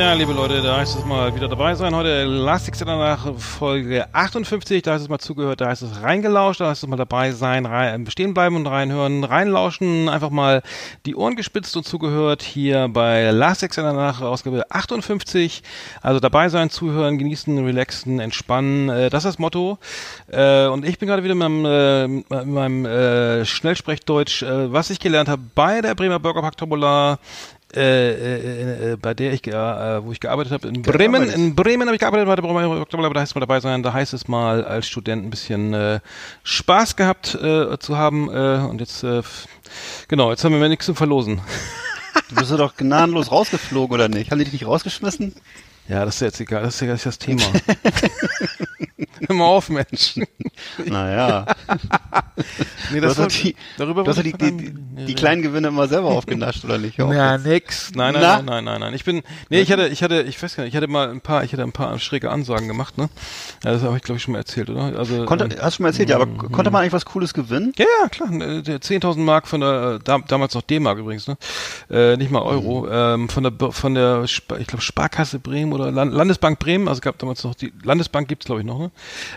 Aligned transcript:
Ja, 0.00 0.14
liebe 0.14 0.32
Leute, 0.32 0.62
da 0.62 0.78
heißt 0.78 0.98
es 0.98 1.04
mal 1.04 1.34
wieder 1.34 1.46
dabei 1.46 1.74
sein. 1.74 1.94
Heute 1.94 2.08
Elastic 2.22 2.74
nach 2.86 3.36
Folge 3.36 4.06
58. 4.14 4.80
Da 4.80 4.94
heißt 4.94 5.02
es 5.02 5.10
mal 5.10 5.18
zugehört, 5.18 5.60
da 5.60 5.66
heißt 5.66 5.82
es 5.82 6.00
reingelauscht, 6.02 6.62
da 6.62 6.70
heißt 6.70 6.82
es 6.82 6.88
mal 6.88 6.96
dabei 6.96 7.32
sein, 7.32 7.66
rein, 7.66 8.06
stehen 8.06 8.32
bleiben 8.32 8.56
und 8.56 8.66
reinhören, 8.66 9.24
reinlauschen, 9.24 10.08
einfach 10.08 10.30
mal 10.30 10.62
die 11.04 11.14
Ohren 11.16 11.36
gespitzt 11.36 11.76
und 11.76 11.84
zugehört 11.84 12.42
hier 12.42 12.88
bei 12.88 13.20
Elastic 13.24 13.76
nach 13.76 14.22
Ausgabe 14.22 14.64
58. 14.70 15.62
Also 16.00 16.18
dabei 16.18 16.48
sein, 16.48 16.70
zuhören, 16.70 17.18
genießen, 17.18 17.62
relaxen, 17.62 18.20
entspannen. 18.20 18.88
Äh, 18.88 19.10
das 19.10 19.26
ist 19.26 19.32
das 19.34 19.38
Motto. 19.38 19.76
Äh, 20.28 20.64
und 20.68 20.86
ich 20.86 20.98
bin 20.98 21.08
gerade 21.08 21.24
wieder 21.24 21.34
mit 21.34 21.46
meinem, 21.46 22.24
äh, 22.30 22.44
meinem 22.46 22.86
äh, 22.86 23.44
Schnellsprechdeutsch, 23.44 24.44
äh, 24.44 24.72
was 24.72 24.88
ich 24.88 24.98
gelernt 24.98 25.28
habe 25.28 25.42
bei 25.54 25.82
der 25.82 25.94
Bremer 25.94 26.18
Burgerpack 26.18 26.56
Tabula 26.56 27.18
äh, 27.74 28.10
äh, 28.10 28.92
äh, 28.92 28.96
bei 28.96 29.14
der 29.14 29.32
ich, 29.32 29.46
äh, 29.46 30.04
wo 30.04 30.10
ich 30.12 30.20
gearbeitet 30.20 30.52
habe, 30.52 30.68
in 30.68 30.82
Bremen, 30.82 31.30
in 31.30 31.54
Bremen 31.54 31.86
habe 31.86 31.94
ich 31.94 32.00
gearbeitet, 32.00 32.28
Oktober, 32.28 33.10
da 33.10 33.20
heißt 33.20 33.30
es 33.30 33.34
mal 33.34 33.40
dabei 33.40 33.60
sein, 33.60 33.82
da 33.82 33.92
heißt 33.92 34.12
es 34.12 34.26
mal 34.26 34.64
als 34.64 34.88
Student 34.88 35.24
ein 35.24 35.30
bisschen 35.30 35.72
äh, 35.72 36.00
Spaß 36.42 36.96
gehabt 36.96 37.34
äh, 37.34 37.78
zu 37.78 37.96
haben 37.96 38.28
äh, 38.28 38.66
und 38.68 38.80
jetzt, 38.80 39.04
äh, 39.04 39.22
genau, 40.08 40.30
jetzt 40.30 40.42
haben 40.42 40.60
wir 40.60 40.68
nichts 40.68 40.86
zu 40.86 40.94
verlosen. 40.94 41.40
Du 42.28 42.34
bist 42.34 42.50
ja 42.50 42.56
doch 42.56 42.76
gnadenlos 42.76 43.30
rausgeflogen, 43.30 43.94
oder 43.94 44.08
nicht? 44.08 44.30
Haben 44.30 44.38
die 44.38 44.44
dich 44.44 44.54
nicht 44.54 44.66
rausgeschmissen? 44.66 45.34
Ja, 45.90 46.04
das 46.04 46.14
ist 46.14 46.20
jetzt 46.20 46.40
egal, 46.40 46.62
das 46.62 46.80
ist 46.80 46.88
ja 46.88 46.94
das 46.94 47.18
Thema. 47.18 47.42
Hör 49.26 49.36
mal 49.36 49.44
auf, 49.44 49.68
Mensch. 49.68 50.14
Naja. 50.86 51.46
nee, 52.92 53.00
das 53.00 53.16
du 53.16 53.24
hast 53.24 53.42
die, 53.42 53.54
darüber 53.76 54.04
du 54.04 54.10
hast 54.10 54.22
die, 54.22 54.32
die, 54.32 54.74
die, 55.06 55.14
kleinen 55.14 55.42
Gewinne 55.42 55.68
immer 55.68 55.88
selber 55.88 56.08
aufgenascht, 56.08 56.64
oder 56.64 56.78
nicht? 56.78 56.96
Ja, 56.98 57.36
nix. 57.38 57.92
Nein, 57.94 58.14
nein, 58.14 58.22
nein, 58.22 58.44
nein, 58.44 58.64
nein, 58.64 58.80
nein. 58.80 58.94
Ich 58.94 59.04
bin, 59.04 59.22
nee, 59.50 59.60
ich 59.60 59.70
hatte, 59.70 59.88
ich 59.88 60.02
hatte, 60.02 60.22
ich 60.22 60.42
weiß 60.42 60.56
gar 60.56 60.64
nicht, 60.64 60.72
ich 60.72 60.76
hatte 60.76 60.88
mal 60.88 61.10
ein 61.10 61.20
paar, 61.20 61.44
ich 61.44 61.52
hatte 61.52 61.62
ein 61.62 61.72
paar 61.72 61.98
schräge 61.98 62.30
Ansagen 62.30 62.66
gemacht, 62.66 62.96
ne? 62.96 63.10
Ja, 63.64 63.72
das 63.72 63.82
habe 63.82 63.96
ich, 63.96 64.02
glaube 64.02 64.16
ich, 64.16 64.22
schon 64.22 64.32
mal 64.32 64.38
erzählt, 64.38 64.70
oder? 64.70 64.96
Also, 64.98 65.26
konnte, 65.26 65.44
ähm, 65.44 65.50
hast 65.60 65.74
du 65.74 65.76
schon 65.76 65.82
mal 65.84 65.90
erzählt, 65.90 66.08
ja, 66.08 66.16
aber 66.16 66.26
mm, 66.26 66.52
konnte 66.52 66.70
man 66.70 66.82
eigentlich 66.82 66.92
was 66.92 67.04
Cooles 67.04 67.34
gewinnen? 67.34 67.72
Ja, 67.76 67.86
ja, 68.02 68.08
klar. 68.08 68.28
10.000 68.30 69.16
äh, 69.16 69.18
Mark 69.18 69.48
von 69.48 69.60
der, 69.60 69.98
da, 69.98 70.18
damals 70.26 70.54
noch 70.54 70.62
D-Mark 70.62 70.98
übrigens, 70.98 71.28
ne? 71.28 71.36
Äh, 71.90 72.16
nicht 72.16 72.30
mal 72.30 72.42
Euro, 72.42 72.82
mhm. 72.82 72.88
ähm, 72.90 73.28
von 73.28 73.42
der, 73.42 73.72
von 73.72 73.94
der, 73.94 74.24
ich 74.24 74.46
glaube, 74.46 74.80
Sparkasse 74.80 75.38
Bremen 75.38 75.72
oder 75.72 75.79
Landesbank 75.88 76.58
Bremen, 76.58 76.88
also 76.88 77.00
gab 77.00 77.18
damals 77.18 77.42
noch 77.44 77.54
die, 77.54 77.72
Landesbank 77.82 78.28
gibt's, 78.28 78.46
glaube 78.46 78.60
ich, 78.60 78.66
noch, 78.66 78.78
ne? 78.78 78.90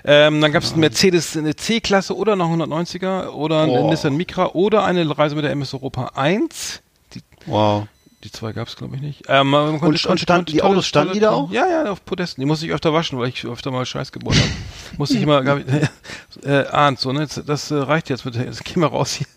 Ähm, 0.03 0.41
dann 0.41 0.51
gab 0.51 0.63
es 0.63 0.71
einen 0.71 0.81
Mercedes 0.81 1.37
eine 1.37 1.55
C-Klasse 1.55 2.15
oder 2.15 2.35
noch 2.35 2.49
190er 2.49 3.29
oder 3.29 3.63
ein 3.63 3.87
Nissan 3.87 4.15
Micra 4.15 4.47
oder 4.53 4.83
eine 4.83 5.17
Reise 5.17 5.35
mit 5.35 5.45
der 5.45 5.51
MS 5.51 5.73
Europa 5.73 6.11
1. 6.15 6.81
Die, 7.13 7.21
wow. 7.45 7.87
Die 8.23 8.31
zwei 8.31 8.53
gab 8.53 8.69
es, 8.69 8.77
glaube 8.77 8.95
ich, 8.95 9.01
nicht. 9.01 9.23
Ähm, 9.27 9.49
man 9.49 9.71
konnte, 9.71 9.87
und, 9.87 9.97
stand, 9.99 10.21
stand, 10.21 10.49
die 10.49 10.63
Autos 10.63 10.85
standen 10.85 11.13
die 11.13 11.19
da 11.19 11.31
auch? 11.31 11.51
Ja, 11.51 11.67
ja, 11.67 11.91
auf 11.91 12.05
Podesten. 12.05 12.41
Die 12.41 12.45
musste 12.45 12.65
ich 12.65 12.71
öfter 12.71 12.93
waschen, 12.93 13.19
weil 13.19 13.27
ich 13.27 13.45
öfter 13.45 13.69
mal 13.69 13.85
Scheiß 13.85 14.13
geboren 14.13 14.37
habe. 14.37 14.49
musste 14.97 15.17
ich 15.17 15.23
immer, 15.23 15.43
ich, 15.57 16.45
äh, 16.45 16.67
ahnt 16.67 16.99
so, 16.99 17.11
ne? 17.11 17.27
Das 17.45 17.69
äh, 17.69 17.75
reicht 17.75 18.09
jetzt 18.09 18.23
mit, 18.23 18.35
jetzt 18.35 18.63
geh 18.63 18.79
mal 18.79 18.87
raus 18.87 19.13
hier. 19.13 19.27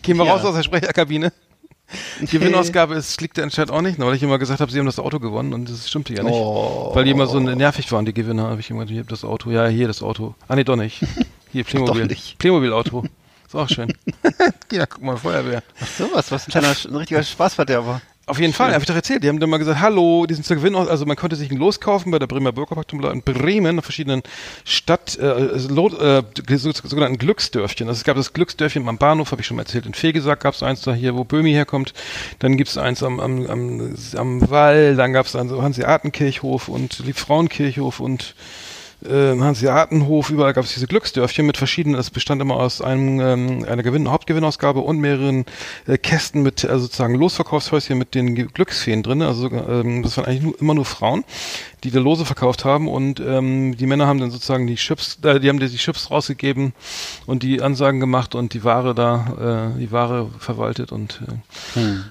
Geh 0.00 0.14
mal 0.14 0.26
ja. 0.26 0.32
raus 0.32 0.44
aus 0.44 0.54
der 0.54 0.62
Sprecherkabine. 0.62 1.32
Die 2.20 2.26
Gewinnausgabe 2.26 2.94
ist, 2.94 3.20
liegt 3.20 3.38
anscheinend 3.38 3.70
auch 3.70 3.80
nicht, 3.80 3.98
weil 3.98 4.14
ich 4.14 4.22
immer 4.22 4.38
gesagt 4.38 4.60
habe, 4.60 4.70
sie 4.70 4.78
haben 4.78 4.86
das 4.86 4.98
Auto 4.98 5.20
gewonnen 5.20 5.54
und 5.54 5.70
das 5.70 5.88
stimmte 5.88 6.14
ja 6.14 6.22
nicht. 6.22 6.34
Oh. 6.34 6.90
Weil 6.94 7.04
die 7.04 7.10
immer 7.10 7.26
so 7.26 7.40
nervig 7.40 7.90
waren, 7.92 8.04
die 8.04 8.12
Gewinner, 8.12 8.50
habe 8.50 8.60
ich 8.60 8.70
immer 8.70 8.80
gesagt, 8.80 8.94
hier 8.94 9.04
das 9.04 9.24
Auto, 9.24 9.50
ja, 9.50 9.66
hier 9.66 9.86
das 9.86 10.02
Auto. 10.02 10.34
Ah, 10.48 10.56
nee, 10.56 10.64
doch 10.64 10.76
nicht. 10.76 11.02
Hier, 11.52 11.64
Playmobil. 11.64 12.14
Playmobil-Auto. 12.38 13.04
Ist 13.46 13.54
auch 13.54 13.68
schön. 13.68 13.92
ja, 14.72 14.84
guck 14.84 15.02
mal, 15.02 15.16
Feuerwehr. 15.16 15.62
Ach 15.80 15.86
so, 15.86 16.10
was, 16.12 16.30
was 16.30 16.46
ein 16.46 16.50
kleiner, 16.50 16.68
ein 16.68 16.96
richtiger 16.96 17.22
Spaßverderber. 17.22 18.02
Auf 18.28 18.38
jeden 18.38 18.52
Fall, 18.52 18.72
habe 18.72 18.82
ich 18.82 18.86
doch 18.86 18.94
erzählt. 18.94 19.24
Die 19.24 19.28
haben 19.28 19.40
dann 19.40 19.48
mal 19.48 19.56
gesagt, 19.56 19.80
hallo, 19.80 20.26
die 20.26 20.34
sind 20.34 20.44
zur 20.44 20.56
Gewinn, 20.56 20.74
also 20.74 21.06
man 21.06 21.16
konnte 21.16 21.34
sich 21.34 21.50
ein 21.50 21.56
Los 21.56 21.80
kaufen 21.80 22.10
bei 22.10 22.18
der 22.18 22.26
Bremer 22.26 22.52
Bürgerparktumula 22.52 23.10
in 23.10 23.22
Bremen, 23.22 23.78
auf 23.78 23.86
verschiedenen 23.86 24.22
Stadt, 24.64 25.18
äh, 25.18 25.26
äh, 25.26 25.58
sogenannten 25.58 27.16
Glücksdörfchen. 27.16 27.88
Also 27.88 27.98
es 27.98 28.04
gab 28.04 28.16
das 28.16 28.34
Glücksdörfchen 28.34 28.86
am 28.86 28.98
Bahnhof, 28.98 29.32
habe 29.32 29.40
ich 29.40 29.46
schon 29.46 29.56
mal 29.56 29.62
erzählt. 29.62 29.86
In 29.86 29.94
Fegesack 29.94 30.40
gab 30.40 30.52
es 30.52 30.62
eins 30.62 30.82
da 30.82 30.92
hier, 30.92 31.16
wo 31.16 31.24
Böhmi 31.24 31.52
herkommt. 31.52 31.94
Dann 32.38 32.58
gibt 32.58 32.68
es 32.68 32.76
eins 32.76 33.02
am, 33.02 33.18
am, 33.18 33.46
am, 33.46 33.96
am 34.14 34.50
Wall, 34.50 34.94
dann 34.94 35.14
gab 35.14 35.24
es 35.24 35.32
dann 35.32 35.48
so 35.48 35.62
Hanseatenkirchhof 35.62 36.68
und 36.68 36.98
Liebfrauenkirchhof 36.98 37.98
und 37.98 38.34
äh, 39.04 39.38
Hanseatenhof, 39.38 40.30
überall 40.30 40.52
gab 40.52 40.64
es 40.64 40.74
diese 40.74 40.86
Glücksdörfchen 40.86 41.46
mit 41.46 41.56
verschiedenen, 41.56 41.98
es 41.98 42.10
bestand 42.10 42.42
immer 42.42 42.56
aus 42.56 42.80
einem, 42.80 43.20
ähm, 43.20 43.64
einer 43.68 43.82
Gewinn 43.82 44.10
Hauptgewinnausgabe 44.10 44.80
und 44.80 44.98
mehreren 44.98 45.44
äh, 45.86 45.98
Kästen 45.98 46.42
mit 46.42 46.64
äh, 46.64 46.78
sozusagen 46.78 47.14
Losverkaufshäuschen 47.14 47.98
mit 47.98 48.14
den 48.14 48.34
Glücksfeen 48.34 49.02
drin. 49.02 49.22
Also 49.22 49.50
ähm, 49.50 50.02
das 50.02 50.16
waren 50.16 50.26
eigentlich 50.26 50.42
nur, 50.42 50.60
immer 50.60 50.74
nur 50.74 50.84
Frauen, 50.84 51.24
die 51.84 51.90
da 51.90 52.00
Lose 52.00 52.24
verkauft 52.24 52.64
haben 52.64 52.88
und 52.88 53.20
ähm, 53.20 53.76
die 53.76 53.86
Männer 53.86 54.06
haben 54.06 54.20
dann 54.20 54.30
sozusagen 54.30 54.66
die 54.66 54.76
Chips, 54.76 55.18
äh, 55.22 55.38
die 55.40 55.48
haben 55.48 55.60
die 55.60 55.68
Chips 55.68 56.10
rausgegeben 56.10 56.72
und 57.26 57.42
die 57.42 57.62
Ansagen 57.62 58.00
gemacht 58.00 58.34
und 58.34 58.52
die 58.54 58.64
Ware 58.64 58.94
da, 58.94 59.72
äh, 59.76 59.78
die 59.78 59.92
Ware 59.92 60.30
verwaltet 60.38 60.92
und 60.92 61.20
äh, 61.26 61.78
hm. 61.80 62.04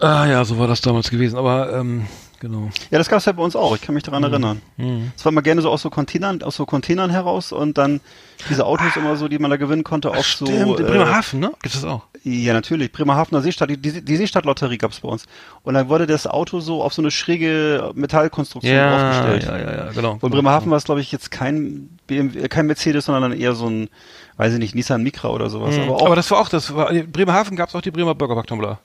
Ah 0.00 0.26
ja, 0.26 0.44
so 0.46 0.58
war 0.58 0.66
das 0.66 0.80
damals 0.80 1.10
gewesen. 1.10 1.36
Aber 1.36 1.74
ähm, 1.74 2.06
Genau. 2.40 2.70
Ja, 2.90 2.96
das 2.96 3.10
gab 3.10 3.18
es 3.18 3.26
ja 3.26 3.32
bei 3.32 3.42
uns 3.42 3.54
auch. 3.54 3.74
Ich 3.76 3.82
kann 3.82 3.94
mich 3.94 4.02
daran 4.02 4.22
mhm. 4.22 4.30
erinnern. 4.30 4.62
Mhm. 4.78 5.12
war 5.22 5.32
mal 5.32 5.42
gerne 5.42 5.60
so 5.60 5.70
aus 5.70 5.82
so 5.82 5.90
Containern, 5.90 6.42
aus 6.42 6.56
so 6.56 6.64
Containern 6.64 7.10
heraus 7.10 7.52
und 7.52 7.76
dann 7.76 8.00
diese 8.48 8.64
Autos 8.64 8.92
ah, 8.96 8.98
immer 8.98 9.16
so, 9.16 9.28
die 9.28 9.38
man 9.38 9.50
da 9.50 9.58
gewinnen 9.58 9.84
konnte, 9.84 10.10
auch 10.10 10.24
so. 10.24 10.46
In 10.46 10.74
Bremerhaven, 10.74 11.42
äh, 11.42 11.46
ne? 11.46 11.52
Gibt 11.62 11.74
es 11.74 11.84
auch? 11.84 12.06
Ja, 12.24 12.54
natürlich. 12.54 12.92
Bremerhavener 12.92 13.42
Seestadt, 13.42 13.68
die, 13.68 13.76
die, 13.76 14.02
die 14.02 14.16
Seestadtlotterie 14.16 14.78
gab 14.78 14.92
es 14.92 15.00
bei 15.00 15.08
uns. 15.08 15.26
Und 15.62 15.74
dann 15.74 15.90
wurde 15.90 16.06
das 16.06 16.26
Auto 16.26 16.60
so 16.60 16.82
auf 16.82 16.94
so 16.94 17.02
eine 17.02 17.10
schräge 17.10 17.92
Metallkonstruktion 17.94 18.74
ja, 18.74 19.10
aufgestellt. 19.10 19.44
Ja, 19.44 19.58
ja, 19.58 19.84
ja, 19.84 19.92
genau. 19.92 20.16
Und 20.18 20.30
Bremerhaven 20.30 20.70
war 20.70 20.78
es, 20.78 20.84
glaube 20.84 21.02
ich, 21.02 21.12
jetzt 21.12 21.30
kein 21.30 21.98
BMW, 22.06 22.48
kein 22.48 22.66
Mercedes, 22.66 23.04
sondern 23.04 23.32
eher 23.32 23.54
so 23.54 23.68
ein, 23.68 23.90
weiß 24.38 24.54
ich 24.54 24.58
nicht, 24.58 24.74
Nissan 24.74 25.02
Micra 25.02 25.28
oder 25.28 25.50
sowas. 25.50 25.76
Mhm. 25.76 25.82
Aber, 25.82 25.96
auch, 25.96 26.06
Aber 26.06 26.16
das 26.16 26.30
war 26.30 26.40
auch, 26.40 26.48
das 26.48 26.74
war, 26.74 26.90
in 26.90 27.12
Bremerhaven 27.12 27.54
gab 27.56 27.68
es 27.68 27.74
auch 27.74 27.82
die 27.82 27.90
Bremer 27.90 28.14
Burgerpack-Tumbler. 28.14 28.80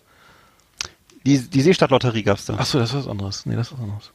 Die, 1.25 1.40
die 1.40 1.62
Seestadtlotterie 1.62 2.24
gab's 2.24 2.46
da. 2.46 2.56
Ach 2.58 2.66
so, 2.66 2.78
das 2.78 2.90
ist 2.90 2.96
was 2.97 3.08
anderes. 3.08 3.46
Nee, 3.46 3.56
das 3.56 3.68
ist 3.68 3.74
was 3.74 3.81
anderes. 3.81 4.12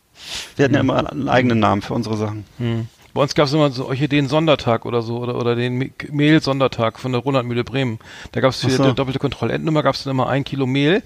Wir 0.56 0.64
hatten 0.64 0.74
ja 0.74 0.80
immer 0.80 1.10
einen 1.10 1.28
eigenen 1.28 1.58
Namen 1.58 1.82
für 1.82 1.94
unsere 1.94 2.16
Sachen. 2.16 2.44
Hm. 2.58 2.88
Bei 3.12 3.22
uns 3.22 3.34
gab 3.34 3.46
es 3.46 3.52
immer 3.52 3.70
so 3.70 3.86
Orchideen-Sondertag 3.86 4.86
oder 4.86 5.02
so 5.02 5.18
oder, 5.18 5.34
oder 5.34 5.56
den 5.56 5.92
Mehl-Sondertag 6.10 7.00
von 7.00 7.10
der 7.10 7.20
Ronaldmühle 7.20 7.64
Bremen. 7.64 7.98
Da 8.30 8.40
gab 8.40 8.50
es 8.50 8.60
so. 8.60 8.68
die 8.68 8.94
doppelte 8.94 9.18
Kontrollendnummer 9.18 9.82
gab 9.82 9.96
es 9.96 10.04
dann 10.04 10.12
immer 10.12 10.28
ein 10.28 10.44
Kilo 10.44 10.66
Mehl 10.66 11.02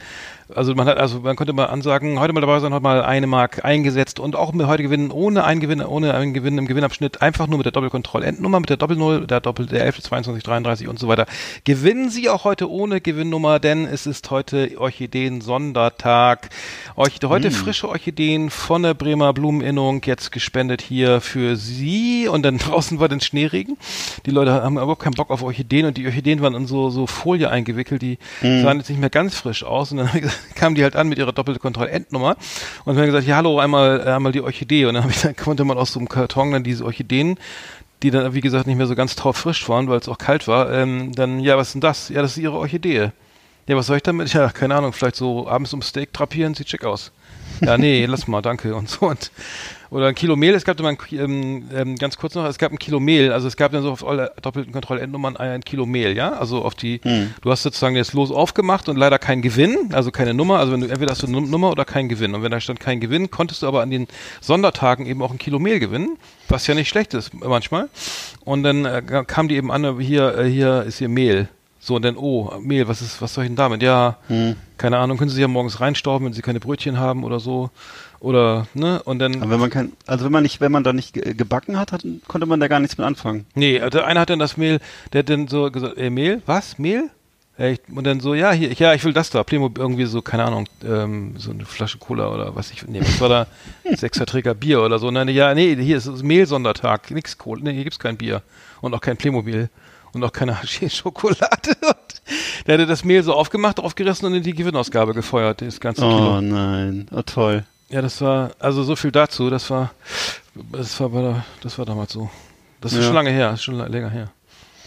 also 0.52 0.74
man 0.74 0.86
hat, 0.86 0.98
also 0.98 1.20
man 1.20 1.36
könnte 1.36 1.52
mal 1.52 1.66
ansagen, 1.66 2.20
heute 2.20 2.32
mal 2.32 2.40
dabei 2.40 2.60
sein, 2.60 2.72
heute 2.74 2.82
mal 2.82 3.02
eine 3.02 3.26
Mark 3.26 3.64
eingesetzt 3.64 4.20
und 4.20 4.36
auch 4.36 4.52
heute 4.52 4.82
gewinnen 4.82 5.10
ohne 5.10 5.44
einen 5.44 5.60
Gewinn, 5.60 5.80
ohne 5.80 6.14
einen 6.14 6.34
Gewinn 6.34 6.58
im 6.58 6.66
Gewinnabschnitt, 6.66 7.22
einfach 7.22 7.46
nur 7.46 7.58
mit 7.58 7.64
der 7.64 7.72
Doppelkontrollendnummer, 7.72 8.60
mit 8.60 8.68
der 8.68 8.76
Doppelnull, 8.76 9.26
der 9.26 9.40
Doppel, 9.40 9.66
der 9.66 9.84
11, 9.84 10.02
22, 10.02 10.42
33 10.42 10.88
und 10.88 10.98
so 10.98 11.08
weiter. 11.08 11.26
Gewinnen 11.64 12.10
Sie 12.10 12.28
auch 12.28 12.44
heute 12.44 12.70
ohne 12.70 13.00
Gewinnnummer, 13.00 13.58
denn 13.58 13.86
es 13.86 14.06
ist 14.06 14.30
heute 14.30 14.72
Orchideen-Sondertag. 14.78 16.50
Orchide, 16.94 17.28
heute 17.30 17.48
mm. 17.48 17.52
frische 17.52 17.88
Orchideen 17.88 18.50
von 18.50 18.82
der 18.82 18.94
Bremer 18.94 19.32
Blumeninnung, 19.32 20.02
jetzt 20.04 20.30
gespendet 20.30 20.82
hier 20.82 21.22
für 21.22 21.56
Sie 21.56 22.28
und 22.28 22.42
dann 22.42 22.58
draußen 22.58 23.00
war 23.00 23.08
den 23.08 23.20
Schneeregen. 23.20 23.78
Die 24.26 24.30
Leute 24.30 24.52
haben 24.52 24.76
überhaupt 24.76 25.02
keinen 25.02 25.14
Bock 25.14 25.30
auf 25.30 25.42
Orchideen 25.42 25.86
und 25.86 25.96
die 25.96 26.04
Orchideen 26.04 26.42
waren 26.42 26.54
in 26.54 26.66
so, 26.66 26.90
so 26.90 27.06
Folie 27.06 27.48
eingewickelt, 27.48 28.02
die 28.02 28.18
mm. 28.42 28.62
sahen 28.62 28.78
jetzt 28.78 28.90
nicht 28.90 29.00
mehr 29.00 29.10
ganz 29.10 29.36
frisch 29.36 29.64
aus 29.64 29.90
und 29.90 29.98
dann 29.98 30.08
habe 30.08 30.18
ich 30.18 30.24
gesagt, 30.24 30.33
kamen 30.54 30.74
die 30.74 30.82
halt 30.82 30.96
an 30.96 31.08
mit 31.08 31.18
ihrer 31.18 31.32
doppelte 31.32 31.60
Kontrollendnummer 31.60 32.36
und 32.84 32.96
haben 32.96 33.06
gesagt, 33.06 33.26
ja 33.26 33.36
hallo, 33.36 33.58
einmal, 33.58 34.06
einmal 34.06 34.32
die 34.32 34.40
Orchidee. 34.40 34.86
Und 34.86 34.94
dann, 34.94 35.08
ich, 35.10 35.22
dann 35.22 35.36
konnte 35.36 35.64
man 35.64 35.78
aus 35.78 35.92
so 35.92 35.98
einem 35.98 36.08
Karton 36.08 36.52
dann 36.52 36.64
diese 36.64 36.84
Orchideen 36.84 37.38
die 38.02 38.10
dann, 38.10 38.34
wie 38.34 38.42
gesagt, 38.42 38.66
nicht 38.66 38.76
mehr 38.76 38.86
so 38.86 38.94
ganz 38.94 39.16
taufrisch 39.16 39.66
waren, 39.68 39.88
weil 39.88 39.98
es 39.98 40.08
auch 40.08 40.18
kalt 40.18 40.46
war, 40.46 40.70
ähm, 40.70 41.12
dann, 41.14 41.40
ja, 41.40 41.56
was 41.56 41.68
ist 41.68 41.72
denn 41.74 41.80
das? 41.80 42.10
Ja, 42.10 42.20
das 42.20 42.32
ist 42.32 42.36
ihre 42.36 42.58
Orchidee. 42.58 43.12
Ja, 43.66 43.76
was 43.76 43.86
soll 43.86 43.96
ich 43.96 44.02
damit? 44.02 44.32
Ja, 44.34 44.50
keine 44.50 44.74
Ahnung, 44.74 44.92
vielleicht 44.92 45.16
so 45.16 45.48
abends 45.48 45.72
um 45.72 45.80
Steak 45.80 46.12
drapieren, 46.12 46.54
sieht 46.54 46.68
schick 46.68 46.84
aus. 46.84 47.12
Ja, 47.60 47.78
nee, 47.78 48.04
lass 48.04 48.26
mal, 48.28 48.42
danke 48.42 48.74
und 48.74 48.90
so. 48.90 49.06
Und 49.06 49.30
oder 49.94 50.08
ein 50.08 50.16
Kilo 50.16 50.34
Mehl. 50.34 50.54
Es 50.54 50.64
gab 50.64 50.78
immer 50.80 50.88
ein, 50.88 50.98
ähm, 51.12 51.68
ähm, 51.72 51.94
ganz 51.94 52.16
kurz 52.16 52.34
noch, 52.34 52.44
es 52.46 52.58
gab 52.58 52.72
ein 52.72 52.80
Kilo 52.80 52.98
Mehl. 52.98 53.32
Also 53.32 53.46
es 53.46 53.56
gab 53.56 53.70
dann 53.70 53.82
so 53.84 53.92
auf 53.92 54.04
alle 54.04 54.32
doppelten 54.42 54.72
Kontrollendnummern 54.72 55.36
ein 55.36 55.62
Kilo 55.62 55.86
Mehl, 55.86 56.16
ja. 56.16 56.32
Also 56.32 56.62
auf 56.62 56.74
die, 56.74 57.00
hm. 57.00 57.32
du 57.40 57.50
hast 57.52 57.62
sozusagen 57.62 57.94
jetzt 57.94 58.12
los 58.12 58.32
aufgemacht 58.32 58.88
und 58.88 58.96
leider 58.96 59.20
kein 59.20 59.40
Gewinn, 59.40 59.90
also 59.92 60.10
keine 60.10 60.34
Nummer. 60.34 60.58
Also 60.58 60.72
wenn 60.72 60.80
du 60.80 60.88
entweder 60.88 61.12
hast 61.12 61.22
du 61.22 61.28
eine 61.28 61.40
Nummer 61.40 61.70
oder 61.70 61.84
keinen 61.84 62.08
Gewinn. 62.08 62.34
Und 62.34 62.42
wenn 62.42 62.50
da 62.50 62.60
stand 62.60 62.80
kein 62.80 62.98
Gewinn, 62.98 63.30
konntest 63.30 63.62
du 63.62 63.68
aber 63.68 63.82
an 63.82 63.90
den 63.90 64.08
Sondertagen 64.40 65.06
eben 65.06 65.22
auch 65.22 65.30
ein 65.30 65.38
Kilo 65.38 65.60
Mehl 65.60 65.78
gewinnen, 65.78 66.18
was 66.48 66.66
ja 66.66 66.74
nicht 66.74 66.88
schlecht 66.88 67.14
ist 67.14 67.32
manchmal. 67.32 67.88
Und 68.44 68.64
dann 68.64 68.86
äh, 68.86 69.24
kam 69.24 69.46
die 69.46 69.54
eben 69.54 69.70
an, 69.70 70.00
hier, 70.00 70.36
äh, 70.36 70.50
hier 70.50 70.82
ist 70.82 70.98
hier 70.98 71.08
Mehl. 71.08 71.48
So, 71.78 71.96
und 71.96 72.02
dann, 72.02 72.16
oh, 72.16 72.50
Mehl, 72.60 72.88
was 72.88 73.00
ist, 73.00 73.20
was 73.22 73.34
soll 73.34 73.44
ich 73.44 73.50
denn 73.50 73.56
damit? 73.56 73.82
Ja, 73.82 74.16
hm. 74.28 74.56
keine 74.76 74.96
Ahnung, 74.96 75.18
können 75.18 75.30
Sie 75.30 75.40
ja 75.40 75.48
morgens 75.48 75.80
reinstauben, 75.80 76.26
wenn 76.26 76.32
Sie 76.32 76.40
keine 76.40 76.58
Brötchen 76.58 76.98
haben 76.98 77.22
oder 77.24 77.38
so. 77.38 77.70
Oder, 78.24 78.66
ne? 78.72 79.02
Und 79.02 79.18
dann. 79.18 79.42
Aber 79.42 79.50
wenn 79.50 79.60
man 79.60 79.68
kein, 79.68 79.92
also 80.06 80.24
wenn 80.24 80.32
man 80.32 80.42
nicht, 80.42 80.62
wenn 80.62 80.72
man 80.72 80.82
da 80.82 80.94
nicht 80.94 81.12
gebacken 81.12 81.78
hat, 81.78 81.92
hat 81.92 82.06
konnte 82.26 82.46
man 82.46 82.58
da 82.58 82.68
gar 82.68 82.80
nichts 82.80 82.96
mit 82.96 83.06
anfangen. 83.06 83.44
Nee, 83.54 83.78
also 83.80 84.00
einer 84.00 84.20
hat 84.20 84.30
dann 84.30 84.38
das 84.38 84.56
Mehl, 84.56 84.80
der 85.12 85.18
hat 85.18 85.28
dann 85.28 85.46
so 85.46 85.70
gesagt, 85.70 85.98
äh, 85.98 86.08
Mehl? 86.08 86.40
Was? 86.46 86.78
Mehl? 86.78 87.10
Und 87.58 88.04
dann 88.04 88.20
so, 88.20 88.34
ja, 88.34 88.50
hier, 88.52 88.72
ja, 88.72 88.94
ich 88.94 89.04
will 89.04 89.12
das 89.12 89.28
da. 89.28 89.44
Playmobil 89.44 89.80
irgendwie 89.80 90.06
so, 90.06 90.22
keine 90.22 90.44
Ahnung, 90.44 90.66
ähm, 90.82 91.34
so 91.36 91.50
eine 91.50 91.66
Flasche 91.66 91.98
Cola 91.98 92.32
oder 92.32 92.56
was 92.56 92.70
ich, 92.70 92.86
nee, 92.86 93.00
was 93.00 93.20
war 93.20 93.28
da? 93.28 93.46
Sechser 93.94 94.24
Träger 94.24 94.54
Bier 94.54 94.80
oder 94.80 94.98
so. 94.98 95.10
Nein, 95.10 95.28
ja, 95.28 95.54
nee, 95.54 95.76
hier 95.76 95.98
ist 95.98 96.22
Mehlsondertag, 96.22 97.10
nix 97.10 97.36
Cola, 97.36 97.60
nee, 97.62 97.74
hier 97.74 97.84
gibt's 97.84 97.98
kein 97.98 98.16
Bier. 98.16 98.40
Und 98.80 98.94
auch 98.94 99.02
kein 99.02 99.18
Playmobil. 99.18 99.68
Und 100.14 100.24
auch 100.24 100.32
keine 100.32 100.56
Schokolade. 100.64 101.76
der 102.66 102.74
hatte 102.74 102.86
das 102.86 103.04
Mehl 103.04 103.22
so 103.22 103.34
aufgemacht, 103.34 103.78
aufgerissen 103.80 104.26
und 104.26 104.34
in 104.34 104.42
die 104.42 104.54
Gewinnausgabe 104.54 105.12
gefeuert, 105.12 105.60
das 105.60 105.78
ganze 105.78 106.06
oh, 106.06 106.08
Kilo. 106.08 106.38
Oh 106.38 106.40
nein, 106.40 107.06
oh 107.12 107.20
toll. 107.20 107.64
Ja, 107.94 108.02
das 108.02 108.20
war, 108.20 108.50
also 108.58 108.82
so 108.82 108.96
viel 108.96 109.12
dazu, 109.12 109.50
das 109.50 109.70
war, 109.70 109.92
das 110.72 110.98
war, 110.98 111.44
das 111.62 111.78
war 111.78 111.86
damals 111.86 112.12
so. 112.12 112.28
Das 112.80 112.90
ist 112.90 112.98
ja. 112.98 113.04
schon 113.04 113.14
lange 113.14 113.30
her, 113.30 113.52
ist 113.52 113.62
schon 113.62 113.76
länger 113.76 114.10
her. 114.10 114.32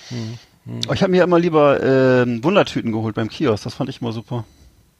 Hm. 0.09 0.37
Hm. 0.65 0.79
Ich 0.93 1.01
habe 1.01 1.11
mir 1.11 1.23
immer 1.23 1.39
lieber 1.39 1.81
äh, 1.81 2.43
Wundertüten 2.43 2.91
geholt 2.91 3.15
beim 3.15 3.29
Kiosk. 3.29 3.63
Das 3.63 3.75
fand 3.75 3.89
ich 3.89 4.01
immer 4.01 4.11
super. 4.11 4.43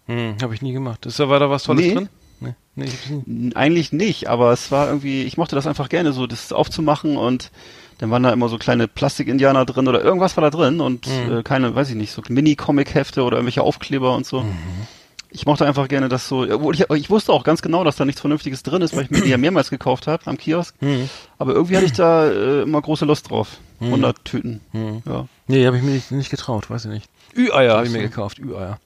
Hm, 0.05 0.37
habe 0.41 0.55
ich 0.55 0.61
nie 0.61 0.71
gemacht. 0.71 1.05
Ist 1.05 1.19
da 1.19 1.27
war 1.27 1.41
da 1.41 1.49
was 1.49 1.63
Tolles 1.63 1.85
nee. 1.85 1.93
drin? 1.95 2.09
Nee, 2.39 2.53
nee 2.75 2.89
nie. 3.25 3.53
Eigentlich 3.55 3.91
nicht, 3.91 4.29
aber 4.29 4.53
es 4.53 4.71
war 4.71 4.87
irgendwie, 4.87 5.23
ich 5.23 5.35
mochte 5.35 5.57
das 5.57 5.67
einfach 5.67 5.89
gerne, 5.89 6.13
so 6.13 6.27
das 6.27 6.53
aufzumachen 6.53 7.17
und 7.17 7.51
dann 7.97 8.09
waren 8.09 8.23
da 8.23 8.31
immer 8.31 8.47
so 8.47 8.57
kleine 8.57 8.87
Plastik-Indianer 8.87 9.65
drin 9.65 9.85
oder 9.85 10.01
irgendwas 10.01 10.37
war 10.37 10.49
da 10.49 10.49
drin 10.49 10.79
und 10.79 11.07
mhm. 11.07 11.39
äh, 11.39 11.43
keine, 11.43 11.75
weiß 11.75 11.89
ich 11.89 11.95
nicht, 11.95 12.13
so 12.13 12.21
Mini-Comic-Hefte 12.25 13.23
oder 13.23 13.35
irgendwelche 13.35 13.63
Aufkleber 13.63 14.15
und 14.15 14.25
so. 14.25 14.43
Mhm 14.43 14.87
ich 15.29 15.45
mochte 15.45 15.65
einfach 15.65 15.87
gerne 15.87 16.09
das 16.09 16.27
so, 16.27 16.45
ich, 16.71 16.89
ich, 16.89 17.09
wusste 17.09 17.33
auch 17.33 17.43
ganz 17.43 17.61
genau, 17.61 17.83
dass 17.83 17.95
da 17.95 18.05
nichts 18.05 18.21
Vernünftiges 18.21 18.63
drin 18.63 18.81
ist, 18.81 18.95
weil 18.95 19.03
ich 19.03 19.11
mir 19.11 19.21
die 19.21 19.29
ja 19.29 19.37
mehrmals 19.37 19.69
gekauft 19.69 20.07
habe 20.07 20.25
am 20.27 20.37
Kiosk. 20.37 20.75
Mhm. 20.81 21.09
Aber 21.37 21.53
irgendwie 21.53 21.75
hatte 21.75 21.85
ich 21.85 21.93
da 21.93 22.27
äh, 22.27 22.61
immer 22.61 22.81
große 22.81 23.05
Lust 23.05 23.29
drauf. 23.29 23.57
Mhm. 23.79 23.87
100 23.87 24.25
Tüten. 24.25 24.61
Mhm. 24.71 25.03
Ja. 25.05 25.27
Nee, 25.47 25.65
habe 25.65 25.77
ich 25.77 25.83
mir 25.83 25.91
nicht, 25.91 26.11
nicht, 26.11 26.29
getraut, 26.29 26.69
weiß 26.69 26.85
ich 26.85 26.91
nicht. 26.91 27.09
Ü-Eier 27.35 27.75
habe 27.75 27.85
ich 27.85 27.91
mir 27.91 28.01
gekauft, 28.01 28.39
Ü-Eier. 28.39 28.79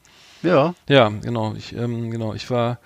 Ja. 0.44 0.74
Ja, 0.90 1.10
genau. 1.10 1.54
Ich, 1.56 1.76
ähm, 1.76 2.12
genau, 2.12 2.34
ich 2.34 2.50
war, 2.50 2.80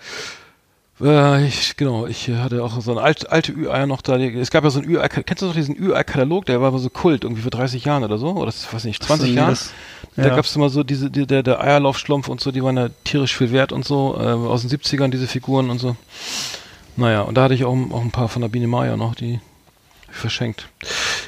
äh, 1.01 1.45
ich, 1.45 1.75
genau, 1.75 2.07
ich 2.07 2.29
hatte 2.29 2.63
auch 2.63 2.79
so 2.79 2.91
eine 2.91 3.01
alte, 3.01 3.31
alte 3.31 3.51
Ü-Eier 3.51 3.85
noch 3.85 4.01
da. 4.01 4.17
Es 4.17 4.51
gab 4.51 4.63
ja 4.63 4.69
so 4.69 4.79
ein 4.79 4.89
Ü-Ei, 4.89 5.07
kennst 5.09 5.41
du 5.41 5.47
noch 5.47 5.53
diesen 5.53 5.75
Ü-Ei-Katalog? 5.77 6.45
Der 6.45 6.61
war 6.61 6.69
aber 6.69 6.79
so 6.79 6.89
Kult, 6.89 7.23
irgendwie 7.23 7.41
vor 7.41 7.51
30 7.51 7.83
Jahren 7.83 8.03
oder 8.03 8.17
so, 8.17 8.29
oder 8.29 8.47
weiß 8.47 8.83
nicht, 8.85 9.03
20 9.03 9.33
Jahren. 9.33 9.49
Das, 9.49 9.71
da 10.15 10.27
ja. 10.27 10.35
gab 10.35 10.45
es 10.45 10.55
immer 10.55 10.69
so 10.69 10.83
diese, 10.83 11.09
die, 11.09 11.27
der, 11.27 11.43
der 11.43 11.61
Eierlaufschlumpf 11.61 12.29
und 12.29 12.39
so, 12.39 12.51
die 12.51 12.63
waren 12.63 12.77
ja 12.77 12.89
tierisch 13.03 13.35
viel 13.35 13.51
wert 13.51 13.71
und 13.71 13.83
so, 13.83 14.15
äh, 14.17 14.23
aus 14.23 14.65
den 14.65 14.71
70ern, 14.71 15.09
diese 15.09 15.27
Figuren 15.27 15.69
und 15.69 15.79
so. 15.79 15.95
Naja, 16.95 17.21
und 17.21 17.35
da 17.35 17.43
hatte 17.43 17.53
ich 17.53 17.65
auch, 17.65 17.75
auch 17.91 18.01
ein 18.01 18.11
paar 18.11 18.29
von 18.29 18.41
der 18.41 18.49
Biene 18.49 18.67
Maya 18.67 18.95
noch, 18.95 19.15
die 19.15 19.41
verschenkt. 20.17 20.69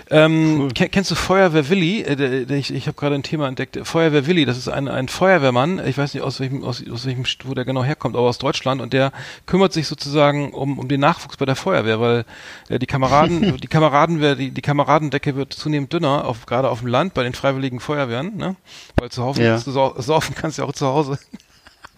Ähm, 0.09 0.61
cool. 0.61 0.69
Kennst 0.73 1.11
du 1.11 1.15
Feuerwehr 1.15 1.69
Willi? 1.69 2.01
Äh, 2.01 2.43
ich 2.57 2.73
ich 2.73 2.87
habe 2.87 2.97
gerade 2.97 3.15
ein 3.15 3.23
Thema 3.23 3.47
entdeckt. 3.47 3.79
Feuerwehr 3.83 4.25
Willi, 4.25 4.45
das 4.45 4.57
ist 4.57 4.67
ein, 4.67 4.87
ein 4.87 5.07
Feuerwehrmann. 5.07 5.85
Ich 5.85 5.97
weiß 5.97 6.13
nicht 6.13 6.23
aus 6.23 6.39
welchem, 6.39 6.63
aus, 6.63 6.83
aus 6.89 7.05
welchem, 7.05 7.25
wo 7.43 7.53
der 7.53 7.65
genau 7.65 7.83
herkommt, 7.83 8.15
aber 8.15 8.27
aus 8.27 8.37
Deutschland. 8.37 8.81
Und 8.81 8.93
der 8.93 9.11
kümmert 9.45 9.73
sich 9.73 9.87
sozusagen 9.87 10.53
um, 10.53 10.79
um 10.79 10.87
den 10.87 11.01
Nachwuchs 11.01 11.37
bei 11.37 11.45
der 11.45 11.55
Feuerwehr, 11.55 11.99
weil 11.99 12.25
äh, 12.69 12.79
die 12.79 12.87
Kameraden, 12.87 13.57
die 13.61 13.67
Kameraden, 13.67 14.37
die, 14.37 14.51
die 14.51 14.61
Kameradendecke 14.61 15.35
wird 15.35 15.53
zunehmend 15.53 15.91
dünner, 15.91 16.25
auf, 16.25 16.45
gerade 16.45 16.69
auf 16.69 16.79
dem 16.79 16.87
Land 16.87 17.13
bei 17.13 17.23
den 17.23 17.33
freiwilligen 17.33 17.79
Feuerwehren, 17.79 18.37
ne? 18.37 18.55
Weil 18.95 19.09
zu 19.09 19.23
Hause 19.23 19.43
ja. 19.43 19.57
zu 19.57 19.71
saufen 19.71 20.35
kannst 20.35 20.57
du 20.57 20.63
ja 20.63 20.67
auch 20.67 20.73
zu 20.73 20.87
Hause. 20.87 21.19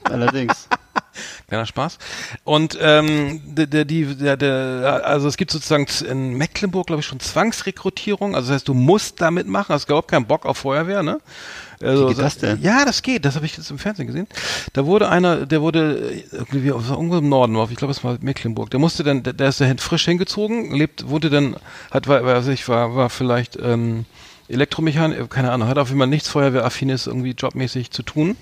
Allerdings. 0.04 0.68
Kleiner 1.50 1.66
Spaß. 1.66 1.98
Und 2.44 2.78
ähm, 2.80 3.42
der, 3.44 3.66
der, 3.66 3.84
die, 3.84 4.06
der, 4.16 4.38
der, 4.38 5.02
also 5.04 5.28
es 5.28 5.36
gibt 5.36 5.50
sozusagen 5.50 5.88
in 6.08 6.36
Mecklenburg, 6.36 6.86
glaube 6.88 7.00
ich, 7.02 7.08
schon 7.08 7.20
Zwangsrekrutierung. 7.20 8.36
Also 8.36 8.50
das 8.50 8.56
heißt, 8.58 8.68
du 8.68 8.76
musst 8.76 9.20
da 9.20 9.32
mitmachen, 9.32 9.74
hast 9.74 9.86
überhaupt 9.86 10.10
keinen 10.10 10.28
Bock 10.28 10.46
auf 10.46 10.60
Feuerwehr, 10.60 11.02
ne? 11.02 11.20
Also, 11.82 12.06
Wie 12.06 12.14
geht 12.14 12.24
das 12.24 12.38
denn? 12.38 12.62
Ja, 12.62 12.86
das 12.86 13.02
geht. 13.02 13.26
Das 13.26 13.36
habe 13.36 13.46
ich 13.48 13.58
jetzt 13.58 13.72
im 13.72 13.80
Fernsehen 13.80 14.06
gesehen. 14.06 14.28
Da 14.74 14.86
wurde 14.86 15.10
einer, 15.10 15.46
der 15.48 15.62
wurde 15.62 16.22
irgendwie 16.32 16.68
irgendwo 16.68 17.18
im 17.18 17.30
Norden, 17.30 17.58
ich 17.72 17.78
glaube, 17.78 17.92
es 17.92 18.04
war 18.04 18.18
Mecklenburg. 18.22 18.70
Der 18.70 18.80
musste 18.80 19.04
dann, 19.04 19.24
der, 19.24 19.34
der 19.34 19.50
ist 19.50 19.60
da 19.60 19.74
frisch 19.78 20.06
hingezogen, 20.06 20.76
lebt, 20.76 21.10
wurde 21.10 21.30
dann, 21.30 21.56
hat, 21.90 22.08
war, 22.08 22.24
weiß 22.24 22.48
ich, 22.48 22.68
war, 22.68 22.96
war 22.96 23.10
vielleicht 23.10 23.58
ähm, 23.60 24.06
Elektromechaniker, 24.50 25.28
keine 25.28 25.52
Ahnung, 25.52 25.68
hat 25.68 25.78
auf 25.78 25.88
jeden 25.88 26.00
Fall 26.00 26.08
nichts 26.08 26.30
Feuerwehraffines 26.30 27.08
irgendwie 27.08 27.32
jobmäßig 27.32 27.92
zu 27.92 28.04
tun 28.04 28.36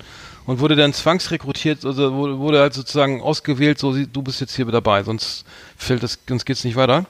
und 0.48 0.62
wurde 0.62 0.76
dann 0.76 0.94
zwangsrekrutiert, 0.94 1.86
also 1.86 2.14
wurde, 2.14 2.40
wurde 2.40 2.60
halt 2.60 2.74
sozusagen 2.74 3.22
ausgewählt, 3.22 3.78
so 3.78 3.94
du 3.94 4.22
bist 4.24 4.42
jetzt 4.42 4.56
hier 4.56 4.66
dabei, 4.66 5.04
sonst 5.04 5.46
fällt 5.78 6.02
das, 6.02 6.18
sonst 6.28 6.46
geht's 6.46 6.64
nicht 6.64 6.78
weiter. 6.78 7.06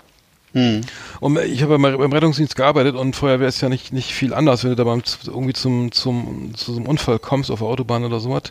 Hm. 0.54 0.81
Und 1.19 1.38
ich 1.39 1.62
habe 1.62 1.74
ja 1.74 1.98
beim 1.98 2.13
Rettungsdienst 2.13 2.56
gearbeitet 2.56 2.95
und 2.95 3.16
Feuerwehr 3.16 3.48
ist 3.48 3.62
ja 3.62 3.69
nicht, 3.69 3.94
nicht 3.94 4.12
viel 4.12 4.34
anders, 4.34 4.63
wenn 4.63 4.72
du 4.72 4.75
da 4.75 4.84
beim, 4.86 5.04
irgendwie 5.25 5.54
zum, 5.54 5.92
zum, 5.92 6.54
zu 6.56 6.74
so 6.74 6.80
einem 6.80 6.88
Unfall 6.88 7.19
kommst 7.19 7.51
auf 7.51 7.60
der 7.60 7.68
Autobahn 7.68 8.04
oder 8.04 8.19
sowas, 8.19 8.44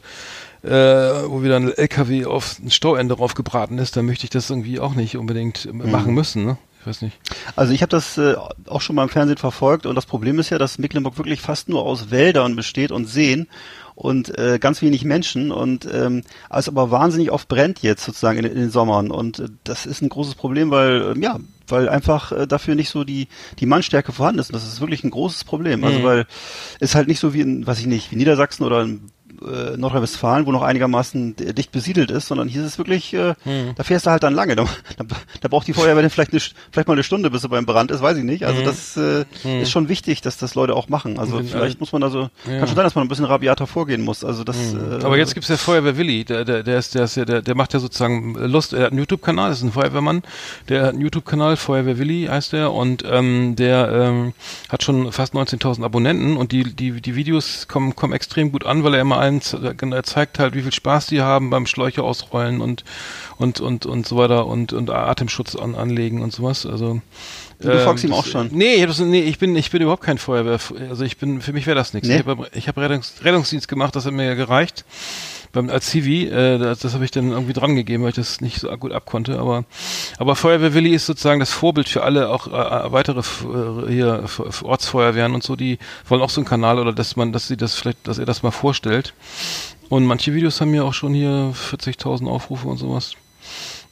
äh, 0.63 0.71
wo 0.71 1.43
wieder 1.43 1.57
ein 1.57 1.73
LKW 1.73 2.27
auf 2.27 2.59
ein 2.63 2.71
Stauende 2.71 3.17
draufgebraten 3.17 3.79
ist, 3.79 3.97
dann 3.97 4.07
möchte 4.07 4.25
ich 4.25 4.31
das 4.31 4.51
irgendwie 4.51 4.79
auch 4.79 4.95
nicht 4.95 5.17
unbedingt 5.17 5.59
hm. 5.65 5.91
machen 5.91 6.15
müssen, 6.15 6.45
ne? 6.45 6.59
Ich 6.87 6.91
weiß 6.91 7.03
nicht. 7.03 7.19
Also 7.57 7.73
ich 7.73 7.83
habe 7.83 7.91
das 7.91 8.17
äh, 8.17 8.37
auch 8.69 8.81
schon 8.81 8.95
mal 8.95 9.03
im 9.03 9.09
Fernsehen 9.09 9.39
verfolgt 9.39 9.87
und 9.87 9.97
das 9.97 10.07
Problem 10.07 10.39
ist 10.39 10.51
ja, 10.51 10.59
dass 10.59 10.79
Mecklenburg 10.79 11.19
wirklich 11.19 11.41
fast 11.41 11.69
nur 11.69 11.83
aus 11.83 12.13
Wäldern 12.13 12.55
besteht 12.55 12.93
und 12.93 13.07
Seen 13.07 13.49
und 13.97 14.39
äh, 14.39 14.61
ganz 14.61 14.83
wenig 14.83 15.05
Menschen 15.05 15.51
und 15.51 15.89
ähm, 15.93 16.23
es 16.49 16.69
aber 16.69 16.93
wahnsinnig 16.93 17.33
oft 17.33 17.49
brennt 17.49 17.83
jetzt 17.83 18.05
sozusagen 18.05 18.39
in, 18.39 18.45
in 18.45 18.55
den 18.55 18.71
Sommern 18.71 19.11
und 19.11 19.41
äh, 19.41 19.49
das 19.65 19.85
ist 19.85 20.01
ein 20.01 20.09
großes 20.09 20.37
Problem, 20.37 20.71
weil 20.71 21.17
äh, 21.17 21.21
ja, 21.21 21.41
weil 21.67 21.89
einfach 21.89 22.31
äh, 22.31 22.47
dafür 22.47 22.77
nicht 22.77 22.91
so 22.91 23.03
die 23.03 23.27
die 23.59 23.67
Mannstärke 23.67 24.13
vorhanden 24.13 24.39
ist. 24.39 24.51
Und 24.51 24.55
das 24.55 24.65
ist 24.65 24.81
wirklich 24.81 25.03
ein 25.03 25.11
großes 25.11 25.43
Problem. 25.43 25.83
Also 25.83 25.99
mhm. 25.99 26.05
weil 26.05 26.27
es 26.79 26.95
halt 26.95 27.09
nicht 27.09 27.19
so 27.19 27.35
wie 27.35 27.41
in, 27.41 27.67
weiß 27.67 27.81
ich 27.81 27.87
nicht, 27.87 28.13
wie 28.13 28.17
Niedersachsen 28.17 28.65
oder 28.65 28.83
in 28.83 29.11
äh, 29.43 29.77
Nordrhein-Westfalen, 29.77 30.47
wo 30.47 30.53
noch 30.53 30.63
einigermaßen 30.63 31.37
dicht 31.37 31.73
besiedelt 31.73 32.11
ist, 32.11 32.29
sondern 32.29 32.49
hier 32.49 32.63
ist 32.63 32.69
es 32.69 32.79
wirklich, 32.79 33.13
äh, 33.15 33.35
hm. 33.45 33.73
da 33.77 33.83
fährst 33.83 34.07
du 34.07 34.11
halt 34.11 34.23
dann 34.23 34.35
lange. 34.35 34.57
Da, 34.57 34.65
da, 34.97 35.05
da 35.41 35.49
braucht 35.49 35.67
die 35.67 35.73
Feuerwehr 35.73 36.03
dann 36.03 36.11
vielleicht, 36.11 36.33
eine, 36.33 36.41
vielleicht 36.41 36.89
mal 36.89 36.95
eine 36.95 37.03
Stunde, 37.03 37.31
bis 37.31 37.43
sie 37.43 37.49
beim 37.49 37.67
Brand 37.67 37.91
ist, 37.91 38.03
weiß 38.03 38.17
ich 38.17 38.25
nicht. 38.25 38.45
Also 38.45 38.61
hm. 38.61 38.65
das 38.67 38.97
äh, 38.97 39.25
hm. 39.43 39.63
ist 39.63 39.71
schon 39.71 39.89
wichtig, 39.89 40.21
dass 40.23 40.37
das 40.37 40.55
Leute 40.55 40.75
auch 40.75 40.89
machen. 40.89 41.19
Also 41.19 41.39
Bin 41.39 41.49
vielleicht 41.49 41.81
muss 41.81 41.93
man 41.93 42.03
da 42.03 42.11
so, 42.11 42.29
ja. 42.47 42.59
kann 42.59 42.67
schon 42.67 42.77
sein, 42.77 42.85
dass 42.85 42.95
man 42.95 43.05
ein 43.05 43.09
bisschen 43.09 43.25
rabiater 43.25 43.67
vorgehen 43.67 44.03
muss. 44.03 44.25
Also 44.25 44.45
das. 44.45 44.57
Hm. 44.57 45.01
Äh, 45.01 45.05
Aber 45.05 45.17
jetzt 45.17 45.35
gibt's 45.35 45.49
ja 45.49 45.57
Feuerwehr 45.57 45.97
Willi, 45.97 46.25
der, 46.25 46.45
der, 46.45 46.63
der 46.63 46.79
ist, 46.79 46.95
der 46.95 47.05
ist 47.05 47.17
ja, 47.17 47.25
der, 47.25 47.43
der 47.43 47.55
macht 47.55 47.75
ja 47.75 47.81
sozusagen 47.81 48.35
Lust, 48.35 48.73
er 48.73 48.85
hat 48.85 48.91
einen 48.93 49.01
YouTube-Kanal, 49.01 49.53
ist 49.53 49.63
ein 49.63 49.73
Feuerwehrmann, 49.73 50.23
der 50.69 50.83
hat 50.83 50.91
einen 50.91 51.01
YouTube-Kanal, 51.01 51.57
Feuerwehr 51.57 51.99
Willi 51.99 52.27
heißt 52.31 52.53
der, 52.53 52.73
und 52.73 53.05
ähm, 53.09 53.57
der 53.57 53.91
ähm, 53.93 54.33
hat 54.69 54.83
schon 54.83 55.13
fast 55.13 55.35
19.000 55.35 55.85
Abonnenten 55.85 56.37
und 56.37 56.53
die, 56.53 56.65
die, 56.65 57.01
die 57.01 57.17
Videos 57.17 57.69
kommen, 57.69 57.97
kommen 57.97 58.13
extrem 58.13 58.53
gut 58.53 58.65
an, 58.67 58.85
weil 58.85 58.95
er 58.95 59.01
immer 59.01 59.19
einen 59.27 60.05
zeigt 60.05 60.39
halt, 60.39 60.55
wie 60.55 60.63
viel 60.63 60.73
Spaß 60.73 61.07
die 61.07 61.23
haben 61.23 61.51
beim 61.51 61.67
Schläuche 61.67 62.03
ausrollen 62.03 62.61
und 62.61 62.85
und 63.39 63.61
und 63.61 63.87
und 63.87 64.07
so 64.07 64.17
weiter 64.17 64.47
und 64.47 64.73
und 64.73 64.91
Atemschutz 64.91 65.57
an, 65.57 65.75
anlegen 65.75 66.23
und 66.23 66.33
sowas. 66.33 66.67
Also 66.67 67.01
Du 67.59 67.71
ähm, 67.71 67.81
folgst 67.81 68.05
ihm 68.05 68.13
auch 68.13 68.27
schon. 68.27 68.49
Nee, 68.53 68.75
ich, 68.75 68.87
hab 68.87 68.99
nee, 68.99 69.23
ich 69.23 69.39
bin 69.39 69.57
ich 69.57 69.71
bin 69.71 69.81
überhaupt 69.81 70.03
kein 70.03 70.19
Feuerwehr. 70.19 70.59
Also 70.91 71.05
ich 71.05 71.17
bin 71.17 71.41
für 71.41 71.53
mich 71.53 71.67
wäre 71.67 71.77
das 71.77 71.95
nichts. 71.95 72.09
Nee? 72.09 72.17
Ich 72.17 72.27
habe 72.27 72.49
hab 72.55 72.77
Rettungs, 72.77 73.15
Rettungsdienst 73.23 73.67
gemacht, 73.69 73.97
das 73.97 74.05
hat 74.05 74.13
mir 74.13 74.27
ja 74.27 74.35
gereicht 74.35 74.85
beim 75.57 75.71
als 75.71 75.91
Civi, 75.91 76.27
äh, 76.27 76.59
das, 76.59 76.81
das 76.81 76.95
habe 76.95 77.05
ich 77.05 77.11
dann 77.11 77.33
irgendwie 77.33 77.55
dran 77.55 77.75
gegeben, 77.75 78.03
weil 78.03 78.11
ich 78.11 78.17
das 78.17 78.41
nicht 78.41 78.61
so 78.61 78.69
gut 78.77 78.93
abkonnte. 78.93 79.39
Aber 79.39 79.65
aber 80.19 80.37
Feuerwehr 80.37 80.75
Willi 80.75 80.95
ist 80.95 81.07
sozusagen 81.07 81.41
das 81.41 81.51
Vorbild 81.51 81.89
für 81.89 82.03
alle 82.03 82.29
auch 82.29 82.47
äh, 82.47 82.93
weitere 82.93 83.21
äh, 83.21 83.91
hier 83.91 84.25
Ortsfeuerwehren 84.63 85.35
und 85.35 85.43
so. 85.43 85.57
Die 85.57 85.79
wollen 86.09 86.23
auch 86.23 86.31
so 86.31 86.41
einen 86.41 86.49
Kanal 86.49 86.79
oder 86.79 86.93
dass 86.93 87.17
man, 87.17 87.33
dass 87.33 87.49
sie 87.49 87.57
das 87.57 87.75
vielleicht, 87.75 88.07
dass 88.07 88.19
er 88.19 88.27
das 88.27 88.43
mal 88.43 88.51
vorstellt. 88.51 89.15
Und 89.89 90.05
manche 90.05 90.35
Videos 90.35 90.61
haben 90.61 90.75
ja 90.75 90.83
auch 90.83 90.95
schon 90.95 91.15
hier 91.15 91.53
40.000 91.55 92.29
Aufrufe 92.29 92.69
und 92.69 92.77
sowas. 92.77 93.15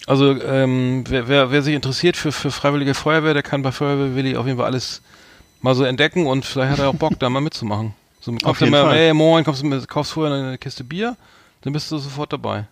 Also 0.06 0.40
ähm, 0.42 1.04
wer, 1.08 1.28
wer, 1.28 1.50
wer 1.50 1.62
sich 1.62 1.74
interessiert 1.74 2.16
für, 2.16 2.30
für 2.30 2.50
freiwillige 2.50 2.94
Feuerwehr, 2.94 3.32
der 3.32 3.42
kann 3.42 3.62
bei 3.62 3.72
Feuerwehr 3.72 4.14
Willi 4.14 4.36
auf 4.36 4.46
jeden 4.46 4.58
Fall 4.58 4.66
alles 4.66 5.00
mal 5.62 5.74
so 5.74 5.84
entdecken 5.84 6.26
und 6.26 6.44
vielleicht 6.44 6.72
hat 6.72 6.78
er 6.78 6.90
auch 6.90 6.94
Bock, 6.94 7.18
da 7.18 7.30
mal 7.30 7.40
mitzumachen. 7.40 7.94
So, 8.20 8.34
auf 8.42 8.60
jeden 8.60 8.70
mal, 8.70 8.84
Fall. 8.84 8.96
Ey, 8.96 9.14
moin, 9.14 9.44
kommst 9.44 9.62
du, 9.62 9.86
kaufst 9.86 10.12
vorher 10.12 10.34
eine 10.34 10.58
Kiste 10.58 10.84
Bier, 10.84 11.16
dann 11.64 11.72
bist 11.72 11.90
du 11.90 11.98
sofort 11.98 12.32
dabei. 12.32 12.66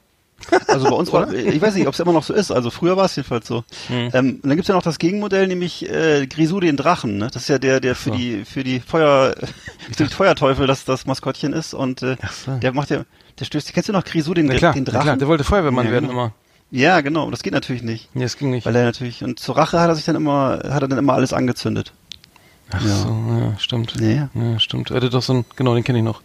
Also 0.66 0.88
bei 0.88 0.96
uns 0.96 1.12
war, 1.12 1.32
ich 1.32 1.60
weiß 1.60 1.74
nicht, 1.74 1.86
ob 1.86 1.94
es 1.94 2.00
immer 2.00 2.12
noch 2.12 2.24
so 2.24 2.34
ist, 2.34 2.50
also 2.50 2.70
früher 2.70 2.96
war 2.96 3.04
es 3.04 3.14
jedenfalls 3.14 3.46
so. 3.46 3.62
Hm. 3.88 4.10
Ähm, 4.12 4.40
und 4.42 4.46
dann 4.46 4.56
gibt's 4.56 4.68
ja 4.68 4.74
noch 4.74 4.82
das 4.82 4.98
Gegenmodell, 4.98 5.46
nämlich 5.46 5.88
äh, 5.88 6.26
Grisou 6.26 6.60
den 6.60 6.76
Drachen, 6.76 7.18
ne? 7.18 7.28
Das 7.32 7.42
ist 7.42 7.48
ja 7.48 7.58
der, 7.58 7.78
der 7.78 7.94
für 7.94 8.10
so. 8.10 8.16
die 8.16 8.44
für 8.44 8.64
die 8.64 8.80
Feuer 8.80 9.34
für 9.92 10.04
die 10.04 10.12
Feuerteufel 10.12 10.66
das, 10.66 10.84
das 10.84 11.06
Maskottchen 11.06 11.52
ist 11.52 11.74
und 11.74 12.02
äh, 12.02 12.16
so. 12.44 12.56
der 12.56 12.72
macht 12.72 12.90
ja, 12.90 13.04
der 13.38 13.44
stößt, 13.44 13.72
kennst 13.72 13.88
du 13.88 13.92
noch 13.92 14.04
Grisou 14.04 14.34
den, 14.34 14.48
klar, 14.48 14.72
den 14.72 14.84
Drachen? 14.84 15.02
Klar, 15.02 15.16
der 15.16 15.28
wollte 15.28 15.44
Feuerwehrmann 15.44 15.86
ja, 15.86 15.92
werden 15.92 16.08
genau. 16.08 16.20
immer. 16.20 16.32
Ja, 16.70 17.02
genau, 17.02 17.30
das 17.30 17.42
geht 17.42 17.52
natürlich 17.52 17.82
nicht. 17.82 18.08
Nee, 18.14 18.22
das 18.22 18.38
ging 18.38 18.50
nicht. 18.50 18.64
Weil 18.64 18.74
er 18.74 18.84
natürlich, 18.84 19.22
und 19.22 19.38
zur 19.38 19.58
Rache 19.58 19.78
hat 19.78 19.88
er 19.90 19.94
sich 19.94 20.06
dann 20.06 20.16
immer, 20.16 20.60
hat 20.64 20.82
er 20.82 20.88
dann 20.88 20.98
immer 20.98 21.12
alles 21.12 21.34
angezündet. 21.34 21.92
Ach 22.70 22.82
ja. 22.82 22.96
so, 22.96 23.08
ja, 23.08 23.58
stimmt. 23.58 23.94
Nee. 24.00 24.22
Ja, 24.32 24.58
stimmt. 24.58 24.90
Er 24.90 24.96
hatte 24.96 25.10
doch 25.10 25.22
so 25.22 25.34
ein, 25.34 25.44
genau, 25.56 25.74
den 25.74 25.84
kenne 25.84 25.98
ich 25.98 26.04
noch. 26.04 26.22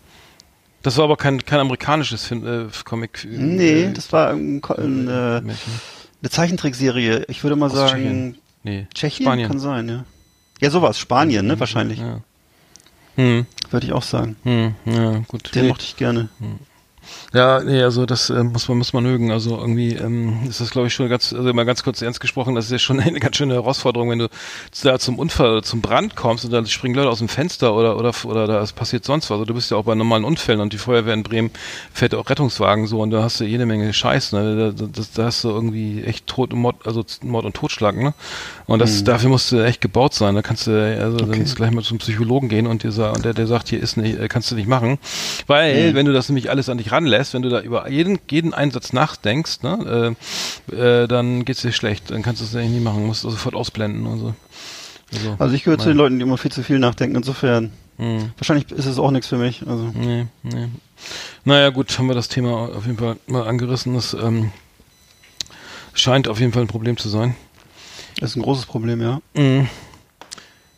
Das 0.87 0.95
war 0.95 1.03
aber 1.03 1.17
kein, 1.17 1.45
kein 1.45 1.59
amerikanisches 1.59 2.23
Film, 2.23 2.47
äh, 2.47 2.69
Comic. 2.85 3.25
Äh, 3.25 3.27
nee, 3.27 3.91
das 3.93 4.13
war 4.13 4.29
ein, 4.29 4.63
ein 4.63 5.07
äh, 5.09 5.11
Eine 5.11 6.29
Zeichentrickserie, 6.29 7.25
ich 7.27 7.43
würde 7.43 7.57
mal 7.57 7.69
sagen. 7.69 7.89
Tschechien. 7.89 8.37
Nee. 8.63 8.87
Tschechien 8.93 9.25
Spanien. 9.25 9.49
kann 9.49 9.59
sein, 9.59 9.89
ja. 9.89 10.05
Ja, 10.61 10.69
sowas, 10.69 10.97
Spanien, 10.97 11.45
ne, 11.45 11.59
wahrscheinlich. 11.59 11.99
Ja. 11.99 12.21
Hm. 13.15 13.45
Würde 13.69 13.85
ich 13.85 13.91
auch 13.91 14.01
sagen. 14.01 14.37
Hm, 14.43 14.75
ja, 14.85 15.17
gut. 15.27 15.53
Den 15.53 15.63
nee. 15.63 15.67
mochte 15.67 15.83
ich 15.83 15.97
gerne. 15.97 16.29
Hm. 16.39 16.57
Ja, 17.33 17.61
nee, 17.63 17.81
also 17.81 18.05
das 18.05 18.29
äh, 18.29 18.43
muss 18.43 18.67
man 18.67 18.77
muss 18.77 18.93
man 18.93 19.03
mögen. 19.03 19.31
Also 19.31 19.57
irgendwie 19.57 19.93
ähm, 19.93 20.39
ist 20.47 20.61
das, 20.61 20.71
glaube 20.71 20.87
ich, 20.87 20.93
schon 20.93 21.09
ganz, 21.09 21.33
also 21.33 21.53
mal 21.53 21.65
ganz 21.65 21.83
kurz 21.83 22.01
ernst 22.01 22.19
gesprochen, 22.19 22.55
das 22.55 22.65
ist 22.65 22.71
ja 22.71 22.79
schon 22.79 22.99
eine 23.01 23.19
ganz 23.19 23.35
schöne 23.35 23.53
Herausforderung, 23.55 24.09
wenn 24.09 24.19
du 24.19 24.29
da 24.83 24.99
zum 24.99 25.19
Unfall, 25.19 25.63
zum 25.63 25.81
Brand 25.81 26.15
kommst 26.15 26.45
und 26.45 26.51
dann 26.51 26.65
springen 26.67 26.95
Leute 26.95 27.09
aus 27.09 27.19
dem 27.19 27.27
Fenster 27.27 27.73
oder 27.73 27.97
oder 27.97 28.13
oder 28.25 28.47
da 28.47 28.65
passiert 28.75 29.05
sonst 29.05 29.29
was. 29.29 29.37
Also 29.37 29.45
du 29.45 29.53
bist 29.53 29.71
ja 29.71 29.77
auch 29.77 29.83
bei 29.83 29.95
normalen 29.95 30.23
Unfällen 30.23 30.61
und 30.61 30.73
die 30.73 30.77
Feuerwehr 30.77 31.13
in 31.13 31.23
Bremen 31.23 31.51
fährt 31.93 32.15
auch 32.15 32.29
Rettungswagen 32.29 32.87
so 32.87 33.01
und 33.01 33.11
da 33.11 33.23
hast 33.23 33.39
du 33.39 33.43
jede 33.43 33.65
Menge 33.65 33.91
Scheiß. 33.93 34.33
Ne? 34.33 34.73
Da, 34.75 34.85
da, 34.85 35.01
da 35.15 35.23
hast 35.25 35.43
du 35.43 35.49
irgendwie 35.49 36.03
echt 36.03 36.27
Tod 36.27 36.53
und 36.53 36.59
Mord, 36.59 36.75
also 36.85 37.03
Mord 37.21 37.45
und 37.45 37.55
Totschlag. 37.55 37.95
Ne? 37.95 38.13
Und 38.65 38.79
das 38.79 39.01
mhm. 39.01 39.05
dafür 39.05 39.29
musst 39.29 39.51
du 39.51 39.63
echt 39.63 39.81
gebaut 39.81 40.13
sein. 40.13 40.35
Da 40.35 40.41
kannst 40.41 40.67
du 40.67 40.71
also 40.71 41.17
okay. 41.17 41.43
dann 41.43 41.55
gleich 41.55 41.71
mal 41.71 41.83
zum 41.83 41.97
Psychologen 41.99 42.49
gehen 42.49 42.67
und, 42.67 42.83
dir, 42.83 42.91
und 43.15 43.25
der 43.25 43.33
der 43.33 43.47
sagt, 43.47 43.69
hier 43.69 43.81
ist 43.81 43.97
nicht, 43.97 44.17
kannst 44.29 44.51
du 44.51 44.55
nicht 44.55 44.67
machen, 44.67 44.97
weil 45.47 45.91
mhm. 45.91 45.95
wenn 45.95 46.05
du 46.05 46.13
das 46.13 46.29
nämlich 46.29 46.49
alles 46.49 46.69
an 46.69 46.77
dich 46.77 46.91
ranlässt 46.97 47.17
lässt, 47.17 47.33
wenn 47.33 47.41
du 47.41 47.49
da 47.49 47.61
über 47.61 47.89
jeden, 47.89 48.19
jeden 48.29 48.53
Einsatz 48.53 48.93
nachdenkst, 48.93 49.63
ne, 49.63 50.15
äh, 50.71 50.75
äh, 50.75 51.07
dann 51.07 51.45
geht's 51.45 51.61
dir 51.61 51.71
schlecht. 51.71 52.11
Dann 52.11 52.23
kannst 52.23 52.41
du 52.41 52.45
es 52.45 52.55
eigentlich 52.55 52.71
nie 52.71 52.79
machen, 52.79 53.05
musst 53.05 53.23
du 53.23 53.29
sofort 53.29 53.55
ausblenden 53.55 54.05
und 54.05 54.19
so. 54.19 54.33
Also, 55.13 55.35
also 55.39 55.55
ich 55.55 55.63
gehöre 55.63 55.79
zu 55.79 55.87
den 55.87 55.97
Leuten, 55.97 56.19
die 56.19 56.23
immer 56.23 56.37
viel 56.37 56.51
zu 56.51 56.63
viel 56.63 56.79
nachdenken, 56.79 57.15
insofern. 57.15 57.71
Hm. 57.97 58.31
Wahrscheinlich 58.37 58.71
ist 58.71 58.85
es 58.85 58.99
auch 58.99 59.11
nichts 59.11 59.27
für 59.27 59.37
mich. 59.37 59.65
Also. 59.65 59.91
Nee, 59.93 60.27
nee. 60.43 60.67
Naja, 61.45 61.69
gut, 61.69 61.97
haben 61.97 62.07
wir 62.07 62.15
das 62.15 62.27
Thema 62.27 62.69
auf 62.75 62.85
jeden 62.85 62.97
Fall 62.97 63.17
mal 63.27 63.47
angerissen. 63.47 63.93
Das 63.93 64.13
ähm, 64.13 64.51
scheint 65.93 66.27
auf 66.27 66.39
jeden 66.39 66.51
Fall 66.51 66.63
ein 66.63 66.67
Problem 66.67 66.97
zu 66.97 67.09
sein. 67.09 67.35
Das 68.19 68.31
ist 68.31 68.35
ein 68.35 68.41
großes 68.41 68.65
Problem, 68.65 69.01
ja. 69.01 69.21
Mhm. 69.35 69.67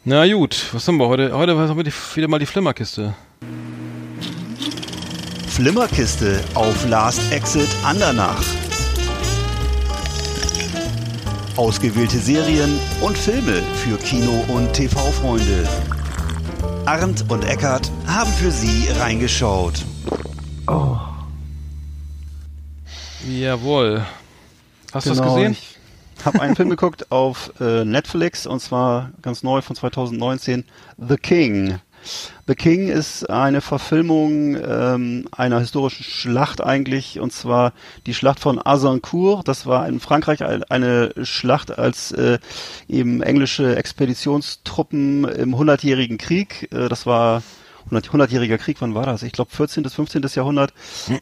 Na 0.05 0.31
gut, 0.31 0.67
was 0.71 0.87
haben 0.87 0.97
wir 0.97 1.07
heute? 1.07 1.33
Heute 1.33 1.57
haben 1.57 1.77
wir 1.77 1.83
die, 1.83 1.93
wieder 2.15 2.27
mal 2.27 2.39
die 2.39 2.45
Flimmerkiste. 2.45 3.15
Flimmerkiste 5.59 6.39
auf 6.53 6.87
Last 6.87 7.19
Exit 7.33 7.67
Andernach. 7.83 8.41
Ausgewählte 11.57 12.17
Serien 12.17 12.79
und 13.01 13.17
Filme 13.17 13.61
für 13.75 13.97
Kino- 13.97 14.45
und 14.47 14.71
TV-Freunde. 14.71 15.67
Arndt 16.85 17.29
und 17.29 17.43
Eckart 17.43 17.91
haben 18.07 18.31
für 18.31 18.51
Sie 18.51 18.87
reingeschaut. 19.01 19.83
Oh. 20.65 20.95
Jawohl. 23.27 24.05
Hast 24.93 25.03
genau, 25.03 25.15
du 25.15 25.21
das 25.23 25.35
gesehen? 25.35 25.51
Ich 25.51 26.25
habe 26.25 26.39
einen 26.39 26.55
Film 26.55 26.69
geguckt 26.69 27.11
auf 27.11 27.51
äh, 27.59 27.83
Netflix 27.83 28.47
und 28.47 28.61
zwar 28.61 29.11
ganz 29.21 29.43
neu 29.43 29.61
von 29.61 29.75
2019, 29.75 30.63
The 30.97 31.17
King. 31.17 31.81
The 32.47 32.55
King 32.55 32.87
ist 32.89 33.29
eine 33.29 33.61
Verfilmung 33.61 34.55
ähm, 34.55 35.27
einer 35.31 35.59
historischen 35.59 36.03
Schlacht 36.03 36.61
eigentlich, 36.61 37.19
und 37.19 37.31
zwar 37.31 37.73
die 38.05 38.13
Schlacht 38.13 38.39
von 38.39 38.59
Azincourt. 38.63 39.47
Das 39.47 39.65
war 39.65 39.87
in 39.87 39.99
Frankreich 39.99 40.43
eine 40.43 41.13
Schlacht, 41.23 41.77
als 41.77 42.11
äh, 42.11 42.39
eben 42.87 43.21
englische 43.21 43.75
Expeditionstruppen 43.75 45.25
im 45.25 45.57
Hundertjährigen 45.57 46.17
Krieg, 46.17 46.69
äh, 46.71 46.89
das 46.89 47.05
war 47.05 47.43
100-jähriger 47.91 48.57
Krieg, 48.57 48.77
wann 48.81 48.95
war 48.95 49.05
das? 49.05 49.23
Ich 49.23 49.31
glaube 49.31 49.51
14. 49.51 49.83
bis 49.83 49.93
15. 49.95 50.23
Jahrhundert, 50.35 50.73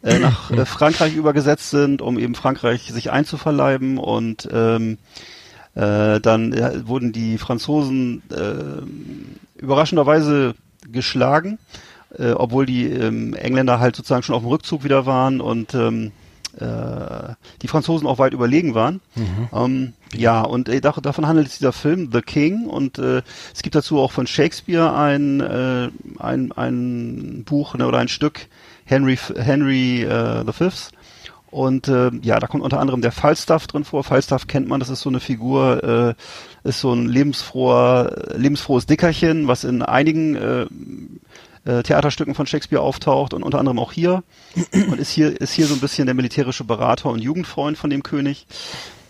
äh, 0.03 0.19
nach 0.19 0.51
äh, 0.51 0.65
Frankreich 0.65 1.15
übergesetzt 1.15 1.69
sind, 1.69 2.01
um 2.01 2.19
eben 2.19 2.35
Frankreich 2.35 2.91
sich 2.91 3.11
einzuverleiben 3.11 3.97
und 3.97 4.47
ähm, 4.51 4.97
äh, 5.75 6.19
dann 6.19 6.87
wurden 6.87 7.11
die 7.11 7.37
Franzosen 7.37 8.23
äh, 8.31 9.61
überraschenderweise 9.61 10.55
geschlagen, 10.91 11.59
äh, 12.17 12.31
obwohl 12.31 12.65
die 12.65 12.85
ähm, 12.85 13.33
Engländer 13.33 13.79
halt 13.79 13.95
sozusagen 13.95 14.23
schon 14.23 14.35
auf 14.35 14.41
dem 14.41 14.49
Rückzug 14.49 14.83
wieder 14.83 15.05
waren 15.05 15.41
und 15.41 15.73
ähm, 15.73 16.11
äh, 16.59 17.33
die 17.61 17.67
Franzosen 17.67 18.07
auch 18.07 18.17
weit 18.17 18.33
überlegen 18.33 18.73
waren. 18.73 19.01
Mhm. 19.15 19.49
Ähm, 19.53 19.93
ja, 20.13 20.41
und 20.41 20.69
äh, 20.69 20.81
davon 20.81 21.27
handelt 21.27 21.55
dieser 21.55 21.73
Film 21.73 22.09
The 22.11 22.21
King 22.21 22.65
und 22.65 22.97
äh, 22.97 23.21
es 23.53 23.61
gibt 23.61 23.75
dazu 23.75 23.99
auch 23.99 24.11
von 24.11 24.27
Shakespeare 24.27 24.93
ein, 24.95 25.39
äh, 25.39 25.89
ein, 26.19 26.51
ein 26.53 27.43
Buch 27.45 27.75
ne, 27.75 27.87
oder 27.87 27.99
ein 27.99 28.07
Stück 28.07 28.47
Henry 28.85 29.17
Henry 29.35 30.03
äh, 30.03 30.43
the 30.45 30.53
Fifth. 30.53 30.91
Und 31.49 31.87
äh, 31.87 32.11
ja, 32.23 32.39
da 32.39 32.47
kommt 32.47 32.63
unter 32.63 32.79
anderem 32.79 33.01
der 33.01 33.11
Falstaff 33.11 33.67
drin 33.67 33.85
vor. 33.85 34.03
Falstaff 34.03 34.47
kennt 34.47 34.67
man, 34.67 34.79
das 34.79 34.89
ist 34.89 35.01
so 35.01 35.09
eine 35.09 35.21
Figur, 35.21 36.15
äh, 36.63 36.67
ist 36.67 36.81
so 36.81 36.93
ein 36.93 37.07
lebensfroher, 37.07 38.33
lebensfrohes 38.35 38.85
Dickerchen, 38.85 39.47
was 39.47 39.63
in 39.63 39.81
einigen 39.81 40.35
äh, 40.35 40.65
äh, 41.67 41.83
Theaterstücken 41.83 42.35
von 42.35 42.47
Shakespeare 42.47 42.81
auftaucht 42.81 43.33
und 43.33 43.43
unter 43.43 43.59
anderem 43.59 43.79
auch 43.79 43.91
hier. 43.91 44.23
Und 44.73 44.99
ist 44.99 45.11
hier, 45.11 45.39
ist 45.39 45.53
hier 45.53 45.67
so 45.67 45.73
ein 45.73 45.79
bisschen 45.79 46.05
der 46.05 46.15
militärische 46.15 46.63
Berater 46.63 47.09
und 47.09 47.19
Jugendfreund 47.19 47.77
von 47.77 47.89
dem 47.89 48.03
König. 48.03 48.45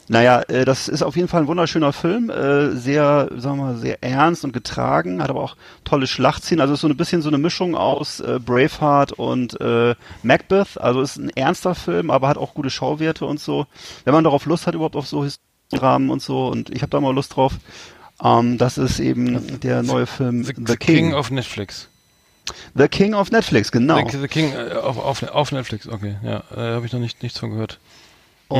Naja, 0.09 0.41
äh, 0.43 0.63
das 0.63 0.87
ist 0.87 1.03
auf 1.03 1.15
jeden 1.15 1.27
Fall 1.27 1.41
ein 1.41 1.47
wunderschöner 1.47 1.91
Film, 1.91 2.29
äh, 2.29 2.71
sehr, 2.71 3.29
sagen 3.35 3.57
wir 3.57 3.65
mal, 3.65 3.77
sehr 3.77 4.01
ernst 4.03 4.45
und 4.45 4.53
getragen, 4.53 5.21
hat 5.21 5.29
aber 5.29 5.43
auch 5.43 5.57
tolle 5.83 6.07
Schlachtszenen, 6.07 6.61
also 6.61 6.75
ist 6.75 6.81
so 6.81 6.87
ein 6.87 6.95
bisschen 6.95 7.21
so 7.21 7.29
eine 7.29 7.37
Mischung 7.37 7.75
aus 7.75 8.21
äh, 8.21 8.39
Braveheart 8.43 9.13
und 9.13 9.59
äh, 9.59 9.95
Macbeth, 10.23 10.77
also 10.79 11.01
ist 11.01 11.17
ein 11.17 11.29
ernster 11.31 11.75
Film, 11.75 12.09
aber 12.09 12.29
hat 12.29 12.37
auch 12.37 12.53
gute 12.53 12.69
Schauwerte 12.69 13.25
und 13.25 13.39
so. 13.39 13.67
Wenn 14.05 14.13
man 14.13 14.23
darauf 14.23 14.45
Lust 14.45 14.65
hat, 14.65 14.75
überhaupt 14.75 14.95
auf 14.95 15.07
so 15.07 15.27
Dramen 15.71 16.09
und 16.09 16.21
so, 16.21 16.47
und 16.47 16.69
ich 16.69 16.81
habe 16.81 16.89
da 16.89 17.01
mal 17.01 17.13
Lust 17.13 17.35
drauf, 17.35 17.53
ähm, 18.23 18.57
das 18.57 18.77
ist 18.77 18.99
eben 18.99 19.59
der 19.59 19.83
neue 19.83 20.05
Film 20.05 20.43
The, 20.45 20.53
The 20.55 20.77
King. 20.77 20.95
King 20.95 21.13
of 21.13 21.31
Netflix. 21.31 21.89
The 22.75 22.87
King 22.87 23.13
of 23.13 23.31
Netflix, 23.31 23.73
genau. 23.73 24.07
The, 24.07 24.19
The 24.19 24.27
King 24.29 24.53
auf, 24.55 24.97
auf, 24.97 25.23
auf 25.23 25.51
Netflix, 25.51 25.85
okay, 25.85 26.15
ja, 26.23 26.43
äh, 26.55 26.75
habe 26.75 26.85
ich 26.85 26.93
noch 26.93 27.01
nicht 27.01 27.21
nichts 27.21 27.39
von 27.39 27.49
gehört. 27.49 27.79
Mhm. 28.49 28.57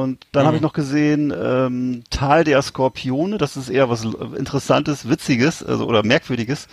Und 0.00 0.26
dann 0.32 0.42
mhm. 0.42 0.46
habe 0.46 0.56
ich 0.56 0.62
noch 0.62 0.72
gesehen 0.72 1.32
ähm, 1.36 2.02
Tal 2.10 2.44
der 2.44 2.60
Skorpione. 2.62 3.38
Das 3.38 3.56
ist 3.56 3.68
eher 3.68 3.90
was 3.90 4.04
Interessantes, 4.36 5.08
Witziges 5.08 5.62
also, 5.62 5.86
oder 5.86 6.02
Merkwürdiges. 6.04 6.68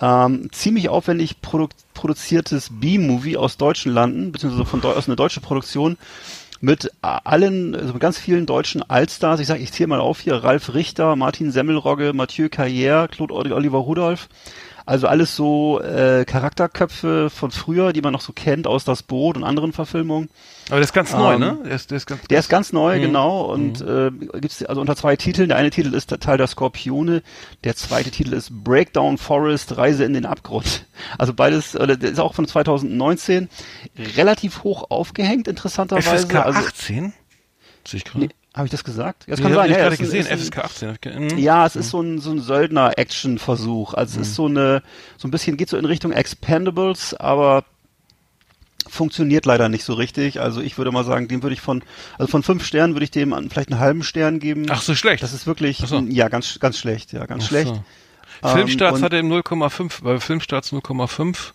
Ähm, 0.00 0.50
ziemlich 0.52 0.88
aufwendig 0.88 1.40
produ 1.40 1.68
produziertes 1.94 2.70
B-Movie 2.72 3.36
aus 3.36 3.58
deutschen 3.58 3.92
Landen, 3.92 4.32
beziehungsweise 4.32 4.64
von 4.64 4.82
aus 4.82 5.06
einer 5.06 5.16
deutschen 5.16 5.42
Produktion 5.42 5.98
mit 6.62 6.90
allen, 7.02 7.74
also 7.74 7.92
mit 7.92 8.00
ganz 8.00 8.18
vielen 8.18 8.46
deutschen 8.46 8.88
Allstars. 8.88 9.40
Ich 9.40 9.48
sage, 9.48 9.62
ich 9.62 9.72
zähle 9.72 9.88
mal 9.88 10.00
auf 10.00 10.20
hier: 10.20 10.36
Ralf 10.36 10.74
Richter, 10.74 11.16
Martin 11.16 11.50
Semmelrogge, 11.50 12.12
Mathieu 12.14 12.46
Carrière, 12.46 13.08
Claude 13.08 13.34
Oliver 13.34 13.78
Rudolph. 13.78 14.28
Also 14.84 15.06
alles 15.06 15.36
so 15.36 15.80
äh, 15.80 16.24
Charakterköpfe 16.24 17.30
von 17.30 17.50
früher, 17.50 17.92
die 17.92 18.00
man 18.00 18.12
noch 18.12 18.20
so 18.20 18.32
kennt 18.32 18.66
aus 18.66 18.84
Das 18.84 19.02
Boot 19.02 19.36
und 19.36 19.44
anderen 19.44 19.72
Verfilmungen. 19.72 20.28
Aber 20.68 20.76
der 20.76 20.84
ist 20.84 20.92
ganz 20.92 21.12
neu, 21.12 21.38
ne? 21.38 21.58
Der 21.64 21.72
ist, 21.72 21.90
der 21.90 21.96
ist 21.98 22.06
ganz, 22.06 22.22
der 22.22 22.38
ist 22.38 22.48
ganz 22.48 22.72
neu, 22.72 22.98
mhm. 22.98 23.02
genau. 23.02 23.42
Und 23.52 23.80
mhm. 23.80 24.30
äh, 24.32 24.40
gibt's 24.40 24.64
also 24.64 24.80
unter 24.80 24.96
zwei 24.96 25.16
Titeln. 25.16 25.48
Der 25.48 25.58
eine 25.58 25.70
Titel 25.70 25.94
ist 25.94 26.10
der 26.10 26.20
Teil 26.20 26.38
der 26.38 26.46
Skorpione, 26.46 27.22
der 27.64 27.76
zweite 27.76 28.10
Titel 28.10 28.32
ist 28.32 28.50
Breakdown 28.64 29.18
Forest, 29.18 29.76
Reise 29.76 30.04
in 30.04 30.14
den 30.14 30.26
Abgrund. 30.26 30.86
Also 31.18 31.34
beides, 31.34 31.74
äh, 31.74 31.98
der 31.98 32.10
ist 32.10 32.20
auch 32.20 32.34
von 32.34 32.46
2019 32.46 33.48
relativ 34.16 34.62
hoch 34.62 34.90
aufgehängt, 34.90 35.48
interessanterweise. 35.48 36.26
FSK 36.26 36.36
18? 36.36 37.04
Also, 37.04 37.12
Sehe 37.84 37.98
ich 37.98 38.04
gerade. 38.04 38.28
Nee, 38.54 38.58
habe 38.58 38.66
ich 38.66 38.70
das 38.70 38.84
gesagt? 38.84 39.24
Ja, 39.26 39.32
das 39.32 39.42
kann 39.42 39.52
sein. 39.54 39.70
Ich 39.70 39.76
ja, 39.76 39.82
gerade 39.82 39.96
gesehen, 39.96 40.26
ein, 40.26 40.38
FSK 40.38 40.58
18. 40.58 40.98
Hm? 41.04 41.38
Ja, 41.38 41.66
es 41.66 41.76
ist 41.76 41.90
so 41.90 42.00
ein, 42.00 42.18
so 42.18 42.30
ein 42.30 42.40
Söldner-Action-Versuch. 42.40 43.94
Also 43.94 44.20
es 44.20 44.28
ist 44.28 44.32
hm. 44.32 44.34
so 44.34 44.46
eine, 44.46 44.82
so 45.16 45.28
ein 45.28 45.30
bisschen, 45.30 45.56
geht 45.56 45.68
so 45.68 45.76
in 45.76 45.84
Richtung 45.84 46.12
Expendables, 46.12 47.14
aber 47.14 47.64
funktioniert 48.88 49.46
leider 49.46 49.68
nicht 49.68 49.84
so 49.84 49.94
richtig. 49.94 50.40
Also 50.40 50.60
ich 50.60 50.76
würde 50.76 50.92
mal 50.92 51.04
sagen, 51.04 51.28
dem 51.28 51.42
würde 51.42 51.54
ich 51.54 51.60
von, 51.60 51.82
also 52.18 52.30
von 52.30 52.42
fünf 52.42 52.64
Sternen 52.64 52.94
würde 52.94 53.04
ich 53.04 53.10
dem 53.10 53.32
vielleicht 53.50 53.70
einen 53.70 53.80
halben 53.80 54.02
Stern 54.02 54.38
geben. 54.38 54.66
Ach 54.68 54.82
so 54.82 54.94
schlecht. 54.94 55.22
Das 55.22 55.32
ist 55.32 55.46
wirklich, 55.46 55.78
so. 55.78 55.98
ja, 56.00 56.28
ganz, 56.28 56.58
ganz 56.60 56.78
schlecht, 56.78 57.12
ja, 57.12 57.26
ganz 57.26 57.44
Ach 57.44 57.48
schlecht. 57.48 57.74
So. 57.74 58.48
Filmstarts 58.48 58.98
ähm, 58.98 59.04
hatte 59.04 59.16
im 59.18 59.32
0,5, 59.32 60.02
bei 60.02 60.20
Filmstarts 60.20 60.72
0,5 60.72 61.52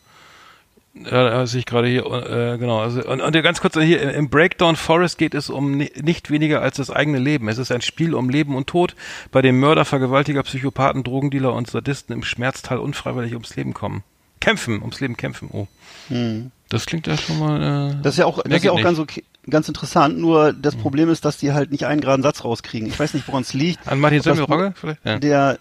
ja, 1.06 1.46
sehe 1.46 1.60
ich 1.60 1.66
gerade 1.66 1.88
hier, 1.88 2.06
äh, 2.06 2.58
genau. 2.58 2.80
Also, 2.80 3.04
und, 3.04 3.22
und 3.22 3.44
ganz 3.44 3.62
kurz 3.62 3.78
hier, 3.78 4.14
im 4.14 4.30
Breakdown 4.30 4.76
Forest 4.76 5.18
geht 5.18 5.34
es 5.34 5.50
um 5.50 5.78
nicht 5.78 6.30
weniger 6.30 6.62
als 6.62 6.78
das 6.78 6.90
eigene 6.90 7.20
Leben. 7.20 7.48
Es 7.50 7.58
ist 7.58 7.72
ein 7.72 7.82
Spiel 7.82 8.14
um 8.14 8.30
Leben 8.30 8.56
und 8.56 8.68
Tod, 8.68 8.96
bei 9.32 9.42
dem 9.42 9.60
Mörder, 9.60 9.86
Vergewaltiger, 9.86 10.44
Psychopathen, 10.44 11.04
Drogendealer 11.04 11.54
und 11.54 11.70
Sadisten 11.70 12.14
im 12.14 12.24
Schmerztal 12.24 12.80
unfreiwillig 12.80 13.34
ums 13.34 13.56
Leben 13.56 13.74
kommen. 13.74 14.04
Kämpfen, 14.40 14.82
ums 14.82 15.00
Leben 15.00 15.18
kämpfen, 15.18 15.50
oh. 15.52 15.68
Hm. 16.10 16.52
Das 16.70 16.86
klingt 16.86 17.08
ja 17.08 17.18
schon 17.18 17.40
mal. 17.40 17.92
Äh, 17.92 18.02
das 18.02 18.16
ist 18.16 18.20
ja 18.20 18.26
auch, 18.26 18.42
das 18.44 18.58
ist 18.58 18.64
ja 18.64 18.72
auch 18.72 18.82
ganz 18.82 19.00
okay. 19.00 19.24
Ganz 19.50 19.68
interessant, 19.68 20.18
nur 20.18 20.54
das 20.54 20.76
mhm. 20.76 20.82
Problem 20.82 21.10
ist, 21.10 21.26
dass 21.26 21.38
die 21.38 21.54
halt 21.54 21.72
nicht 21.72 21.86
einen 21.86 22.02
geraden 22.02 22.24
Satz 22.24 22.44
rauskriegen. 22.44 22.88
Ich 22.88 23.00
weiß 23.00 23.14
nicht, 23.14 23.28
woran 23.28 23.44
es 23.44 23.54
liegt. 23.54 23.88
An 23.88 24.00
Martin 24.00 24.22
Semmelrogge 24.22 24.74
vielleicht? 24.76 25.06
Ja. 25.06 25.20
Der, 25.20 25.58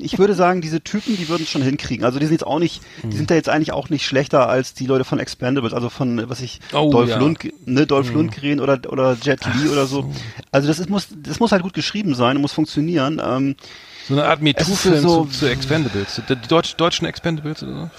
ich 0.00 0.18
würde 0.18 0.34
sagen, 0.34 0.60
diese 0.60 0.80
Typen, 0.80 1.16
die 1.16 1.28
würden 1.28 1.44
es 1.44 1.50
schon 1.50 1.62
hinkriegen. 1.62 2.04
Also 2.04 2.18
die 2.18 2.26
sind 2.26 2.34
jetzt 2.34 2.46
auch 2.46 2.58
nicht, 2.58 2.82
die 3.02 3.08
mhm. 3.08 3.12
sind 3.12 3.30
da 3.30 3.34
jetzt 3.34 3.48
eigentlich 3.48 3.72
auch 3.72 3.88
nicht 3.88 4.04
schlechter 4.04 4.48
als 4.48 4.74
die 4.74 4.86
Leute 4.86 5.04
von 5.04 5.18
Expendables, 5.18 5.72
also 5.72 5.90
von, 5.90 6.28
was 6.28 6.40
ich, 6.40 6.60
oh, 6.72 6.90
Dolph, 6.90 7.10
ja. 7.10 7.18
Lund, 7.18 7.38
ne, 7.66 7.86
Dolph 7.86 8.10
mhm. 8.10 8.16
Lundgren 8.16 8.60
oder, 8.60 8.80
oder 8.90 9.16
Jet 9.22 9.40
Li 9.44 9.68
oder 9.68 9.86
so. 9.86 10.02
so. 10.02 10.12
Also 10.50 10.68
das 10.68 10.78
ist, 10.78 10.90
muss, 10.90 11.08
das 11.16 11.40
muss 11.40 11.52
halt 11.52 11.62
gut 11.62 11.74
geschrieben 11.74 12.14
sein, 12.14 12.38
muss 12.38 12.52
funktionieren. 12.52 13.20
Ähm, 13.24 13.56
so 14.08 14.14
eine 14.14 14.24
Art 14.26 14.42
MeToo-Film 14.42 15.00
so, 15.00 15.24
zu, 15.24 15.38
zu 15.38 15.46
Expendables, 15.46 16.20
die 16.28 16.36
Deutsch, 16.48 16.74
deutschen 16.76 17.06
Expendables 17.06 17.62
oder 17.62 17.72
so? 17.72 17.90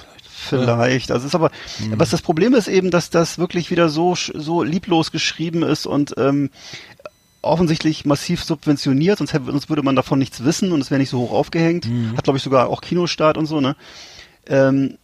Vielleicht. 0.50 1.12
Also 1.12 1.25
es 1.25 1.32
ist 1.32 1.36
aber, 1.36 1.52
mhm. 1.80 1.94
was 1.98 2.10
das 2.10 2.22
Problem 2.22 2.54
ist 2.54 2.68
eben, 2.68 2.92
dass 2.92 3.10
das 3.10 3.38
wirklich 3.38 3.72
wieder 3.72 3.90
so 3.90 4.16
so 4.16 4.64
lieblos 4.64 5.12
geschrieben 5.12 5.64
ist 5.64 5.86
und 5.86 6.16
ähm, 6.18 6.50
offensichtlich 7.42 8.06
massiv 8.06 8.44
subventioniert, 8.44 9.20
sonst, 9.20 9.34
hätte, 9.34 9.46
sonst 9.46 9.70
würde 9.70 9.84
man 9.84 9.96
davon 9.96 10.20
nichts 10.20 10.44
wissen 10.44 10.72
und 10.72 10.82
es 10.82 10.90
wäre 10.90 11.00
nicht 11.00 11.10
so 11.10 11.20
hoch 11.20 11.32
aufgehängt. 11.32 11.88
Mhm. 11.88 12.18
Hat 12.18 12.24
glaube 12.24 12.38
ich 12.38 12.44
sogar 12.44 12.70
auch 12.70 12.82
Kinostart 12.82 13.38
und 13.38 13.46
so. 13.46 13.62
Ne. 13.62 13.75
Ähm, 14.48 14.98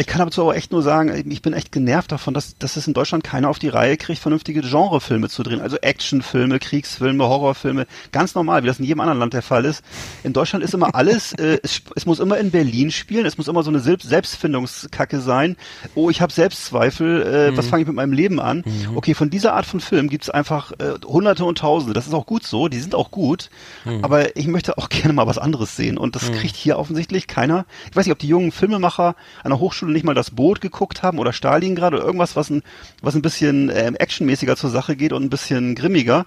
ich 0.00 0.06
kann 0.06 0.20
dazu 0.20 0.42
aber 0.42 0.56
echt 0.56 0.72
nur 0.72 0.82
sagen, 0.82 1.30
ich 1.30 1.42
bin 1.42 1.52
echt 1.52 1.72
genervt 1.72 2.10
davon, 2.10 2.32
dass, 2.32 2.56
dass 2.56 2.76
es 2.76 2.86
in 2.86 2.94
Deutschland 2.94 3.22
keiner 3.22 3.50
auf 3.50 3.58
die 3.58 3.68
Reihe 3.68 3.96
kriegt, 3.96 4.20
vernünftige 4.20 4.62
Genrefilme 4.62 5.28
zu 5.28 5.42
drehen. 5.42 5.60
Also 5.60 5.76
Actionfilme, 5.76 6.58
Kriegsfilme, 6.58 7.24
Horrorfilme, 7.24 7.86
ganz 8.10 8.34
normal, 8.34 8.62
wie 8.62 8.66
das 8.66 8.78
in 8.78 8.86
jedem 8.86 9.00
anderen 9.00 9.18
Land 9.18 9.34
der 9.34 9.42
Fall 9.42 9.64
ist. 9.64 9.84
In 10.22 10.32
Deutschland 10.32 10.64
ist 10.64 10.72
immer 10.72 10.94
alles, 10.94 11.32
äh, 11.38 11.58
es, 11.62 11.82
es, 11.94 12.06
muss 12.06 12.18
immer 12.18 12.38
in 12.38 12.50
Berlin 12.50 12.90
spielen, 12.90 13.26
es 13.26 13.36
muss 13.36 13.48
immer 13.48 13.62
so 13.62 13.70
eine 13.70 13.80
Selbstfindungskacke 13.80 15.20
sein. 15.20 15.56
Oh, 15.94 16.08
ich 16.08 16.22
habe 16.22 16.32
Selbstzweifel, 16.32 17.22
äh, 17.22 17.50
mhm. 17.50 17.56
was 17.58 17.68
fange 17.68 17.82
ich 17.82 17.86
mit 17.86 17.96
meinem 17.96 18.12
Leben 18.12 18.40
an? 18.40 18.64
Mhm. 18.64 18.96
Okay, 18.96 19.14
von 19.14 19.28
dieser 19.28 19.54
Art 19.54 19.66
von 19.66 19.80
Film 19.80 20.08
gibt 20.08 20.24
es 20.24 20.30
einfach 20.30 20.72
äh, 20.72 20.94
Hunderte 21.04 21.44
und 21.44 21.58
Tausende. 21.58 21.92
Das 21.92 22.06
ist 22.06 22.14
auch 22.14 22.26
gut 22.26 22.44
so, 22.44 22.68
die 22.68 22.80
sind 22.80 22.94
auch 22.94 23.10
gut, 23.10 23.50
mhm. 23.84 24.02
aber 24.02 24.34
ich 24.36 24.46
möchte 24.46 24.78
auch 24.78 24.88
gerne 24.88 25.12
mal 25.12 25.26
was 25.26 25.38
anderes 25.38 25.76
sehen. 25.76 25.98
Und 25.98 26.16
das 26.16 26.30
mhm. 26.30 26.36
kriegt 26.36 26.56
hier 26.56 26.78
offensichtlich 26.78 27.26
keiner. 27.26 27.66
Ich 27.90 27.96
weiß 27.96 28.06
nicht, 28.06 28.12
ob 28.12 28.18
die 28.18 28.28
jungen 28.28 28.50
Filmemacher 28.50 29.14
an 29.44 29.50
der 29.50 29.60
Hochschule 29.60 29.89
Hochschule 29.90 29.92
nicht 29.92 30.04
mal 30.04 30.14
das 30.14 30.30
Boot 30.30 30.60
geguckt 30.60 31.02
haben 31.02 31.18
oder 31.18 31.32
Stalingrad 31.32 31.92
oder 31.92 32.04
irgendwas, 32.04 32.36
was 32.36 32.50
ein, 32.50 32.62
was 33.02 33.14
ein 33.14 33.22
bisschen 33.22 33.68
äh, 33.68 33.92
actionmäßiger 33.98 34.56
zur 34.56 34.70
Sache 34.70 34.96
geht 34.96 35.12
und 35.12 35.24
ein 35.24 35.30
bisschen 35.30 35.74
grimmiger 35.74 36.26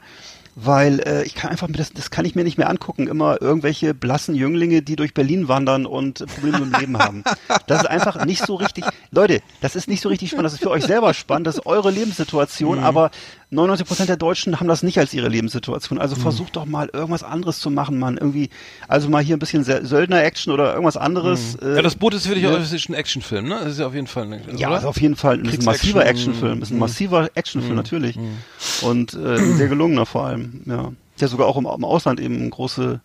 weil 0.55 0.99
äh, 0.99 1.23
ich 1.23 1.33
kann 1.33 1.49
einfach 1.49 1.67
das, 1.71 1.93
das 1.93 2.11
kann 2.11 2.25
ich 2.25 2.35
mir 2.35 2.43
nicht 2.43 2.59
mehr 2.59 2.69
angucken, 2.69 3.07
immer 3.07 3.41
irgendwelche 3.41 3.95
blassen 3.95 4.35
Jünglinge, 4.35 4.83
die 4.83 4.95
durch 4.95 5.15
Berlin 5.15 5.47
wandern 5.47 5.87
und 5.87 6.23
Probleme 6.27 6.59
im 6.59 6.71
Leben 6.79 6.99
haben. 6.99 7.23
Das 7.65 7.81
ist 7.81 7.87
einfach 7.87 8.23
nicht 8.25 8.45
so 8.45 8.53
richtig. 8.53 8.85
Leute, 9.09 9.41
das 9.61 9.75
ist 9.75 9.87
nicht 9.87 10.01
so 10.01 10.09
richtig 10.09 10.29
spannend. 10.29 10.45
Das 10.45 10.53
ist 10.53 10.61
für 10.61 10.69
euch 10.69 10.83
selber 10.83 11.15
spannend. 11.15 11.47
Das 11.47 11.55
ist 11.55 11.65
eure 11.65 11.89
Lebenssituation, 11.89 12.79
mhm. 12.79 12.83
aber 12.83 13.09
99 13.53 13.87
Prozent 13.87 14.09
der 14.09 14.17
Deutschen 14.17 14.59
haben 14.59 14.67
das 14.67 14.83
nicht 14.83 14.97
als 14.97 15.13
ihre 15.13 15.29
Lebenssituation. 15.29 15.99
Also 15.99 16.15
mhm. 16.15 16.21
versucht 16.21 16.55
doch 16.55 16.65
mal 16.65 16.89
irgendwas 16.91 17.23
anderes 17.23 17.59
zu 17.59 17.69
machen, 17.69 17.99
man. 17.99 18.17
Irgendwie, 18.17 18.49
also 18.87 19.09
mal 19.09 19.23
hier 19.23 19.37
ein 19.37 19.39
bisschen 19.39 19.63
Söldner-Action 19.63 20.51
oder 20.51 20.71
irgendwas 20.71 20.97
anderes. 20.97 21.57
Mhm. 21.61 21.67
Äh, 21.67 21.75
ja, 21.75 21.81
das 21.81 21.95
Boot 21.95 22.13
ist 22.13 22.27
für 22.27 22.35
dich 22.35 22.47
auch 22.47 22.53
ein 22.53 22.93
Actionfilm, 22.93 23.47
ne? 23.47 23.59
Das 23.63 23.73
ist 23.73 23.79
ja 23.79 23.87
auf 23.87 23.93
jeden 23.93 24.07
Fall 24.07 24.31
ein, 24.31 24.57
Ja, 24.57 24.69
oder? 24.69 24.77
ist 24.79 24.85
auf 24.85 24.99
jeden 24.99 25.15
Fall 25.15 25.39
ein 25.39 25.59
massiver 25.63 26.05
Actionfilm. 26.05 26.61
Ist 26.61 26.71
ein 26.71 26.75
mhm. 26.75 26.79
massiver 26.79 27.29
Actionfilm, 27.35 27.73
mhm. 27.73 27.77
natürlich. 27.77 28.15
Mhm. 28.17 28.37
Und 28.81 29.13
äh, 29.13 29.37
sehr 29.37 29.67
gelungener 29.67 30.05
vor 30.05 30.25
allem 30.25 30.61
ja. 30.65 30.91
Der 31.19 31.27
sogar 31.27 31.47
auch 31.47 31.57
im, 31.57 31.65
im 31.65 31.85
Ausland 31.85 32.19
eben 32.19 32.49
große, 32.49 32.99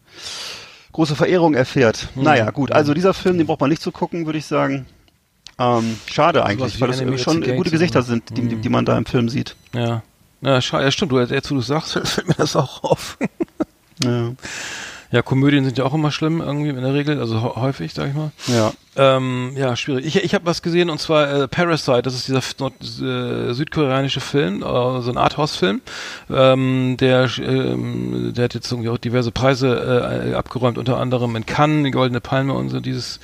große 0.92 1.14
Verehrung 1.14 1.54
erfährt. 1.54 2.08
Mhm. 2.14 2.22
Naja, 2.22 2.50
gut, 2.50 2.72
also 2.72 2.94
dieser 2.94 3.14
Film, 3.14 3.38
den 3.38 3.46
braucht 3.46 3.60
man 3.60 3.70
nicht 3.70 3.82
zu 3.82 3.92
gucken, 3.92 4.26
würde 4.26 4.38
ich 4.38 4.46
sagen. 4.46 4.86
Ähm, 5.58 5.98
schade 6.06 6.44
eigentlich, 6.44 6.80
weil 6.80 6.88
das 6.88 7.20
schon 7.20 7.42
gute 7.42 7.70
Gesichter 7.70 8.02
sind, 8.02 8.36
die, 8.36 8.48
die, 8.48 8.56
die, 8.56 8.68
man 8.68 8.84
da 8.84 8.96
im 8.96 9.06
Film 9.06 9.28
sieht. 9.28 9.56
Ja. 9.74 10.02
Ja, 10.40 10.60
schade, 10.60 10.84
ja 10.84 10.90
stimmt, 10.90 11.12
du, 11.12 11.18
jetzt 11.20 11.50
wo 11.50 11.54
du 11.54 11.60
sagst, 11.60 11.92
fällt 12.04 12.28
mir 12.28 12.34
das 12.34 12.56
auch 12.56 12.82
auf. 12.84 13.18
ja. 14.02 14.32
Ja, 15.10 15.22
Komödien 15.22 15.64
sind 15.64 15.78
ja 15.78 15.84
auch 15.84 15.94
immer 15.94 16.10
schlimm, 16.10 16.42
irgendwie 16.42 16.68
in 16.68 16.82
der 16.82 16.92
Regel, 16.92 17.18
also 17.18 17.56
häufig, 17.56 17.94
sag 17.94 18.08
ich 18.08 18.14
mal. 18.14 18.30
Ja. 18.46 18.72
Ähm, 18.98 19.52
ja, 19.54 19.76
schwierig. 19.76 20.06
Ich, 20.06 20.16
ich 20.16 20.34
habe 20.34 20.44
was 20.44 20.60
gesehen 20.60 20.90
und 20.90 20.98
zwar 20.98 21.42
äh, 21.42 21.48
Parasite, 21.48 22.02
das 22.02 22.14
ist 22.14 22.26
dieser 22.26 22.42
Nord 22.58 22.74
äh, 22.82 23.54
südkoreanische 23.54 24.20
Film, 24.20 24.56
äh, 24.56 25.00
so 25.00 25.10
ein 25.10 25.16
Arthouse-Film. 25.16 25.80
Ähm, 26.28 26.96
der, 26.98 27.30
ähm, 27.38 28.32
der 28.34 28.44
hat 28.44 28.54
jetzt 28.54 28.72
irgendwie 28.72 28.88
auch 28.88 28.98
diverse 28.98 29.30
Preise 29.30 30.32
äh, 30.32 30.34
abgeräumt, 30.34 30.78
unter 30.78 30.96
anderem 30.96 31.36
in 31.36 31.46
Cannes, 31.46 31.84
die 31.84 31.92
Goldene 31.92 32.20
Palme 32.20 32.54
und 32.54 32.70
so 32.70 32.80
dieses, 32.80 33.20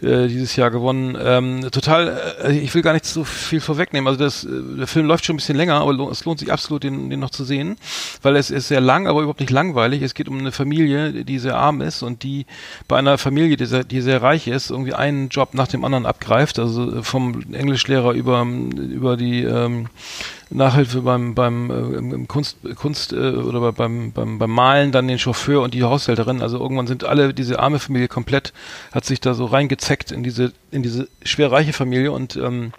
äh, 0.00 0.28
dieses 0.28 0.54
Jahr 0.54 0.70
gewonnen. 0.70 1.18
Ähm, 1.20 1.68
total, 1.72 2.36
äh, 2.44 2.56
ich 2.56 2.72
will 2.76 2.82
gar 2.82 2.92
nicht 2.92 3.04
so 3.04 3.24
viel 3.24 3.60
vorwegnehmen. 3.60 4.06
Also 4.06 4.22
das, 4.22 4.46
der 4.48 4.86
Film 4.86 5.06
läuft 5.06 5.24
schon 5.24 5.34
ein 5.34 5.38
bisschen 5.38 5.56
länger, 5.56 5.80
aber 5.80 5.94
lo 5.94 6.08
es 6.10 6.24
lohnt 6.26 6.38
sich 6.38 6.52
absolut, 6.52 6.84
den, 6.84 7.10
den 7.10 7.18
noch 7.18 7.30
zu 7.30 7.42
sehen, 7.42 7.76
weil 8.22 8.36
es 8.36 8.52
ist 8.52 8.68
sehr 8.68 8.80
lang, 8.80 9.08
aber 9.08 9.22
überhaupt 9.22 9.40
nicht 9.40 9.50
langweilig. 9.50 10.00
Es 10.02 10.14
geht 10.14 10.28
um 10.28 10.38
eine 10.38 10.52
Familie, 10.52 11.24
die 11.24 11.40
sehr 11.40 11.56
arm 11.56 11.80
ist 11.80 12.04
und 12.04 12.22
die 12.22 12.46
bei 12.86 12.98
einer 12.98 13.18
Familie, 13.18 13.56
die 13.56 13.66
sehr, 13.66 13.82
die 13.82 14.00
sehr 14.00 14.22
reich 14.22 14.46
ist, 14.46 14.70
irgendwie 14.70 14.94
ein 14.94 15.07
einen 15.08 15.28
Job 15.28 15.54
nach 15.54 15.68
dem 15.68 15.84
anderen 15.84 16.06
abgreift, 16.06 16.58
also 16.58 17.02
vom 17.02 17.52
Englischlehrer 17.52 18.12
über, 18.12 18.42
über 18.42 19.16
die 19.16 19.42
ähm, 19.42 19.88
Nachhilfe 20.50 21.02
beim, 21.02 21.34
beim 21.34 22.22
äh, 22.22 22.26
Kunst, 22.26 22.56
Kunst 22.76 23.12
äh, 23.12 23.16
oder 23.16 23.72
beim, 23.72 24.12
beim, 24.12 24.38
beim 24.38 24.50
Malen, 24.50 24.92
dann 24.92 25.08
den 25.08 25.18
Chauffeur 25.18 25.62
und 25.62 25.74
die 25.74 25.84
Haushälterin. 25.84 26.40
Also 26.40 26.58
irgendwann 26.58 26.86
sind 26.86 27.04
alle, 27.04 27.34
diese 27.34 27.58
arme 27.58 27.78
Familie 27.78 28.08
komplett, 28.08 28.52
hat 28.92 29.04
sich 29.04 29.20
da 29.20 29.34
so 29.34 29.44
reingezeckt 29.44 30.10
in 30.10 30.22
diese, 30.22 30.52
in 30.70 30.82
diese 30.82 31.08
schwer 31.22 31.52
reiche 31.52 31.72
Familie 31.72 32.12
und 32.12 32.36
ähm, 32.36 32.72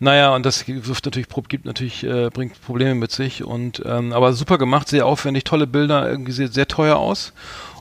naja, 0.00 0.34
und 0.34 0.46
das 0.46 0.68
wirft 0.68 1.06
natürlich, 1.06 1.28
gibt 1.48 1.64
natürlich, 1.64 2.04
äh, 2.04 2.30
bringt 2.30 2.60
Probleme 2.62 2.94
mit 2.94 3.10
sich 3.10 3.42
und 3.42 3.82
ähm, 3.84 4.12
aber 4.12 4.32
super 4.32 4.58
gemacht, 4.58 4.88
sehr 4.88 5.06
aufwendig, 5.06 5.44
tolle 5.44 5.66
Bilder, 5.66 6.08
irgendwie 6.08 6.32
sehr, 6.32 6.48
sehr 6.48 6.68
teuer 6.68 6.96
aus. 6.96 7.32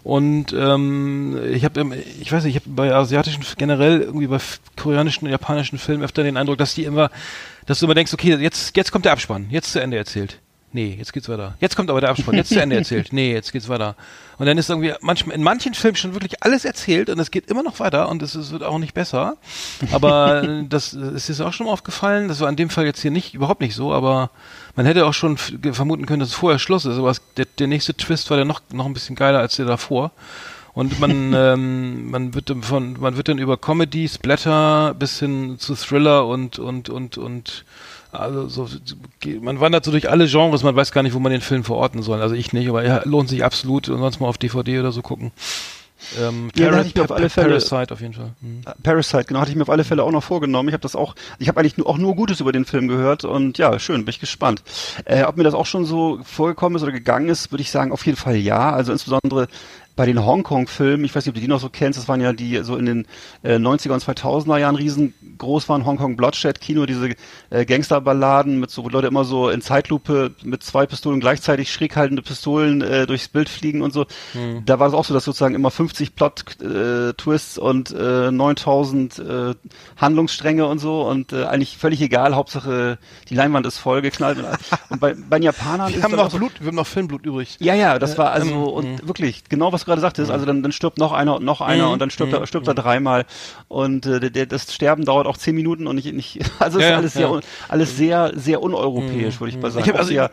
Und 0.08 0.54
ähm, 0.54 1.38
ich 1.52 1.66
habe, 1.66 1.98
ich 2.22 2.32
weiß 2.32 2.46
nicht, 2.46 2.56
ich 2.56 2.64
habe 2.64 2.74
bei 2.74 2.94
asiatischen 2.94 3.44
generell 3.58 4.00
irgendwie 4.00 4.28
bei 4.28 4.38
koreanischen 4.78 5.26
und 5.26 5.32
japanischen 5.32 5.78
Filmen 5.78 6.02
öfter 6.02 6.24
den 6.24 6.38
Eindruck, 6.38 6.58
dass 6.58 6.74
die 6.74 6.86
immer, 6.86 7.12
dass 7.66 7.82
du 7.82 7.88
immer 7.88 7.94
denkst, 7.94 8.14
okay, 8.14 8.34
jetzt 8.36 8.78
jetzt 8.78 8.94
kommt 8.94 9.04
der 9.04 9.12
Abspann, 9.12 9.48
jetzt 9.50 9.74
zu 9.74 9.82
Ende 9.82 9.98
erzählt. 9.98 10.40
Nee, 10.72 10.96
jetzt 10.98 11.12
geht's 11.12 11.28
weiter. 11.28 11.56
Jetzt 11.60 11.76
kommt 11.76 11.90
aber 11.90 12.00
der 12.00 12.12
Abspann, 12.12 12.36
jetzt 12.36 12.48
zu 12.48 12.62
Ende 12.62 12.76
erzählt. 12.78 13.12
Nee, 13.12 13.34
jetzt 13.34 13.52
geht's 13.52 13.68
weiter. 13.68 13.98
Und 14.40 14.46
dann 14.46 14.58
ist 14.58 14.70
irgendwie 14.70 14.94
manchmal 15.02 15.36
in 15.36 15.44
manchen 15.44 15.74
Filmen 15.74 15.96
schon 15.96 16.14
wirklich 16.14 16.44
alles 16.44 16.64
erzählt 16.64 17.10
und 17.10 17.18
es 17.20 17.32
geht 17.32 17.50
immer 17.50 17.64
noch 17.64 17.80
weiter 17.80 18.08
und 18.10 18.22
es, 18.22 18.36
es 18.36 18.52
wird 18.52 18.64
auch 18.64 18.78
nicht 18.78 18.94
besser. 18.94 19.38
Aber 19.92 20.64
das, 20.70 20.96
das 21.00 21.30
ist 21.30 21.42
auch 21.42 21.54
schon 21.54 21.66
mal 21.66 21.74
aufgefallen. 21.74 22.28
Das 22.28 22.40
war 22.40 22.50
in 22.50 22.56
dem 22.56 22.70
Fall 22.70 22.86
jetzt 22.86 23.02
hier 23.02 23.12
nicht 23.12 23.34
überhaupt 23.34 23.62
nicht 23.62 23.76
so, 23.76 23.92
aber 23.94 24.30
man 24.76 24.86
hätte 24.86 25.06
auch 25.06 25.14
schon 25.14 25.38
vermuten 25.38 26.06
können, 26.06 26.20
dass 26.20 26.30
es 26.30 26.36
vorher 26.36 26.60
Schluss 26.60 26.86
ist, 26.86 26.98
aber 26.98 27.10
es, 27.10 27.22
der, 27.36 27.46
der 27.58 27.68
nächste 27.68 27.96
Twist 27.96 28.30
war 28.30 28.38
dann 28.38 28.48
noch, 28.48 28.62
noch 28.72 28.86
ein 28.86 28.94
bisschen 28.94 29.16
geiler 29.16 29.40
als 29.40 29.56
der 29.56 29.66
davor. 29.66 30.12
Und 30.74 31.00
man, 31.00 31.34
ähm, 31.36 32.12
man 32.12 32.36
wird 32.36 32.54
von, 32.62 33.00
man 33.00 33.18
wird 33.18 33.30
dann 33.30 33.40
über 33.40 33.58
Comedy, 33.58 34.08
Splatter 34.08 34.94
bis 34.94 35.18
hin 35.18 35.58
zu 35.58 35.74
Thriller 35.74 36.28
und, 36.28 36.60
und, 36.60 36.90
und, 36.90 37.18
und, 37.18 37.66
also 38.12 38.48
so, 38.48 38.68
man 39.42 39.60
wandert 39.60 39.86
so 39.86 39.92
durch 39.92 40.10
alle 40.10 40.28
Genres, 40.28 40.64
man 40.64 40.76
weiß 40.76 40.92
gar 40.92 41.04
nicht, 41.04 41.14
wo 41.14 41.20
man 41.20 41.32
den 41.32 41.42
Film 41.42 41.64
verorten 41.64 42.02
soll. 42.02 42.22
Also 42.22 42.36
ich 42.36 42.54
nicht, 42.54 42.70
aber 42.70 42.84
er 42.84 43.06
lohnt 43.06 43.30
sich 43.30 43.44
absolut 43.44 43.90
und 43.90 44.00
sonst 44.00 44.20
mal 44.20 44.28
auf 44.28 44.38
DVD 44.38 44.80
oder 44.80 44.92
so 44.92 45.02
gucken. 45.02 45.32
Ähm, 46.20 46.52
ja, 46.56 46.72
hatte 46.72 46.88
ich 46.88 46.96
mir 46.96 47.04
auf 47.04 47.12
alle 47.12 47.30
Fälle, 47.30 47.58
Parasite 47.58 47.94
auf 47.94 48.02
jeden 48.02 48.14
Fall. 48.14 48.32
Mhm. 48.40 48.62
Parasite, 48.84 49.26
genau, 49.26 49.42
hatte 49.42 49.52
ich 49.52 49.58
mir 49.58 49.64
auf 49.64 49.70
alle 49.70 49.84
Fälle 49.84 50.04
auch 50.04 50.12
noch 50.12 50.24
vorgenommen. 50.24 50.70
Ich 50.70 50.74
habe 50.74 50.82
das 50.82 50.96
auch, 50.96 51.16
ich 51.40 51.48
habe 51.48 51.60
eigentlich 51.60 51.78
nur, 51.78 51.88
auch 51.88 51.98
nur 51.98 52.16
Gutes 52.16 52.40
über 52.40 52.52
den 52.52 52.66
Film 52.66 52.88
gehört 52.88 53.26
und 53.26 53.58
ja, 53.58 53.78
schön, 53.80 54.06
bin 54.06 54.10
ich 54.10 54.20
gespannt. 54.20 54.64
Äh, 55.06 55.24
ob 55.24 55.38
mir 55.38 55.44
das 55.44 55.54
auch 55.54 55.66
schon 55.66 55.86
so 55.86 56.20
vorgekommen 56.24 56.76
ist 56.76 56.84
oder 56.84 56.92
gegangen 56.92 57.30
ist, 57.30 57.52
würde 57.52 57.62
ich 57.62 57.72
sagen, 57.72 57.92
auf 57.92 58.06
jeden 58.06 58.18
Fall 58.18 58.36
ja. 58.36 58.72
Also 58.72 58.92
insbesondere 58.92 59.48
bei 59.98 60.06
den 60.06 60.24
Hongkong-Filmen, 60.24 61.04
ich 61.04 61.14
weiß 61.14 61.26
nicht, 61.26 61.32
ob 61.32 61.36
du 61.36 61.42
die 61.42 61.48
noch 61.48 61.60
so 61.60 61.70
kennst, 61.70 61.98
das 62.00 62.08
waren 62.08 62.22
ja 62.22 62.32
die 62.32 62.60
so 62.64 62.78
in 62.78 62.86
den 62.86 63.08
äh, 63.44 63.56
90er 63.56 63.94
und 63.94 64.04
2000er 64.04 64.60
Jahren 64.60 64.76
riesengroß 64.76 65.68
waren, 65.70 65.86
Hongkong 65.86 66.16
Bloodshed 66.16 66.62
Kino, 66.62 66.86
diese 66.86 67.16
äh, 67.50 67.66
Gangsterballaden 67.66 68.60
mit 68.60 68.70
so, 68.70 68.86
wo 68.86 68.90
Leute 68.90 69.08
immer 69.08 69.26
so 69.26 69.50
in 69.50 69.62
Zeitlupe 69.62 70.36
mit 70.44 70.62
zwei 70.62 70.86
Pistolen 70.86 71.20
gleichzeitig 71.20 71.74
schräg 71.74 71.96
haltende 71.96 72.22
Pistolen 72.22 72.82
äh, 72.82 73.08
durchs 73.08 73.28
Bild 73.28 73.50
fliegen 73.50 73.82
und 73.82 73.92
so. 73.92 74.06
Hm. 74.34 74.62
Da 74.66 74.80
war 74.80 74.88
es 74.88 74.94
auch 74.94 75.04
so, 75.04 75.16
dass 75.16 75.26
sozusagen 75.26 75.56
immer 75.56 75.72
50 75.72 76.14
Plot-Twists 76.14 77.58
äh, 77.58 77.62
und 77.62 77.92
äh, 77.92 78.32
9000 78.32 79.18
äh, 79.18 79.56
Handlungsstränge 79.98 80.68
und 80.68 80.78
so 80.78 81.08
und 81.08 81.34
äh, 81.34 81.46
eigentlich 81.46 81.76
völlig 81.76 82.02
egal, 82.02 82.36
Hauptsache 82.36 83.00
die 83.30 83.36
Leinwand 83.36 83.66
ist 83.66 83.80
voll 83.80 84.04
geknallt. 84.04 84.38
und 84.90 85.00
bei, 85.00 85.16
bei 85.16 85.40
den 85.40 85.44
Japanern 85.44 85.92
wir 85.92 86.04
haben 86.04 86.16
noch 86.16 86.32
Blut, 86.32 86.60
wir 86.60 86.68
haben 86.68 86.76
noch 86.76 86.86
Filmblut 86.86 87.26
übrig. 87.26 87.58
Ja, 87.60 87.74
ja, 87.74 87.98
das 87.98 88.20
war 88.20 88.32
also 88.32 88.52
ähm, 88.52 88.64
und 88.64 88.86
mh. 89.02 89.08
wirklich 89.08 89.44
genau 89.50 89.74
was 89.74 89.87
gerade 89.88 90.02
sagtest, 90.02 90.30
also 90.30 90.46
dann, 90.46 90.62
dann 90.62 90.72
stirbt 90.72 91.00
noch 91.00 91.12
einer 91.12 91.36
und 91.38 91.44
noch 91.44 91.62
einer 91.62 91.88
mhm. 91.88 91.94
und 91.94 92.00
dann 92.00 92.12
stirbt, 92.12 92.32
mhm. 92.32 92.40
er, 92.40 92.48
stirbt 92.48 92.68
er 92.68 92.76
dreimal 92.76 93.26
und 93.68 94.06
äh, 94.06 94.30
der, 94.30 94.46
das 94.46 94.72
Sterben 94.74 95.06
dauert 95.06 95.26
auch 95.26 95.38
zehn 95.38 95.56
Minuten 95.56 95.88
und 95.88 95.96
nicht, 95.96 96.14
nicht 96.14 96.40
also 96.60 96.80
ist 96.80 96.86
alles 96.86 97.14
sehr 97.14 97.40
alles 97.68 97.98
sehr 97.98 98.32
sehr 98.36 98.62
uneuropäisch, 98.62 99.40
würde 99.40 99.50
ich 99.50 99.62
mal 99.62 99.72
sagen. 99.72 99.86
Ich 99.86 99.90
hab, 99.90 100.00
also, 100.00 100.14
ja. 100.14 100.30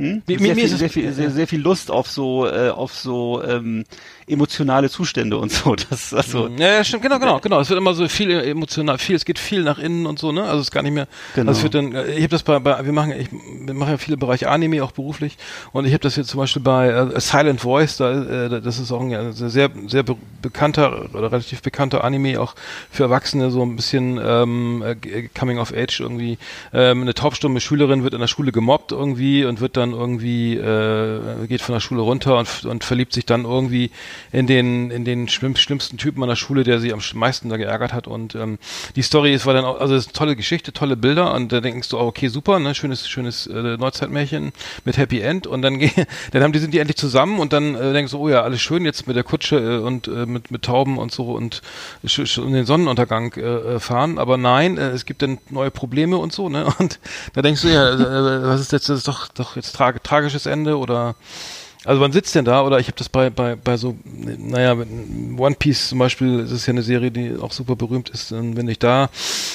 Hm? 0.00 0.22
Mir, 0.26 0.38
sehr, 0.38 0.54
mir 0.54 0.54
viel, 0.54 0.68
sehr, 0.68 0.90
viel, 0.90 1.12
sehr, 1.12 1.30
sehr 1.30 1.46
viel 1.46 1.60
Lust 1.60 1.90
auf 1.90 2.10
so, 2.10 2.46
äh, 2.46 2.70
auf 2.70 2.94
so 2.94 3.42
ähm, 3.44 3.84
emotionale 4.26 4.88
Zustände 4.88 5.36
und 5.36 5.52
so. 5.52 5.76
Das, 5.90 6.14
also, 6.14 6.48
ja, 6.58 6.74
ja, 6.74 6.84
stimmt, 6.84 7.02
genau, 7.02 7.18
genau, 7.18 7.40
genau. 7.40 7.58
Es 7.58 7.68
wird 7.68 7.78
immer 7.78 7.94
so 7.94 8.06
viel 8.08 8.30
emotional, 8.30 8.98
viel, 8.98 9.16
es 9.16 9.24
geht 9.24 9.38
viel 9.38 9.62
nach 9.62 9.78
innen 9.78 10.06
und 10.06 10.18
so, 10.18 10.30
ne? 10.30 10.42
Also 10.42 10.58
es 10.58 10.66
ist 10.66 10.70
gar 10.70 10.82
nicht 10.82 10.92
mehr. 10.92 11.08
Genau. 11.34 11.48
Also 11.48 11.58
es 11.58 11.62
wird 11.64 11.74
dann, 11.74 11.92
ich 12.10 12.18
habe 12.18 12.28
das 12.28 12.42
bei, 12.42 12.58
bei, 12.58 12.84
wir 12.84 12.92
machen, 12.92 13.12
ich 13.18 13.28
wir 13.30 13.74
machen 13.74 13.90
ja 13.90 13.98
viele 13.98 14.16
Bereiche 14.16 14.48
Anime 14.48 14.84
auch 14.84 14.92
beruflich 14.92 15.36
und 15.72 15.86
ich 15.86 15.92
habe 15.92 16.02
das 16.02 16.16
jetzt 16.16 16.28
zum 16.28 16.38
Beispiel 16.38 16.62
bei 16.62 16.88
äh, 16.88 17.20
Silent 17.20 17.60
Voice, 17.60 17.96
da, 17.96 18.46
äh, 18.46 18.60
das 18.60 18.78
ist 18.78 18.92
auch 18.92 19.00
ein 19.00 19.10
ja, 19.10 19.32
sehr, 19.32 19.70
sehr 19.86 20.02
be 20.02 20.16
bekannter 20.42 21.10
oder 21.12 21.32
relativ 21.32 21.60
bekannter 21.60 22.02
Anime 22.02 22.40
auch 22.40 22.54
für 22.90 23.04
Erwachsene, 23.04 23.50
so 23.50 23.62
ein 23.62 23.76
bisschen 23.76 24.18
ähm, 24.22 24.82
äh, 24.82 25.28
Coming 25.38 25.58
of 25.58 25.72
Age 25.72 26.00
irgendwie. 26.00 26.38
Ähm, 26.72 27.02
eine 27.02 27.14
taubstumme 27.14 27.60
Schülerin 27.60 28.04
wird 28.04 28.14
in 28.14 28.20
der 28.20 28.26
Schule 28.26 28.52
gemobbt 28.52 28.92
irgendwie 28.92 29.44
und 29.44 29.60
wird 29.60 29.76
dann 29.76 29.89
irgendwie 29.92 30.56
äh, 30.56 31.46
geht 31.46 31.62
von 31.62 31.74
der 31.74 31.80
Schule 31.80 32.02
runter 32.02 32.38
und, 32.38 32.64
und 32.64 32.84
verliebt 32.84 33.12
sich 33.12 33.26
dann 33.26 33.44
irgendwie 33.44 33.90
in 34.32 34.46
den, 34.46 34.90
in 34.90 35.04
den 35.04 35.28
schlimm, 35.28 35.56
schlimmsten 35.56 35.96
Typen 35.96 36.22
an 36.22 36.28
der 36.28 36.36
Schule, 36.36 36.64
der 36.64 36.80
sie 36.80 36.92
am 36.92 37.00
meisten 37.14 37.48
da 37.48 37.56
geärgert 37.56 37.92
hat. 37.92 38.06
Und 38.06 38.34
ähm, 38.34 38.58
die 38.96 39.02
Story 39.02 39.34
ist 39.34 39.46
war 39.46 39.54
dann 39.54 39.64
auch, 39.64 39.80
also 39.80 39.94
ist 39.94 40.08
eine 40.08 40.12
tolle 40.12 40.36
Geschichte, 40.36 40.72
tolle 40.72 40.96
Bilder 40.96 41.34
und 41.34 41.52
da 41.52 41.60
denkst 41.60 41.88
du, 41.88 41.98
okay, 41.98 42.28
super, 42.28 42.58
ne, 42.58 42.74
schönes, 42.74 43.08
schönes 43.08 43.46
äh, 43.46 43.76
Neuzeitmärchen 43.76 44.52
mit 44.84 44.96
Happy 44.96 45.20
End 45.20 45.46
und 45.46 45.62
dann 45.62 45.80
dann 46.32 46.42
haben 46.42 46.52
die 46.52 46.58
sind 46.58 46.74
die 46.74 46.78
endlich 46.78 46.96
zusammen 46.96 47.38
und 47.38 47.52
dann 47.52 47.74
äh, 47.74 47.92
denkst 47.92 48.12
du, 48.12 48.18
oh 48.18 48.28
ja, 48.28 48.42
alles 48.42 48.60
schön 48.60 48.84
jetzt 48.84 49.06
mit 49.06 49.16
der 49.16 49.24
Kutsche 49.24 49.56
äh, 49.56 49.78
und 49.78 50.08
äh, 50.08 50.26
mit, 50.26 50.50
mit 50.50 50.62
Tauben 50.62 50.98
und 50.98 51.12
so 51.12 51.32
und 51.32 51.62
in 52.02 52.52
den 52.52 52.66
Sonnenuntergang 52.66 53.32
äh, 53.34 53.40
äh, 53.40 53.80
fahren. 53.80 54.18
Aber 54.18 54.36
nein, 54.36 54.78
äh, 54.78 54.90
es 54.90 55.04
gibt 55.04 55.22
dann 55.22 55.38
neue 55.48 55.70
Probleme 55.70 56.16
und 56.16 56.32
so, 56.32 56.48
ne? 56.48 56.66
Und 56.78 56.98
da 57.34 57.42
denkst 57.42 57.62
du 57.62 57.68
ja, 57.68 57.90
äh, 57.92 58.42
was 58.44 58.60
ist 58.60 58.72
jetzt, 58.72 58.88
das 58.88 58.98
ist 58.98 59.08
doch, 59.08 59.28
doch 59.28 59.56
jetzt 59.56 59.72
tra 59.80 59.92
tragisches 59.92 60.46
Ende 60.46 60.76
oder 60.78 61.14
also 61.86 62.02
wann 62.02 62.12
sitzt 62.12 62.34
denn 62.34 62.44
da? 62.44 62.62
Oder 62.62 62.78
ich 62.78 62.88
habe 62.88 62.98
das 62.98 63.08
bei, 63.08 63.30
bei, 63.30 63.56
bei 63.56 63.78
so, 63.78 63.96
naja, 64.04 64.76
One 65.38 65.54
Piece 65.58 65.88
zum 65.88 65.98
Beispiel, 65.98 66.42
das 66.42 66.50
ist 66.50 66.66
ja 66.66 66.72
eine 66.72 66.82
Serie, 66.82 67.10
die 67.10 67.36
auch 67.40 67.52
super 67.52 67.74
berühmt 67.74 68.10
ist, 68.10 68.32
wenn 68.32 68.68
ich 68.68 68.78
da 68.78 69.08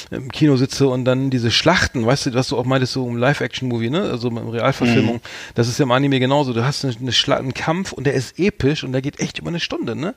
im 0.10 0.32
Kino 0.32 0.56
sitze 0.56 0.88
und 0.88 1.06
dann 1.06 1.30
diese 1.30 1.52
Schlachten, 1.52 2.04
weißt 2.04 2.26
du, 2.26 2.34
was 2.34 2.48
du 2.48 2.58
auch 2.58 2.66
meintest, 2.66 2.94
so 2.94 3.08
im 3.08 3.18
Live-Action-Movie, 3.18 3.92
ne? 3.92 4.10
Also 4.10 4.30
in 4.30 4.38
Realverfilmung, 4.40 5.18
mhm. 5.18 5.54
das 5.54 5.68
ist 5.68 5.78
ja 5.78 5.84
im 5.84 5.92
Anime 5.92 6.20
genauso. 6.20 6.54
Du 6.54 6.66
hast 6.66 6.84
eine, 6.84 6.96
eine 6.96 7.38
einen 7.38 7.54
Kampf 7.54 7.92
und 7.94 8.06
der 8.06 8.16
ist 8.16 8.40
episch 8.40 8.84
und 8.84 8.92
der 8.92 9.04
geht 9.04 9.20
echt 9.20 9.38
über 9.38 9.50
eine 9.50 9.60
Stunde, 9.60 9.96
ne? 9.96 10.16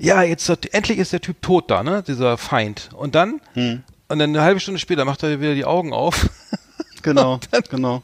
Ja, 0.00 0.22
jetzt 0.22 0.50
endlich 0.72 0.98
ist 0.98 1.12
der 1.12 1.20
Typ 1.20 1.40
tot 1.40 1.70
da, 1.70 1.84
ne? 1.84 2.02
Dieser 2.04 2.36
Feind. 2.36 2.88
Und 2.96 3.14
dann, 3.14 3.40
mhm. 3.54 3.84
und 4.08 4.18
dann 4.18 4.30
eine 4.30 4.42
halbe 4.42 4.58
Stunde 4.58 4.80
später 4.80 5.04
macht 5.04 5.22
er 5.22 5.40
wieder 5.40 5.54
die 5.54 5.64
Augen 5.64 5.92
auf. 5.92 6.28
Genau, 7.02 7.38
genau 7.70 8.02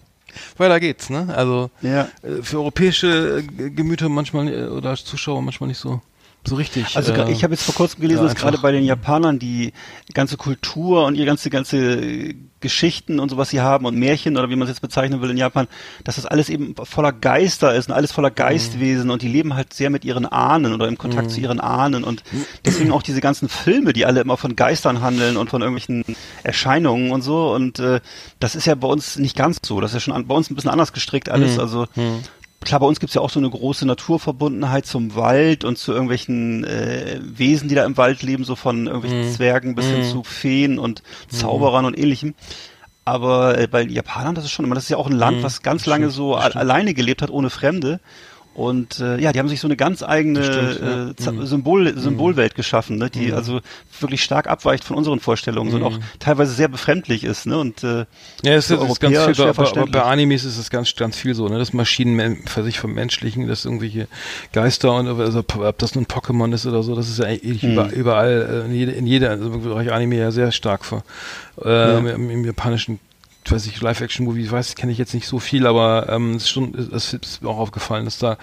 weiter 0.56 0.80
geht's, 0.80 1.10
ne? 1.10 1.32
Also 1.34 1.70
ja. 1.82 2.08
Äh, 2.22 2.42
für 2.42 2.58
europäische 2.58 3.42
Gemüter 3.42 4.08
manchmal 4.08 4.48
äh, 4.48 4.66
oder 4.68 4.94
Zuschauer 4.96 5.42
manchmal 5.42 5.68
nicht 5.68 5.78
so 5.78 6.00
so 6.46 6.54
richtig. 6.56 6.96
Also 6.96 7.12
äh, 7.12 7.30
ich 7.30 7.44
habe 7.44 7.52
jetzt 7.52 7.64
vor 7.64 7.74
kurzem 7.74 8.00
gelesen, 8.00 8.22
ja, 8.22 8.28
dass 8.28 8.34
gerade 8.34 8.58
bei 8.58 8.72
den 8.72 8.84
Japanern 8.84 9.38
die 9.38 9.72
ganze 10.14 10.36
Kultur 10.36 11.04
und 11.04 11.14
ihre 11.14 11.26
ganze 11.26 11.50
ganze 11.50 12.34
Geschichten 12.60 13.20
und 13.20 13.30
so 13.30 13.36
was 13.36 13.50
sie 13.50 13.60
haben 13.60 13.86
und 13.86 13.96
Märchen 13.96 14.36
oder 14.36 14.48
wie 14.50 14.56
man 14.56 14.62
es 14.62 14.70
jetzt 14.70 14.80
bezeichnen 14.80 15.20
will 15.22 15.30
in 15.30 15.36
Japan, 15.36 15.66
dass 16.04 16.16
das 16.16 16.26
alles 16.26 16.48
eben 16.48 16.74
voller 16.76 17.12
Geister 17.12 17.74
ist 17.74 17.88
und 17.88 17.94
alles 17.94 18.12
voller 18.12 18.30
Geistwesen 18.30 19.06
mhm. 19.06 19.10
und 19.12 19.22
die 19.22 19.28
leben 19.28 19.54
halt 19.54 19.72
sehr 19.72 19.90
mit 19.90 20.04
ihren 20.04 20.26
Ahnen 20.26 20.74
oder 20.74 20.86
im 20.86 20.98
Kontakt 20.98 21.28
mhm. 21.28 21.30
zu 21.30 21.40
ihren 21.40 21.60
Ahnen 21.60 22.04
und 22.04 22.22
deswegen 22.64 22.92
auch 22.92 23.02
diese 23.02 23.20
ganzen 23.20 23.48
Filme, 23.48 23.92
die 23.92 24.04
alle 24.04 24.20
immer 24.20 24.36
von 24.36 24.56
Geistern 24.56 25.00
handeln 25.00 25.36
und 25.36 25.50
von 25.50 25.62
irgendwelchen 25.62 26.04
Erscheinungen 26.42 27.12
und 27.12 27.22
so 27.22 27.52
und 27.52 27.78
äh, 27.78 28.00
das 28.38 28.54
ist 28.54 28.66
ja 28.66 28.74
bei 28.74 28.88
uns 28.88 29.16
nicht 29.16 29.36
ganz 29.36 29.58
so, 29.62 29.80
das 29.80 29.92
ist 29.92 29.94
ja 29.94 30.00
schon 30.00 30.14
an, 30.14 30.26
bei 30.26 30.34
uns 30.34 30.50
ein 30.50 30.54
bisschen 30.54 30.70
anders 30.70 30.92
gestrickt 30.92 31.30
alles, 31.30 31.54
mhm. 31.54 31.60
also 31.60 31.86
mhm 31.94 32.20
klar, 32.60 32.80
bei 32.80 32.86
uns 32.86 33.00
gibt's 33.00 33.14
ja 33.14 33.20
auch 33.20 33.30
so 33.30 33.40
eine 33.40 33.50
große 33.50 33.86
Naturverbundenheit 33.86 34.86
zum 34.86 35.14
Wald 35.14 35.64
und 35.64 35.78
zu 35.78 35.92
irgendwelchen 35.92 36.64
äh, 36.64 37.20
Wesen, 37.22 37.68
die 37.68 37.74
da 37.74 37.84
im 37.84 37.96
Wald 37.96 38.22
leben, 38.22 38.44
so 38.44 38.54
von 38.54 38.86
irgendwelchen 38.86 39.30
mm. 39.30 39.34
Zwergen 39.34 39.74
bis 39.74 39.86
mm. 39.86 39.88
hin 39.88 40.00
mhm. 40.00 40.10
zu 40.10 40.24
Feen 40.24 40.78
und 40.78 41.02
mhm. 41.02 41.36
Zauberern 41.36 41.84
mm. 41.84 41.88
und 41.88 41.98
ähnlichem. 41.98 42.34
Aber 43.04 43.58
äh, 43.58 43.66
bei 43.66 43.82
Japanern, 43.82 44.34
das 44.34 44.44
ist 44.44 44.50
schon 44.50 44.64
immer, 44.64 44.74
das 44.74 44.84
ist 44.84 44.90
ja 44.90 44.98
auch 44.98 45.08
ein 45.08 45.16
Land, 45.16 45.38
mhm. 45.38 45.42
was 45.42 45.62
ganz 45.62 45.86
lange 45.86 46.10
so 46.10 46.36
alleine 46.36 46.94
gelebt 46.94 47.22
hat, 47.22 47.30
ohne 47.30 47.50
Fremde. 47.50 48.00
Und 48.52 48.98
äh, 48.98 49.18
ja, 49.20 49.32
die 49.32 49.38
haben 49.38 49.48
sich 49.48 49.60
so 49.60 49.68
eine 49.68 49.76
ganz 49.76 50.02
eigene 50.02 50.42
stimmt, 50.42 50.80
äh, 51.20 51.30
mhm. 51.30 51.46
Symbol, 51.46 51.96
Symbolwelt 51.96 52.56
geschaffen, 52.56 52.96
ne, 52.96 53.08
die 53.08 53.28
mhm. 53.28 53.34
also 53.34 53.60
wirklich 54.00 54.24
stark 54.24 54.48
abweicht 54.48 54.82
von 54.82 54.96
unseren 54.96 55.20
Vorstellungen 55.20 55.70
mhm. 55.70 55.76
und 55.76 55.82
auch 55.84 55.98
teilweise 56.18 56.52
sehr 56.52 56.66
befremdlich 56.66 57.22
ist. 57.22 57.46
Ne, 57.46 57.56
und, 57.56 57.84
äh, 57.84 58.06
ja, 58.42 58.54
es 58.54 58.70
ist, 58.70 58.82
ist 58.82 59.00
ganz 59.00 59.16
viel, 59.16 59.46
aber, 59.46 59.68
aber 59.68 59.86
bei 59.86 60.02
Animes 60.02 60.44
ist 60.44 60.58
es 60.58 60.68
ganz, 60.68 60.94
ganz 60.96 61.16
viel 61.16 61.34
so, 61.34 61.48
ne, 61.48 61.58
dass 61.58 61.72
Maschinen 61.72 62.38
für 62.46 62.64
sich 62.64 62.80
vom 62.80 62.92
Menschlichen, 62.92 63.46
dass 63.46 63.64
irgendwelche 63.64 64.08
Geister 64.52 64.94
und 64.94 65.06
also, 65.06 65.38
ob 65.38 65.78
das 65.78 65.94
nun 65.94 66.06
Pokémon 66.06 66.52
ist 66.52 66.66
oder 66.66 66.82
so, 66.82 66.96
das 66.96 67.08
ist 67.08 67.20
ja 67.20 67.26
eigentlich 67.26 67.62
mhm. 67.62 67.72
überall, 67.72 67.92
überall 67.92 68.64
äh, 68.64 68.66
in, 68.66 68.74
jeder, 68.74 68.94
in 68.94 69.06
jeder 69.06 69.30
also 69.30 69.50
Bereich 69.50 69.92
Anime 69.92 70.16
ja 70.16 70.32
sehr 70.32 70.50
stark 70.50 70.84
vor. 70.84 71.04
Äh, 71.64 71.68
ja. 71.68 71.98
im, 71.98 72.30
im 72.30 72.44
japanischen 72.44 72.98
weiß 73.50 73.66
ich, 73.66 73.80
Live-Action-Movie, 73.80 74.42
ich 74.42 74.52
weiß, 74.52 74.74
kenne 74.74 74.92
ich 74.92 74.98
jetzt 74.98 75.14
nicht 75.14 75.26
so 75.26 75.38
viel, 75.38 75.66
aber 75.66 76.08
ähm, 76.08 76.34
es 76.34 76.44
ist 76.44 76.50
schon, 76.50 76.74
es 76.74 77.12
ist 77.12 77.42
mir 77.42 77.48
auch 77.48 77.58
aufgefallen, 77.58 78.04
dass 78.04 78.18
da, 78.18 78.38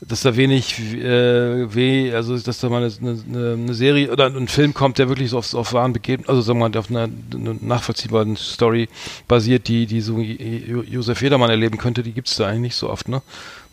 dass 0.00 0.22
da 0.22 0.36
wenig 0.36 0.78
äh, 0.78 1.74
weh, 1.74 2.12
also 2.12 2.38
dass 2.38 2.60
da 2.60 2.68
mal 2.68 2.82
eine, 2.82 3.18
eine, 3.28 3.52
eine 3.54 3.74
Serie 3.74 4.10
oder 4.10 4.26
ein 4.26 4.48
Film 4.48 4.74
kommt, 4.74 4.98
der 4.98 5.08
wirklich 5.08 5.30
so 5.30 5.38
auf, 5.38 5.54
auf 5.54 5.72
wahren 5.72 5.92
Begebenen, 5.92 6.28
also 6.28 6.42
sagen 6.42 6.58
wir 6.58 6.68
mal, 6.68 6.78
auf 6.78 6.90
einer, 6.90 7.08
einer 7.34 7.56
nachvollziehbaren 7.60 8.36
Story 8.36 8.88
basiert, 9.28 9.68
die, 9.68 9.86
die 9.86 10.00
so 10.00 10.18
Josef 10.18 11.22
Jedermann 11.22 11.50
erleben 11.50 11.78
könnte, 11.78 12.02
die 12.02 12.12
gibt's 12.12 12.36
da 12.36 12.46
eigentlich 12.46 12.60
nicht 12.60 12.76
so 12.76 12.90
oft, 12.90 13.08
ne? 13.08 13.22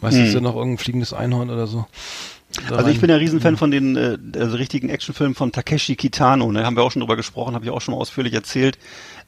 Meistens 0.02 0.22
hm. 0.22 0.28
ist 0.28 0.34
ja 0.36 0.42
noch 0.42 0.56
irgendein 0.56 0.78
fliegendes 0.78 1.14
Einhorn 1.14 1.50
oder 1.50 1.68
so. 1.68 1.86
Also 2.72 2.90
ich 2.90 3.02
bin 3.02 3.10
ja 3.10 3.18
Riesenfan 3.18 3.54
mhm. 3.54 3.58
von 3.58 3.72
den 3.72 3.96
äh, 3.98 4.18
also 4.40 4.56
richtigen 4.56 4.90
Actionfilmen 4.90 5.36
von 5.36 5.52
Takeshi 5.52 5.96
Kitano, 5.96 6.52
ne? 6.52 6.66
haben 6.66 6.76
wir 6.76 6.84
auch 6.84 6.92
schon 6.92 7.02
drüber 7.02 7.16
gesprochen, 7.16 7.56
habe 7.56 7.66
ich 7.66 7.72
auch 7.72 7.82
schon 7.82 7.94
mal 7.94 8.00
ausführlich 8.00 8.34
erzählt. 8.34 8.78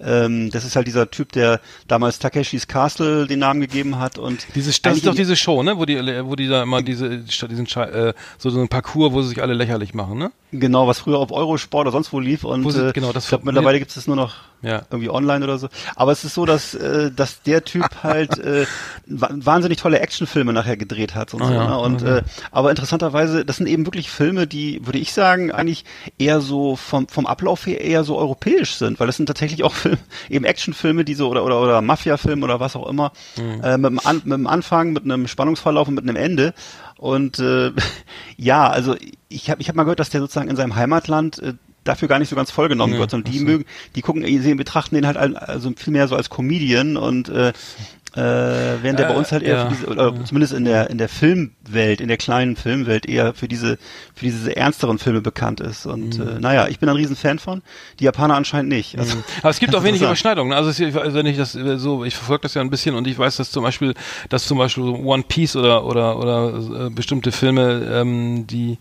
Ähm, 0.01 0.49
das 0.51 0.63
ist 0.63 0.75
halt 0.75 0.87
dieser 0.87 1.11
Typ, 1.11 1.31
der 1.33 1.59
damals 1.87 2.19
Takeshis 2.19 2.67
Castle 2.67 3.27
den 3.27 3.39
Namen 3.39 3.59
gegeben 3.59 3.99
hat 3.99 4.17
und 4.17 4.47
diese 4.55 4.71
das 4.81 4.97
ist 4.97 5.05
doch 5.05 5.15
diese 5.15 5.35
Show, 5.35 5.61
ne, 5.61 5.77
wo 5.77 5.85
die 5.85 5.97
wo 5.97 6.35
die 6.35 6.47
da 6.47 6.63
immer 6.63 6.81
diese 6.81 7.19
diesen 7.19 7.65
äh, 7.65 8.13
so 8.37 8.49
so 8.49 8.61
ein 8.61 8.69
Parcours, 8.69 9.11
wo 9.11 9.21
sie 9.21 9.29
sich 9.29 9.41
alle 9.41 9.53
lächerlich 9.53 9.93
machen, 9.93 10.17
ne? 10.17 10.31
Genau, 10.51 10.87
was 10.87 10.99
früher 10.99 11.19
auf 11.19 11.31
Eurosport 11.31 11.83
oder 11.83 11.91
sonst 11.91 12.11
wo 12.11 12.19
lief 12.19 12.43
und 12.43 12.63
wo 12.63 12.71
sie, 12.71 12.89
äh, 12.89 12.91
genau, 12.93 13.11
das 13.11 13.25
ich 13.25 13.29
glaube 13.29 13.45
mittlerweile 13.45 13.77
gibt 13.77 13.95
es 13.95 14.07
nur 14.07 14.15
noch 14.15 14.35
ja. 14.61 14.81
irgendwie 14.89 15.09
online 15.09 15.43
oder 15.43 15.57
so. 15.57 15.69
Aber 15.95 16.11
es 16.11 16.23
ist 16.23 16.33
so, 16.33 16.45
dass 16.45 16.73
äh, 16.73 17.11
dass 17.11 17.43
der 17.43 17.63
Typ 17.63 17.85
halt 18.03 18.37
äh, 18.39 18.65
wahnsinnig 19.05 19.79
tolle 19.79 19.99
Actionfilme 19.99 20.53
nachher 20.53 20.77
gedreht 20.77 21.15
hat 21.15 21.33
und 21.33 21.41
oh, 21.41 21.47
so. 21.47 21.53
Ja. 21.53 21.67
Ne? 21.67 21.79
Und 21.79 22.01
okay. 22.01 22.17
äh, 22.19 22.21
aber 22.51 22.69
interessanterweise, 22.69 23.45
das 23.45 23.57
sind 23.57 23.67
eben 23.67 23.85
wirklich 23.85 24.09
Filme, 24.09 24.47
die 24.47 24.85
würde 24.85 24.99
ich 24.99 25.13
sagen 25.13 25.51
eigentlich 25.51 25.85
eher 26.17 26.41
so 26.41 26.75
vom 26.75 27.07
vom 27.07 27.27
Ablauf 27.27 27.65
her 27.65 27.81
eher 27.81 28.03
so 28.03 28.17
europäisch 28.17 28.75
sind, 28.75 28.99
weil 28.99 29.07
das 29.07 29.17
sind 29.17 29.25
tatsächlich 29.25 29.63
auch 29.63 29.73
Film, 29.89 29.97
eben 30.29 30.45
Actionfilme, 30.45 31.05
die 31.05 31.13
so 31.13 31.29
oder 31.29 31.43
oder 31.43 31.61
oder 31.61 31.81
Mafia-Film 31.81 32.43
oder 32.43 32.59
was 32.59 32.75
auch 32.75 32.87
immer 32.87 33.11
mhm. 33.37 33.61
äh, 33.63 33.77
mit, 33.77 33.91
dem 33.91 33.99
An 33.99 34.21
mit 34.25 34.33
dem 34.33 34.47
Anfang, 34.47 34.93
mit 34.93 35.03
einem 35.03 35.27
Spannungsverlauf 35.27 35.87
und 35.87 35.95
mit 35.95 36.03
einem 36.03 36.15
Ende. 36.15 36.53
Und 36.97 37.39
äh, 37.39 37.71
ja, 38.37 38.67
also 38.67 38.95
ich 39.29 39.49
habe 39.49 39.61
ich 39.61 39.69
hab 39.69 39.75
mal 39.75 39.83
gehört, 39.83 39.99
dass 39.99 40.09
der 40.09 40.21
sozusagen 40.21 40.49
in 40.49 40.55
seinem 40.55 40.75
Heimatland 40.75 41.39
äh, 41.39 41.53
dafür 41.83 42.07
gar 42.07 42.19
nicht 42.19 42.29
so 42.29 42.35
ganz 42.35 42.51
vollgenommen 42.51 42.93
ja, 42.93 42.99
wird, 42.99 43.11
sondern 43.11 43.31
die 43.31 43.39
so. 43.39 43.45
mögen, 43.45 43.65
die 43.95 44.01
gucken, 44.01 44.23
die 44.23 44.37
sehen, 44.39 44.57
betrachten 44.57 44.95
den 44.95 45.07
halt 45.07 45.17
also 45.17 45.71
viel 45.75 45.93
mehr 45.93 46.07
so 46.07 46.15
als 46.15 46.29
Comedian 46.29 46.97
und 46.97 47.29
äh, 47.29 47.53
äh, 48.15 48.21
während 48.81 48.97
der 48.97 49.07
äh, 49.07 49.13
bei 49.13 49.17
uns 49.17 49.31
halt 49.31 49.43
eher 49.43 49.55
ja. 49.55 49.69
für 49.69 49.75
diese, 49.75 49.87
oder 49.87 50.13
ja. 50.13 50.25
zumindest 50.25 50.53
in 50.53 50.65
der 50.65 50.89
in 50.89 50.97
der 50.97 51.09
Filmwelt, 51.09 52.01
in 52.01 52.07
der 52.07 52.17
kleinen 52.17 52.55
Filmwelt 52.55 53.05
eher 53.05 53.33
für 53.33 53.47
diese 53.47 53.77
für 54.15 54.25
diese 54.25 54.55
ernsteren 54.55 54.97
Filme 54.97 55.21
bekannt 55.21 55.59
ist. 55.59 55.85
Und 55.85 56.17
mhm. 56.17 56.27
äh, 56.27 56.39
naja, 56.39 56.67
ich 56.67 56.79
bin 56.79 56.89
ein 56.89 56.95
Riesenfan 56.95 57.37
von. 57.37 57.61
Die 57.99 58.05
Japaner 58.05 58.35
anscheinend 58.35 58.69
nicht. 58.69 58.97
Also, 58.97 59.15
mhm. 59.15 59.23
Aber 59.41 59.49
es 59.51 59.59
gibt 59.59 59.75
auch 59.75 59.83
wenig 59.83 60.01
Überschneidungen. 60.01 60.53
Also, 60.53 60.69
es, 60.69 60.79
wenn 60.79 61.25
ich 61.27 61.37
das 61.37 61.53
so, 61.53 62.03
ich 62.03 62.15
verfolge 62.15 62.43
das 62.43 62.55
ja 62.55 62.61
ein 62.61 62.69
bisschen 62.69 62.95
und 62.95 63.05
ich 63.05 63.17
weiß, 63.17 63.37
dass 63.37 63.51
zum 63.51 63.63
Beispiel, 63.63 63.93
dass 64.29 64.45
zum 64.45 64.57
Beispiel 64.57 64.83
One 64.83 65.23
Piece 65.27 65.55
oder 65.55 65.85
oder 65.85 66.17
oder 66.17 66.87
äh, 66.87 66.89
bestimmte 66.89 67.31
Filme, 67.31 67.87
ähm, 67.91 68.47
die 68.47 68.79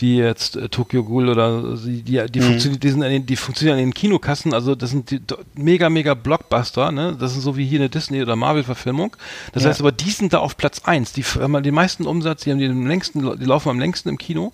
wie 0.00 0.18
jetzt 0.18 0.56
äh, 0.56 0.68
Tokyo 0.68 1.04
Ghoul 1.04 1.28
oder 1.28 1.76
die, 1.76 2.02
die, 2.02 2.22
die, 2.28 2.40
mhm. 2.40 2.44
funktionieren, 2.44 2.80
die, 2.80 2.90
sind 2.90 3.30
die 3.30 3.36
funktionieren 3.36 3.78
in 3.78 3.86
den 3.88 3.94
Kinokassen, 3.94 4.54
also 4.54 4.74
das 4.74 4.90
sind 4.90 5.10
die 5.10 5.20
mega, 5.54 5.90
mega 5.90 6.14
Blockbuster, 6.14 6.92
ne? 6.92 7.16
Das 7.18 7.32
sind 7.32 7.42
so 7.42 7.56
wie 7.56 7.66
hier 7.66 7.80
eine 7.80 7.88
Disney- 7.88 8.22
oder 8.22 8.36
Marvel-Verfilmung. 8.36 9.16
Das 9.52 9.62
ja. 9.62 9.70
heißt 9.70 9.80
aber, 9.80 9.92
die 9.92 10.10
sind 10.10 10.32
da 10.32 10.38
auf 10.38 10.56
Platz 10.56 10.82
eins. 10.84 11.12
Die 11.12 11.22
haben 11.22 11.62
den 11.62 11.74
meisten 11.74 12.06
Umsatz, 12.06 12.44
die 12.44 12.50
haben 12.50 12.58
den 12.58 12.86
längsten, 12.86 13.38
die 13.38 13.44
laufen 13.44 13.68
am 13.68 13.78
längsten 13.78 14.08
im 14.08 14.18
Kino. 14.18 14.52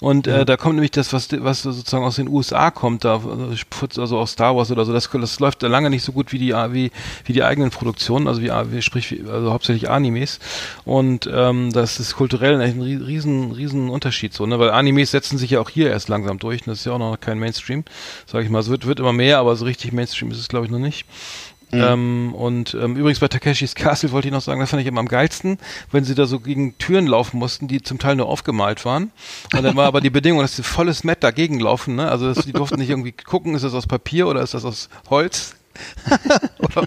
Und 0.00 0.26
äh, 0.26 0.44
da 0.44 0.56
kommt 0.56 0.74
nämlich 0.74 0.90
das, 0.90 1.12
was, 1.12 1.28
was 1.32 1.62
sozusagen 1.62 2.04
aus 2.04 2.16
den 2.16 2.28
USA 2.28 2.70
kommt, 2.70 3.04
da, 3.04 3.20
also 3.80 4.18
aus 4.18 4.32
Star 4.32 4.56
Wars 4.56 4.70
oder 4.70 4.84
so, 4.84 4.92
das, 4.92 5.08
das 5.10 5.40
läuft 5.40 5.62
da 5.62 5.68
lange 5.68 5.90
nicht 5.90 6.02
so 6.02 6.12
gut 6.12 6.32
wie 6.32 6.38
die, 6.38 6.52
wie, 6.52 6.90
wie 7.24 7.32
die 7.32 7.42
eigenen 7.42 7.70
Produktionen, 7.70 8.28
also 8.28 8.42
wie, 8.42 8.50
wie 8.50 8.82
sprich, 8.82 9.20
also 9.30 9.52
hauptsächlich 9.52 9.88
Animes. 9.90 10.38
Und 10.84 11.28
ähm, 11.32 11.72
das 11.72 12.00
ist 12.00 12.16
kulturell 12.16 12.60
ein 12.60 12.80
riesen, 12.80 13.52
riesen 13.52 13.88
Unterschied 13.88 14.32
so, 14.34 14.46
ne? 14.46 14.58
Weil 14.58 14.70
Animes 14.86 15.10
setzen 15.10 15.36
sich 15.36 15.50
ja 15.50 15.60
auch 15.60 15.70
hier 15.70 15.90
erst 15.90 16.08
langsam 16.08 16.38
durch. 16.38 16.62
Das 16.62 16.78
ist 16.78 16.86
ja 16.86 16.92
auch 16.92 16.98
noch 16.98 17.18
kein 17.18 17.38
Mainstream, 17.38 17.84
sage 18.26 18.44
ich 18.44 18.50
mal. 18.50 18.60
Es 18.60 18.68
wird, 18.68 18.86
wird 18.86 19.00
immer 19.00 19.12
mehr, 19.12 19.38
aber 19.38 19.56
so 19.56 19.64
richtig 19.64 19.92
Mainstream 19.92 20.30
ist 20.30 20.38
es, 20.38 20.48
glaube 20.48 20.66
ich, 20.66 20.70
noch 20.70 20.78
nicht. 20.78 21.06
Mhm. 21.72 21.80
Ähm, 21.82 22.34
und 22.34 22.74
ähm, 22.80 22.96
übrigens 22.96 23.18
bei 23.18 23.26
Takeshis 23.26 23.74
Castle 23.74 24.12
wollte 24.12 24.28
ich 24.28 24.32
noch 24.32 24.40
sagen, 24.40 24.60
das 24.60 24.70
fand 24.70 24.82
ich 24.82 24.86
immer 24.86 25.00
am 25.00 25.08
geilsten, 25.08 25.58
wenn 25.90 26.04
sie 26.04 26.14
da 26.14 26.26
so 26.26 26.38
gegen 26.38 26.78
Türen 26.78 27.08
laufen 27.08 27.38
mussten, 27.38 27.66
die 27.66 27.82
zum 27.82 27.98
Teil 27.98 28.14
nur 28.14 28.28
aufgemalt 28.28 28.84
waren. 28.84 29.10
Und 29.52 29.64
dann 29.64 29.74
war 29.74 29.86
aber 29.86 30.00
die 30.00 30.10
Bedingung, 30.10 30.42
dass 30.42 30.54
sie 30.54 30.62
volles 30.62 31.02
Met 31.02 31.24
dagegen 31.24 31.58
laufen. 31.58 31.96
Ne? 31.96 32.08
Also 32.08 32.32
dass, 32.32 32.44
die 32.44 32.52
durften 32.52 32.78
nicht 32.78 32.90
irgendwie 32.90 33.12
gucken, 33.12 33.56
ist 33.56 33.62
das 33.62 33.74
aus 33.74 33.88
Papier 33.88 34.28
oder 34.28 34.42
ist 34.42 34.54
das 34.54 34.64
aus 34.64 34.88
Holz? 35.10 35.56
oder, 36.58 36.86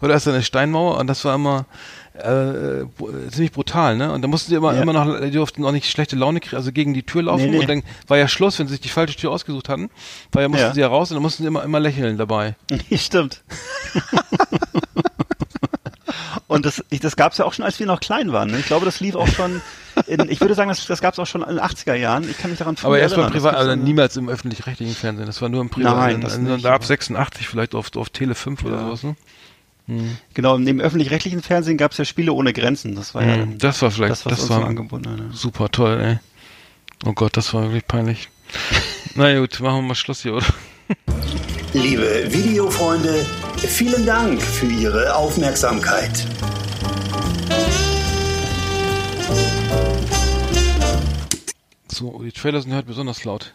oder 0.00 0.14
ist 0.14 0.26
das 0.26 0.34
eine 0.34 0.44
Steinmauer? 0.44 0.98
Und 0.98 1.08
das 1.08 1.24
war 1.24 1.34
immer 1.34 1.66
äh, 2.14 2.84
ziemlich 3.30 3.52
brutal, 3.52 3.96
ne? 3.96 4.12
Und 4.12 4.22
da 4.22 4.28
mussten 4.28 4.50
sie 4.50 4.56
immer, 4.56 4.74
ja. 4.74 4.82
immer 4.82 4.92
noch, 4.92 5.20
die 5.20 5.30
durften 5.30 5.64
auch 5.64 5.72
nicht 5.72 5.90
schlechte 5.90 6.16
Laune 6.16 6.40
kriegen, 6.40 6.56
also 6.56 6.72
gegen 6.72 6.92
die 6.92 7.02
Tür 7.02 7.22
laufen 7.22 7.46
nee, 7.46 7.50
nee. 7.50 7.58
und 7.60 7.68
dann 7.68 7.82
war 8.08 8.18
ja 8.18 8.28
Schluss, 8.28 8.58
wenn 8.58 8.66
sie 8.66 8.72
sich 8.72 8.80
die 8.80 8.88
falsche 8.88 9.16
Tür 9.16 9.30
ausgesucht 9.30 9.68
hatten, 9.68 9.90
weil 10.32 10.42
ja 10.42 10.48
mussten 10.48 10.66
ja. 10.66 10.74
sie 10.74 10.80
ja 10.80 10.88
raus 10.88 11.10
und 11.10 11.16
dann 11.16 11.22
mussten 11.22 11.42
sie 11.42 11.46
immer, 11.46 11.62
immer 11.62 11.80
lächeln 11.80 12.18
dabei. 12.18 12.56
Stimmt. 12.96 13.42
und 16.48 16.66
das, 16.66 16.84
das 17.00 17.16
gab 17.16 17.32
es 17.32 17.38
ja 17.38 17.44
auch 17.44 17.52
schon, 17.52 17.64
als 17.64 17.78
wir 17.78 17.86
noch 17.86 18.00
klein 18.00 18.32
waren. 18.32 18.50
Ne? 18.50 18.58
Ich 18.58 18.66
glaube, 18.66 18.84
das 18.84 19.00
lief 19.00 19.14
auch 19.14 19.28
schon 19.28 19.62
in, 20.06 20.28
ich 20.28 20.40
würde 20.40 20.54
sagen, 20.54 20.68
das, 20.68 20.86
das 20.86 21.00
gab 21.00 21.14
es 21.14 21.18
auch 21.18 21.26
schon 21.26 21.42
in 21.42 21.48
den 21.48 21.60
80er 21.60 21.94
Jahren. 21.94 22.28
Ich 22.28 22.38
kann 22.38 22.50
mich 22.50 22.58
daran 22.58 22.76
Aber 22.82 22.98
erst 22.98 23.16
mal 23.16 23.30
privat, 23.30 23.54
also 23.54 23.74
niemals 23.74 24.16
im 24.16 24.28
öffentlich-rechtlichen 24.28 24.94
Fernsehen. 24.94 25.26
Das 25.26 25.40
war 25.42 25.48
nur 25.48 25.60
im 25.60 25.70
Privat. 25.70 25.96
Nein, 25.96 26.20
das 26.20 26.38
also, 26.38 26.56
nicht, 26.56 26.66
ab 26.66 26.84
86 26.84 27.48
vielleicht 27.48 27.74
auf, 27.74 27.94
auf 27.96 28.10
Tele 28.10 28.34
5 28.34 28.62
ja. 28.62 28.68
oder 28.68 28.78
sowas, 28.80 29.02
ne? 29.02 29.16
Hm. 29.90 30.16
Genau, 30.34 30.56
neben 30.56 30.80
öffentlich-rechtlichen 30.80 31.42
Fernsehen 31.42 31.76
gab 31.76 31.90
es 31.90 31.98
ja 31.98 32.04
Spiele 32.04 32.32
ohne 32.32 32.52
Grenzen. 32.52 32.94
Das 32.94 33.12
war 33.12 33.24
ja 33.26 33.34
hm, 33.34 33.58
das 33.58 33.82
war 33.82 33.90
vielleicht 33.90 34.12
das, 34.12 34.26
was 34.26 34.38
das 34.38 34.48
war 34.48 34.64
angeboten 34.64 35.10
hat. 35.10 35.36
Super 35.36 35.68
toll, 35.68 36.00
ey. 36.00 36.18
Oh 37.04 37.12
Gott, 37.12 37.36
das 37.36 37.52
war 37.54 37.64
wirklich 37.64 37.88
peinlich. 37.88 38.28
Na 39.16 39.36
gut, 39.36 39.58
machen 39.58 39.78
wir 39.78 39.82
mal 39.82 39.94
Schluss 39.96 40.22
hier, 40.22 40.34
oder? 40.34 40.46
Liebe 41.72 42.24
Videofreunde, 42.28 43.26
vielen 43.56 44.06
Dank 44.06 44.40
für 44.40 44.66
Ihre 44.66 45.12
Aufmerksamkeit. 45.16 46.24
So, 51.88 52.22
die 52.22 52.32
Trailer 52.32 52.62
sind 52.62 52.74
halt 52.74 52.86
besonders 52.86 53.24
laut. 53.24 53.54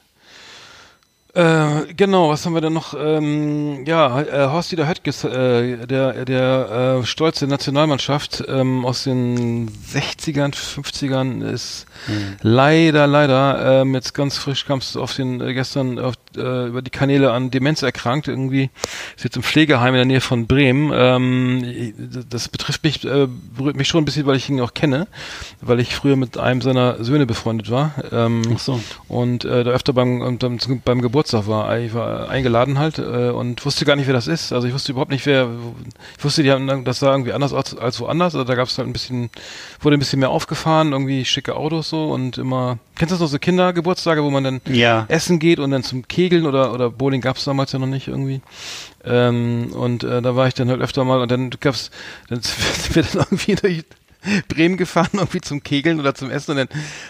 Äh, 1.36 1.94
genau, 1.98 2.30
was 2.30 2.46
haben 2.46 2.54
wir 2.54 2.62
denn 2.62 2.72
noch? 2.72 2.94
Ähm, 2.98 3.84
ja, 3.86 4.22
äh, 4.22 4.48
Horst-Dieter 4.48 4.88
Höttges, 4.88 5.26
äh, 5.26 5.86
der, 5.86 6.24
der 6.24 7.00
äh, 7.02 7.06
stolze 7.06 7.46
Nationalmannschaft 7.46 8.46
ähm, 8.48 8.86
aus 8.86 9.04
den 9.04 9.70
60ern, 9.70 10.54
50ern 10.56 11.46
ist 11.46 11.88
hm. 12.06 12.36
leider, 12.42 13.08
leider, 13.08 13.82
ähm, 13.82 13.94
jetzt 13.94 14.14
ganz 14.14 14.38
frisch 14.38 14.66
kam 14.66 14.80
es 14.80 14.96
auf 14.96 15.14
den 15.14 15.42
äh, 15.42 15.54
gestern 15.54 16.00
auf, 16.00 16.16
äh, 16.38 16.68
über 16.68 16.82
die 16.82 16.92
Kanäle 16.92 17.32
an 17.32 17.52
Demenz 17.52 17.82
erkrankt. 17.82 18.28
Irgendwie 18.28 18.70
ist 19.16 19.24
jetzt 19.24 19.36
im 19.36 19.44
Pflegeheim 19.44 19.94
in 19.94 20.00
der 20.00 20.06
Nähe 20.06 20.22
von 20.22 20.48
Bremen. 20.48 20.92
Ähm, 20.94 21.94
das 22.30 22.50
betrifft 22.50 22.84
mich, 22.84 23.04
äh, 23.06 23.28
berührt 23.56 23.76
mich 23.76 23.88
schon 23.88 24.02
ein 24.02 24.06
bisschen, 24.06 24.26
weil 24.26 24.38
ich 24.38 24.50
ihn 24.50 24.62
auch 24.62 24.74
kenne, 24.74 25.08
weil 25.62 25.80
ich 25.80 25.96
früher 25.96 26.16
mit 26.16 26.38
einem 26.38 26.62
seiner 26.62 27.04
Söhne 27.04 27.26
befreundet 27.26 27.70
war. 27.70 27.94
Ähm, 28.12 28.42
Ach 28.54 28.60
so. 28.60 28.80
Und 29.08 29.46
äh, 29.46 29.64
da 29.64 29.72
öfter 29.72 29.94
beim, 29.94 30.38
beim, 30.38 30.60
beim 30.84 31.02
Geburtstag 31.02 31.26
Geburtstag 31.26 31.48
war. 31.48 31.80
Ich 31.80 31.94
war 31.94 32.30
eingeladen 32.30 32.78
halt 32.78 33.00
äh, 33.00 33.30
und 33.30 33.66
wusste 33.66 33.86
gar 33.86 33.96
nicht, 33.96 34.08
wer 34.08 34.14
das 34.14 34.28
ist. 34.28 34.54
Also 34.54 34.68
ich 34.68 34.74
wusste 34.74 34.92
überhaupt 34.92 35.12
nicht, 35.12 35.26
wer. 35.26 35.50
Ich 36.18 36.24
wusste, 36.24 36.44
die 36.44 36.52
haben 36.52 36.86
das 36.86 37.00
sah 37.00 37.12
irgendwie 37.12 37.34
anders 37.34 37.54
als, 37.54 37.76
als 37.78 38.00
woanders. 38.00 38.36
Also 38.36 38.44
da 38.44 38.56
gab 38.56 38.68
es 38.68 38.78
halt 38.78 38.88
ein 38.88 38.94
bisschen, 38.94 39.30
wurde 39.82 39.98
ein 39.98 40.00
bisschen 40.00 40.20
mehr 40.20 40.30
aufgefahren, 40.30 40.92
irgendwie 40.92 41.26
schicke 41.26 41.56
Autos 41.56 41.85
so 41.90 42.12
und 42.12 42.38
immer. 42.38 42.80
Kennst 42.96 43.12
du 43.12 43.16
das 43.16 43.22
noch 43.22 43.28
so 43.28 43.40
Kindergeburtstage, 43.40 44.24
wo 44.24 44.30
man 44.30 44.44
dann 44.44 44.62
ja. 44.68 45.06
essen 45.08 45.40
geht 45.40 45.60
und 45.60 45.72
dann 45.72 45.84
zum 45.84 46.08
Kegeln 46.08 46.46
oder 46.46 46.74
oder 46.74 46.90
Bowling 46.90 47.22
gab 47.22 47.38
es 47.38 47.46
damals 47.46 47.72
ja 47.72 47.80
noch 47.80 47.88
nicht 47.88 48.08
irgendwie. 48.08 48.42
Ähm, 49.04 49.72
und 49.74 50.04
äh, 50.04 50.22
da 50.22 50.36
war 50.36 50.48
ich 50.48 50.54
dann 50.54 50.70
halt 50.70 50.82
öfter 50.82 51.04
mal 51.04 51.22
und 51.22 51.32
dann 51.32 51.50
gab's, 51.60 51.92
dann 52.30 52.42
sind 52.42 52.96
wir 52.96 53.04
dann 53.04 53.26
irgendwie 53.30 53.56
durch 53.56 53.84
Bremen 54.48 54.78
gefahren, 54.78 55.10
irgendwie 55.14 55.42
zum 55.42 55.64
Kegeln 55.64 56.00
oder 56.00 56.16
zum 56.16 56.30
Essen 56.30 56.52
und 56.52 56.58
dann, 56.58 56.68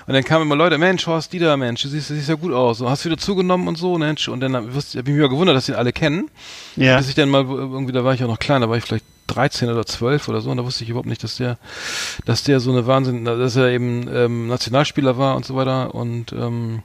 und 0.07 0.13
dann 0.13 0.23
kamen 0.23 0.43
immer 0.43 0.55
Leute, 0.55 0.77
Mensch, 0.77 1.05
Horst 1.07 1.33
Dieter, 1.33 1.55
Mensch, 1.57 1.81
du 1.81 1.89
siehst, 1.89 2.09
du 2.09 2.15
siehst 2.15 2.29
ja 2.29 2.35
gut 2.35 2.53
aus, 2.53 2.79
so, 2.79 2.89
hast 2.89 3.05
du 3.05 3.09
wieder 3.09 3.19
zugenommen 3.19 3.67
und 3.67 3.77
so, 3.77 3.97
Mensch, 3.97 4.27
und 4.27 4.39
dann 4.39 4.55
habe 4.55 4.69
ich 4.69 4.95
mich 4.95 5.05
mal 5.05 5.29
gewundert, 5.29 5.55
dass 5.55 5.65
sie 5.65 5.75
alle 5.75 5.93
kennen. 5.93 6.29
Ja. 6.75 6.97
Bis 6.97 7.09
ich 7.09 7.15
dann 7.15 7.29
mal, 7.29 7.45
irgendwie, 7.45 7.93
da 7.93 8.03
war 8.03 8.13
ich 8.13 8.23
auch 8.23 8.27
noch 8.27 8.39
klein, 8.39 8.61
da 8.61 8.69
war 8.69 8.77
ich 8.77 8.83
vielleicht 8.83 9.05
13 9.27 9.69
oder 9.69 9.85
12 9.85 10.27
oder 10.27 10.41
so 10.41 10.51
und 10.51 10.57
da 10.57 10.65
wusste 10.65 10.83
ich 10.83 10.89
überhaupt 10.89 11.07
nicht, 11.07 11.23
dass 11.23 11.37
der, 11.37 11.57
dass 12.25 12.43
der 12.43 12.59
so 12.59 12.71
eine 12.71 12.85
Wahnsinn, 12.87 13.25
dass 13.25 13.55
er 13.55 13.69
eben 13.69 14.07
ähm, 14.13 14.47
Nationalspieler 14.47 15.17
war 15.17 15.35
und 15.35 15.45
so 15.45 15.55
weiter 15.55 15.95
und 15.95 16.31
ähm, 16.33 16.83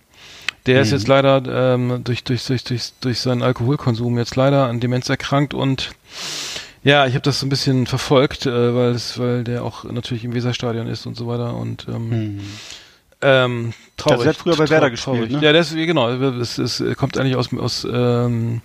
der 0.66 0.77
mhm. 0.77 0.83
ist 0.83 0.93
jetzt 0.93 1.09
leider 1.09 1.75
ähm, 1.75 2.03
durch, 2.05 2.25
durch, 2.25 2.45
durch, 2.47 2.64
durch, 2.64 2.93
durch 3.01 3.21
seinen 3.21 3.43
Alkoholkonsum 3.43 4.19
jetzt 4.19 4.37
leider 4.37 4.66
an 4.66 4.81
Demenz 4.81 5.09
erkrankt 5.09 5.55
und 5.55 5.90
ja, 6.83 7.07
ich 7.07 7.14
habe 7.14 7.23
das 7.23 7.40
so 7.40 7.47
ein 7.47 7.51
bisschen 7.51 7.87
verfolgt, 7.87 8.47
äh, 8.47 8.75
weil 8.75 8.90
es, 8.93 9.19
weil 9.19 9.45
der 9.45 9.64
auch 9.64 9.85
natürlich 9.85 10.25
im 10.25 10.35
Weserstadion 10.35 10.87
ist 10.87 11.07
und 11.07 11.16
so 11.16 11.27
weiter 11.27 11.55
und 11.55 11.87
ähm, 11.88 12.09
mhm. 12.09 12.40
ähm, 13.21 13.73
traurig. 13.99 14.21
Der 14.21 14.29
hat 14.31 14.37
früher 14.37 14.57
bei 14.57 14.69
Werder 14.69 14.90
gespielt, 14.90 15.31
ne? 15.31 15.40
Ja, 15.43 15.53
das 15.53 15.75
genau. 15.75 16.09
Es, 16.11 16.59
es 16.59 16.83
kommt 16.97 17.19
eigentlich 17.19 17.37
aus 17.37 17.53
aus 17.53 17.87
ähm, 17.90 18.62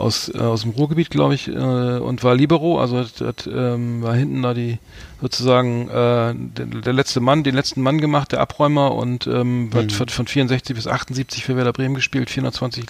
aus, 0.00 0.30
äh, 0.34 0.38
aus 0.38 0.62
dem 0.62 0.70
Ruhrgebiet, 0.70 1.10
glaube 1.10 1.34
ich, 1.34 1.48
äh, 1.48 1.52
und 1.52 2.24
war 2.24 2.34
Libero, 2.34 2.80
also 2.80 2.98
hat, 2.98 3.20
hat, 3.20 3.46
ähm, 3.52 4.02
war 4.02 4.14
hinten 4.14 4.42
da 4.42 4.54
die 4.54 4.78
sozusagen 5.20 5.88
äh, 5.90 6.34
der, 6.34 6.66
der 6.66 6.92
letzte 6.94 7.20
Mann, 7.20 7.44
den 7.44 7.54
letzten 7.54 7.82
Mann 7.82 8.00
gemacht, 8.00 8.32
der 8.32 8.40
Abräumer 8.40 8.94
und 8.94 9.26
ähm, 9.26 9.64
mhm. 9.64 9.74
hat 9.74 10.10
von 10.10 10.26
64 10.26 10.74
bis 10.74 10.86
78 10.86 11.44
für 11.44 11.56
Werder 11.56 11.74
Bremen 11.74 11.94
gespielt, 11.94 12.30
420 12.30 12.84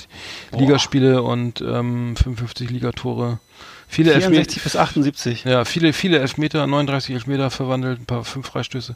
Boah. 0.52 0.60
Ligaspiele 0.60 1.22
und 1.22 1.60
ähm, 1.60 2.14
55 2.14 2.70
Ligatore. 2.70 3.40
Viele 3.92 4.12
64 4.12 4.38
Elfmeter, 4.38 4.62
bis 4.62 4.76
78. 4.76 5.44
Ja, 5.44 5.64
viele, 5.64 5.92
viele 5.92 6.20
Elfmeter, 6.20 6.64
39 6.64 7.12
Elfmeter 7.12 7.50
verwandelt, 7.50 7.98
ein 7.98 8.06
paar 8.06 8.22
fünf 8.22 8.46
Freistöße. 8.46 8.94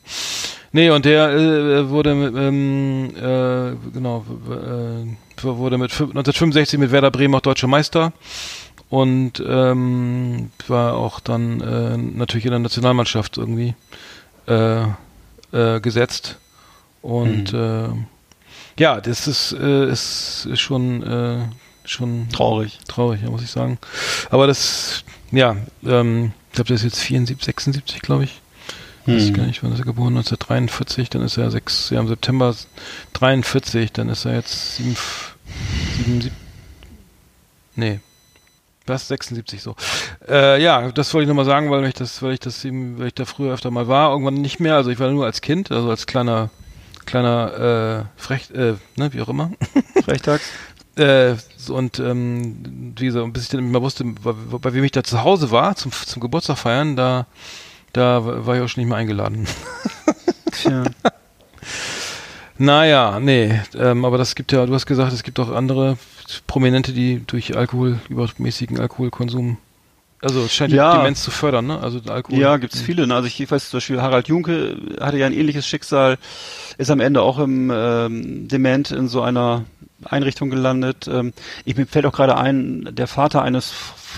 Nee, 0.70 0.90
und 0.90 1.04
der 1.04 1.30
äh, 1.30 1.88
wurde 1.90 2.14
mit, 2.14 2.32
ähm, 2.36 3.10
äh, 3.16 3.74
genau, 3.92 4.24
äh, 4.48 5.42
wurde 5.42 5.78
mit 5.78 5.90
1965 5.90 6.78
mit 6.78 6.92
Werder 6.92 7.10
Bremen 7.10 7.34
auch 7.34 7.40
deutscher 7.40 7.66
Meister 7.66 8.12
und 8.88 9.42
ähm, 9.44 10.52
war 10.68 10.94
auch 10.94 11.18
dann 11.18 11.60
äh, 11.60 11.96
natürlich 11.96 12.44
in 12.44 12.52
der 12.52 12.60
Nationalmannschaft 12.60 13.36
irgendwie 13.36 13.74
äh, 14.46 14.82
äh, 15.50 15.80
gesetzt. 15.80 16.38
Und 17.02 17.52
mhm. 17.52 18.06
äh, 18.78 18.80
ja, 18.80 19.00
das 19.00 19.26
ist, 19.26 19.56
äh, 19.60 19.90
ist, 19.90 20.46
ist 20.48 20.60
schon 20.60 21.02
äh, 21.02 21.38
schon 21.84 22.28
traurig. 22.30 22.78
Traurig, 22.88 23.22
ja, 23.22 23.30
muss 23.30 23.42
ich 23.42 23.50
sagen. 23.50 23.78
Aber 24.30 24.46
das, 24.46 25.04
ja, 25.30 25.56
ähm, 25.84 26.32
ich 26.48 26.54
glaube, 26.54 26.68
der 26.68 26.76
ist 26.76 26.84
jetzt 26.84 27.00
74, 27.00 27.44
76, 27.44 28.02
glaube 28.02 28.24
ich. 28.24 28.40
Hm. 29.04 29.16
Weiß 29.16 29.24
ich 29.24 29.34
gar 29.34 29.46
nicht, 29.46 29.62
wann 29.62 29.72
ist 29.72 29.80
er 29.80 29.84
geboren? 29.84 30.16
1943, 30.16 31.10
dann 31.10 31.22
ist 31.22 31.36
er 31.36 31.50
sechs, 31.50 31.90
ja, 31.90 32.00
im 32.00 32.08
September 32.08 32.54
43, 33.12 33.92
dann 33.92 34.08
ist 34.08 34.24
er 34.24 34.34
jetzt 34.34 34.76
sieben, 34.76 34.96
sieben, 35.96 36.20
sieben 36.22 36.36
nee, 37.76 38.00
was? 38.86 39.08
76 39.08 39.62
so. 39.62 39.76
Äh, 40.28 40.62
ja, 40.62 40.90
das 40.92 41.14
wollte 41.14 41.24
ich 41.24 41.28
nochmal 41.28 41.46
sagen, 41.46 41.70
weil 41.70 41.86
ich 41.86 41.94
das, 41.94 42.22
weil 42.22 42.34
ich 42.34 42.40
das 42.40 42.64
eben, 42.66 42.98
weil 42.98 43.08
ich 43.08 43.14
da 43.14 43.24
früher 43.24 43.54
öfter 43.54 43.70
mal 43.70 43.88
war, 43.88 44.10
irgendwann 44.10 44.34
nicht 44.34 44.60
mehr. 44.60 44.76
Also 44.76 44.90
ich 44.90 44.98
war 44.98 45.10
nur 45.10 45.24
als 45.24 45.40
Kind, 45.40 45.70
also 45.70 45.88
als 45.88 46.06
kleiner, 46.06 46.50
kleiner 47.06 48.04
äh, 48.16 48.20
Frech, 48.20 48.50
äh, 48.50 48.74
ne, 48.96 49.12
wie 49.12 49.22
auch 49.22 49.28
immer. 49.28 49.52
Frechtags. 50.04 50.44
Äh, 50.96 51.34
und 51.68 51.98
ähm, 51.98 52.94
wie 52.96 53.10
so, 53.10 53.26
bis 53.28 53.44
ich 53.44 53.48
dann 53.48 53.70
mal 53.70 53.82
wusste, 53.82 54.04
bei, 54.04 54.32
bei 54.32 54.74
wem 54.74 54.84
ich 54.84 54.92
da 54.92 55.02
zu 55.02 55.22
Hause 55.24 55.50
war, 55.50 55.74
zum, 55.76 55.92
zum 55.92 56.20
Geburtstag 56.20 56.58
feiern, 56.58 56.94
da, 56.94 57.26
da 57.92 58.46
war 58.46 58.56
ich 58.56 58.62
auch 58.62 58.68
schon 58.68 58.82
nicht 58.82 58.90
mehr 58.90 58.98
eingeladen. 58.98 59.46
Tja. 60.52 60.84
naja, 62.58 63.18
nee, 63.18 63.60
ähm, 63.76 64.04
aber 64.04 64.18
das 64.18 64.34
gibt 64.34 64.52
ja, 64.52 64.66
du 64.66 64.74
hast 64.74 64.86
gesagt, 64.86 65.12
es 65.12 65.24
gibt 65.24 65.40
auch 65.40 65.50
andere 65.50 65.98
Prominente, 66.46 66.92
die 66.92 67.22
durch 67.26 67.56
Alkohol, 67.56 67.98
übermäßigen 68.08 68.78
Alkoholkonsum 68.78 69.58
also 70.24 70.44
es 70.44 70.54
scheint 70.54 70.72
ja. 70.72 70.96
Demenz 70.96 71.22
zu 71.22 71.30
fördern, 71.30 71.66
ne? 71.66 71.78
Also 71.80 72.00
Alkohol. 72.08 72.38
Ja, 72.38 72.56
gibt's 72.56 72.80
viele. 72.80 73.06
Ne? 73.06 73.14
Also 73.14 73.26
ich 73.28 73.50
weiß 73.50 73.68
zum 73.68 73.76
Beispiel 73.76 74.00
Harald 74.00 74.26
Junke 74.28 74.78
hatte 74.98 75.18
ja 75.18 75.26
ein 75.26 75.34
ähnliches 75.34 75.66
Schicksal, 75.66 76.16
ist 76.78 76.90
am 76.90 77.00
Ende 77.00 77.20
auch 77.20 77.38
im 77.38 77.70
ähm, 77.70 78.48
Dement 78.48 78.90
in 78.90 79.06
so 79.06 79.20
einer 79.20 79.66
Einrichtung 80.06 80.50
gelandet. 80.50 81.08
Ähm, 81.08 81.32
ich 81.64 81.76
mir 81.76 81.86
fällt 81.86 82.06
auch 82.06 82.12
gerade 82.12 82.36
ein, 82.36 82.88
der 82.92 83.06
Vater 83.06 83.42
eines 83.42 83.72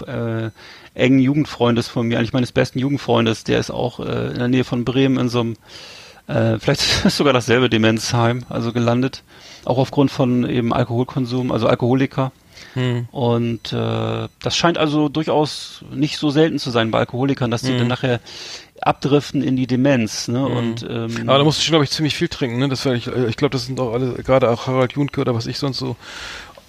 äh, 0.07 0.51
engen 0.95 1.19
Jugendfreundes 1.19 1.89
von 1.89 2.07
mir, 2.09 2.19
eigentlich 2.19 2.33
meines 2.33 2.53
besten 2.53 2.79
Jugendfreundes, 2.79 3.45
der 3.45 3.59
ist 3.59 3.71
auch 3.71 4.01
äh, 4.01 4.29
in 4.29 4.39
der 4.39 4.49
Nähe 4.49 4.65
von 4.65 4.85
Bremen 4.85 5.19
in 5.19 5.29
so 5.29 5.41
einem, 5.41 5.57
äh, 6.27 6.59
vielleicht 6.59 7.05
ist 7.05 7.17
sogar 7.17 7.33
dasselbe 7.33 7.69
Demenzheim, 7.69 8.45
also 8.49 8.73
gelandet, 8.73 9.23
auch 9.65 9.79
aufgrund 9.79 10.11
von 10.11 10.49
eben 10.49 10.73
Alkoholkonsum, 10.73 11.53
also 11.53 11.67
Alkoholiker. 11.69 12.33
Hm. 12.73 13.07
Und 13.11 13.73
äh, 13.73 14.29
das 14.43 14.57
scheint 14.57 14.79
also 14.79 15.09
durchaus 15.09 15.85
nicht 15.93 16.19
so 16.19 16.31
selten 16.31 16.59
zu 16.59 16.71
sein 16.71 16.91
bei 16.91 17.01
Alkoholikern, 17.01 17.51
dass 17.51 17.63
die 17.63 17.73
hm. 17.73 17.79
dann 17.79 17.89
nachher 17.89 18.21
abdriften 18.83 19.43
in 19.43 19.57
die 19.57 19.67
Demenz. 19.67 20.29
Ne? 20.29 20.41
Mhm. 20.41 20.57
Und, 20.57 20.87
ähm, 20.89 21.29
Aber 21.29 21.39
da 21.39 21.45
musst 21.45 21.61
du 21.61 21.65
schon, 21.65 21.73
glaube 21.73 21.85
ich, 21.85 21.91
ziemlich 21.91 22.15
viel 22.15 22.29
trinken. 22.29 22.59
Ne? 22.59 22.69
Das 22.69 22.85
war, 22.87 22.95
ich, 22.95 23.07
ich 23.07 23.37
glaube, 23.37 23.53
das 23.53 23.67
sind 23.67 23.81
auch 23.81 23.93
alle, 23.93 24.15
gerade 24.23 24.51
auch 24.51 24.67
Harald 24.67 24.93
Junke 24.93 25.21
oder 25.21 25.35
was 25.35 25.47
ich 25.47 25.59
sonst 25.59 25.79
so 25.79 25.97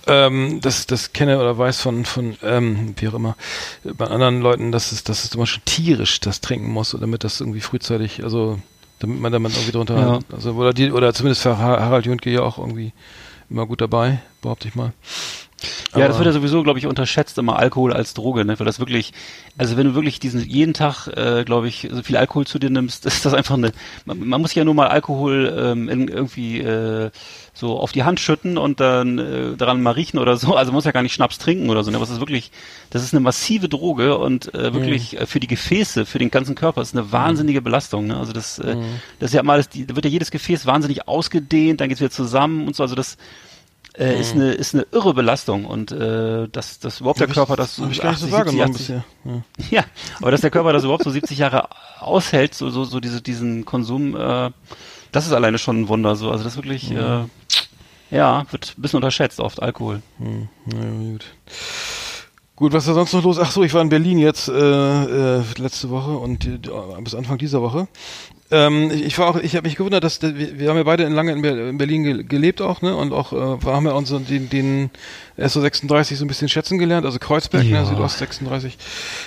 ähm, 0.07 0.59
das, 0.61 0.87
das 0.87 1.13
kenne 1.13 1.39
oder 1.39 1.57
weiß 1.57 1.81
von, 1.81 2.05
von 2.05 2.37
ähm, 2.41 2.95
wie 2.97 3.07
auch 3.09 3.13
immer, 3.13 3.35
bei 3.83 4.07
anderen 4.07 4.41
Leuten, 4.41 4.71
dass 4.71 4.91
es, 4.91 5.03
dass 5.03 5.25
es 5.25 5.35
immer 5.35 5.45
schon 5.45 5.63
tierisch 5.65 6.19
das 6.19 6.41
trinken 6.41 6.69
muss, 6.69 6.95
damit 6.99 7.23
das 7.23 7.41
irgendwie 7.41 7.59
frühzeitig, 7.59 8.23
also 8.23 8.59
damit 8.99 9.19
man 9.19 9.31
damit 9.31 9.53
irgendwie 9.53 9.71
drunter, 9.71 9.97
ja. 9.97 10.19
also 10.31 10.53
oder 10.53 10.73
die, 10.73 10.91
oder 10.91 11.13
zumindest 11.13 11.43
für 11.43 11.57
Harald 11.57 12.05
Jüntke 12.05 12.29
ja 12.29 12.41
auch 12.41 12.57
irgendwie 12.57 12.93
immer 13.49 13.65
gut 13.65 13.81
dabei, 13.81 14.19
behaupte 14.41 14.67
ich 14.67 14.75
mal. 14.75 14.93
Ja, 15.91 15.95
Aber 15.95 16.07
das 16.09 16.17
wird 16.17 16.27
ja 16.27 16.31
sowieso, 16.33 16.61
glaube 16.61 16.77
ich, 16.77 16.85
unterschätzt 16.85 17.37
immer 17.37 17.57
Alkohol 17.57 17.91
als 17.91 18.13
Droge, 18.13 18.45
ne? 18.45 18.59
Weil 18.59 18.65
das 18.65 18.79
wirklich, 18.79 19.13
also 19.57 19.75
wenn 19.75 19.87
du 19.87 19.95
wirklich 19.95 20.19
diesen 20.19 20.41
jeden 20.41 20.73
Tag, 20.73 21.07
äh, 21.07 21.43
glaube 21.45 21.67
ich, 21.67 21.87
so 21.91 22.03
viel 22.03 22.17
Alkohol 22.17 22.45
zu 22.45 22.59
dir 22.59 22.69
nimmst, 22.69 23.05
ist 23.07 23.25
das 23.25 23.33
einfach 23.33 23.55
eine. 23.55 23.71
Man, 24.05 24.19
man 24.27 24.41
muss 24.41 24.53
ja 24.53 24.63
nur 24.63 24.75
mal 24.75 24.87
Alkohol 24.87 25.53
ähm, 25.57 25.89
in, 25.89 26.07
irgendwie 26.07 26.59
äh, 26.59 27.09
so 27.53 27.79
auf 27.79 27.91
die 27.91 28.03
Hand 28.03 28.19
schütten 28.19 28.57
und 28.57 28.79
dann 28.79 29.17
äh, 29.17 29.57
daran 29.57 29.81
mal 29.81 29.91
riechen 29.91 30.19
oder 30.19 30.37
so. 30.37 30.55
Also 30.55 30.71
man 30.71 30.77
muss 30.77 30.85
ja 30.85 30.91
gar 30.91 31.01
nicht 31.01 31.13
Schnaps 31.13 31.39
trinken 31.39 31.69
oder 31.69 31.83
so. 31.83 31.89
Ne? 31.89 31.97
Aber 31.97 32.03
es 32.03 32.11
ist 32.11 32.19
wirklich, 32.19 32.51
das 32.91 33.03
ist 33.03 33.13
eine 33.13 33.21
massive 33.21 33.67
Droge 33.67 34.17
und 34.17 34.53
äh, 34.53 34.73
wirklich 34.73 35.13
mhm. 35.13 35.25
für 35.25 35.39
die 35.39 35.47
Gefäße, 35.47 36.05
für 36.05 36.19
den 36.19 36.29
ganzen 36.29 36.53
Körper, 36.53 36.81
ist 36.81 36.95
eine 36.95 37.11
wahnsinnige 37.11 37.61
Belastung. 37.61 38.07
Ne? 38.07 38.17
Also 38.17 38.31
das, 38.31 38.59
äh, 38.59 38.75
mhm. 38.75 38.85
das 39.19 39.31
ist 39.31 39.33
ja 39.33 39.41
mal, 39.41 39.63
da 39.63 39.95
wird 39.95 40.05
ja 40.05 40.11
jedes 40.11 40.29
Gefäß 40.29 40.67
wahnsinnig 40.67 41.07
ausgedehnt, 41.07 41.81
dann 41.81 41.89
geht's 41.89 42.01
wieder 42.01 42.11
zusammen 42.11 42.67
und 42.67 42.75
so. 42.75 42.83
Also 42.83 42.93
das 42.93 43.17
äh, 43.97 44.15
mhm. 44.15 44.21
ist 44.21 44.33
eine 44.33 44.51
ist 44.51 44.73
eine 44.75 44.85
irre 44.91 45.13
Belastung 45.13 45.65
und 45.65 45.91
äh, 45.91 46.47
dass 46.49 46.79
das 46.79 46.99
überhaupt 46.99 47.19
der 47.19 47.27
Körper 47.27 47.55
das 47.55 47.75
so 47.75 47.87
ich 47.89 48.03
80, 48.03 48.29
so 48.29 48.37
70, 48.37 48.63
80, 48.63 48.89
ja. 48.89 49.03
ja, 49.71 49.83
aber 50.21 50.31
dass 50.31 50.41
der 50.41 50.51
Körper 50.51 50.73
das 50.73 50.83
überhaupt 50.83 51.03
so 51.03 51.09
70 51.09 51.37
Jahre 51.37 51.69
aushält, 51.99 52.53
so 52.53 52.69
so 52.69 52.83
so 52.83 52.99
diese 52.99 53.21
diesen 53.21 53.65
Konsum, 53.65 54.15
äh, 54.15 54.51
das 55.11 55.25
ist 55.25 55.33
alleine 55.33 55.57
schon 55.57 55.81
ein 55.81 55.87
Wunder 55.87 56.15
so, 56.15 56.31
also 56.31 56.43
das 56.43 56.55
wirklich 56.55 56.91
mhm. 56.91 56.97
äh, 56.97 57.23
ja, 58.09 58.45
wird 58.51 58.75
ein 58.77 58.81
bisschen 58.81 58.97
unterschätzt 58.97 59.39
oft 59.39 59.61
Alkohol. 59.61 60.01
Mhm. 60.19 60.49
Ja, 60.71 61.11
gut. 61.11 61.25
Gut, 62.57 62.73
was 62.73 62.83
ist 62.83 62.89
da 62.89 62.93
sonst 62.95 63.13
noch 63.13 63.23
los? 63.23 63.39
Ach 63.39 63.51
so, 63.51 63.63
ich 63.63 63.73
war 63.73 63.81
in 63.81 63.89
Berlin 63.89 64.17
jetzt 64.17 64.49
äh, 64.49 64.53
äh, 65.39 65.43
letzte 65.57 65.89
Woche 65.89 66.11
und 66.11 66.45
äh, 66.45 66.59
bis 67.01 67.15
Anfang 67.15 67.37
dieser 67.37 67.61
Woche 67.61 67.87
ähm, 68.49 68.91
ich, 68.91 69.03
ich 69.03 69.19
war 69.19 69.27
auch, 69.27 69.35
ich 69.37 69.55
habe 69.55 69.67
mich 69.67 69.75
gewundert, 69.75 70.03
dass 70.03 70.21
wir, 70.21 70.57
wir 70.59 70.69
haben 70.69 70.77
ja 70.77 70.83
beide 70.83 71.07
lange 71.09 71.33
in, 71.33 71.77
Berlin 71.77 72.27
gelebt 72.27 72.61
auch, 72.61 72.81
ne? 72.81 72.95
Und 72.95 73.11
auch 73.11 73.33
äh, 73.33 73.65
haben 73.65 73.85
ja 73.85 73.91
uns 73.91 74.09
den, 74.09 74.49
den 74.49 74.89
SO 75.37 75.59
36 75.59 76.17
so 76.17 76.23
ein 76.23 76.27
bisschen 76.27 76.47
schätzen 76.47 76.77
gelernt, 76.77 77.05
also 77.05 77.19
Kreuzberg, 77.19 77.65
ne, 77.65 77.71
ja. 77.71 77.81
ne, 77.81 77.87
Südost 77.87 78.19
36, 78.19 78.77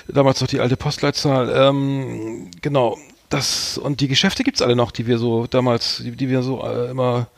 damals 0.09 0.41
noch 0.41 0.49
die 0.49 0.61
alte 0.61 0.77
Postleitzahl. 0.77 1.53
Ähm, 1.55 2.51
genau. 2.63 2.97
Das 3.29 3.79
und 3.79 4.01
die 4.01 4.09
Geschäfte 4.09 4.43
gibt's 4.43 4.61
alle 4.61 4.75
noch, 4.75 4.91
die 4.91 5.07
wir 5.07 5.19
so 5.19 5.47
damals, 5.47 5.99
die, 5.99 6.11
die 6.13 6.29
wir 6.29 6.43
so 6.43 6.65
äh, 6.65 6.91
immer 6.91 7.29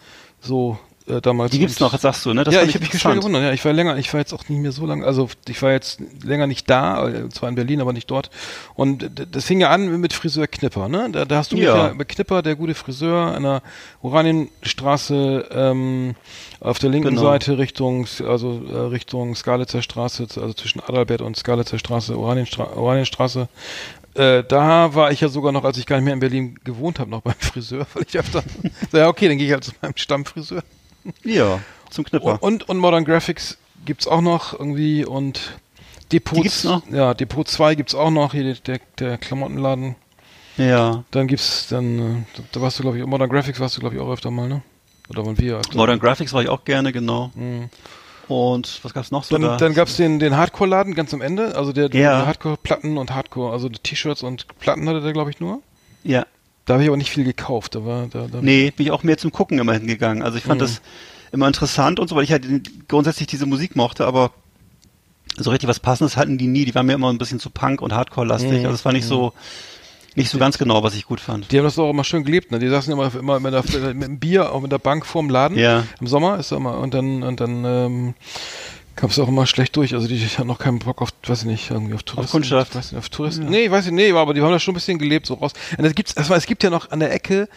so 0.41 0.79
äh, 1.07 1.21
damals. 1.21 1.53
Die 1.53 1.59
gibt's 1.59 1.81
noch, 1.81 1.97
sagst 1.99 2.25
du, 2.25 2.33
ne? 2.33 2.45
Das 2.45 2.55
ja, 2.55 2.63
ich 2.63 2.75
habe 2.75 2.85
mich 2.85 2.99
schon 2.99 3.17
gewundert. 3.17 3.43
Ja, 3.43 3.53
ich 3.53 3.65
war 3.65 3.73
länger, 3.73 3.97
ich 3.97 4.13
war 4.13 4.21
jetzt 4.21 4.33
auch 4.33 4.49
nicht 4.49 4.61
mehr 4.61 4.73
so 4.73 4.87
lange, 4.87 5.05
also 5.05 5.29
ich 5.49 5.61
war 5.63 5.73
jetzt 5.73 6.01
länger 6.23 6.47
nicht 6.47 6.69
da, 6.69 7.09
äh, 7.09 7.29
zwar 7.29 7.49
in 7.49 7.55
Berlin, 7.55 7.81
aber 7.81 7.93
nicht 7.93 8.11
dort. 8.11 8.31
Und 8.75 9.11
das 9.31 9.45
fing 9.45 9.61
ja 9.61 9.71
an 9.71 10.01
mit 10.01 10.13
Friseur 10.13 10.47
Knipper, 10.47 10.89
ne? 10.89 11.09
Da, 11.13 11.25
da 11.25 11.37
hast 11.37 11.53
du 11.53 11.57
ja. 11.57 11.89
mich 11.91 11.99
ja 11.99 12.05
Knipper, 12.05 12.43
der 12.43 12.57
gute 12.57 12.75
Friseur, 12.75 13.35
an 13.35 13.43
der 13.43 13.63
Oranienstraße 14.03 15.49
ähm, 15.53 16.15
auf 16.61 16.79
der 16.79 16.91
linken 16.91 17.11
genau. 17.11 17.23
Seite 17.23 17.59
Richtung, 17.59 18.07
also 18.27 18.63
äh, 18.71 18.77
Richtung 18.77 19.35
Skalitzer 19.35 19.83
Straße, 19.83 20.27
also 20.37 20.53
zwischen 20.53 20.81
Adalbert 20.81 21.23
und 21.23 21.37
Skalitzer 21.37 21.79
Straße, 21.79 22.17
Oranienstra 22.17 22.77
Oranienstraße. 22.77 23.49
Äh, 24.15 24.45
da 24.45 24.95
war 24.95 25.11
ich 25.11 25.23
ja 25.23 25.29
sogar 25.29 25.53
noch, 25.53 25.65
als 25.65 25.79
ich 25.79 25.87
gar 25.87 25.97
nicht 25.97 26.05
mehr 26.05 26.15
in 26.15 26.21
Berlin 26.21 26.59
gewohnt 26.65 26.99
habe, 26.99 27.11
noch 27.11 27.23
beim 27.23 27.35
Friseur, 27.39 27.87
weil 27.95 28.05
ich 28.07 28.19
öfter, 28.19 28.43
ja 28.93 29.09
okay, 29.09 29.29
dann 29.29 29.39
gehe 29.39 29.47
ich 29.47 29.53
halt 29.53 29.65
zu 29.65 29.73
meinem 29.81 29.97
Stammfriseur. 29.97 30.63
Ja, 31.25 31.61
zum 31.91 32.05
Knipper. 32.05 32.43
Und, 32.43 32.69
und 32.69 32.79
Modern 32.79 33.05
Graphics 33.05 33.59
gibt's 33.85 34.07
auch 34.07 34.21
noch 34.21 34.53
irgendwie 34.53 35.05
und 35.05 35.59
Depot, 36.13 36.39
Die 36.39 36.43
gibt's 36.43 36.65
noch? 36.65 36.83
ja, 36.91 37.15
Depot 37.15 37.47
2 37.47 37.75
gibt's 37.75 37.95
auch 37.95 38.11
noch, 38.11 38.33
hier 38.33 38.55
der, 38.55 38.81
der 38.99 39.19
Klamottenladen. 39.19 39.97
Ja. 40.59 41.05
Dann 41.11 41.27
gibt's 41.27 41.69
dann, 41.69 42.27
da 42.53 42.61
warst 42.61 42.79
du 42.79 42.83
glaube 42.83 42.99
ich, 42.99 43.07
Modern 43.07 43.31
Graphics 43.31 43.59
warst 43.61 43.77
du 43.77 43.81
glaube 43.81 43.97
ich 43.97 44.01
auch 44.01 44.11
öfter 44.11 44.31
mal, 44.31 44.49
ne? 44.49 44.63
Oder 45.09 45.25
waren 45.27 45.39
wir 45.39 45.57
öfter? 45.59 45.77
Modern 45.77 45.99
Graphics 45.99 46.33
war 46.33 46.43
ich 46.43 46.49
auch 46.49 46.65
gerne, 46.65 46.93
genau. 46.93 47.31
Mhm. 47.35 47.71
Und 48.29 48.81
was 48.83 48.95
gab's 48.95 49.11
noch 49.11 49.25
so 49.25 49.35
Dann, 49.35 49.43
da? 49.43 49.57
dann 49.57 49.75
gab's 49.75 49.97
den, 49.97 50.19
den 50.19 50.37
Hardcore-Laden 50.37 50.95
ganz 50.95 51.13
am 51.13 51.21
Ende, 51.21 51.57
also 51.57 51.73
der, 51.73 51.89
der 51.89 52.01
ja. 52.01 52.27
Hardcore-Platten 52.27 52.97
und 52.97 53.13
Hardcore, 53.15 53.53
also 53.53 53.69
T-Shirts 53.69 54.23
und 54.23 54.47
Platten 54.59 54.89
hatte 54.89 55.01
der 55.01 55.13
glaube 55.13 55.31
ich 55.31 55.41
nur. 55.41 55.61
Ja. 56.05 56.27
Da 56.65 56.75
habe 56.75 56.83
ich 56.83 56.89
aber 56.89 56.97
nicht 56.97 57.11
viel 57.11 57.25
gekauft. 57.25 57.75
Da 57.75 57.85
war, 57.85 58.07
da, 58.07 58.27
da 58.31 58.41
nee, 58.41 58.71
bin 58.71 58.87
ich 58.87 58.93
auch 58.93 59.03
mehr 59.03 59.19
zum 59.19 59.33
Gucken 59.33 59.59
immer 59.59 59.73
hingegangen. 59.73 60.23
Also 60.23 60.39
ich 60.39 60.45
fand 60.45 60.61
mhm. 60.61 60.65
das 60.65 60.83
immer 61.33 61.47
interessant 61.47 61.99
und 61.99 62.09
so, 62.09 62.17
weil 62.17 62.25
ich 62.25 62.33
halt 62.33 62.47
grundsätzlich 62.89 63.27
diese 63.27 63.47
Musik 63.47 63.75
mochte, 63.75 64.07
aber 64.07 64.31
so 65.37 65.51
richtig 65.51 65.69
was 65.69 65.81
Passendes 65.81 66.17
hatten 66.17 66.39
die 66.39 66.47
nie. 66.47 66.65
Die 66.65 66.75
waren 66.75 66.87
mir 66.87 66.93
immer 66.93 67.11
ein 67.11 67.19
bisschen 67.19 67.41
zu 67.41 67.51
Punk 67.51 67.81
und 67.81 67.93
Hardcore-lastig. 67.93 68.61
Mhm. 68.61 68.67
Also 68.67 68.75
es 68.75 68.85
war 68.85 68.93
nicht 68.93 69.05
mhm. 69.05 69.09
so 69.09 69.33
nicht 70.15 70.31
so 70.31 70.39
ganz 70.39 70.59
genau, 70.59 70.83
was 70.83 70.95
ich 70.95 71.07
gut 71.07 71.21
fand. 71.21 71.51
Die 71.51 71.59
haben 71.59 71.65
das 71.65 71.79
auch 71.79 71.91
immer 71.91 72.05
schön 72.05 72.25
gelebt, 72.25 72.51
ne? 72.51 72.59
Die 72.59 72.69
saßen 72.69 72.93
immer, 72.93 73.15
immer 73.15 73.41
mit, 73.41 73.55
der, 73.55 73.95
mit 73.95 74.03
dem 74.03 74.19
Bier, 74.19 74.53
auch 74.53 74.61
mit 74.61 74.71
der 74.71 74.79
Bank 74.79 75.07
vorm 75.07 75.31
Laden. 75.31 75.57
Ja. 75.57 75.85
Im 76.01 76.07
Sommer 76.07 76.39
ist 76.39 76.53
immer, 76.53 76.79
und 76.79 76.93
dann, 76.93 77.23
und 77.23 77.41
dann, 77.41 77.65
ähm, 77.65 78.15
kam 78.97 79.11
es 79.11 79.19
auch 79.19 79.29
immer 79.29 79.47
schlecht 79.47 79.77
durch. 79.77 79.95
Also 79.95 80.07
die, 80.07 80.19
die 80.19 80.27
hatten 80.27 80.49
noch 80.49 80.59
keinen 80.59 80.79
Bock 80.79 81.03
auf, 81.03 81.11
weiß 81.27 81.41
ich 81.41 81.47
nicht, 81.47 81.71
irgendwie 81.71 81.95
auf 81.95 82.03
Touristen. 82.03 82.25
Auf 82.25 82.31
Kundschaft. 82.31 82.75
Weiß 82.75 82.93
nicht, 82.93 82.99
auf 82.99 83.09
Touristen. 83.09 83.45
Ja. 83.45 83.51
Nee, 83.51 83.71
weiß 83.71 83.87
ich 83.87 83.93
nee, 83.93 84.13
aber 84.13 84.35
die 84.35 84.43
haben 84.43 84.51
da 84.51 84.59
schon 84.59 84.73
ein 84.73 84.77
bisschen 84.77 84.99
gelebt, 84.99 85.27
so 85.27 85.35
raus. 85.35 85.53
Und 85.77 85.85
es 85.85 85.95
gibt's, 85.95 86.17
also 86.17 86.35
es 86.35 86.47
gibt 86.47 86.63
ja 86.63 86.71
noch 86.71 86.91
an 86.91 87.01
der 87.01 87.13
Ecke, 87.13 87.49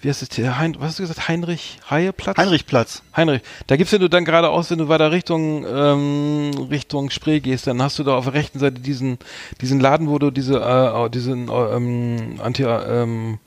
wie 0.00 0.08
heißt 0.08 0.22
es 0.22 0.34
hier, 0.34 0.58
hein, 0.58 0.76
was 0.78 0.88
hast 0.88 0.98
du 0.98 1.02
gesagt, 1.02 1.28
Heinrich 1.28 1.78
Haie-Platz? 1.90 2.38
Heinrichplatz. 2.38 3.02
Heinrich. 3.14 3.42
Da 3.66 3.76
gibt's, 3.76 3.92
wenn 3.92 4.00
du 4.00 4.08
dann 4.08 4.24
geradeaus, 4.24 4.70
wenn 4.70 4.78
du 4.78 4.88
weiter 4.88 5.12
Richtung, 5.12 5.66
ähm, 5.66 6.50
Richtung 6.70 7.10
Spree 7.10 7.40
gehst, 7.40 7.66
dann 7.66 7.82
hast 7.82 7.98
du 7.98 8.04
da 8.04 8.14
auf 8.14 8.24
der 8.24 8.34
rechten 8.34 8.58
Seite 8.58 8.80
diesen, 8.80 9.18
diesen 9.60 9.78
Laden, 9.78 10.08
wo 10.08 10.18
du 10.18 10.30
diese, 10.30 10.58
äh, 10.58 11.10
diesen, 11.10 11.50
ähm, 11.50 12.40
Anti, 12.42 12.62
ähm, 12.64 13.38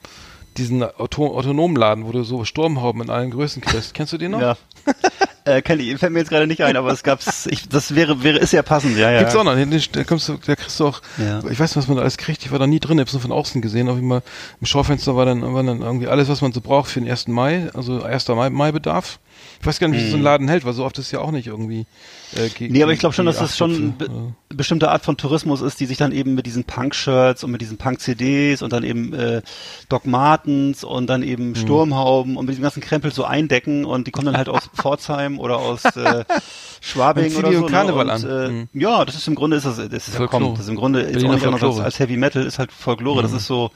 diesen 0.58 0.84
Auto 0.84 1.36
autonomen 1.36 1.76
Laden, 1.76 2.06
wo 2.06 2.12
du 2.12 2.24
so 2.24 2.46
Sturmhauben 2.46 3.02
in 3.02 3.10
allen 3.10 3.32
Größen 3.32 3.62
kriegst. 3.64 3.96
Kennst 3.96 4.14
du 4.14 4.18
den 4.20 4.32
noch? 4.32 4.42
Ja. 4.42 4.58
Äh, 5.46 5.60
ich, 5.60 6.00
fällt 6.00 6.14
mir 6.14 6.20
jetzt 6.20 6.30
gerade 6.30 6.48
nicht 6.48 6.64
ein, 6.64 6.78
aber 6.78 6.92
es 6.92 7.04
gab's, 7.04 7.48
ich, 7.48 7.68
das 7.68 7.96
wäre, 7.96 8.24
wäre, 8.24 8.38
ist 8.38 8.54
ja 8.54 8.64
passend, 8.64 8.98
ja, 8.98 9.12
ja. 9.12 9.20
Gibt's 9.20 9.36
auch 9.36 9.44
noch, 9.44 9.56
da 9.92 10.04
kommst 10.04 10.30
du, 10.30 10.38
da 10.38 10.56
kriegst 10.56 10.80
du 10.80 10.88
auch, 10.88 11.02
ja. 11.18 11.40
ich 11.40 11.60
weiß 11.60 11.72
nicht, 11.72 11.76
was 11.76 11.88
man 11.88 11.98
da 11.98 12.04
alles 12.04 12.18
kriegt, 12.18 12.46
ich 12.46 12.52
war 12.52 12.60
da 12.60 12.68
nie 12.68 12.80
drin, 12.80 12.98
ich 12.98 13.02
hab's 13.02 13.14
nur 13.14 13.22
von 13.22 13.32
außen 13.32 13.62
gesehen, 13.62 13.90
auf 13.90 13.96
jeden 13.96 14.10
Fall, 14.10 14.24
im 14.62 14.68
Schaufenster 14.68 15.16
war 15.16 15.26
dann, 15.26 15.42
war 15.54 15.64
dann 15.64 15.82
irgendwie 15.82 16.08
alles, 16.08 16.30
was 16.30 16.42
man 16.42 16.54
so 16.54 16.62
braucht 16.62 16.92
für 16.92 17.02
den 17.02 17.10
1. 17.10 17.28
Mai, 17.28 17.70
also 17.74 18.04
1. 18.04 18.28
Mai, 18.30 18.50
Mai-Bedarf. 18.50 19.20
Ich 19.64 19.68
weiß 19.68 19.80
gar 19.80 19.88
nicht, 19.88 20.02
wie 20.02 20.04
hm. 20.04 20.12
so 20.12 20.18
ein 20.18 20.24
Laden 20.24 20.50
hält, 20.50 20.66
weil 20.66 20.74
so 20.74 20.84
oft 20.84 21.00
ist 21.00 21.10
ja 21.14 21.20
auch 21.20 21.32
nicht 21.32 21.48
irgendwie. 21.48 21.86
Äh, 22.36 22.50
nee, 22.68 22.84
aber 22.84 22.92
ich 22.92 23.00
glaube 23.00 23.16
schon, 23.16 23.26
dass 23.26 23.38
das 23.38 23.58
schon 23.58 23.74
eine 23.74 23.88
be 23.92 24.06
ja. 24.08 24.12
bestimmte 24.50 24.92
Art 24.92 25.06
von 25.06 25.16
Tourismus 25.16 25.62
ist, 25.62 25.80
die 25.80 25.86
sich 25.86 25.98
dann 25.98 26.12
eben 26.12 26.36
mit 26.36 26.46
diesen 26.46 26.66
Punk-Shirts 26.66 27.46
und 27.46 27.52
mit 27.52 27.62
diesen 27.62 27.78
Punk-CDs 27.78 28.62
und 28.62 28.74
dann 28.74 28.84
eben 28.84 29.14
äh, 29.14 29.42
Doc 29.88 30.06
Martens 30.06 30.84
und 30.84 31.08
dann 31.08 31.24
eben 31.24 31.52
mhm. 31.52 31.56
Sturmhauben 31.56 32.36
und 32.36 32.46
mit 32.46 32.52
diesem 32.52 32.64
ganzen 32.64 32.82
Krempel 32.82 33.14
so 33.14 33.24
eindecken 33.24 33.86
und 33.86 34.06
die 34.06 34.12
kommen 34.12 34.26
dann 34.26 34.36
halt 34.36 34.50
aus 34.50 34.70
Pforzheim 34.76 35.40
oder 35.40 35.60
aus 35.60 35.86
äh, 35.86 36.26
Schwabing 36.82 37.34
oder 37.38 37.54
so. 37.54 37.62
Ne? 37.62 37.68
Karneval 37.68 38.08
und, 38.08 38.12
an. 38.12 38.30
Äh, 38.30 38.50
mhm. 38.50 38.68
Ja, 38.74 39.06
das 39.06 39.16
ist 39.16 39.30
im 39.30 39.36
Grunde 39.36 39.56
ist 39.56 39.66
das, 39.66 39.78
das 39.78 40.10
ist 40.10 40.20
ja 40.20 40.28
kommt, 40.28 40.58
das 40.58 40.66
ist 40.66 40.70
im 40.72 40.76
Grunde 40.76 41.00
ist 41.04 41.24
auch 41.24 41.34
nicht 41.34 41.48
anders 41.48 41.80
als, 41.80 42.00
Heavy 42.00 42.18
Metal, 42.18 42.46
ist 42.46 42.60
halt 42.60 42.74
Folklore, 42.74 43.22
das 43.22 43.32
ist 43.32 43.48
so 43.48 43.72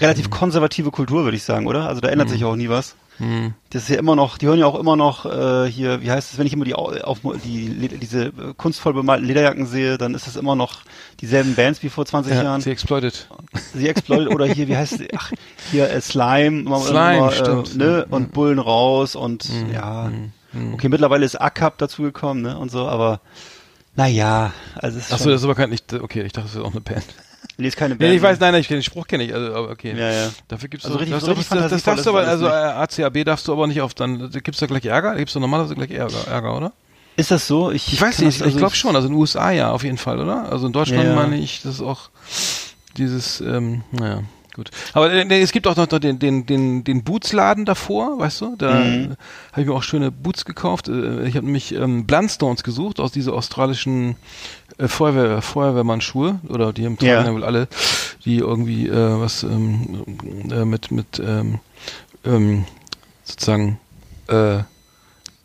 relativ 0.00 0.28
konservative 0.28 0.90
Kultur, 0.90 1.22
würde 1.22 1.36
ich 1.36 1.44
sagen, 1.44 1.68
oder? 1.68 1.86
Also 1.86 2.00
da 2.00 2.08
ändert 2.08 2.30
sich 2.30 2.44
auch 2.44 2.56
nie 2.56 2.68
was. 2.68 2.96
Hm. 3.18 3.54
Das 3.70 3.84
ist 3.84 3.88
ja 3.90 3.98
immer 3.98 4.16
noch, 4.16 4.38
die 4.38 4.46
hören 4.46 4.58
ja 4.58 4.66
auch 4.66 4.78
immer 4.78 4.96
noch 4.96 5.24
äh, 5.24 5.70
hier, 5.70 6.02
wie 6.02 6.10
heißt 6.10 6.32
es, 6.32 6.38
wenn 6.38 6.46
ich 6.46 6.52
immer 6.52 6.64
die 6.64 6.74
auf 6.74 7.20
die 7.44 7.88
diese 7.88 8.32
kunstvoll 8.56 8.92
bemalten 8.92 9.26
Lederjacken 9.26 9.66
sehe, 9.66 9.98
dann 9.98 10.14
ist 10.14 10.26
das 10.26 10.36
immer 10.36 10.56
noch 10.56 10.80
dieselben 11.20 11.54
Bands 11.54 11.82
wie 11.82 11.88
vor 11.88 12.06
20 12.06 12.34
ja, 12.34 12.42
Jahren. 12.42 12.60
Sie 12.60 12.70
Exploited. 12.70 13.28
Sie 13.72 13.88
Exploited 13.88 14.28
oder 14.34 14.46
hier, 14.46 14.66
wie 14.66 14.76
heißt 14.76 15.00
es? 15.00 15.06
Ach, 15.16 15.32
hier 15.70 15.90
äh, 15.90 16.00
Slime, 16.00 16.62
immer, 16.62 16.80
Slime, 16.80 17.16
immer, 17.16 17.32
stimmt. 17.32 17.74
Äh, 17.74 17.78
ne? 17.78 18.06
Und 18.10 18.32
Bullen 18.32 18.58
raus 18.58 19.14
und 19.14 19.48
mhm. 19.48 19.72
ja. 19.72 20.10
Mhm. 20.52 20.74
Okay, 20.74 20.88
mittlerweile 20.88 21.24
ist 21.24 21.40
ACAP 21.40 21.78
dazugekommen, 21.78 22.42
ne? 22.42 22.58
Und 22.58 22.70
so, 22.70 22.86
aber 22.86 23.20
naja, 23.96 24.52
also 24.74 24.98
es 24.98 25.06
ist 25.06 25.12
Achso, 25.12 25.30
das 25.30 25.40
ist 25.40 25.44
aber 25.44 25.54
kein 25.54 25.70
nicht, 25.70 25.92
okay, 25.92 26.22
ich 26.22 26.32
dachte, 26.32 26.48
das 26.48 26.56
ist 26.56 26.62
auch 26.62 26.72
eine 26.72 26.80
Band. 26.80 27.04
Nee, 27.56 27.68
ist 27.68 27.76
keine 27.76 27.94
Band. 27.94 28.10
Nee, 28.10 28.16
ich 28.16 28.22
weiß, 28.22 28.40
nein, 28.40 28.52
nein, 28.52 28.62
ich 28.62 28.68
kenne 28.68 28.80
den 28.80 28.84
Spruch 28.84 29.06
kenne 29.06 29.24
ich, 29.24 29.34
also 29.34 29.68
okay. 29.70 29.94
Ja, 29.96 30.10
ja. 30.10 30.30
Dafür 30.48 30.68
gibt's 30.68 30.84
also 30.84 30.94
so, 30.94 30.98
richtig, 30.98 31.14
das, 31.14 31.24
so 31.24 31.32
richtig 31.32 31.58
das, 31.58 31.70
das 31.70 31.82
darfst 31.84 32.06
du 32.06 32.10
aber, 32.10 32.26
also 32.26 32.48
ACAB 32.48 33.24
darfst 33.24 33.46
du 33.46 33.52
aber 33.52 33.66
nicht 33.66 33.80
auf, 33.80 33.94
dann 33.94 34.30
gibt's 34.30 34.58
da 34.58 34.66
gleich 34.66 34.84
Ärger, 34.84 35.14
gibt's 35.14 35.34
da 35.34 35.40
normalerweise 35.40 35.74
gleich 35.74 35.90
Ärger, 35.90 36.26
Ärger 36.26 36.56
oder? 36.56 36.72
Ist 37.16 37.30
das 37.30 37.46
so? 37.46 37.70
Ich, 37.70 37.92
ich 37.92 38.00
weiß 38.00 38.20
nicht, 38.20 38.42
also 38.42 38.46
ich 38.46 38.56
glaube 38.56 38.74
schon, 38.74 38.96
also 38.96 39.06
in 39.06 39.14
den 39.14 39.20
USA 39.20 39.52
ja, 39.52 39.70
auf 39.70 39.84
jeden 39.84 39.98
Fall, 39.98 40.18
oder? 40.18 40.50
Also 40.50 40.66
in 40.66 40.72
Deutschland 40.72 41.04
ja. 41.04 41.14
meine 41.14 41.38
ich, 41.38 41.62
das 41.62 41.76
ist 41.76 41.82
auch 41.82 42.10
dieses, 42.96 43.40
ähm, 43.40 43.82
naja. 43.92 44.22
Gut. 44.54 44.70
Aber 44.92 45.12
äh, 45.12 45.42
es 45.42 45.50
gibt 45.50 45.66
auch 45.66 45.76
noch 45.76 45.86
den, 45.86 46.18
den, 46.20 46.46
den, 46.46 46.84
den 46.84 47.02
Bootsladen 47.02 47.64
davor, 47.64 48.18
weißt 48.20 48.40
du? 48.40 48.56
Da 48.56 48.74
mhm. 48.74 49.16
habe 49.50 49.62
ich 49.62 49.66
mir 49.66 49.74
auch 49.74 49.82
schöne 49.82 50.12
Boots 50.12 50.44
gekauft. 50.44 50.88
Äh, 50.88 51.26
ich 51.26 51.34
habe 51.36 51.44
nämlich 51.44 51.74
ähm, 51.74 52.06
Blundstones 52.06 52.62
gesucht 52.62 53.00
aus 53.00 53.10
dieser 53.10 53.32
australischen 53.32 54.14
äh, 54.78 54.86
Feuerwehr, 54.86 55.42
Feuerwehrmannschuhe 55.42 56.38
oder 56.48 56.72
die 56.72 56.86
haben 56.86 56.96
ja 57.00 57.32
wohl 57.32 57.44
alle, 57.44 57.66
die 58.24 58.38
irgendwie 58.38 58.86
äh, 58.86 59.20
was 59.20 59.42
ähm, 59.42 60.04
äh, 60.50 60.64
mit 60.64 60.92
mit 60.92 61.18
ähm, 61.18 61.58
ähm, 62.24 62.64
sozusagen 63.24 63.80
äh, 64.28 64.58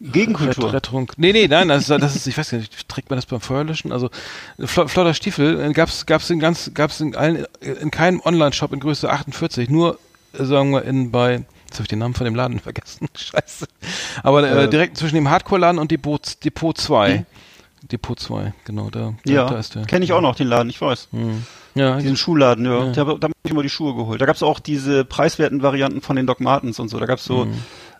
Gegenkultur. 0.01 0.71
Rettung. 0.71 1.11
Nee, 1.17 1.33
nee, 1.33 1.47
nein, 1.47 1.67
das, 1.67 1.89
ist, 1.89 1.89
das 1.89 2.15
ist, 2.15 2.27
ich 2.27 2.37
weiß 2.37 2.53
nicht, 2.53 2.87
trägt 2.87 3.09
man 3.09 3.17
das 3.17 3.25
beim 3.25 3.41
Feuerlöschen? 3.41 3.91
Also 3.91 4.09
flotter 4.63 5.13
Stiefel 5.13 5.59
äh, 5.59 5.73
gab's 5.73 6.05
gab's 6.05 6.29
in 6.29 6.39
ganz 6.39 6.71
gab's 6.73 7.01
in 7.01 7.15
allen 7.15 7.45
in 7.59 7.91
keinem 7.91 8.21
Online-Shop 8.23 8.71
in 8.71 8.79
Größe 8.79 9.09
48, 9.09 9.69
nur 9.69 9.99
äh, 10.33 10.45
sagen 10.45 10.71
wir 10.71 10.83
in 10.83 11.11
bei 11.11 11.43
Jetzt 11.69 11.75
habe 11.75 11.83
ich 11.83 11.89
den 11.89 11.99
Namen 11.99 12.15
von 12.15 12.25
dem 12.25 12.33
Laden 12.33 12.59
vergessen. 12.59 13.07
Scheiße. 13.15 13.67
Aber 14.23 14.43
äh, 14.43 14.63
äh, 14.63 14.69
direkt 14.69 14.97
zwischen 14.97 15.15
dem 15.15 15.29
Hardcore-Laden 15.29 15.79
und 15.79 15.91
Depot, 15.91 16.19
Depot 16.43 16.75
2. 16.75 17.17
Hm. 17.17 17.25
Depot 17.91 18.19
2, 18.19 18.53
genau, 18.65 18.89
da, 18.89 19.13
da, 19.23 19.31
ja, 19.31 19.47
da 19.47 19.59
ist 19.59 19.75
der. 19.75 19.85
Kenne 19.85 20.03
ich 20.03 20.11
auch 20.11 20.19
noch 20.19 20.35
den 20.35 20.47
Laden, 20.47 20.69
ich 20.69 20.81
weiß. 20.81 21.09
Hm. 21.11 21.43
Ja, 21.75 21.97
Diesen 21.97 22.17
Schuhladen, 22.17 22.65
ja. 22.65 22.85
ja. 22.85 22.91
Da, 22.91 23.03
da 23.03 23.27
habe 23.27 23.33
ich 23.43 23.51
immer 23.51 23.63
die 23.63 23.69
Schuhe 23.69 23.95
geholt. 23.95 24.19
Da 24.19 24.25
gab 24.25 24.35
es 24.35 24.43
auch 24.43 24.59
diese 24.59 25.05
preiswerten 25.05 25.61
Varianten 25.61 26.01
von 26.01 26.15
den 26.15 26.25
Doc 26.25 26.41
Martens 26.41 26.79
und 26.79 26.89
so. 26.89 26.99
Da 26.99 27.05
gab 27.05 27.19
es 27.19 27.25
so 27.25 27.45
hm. 27.45 27.53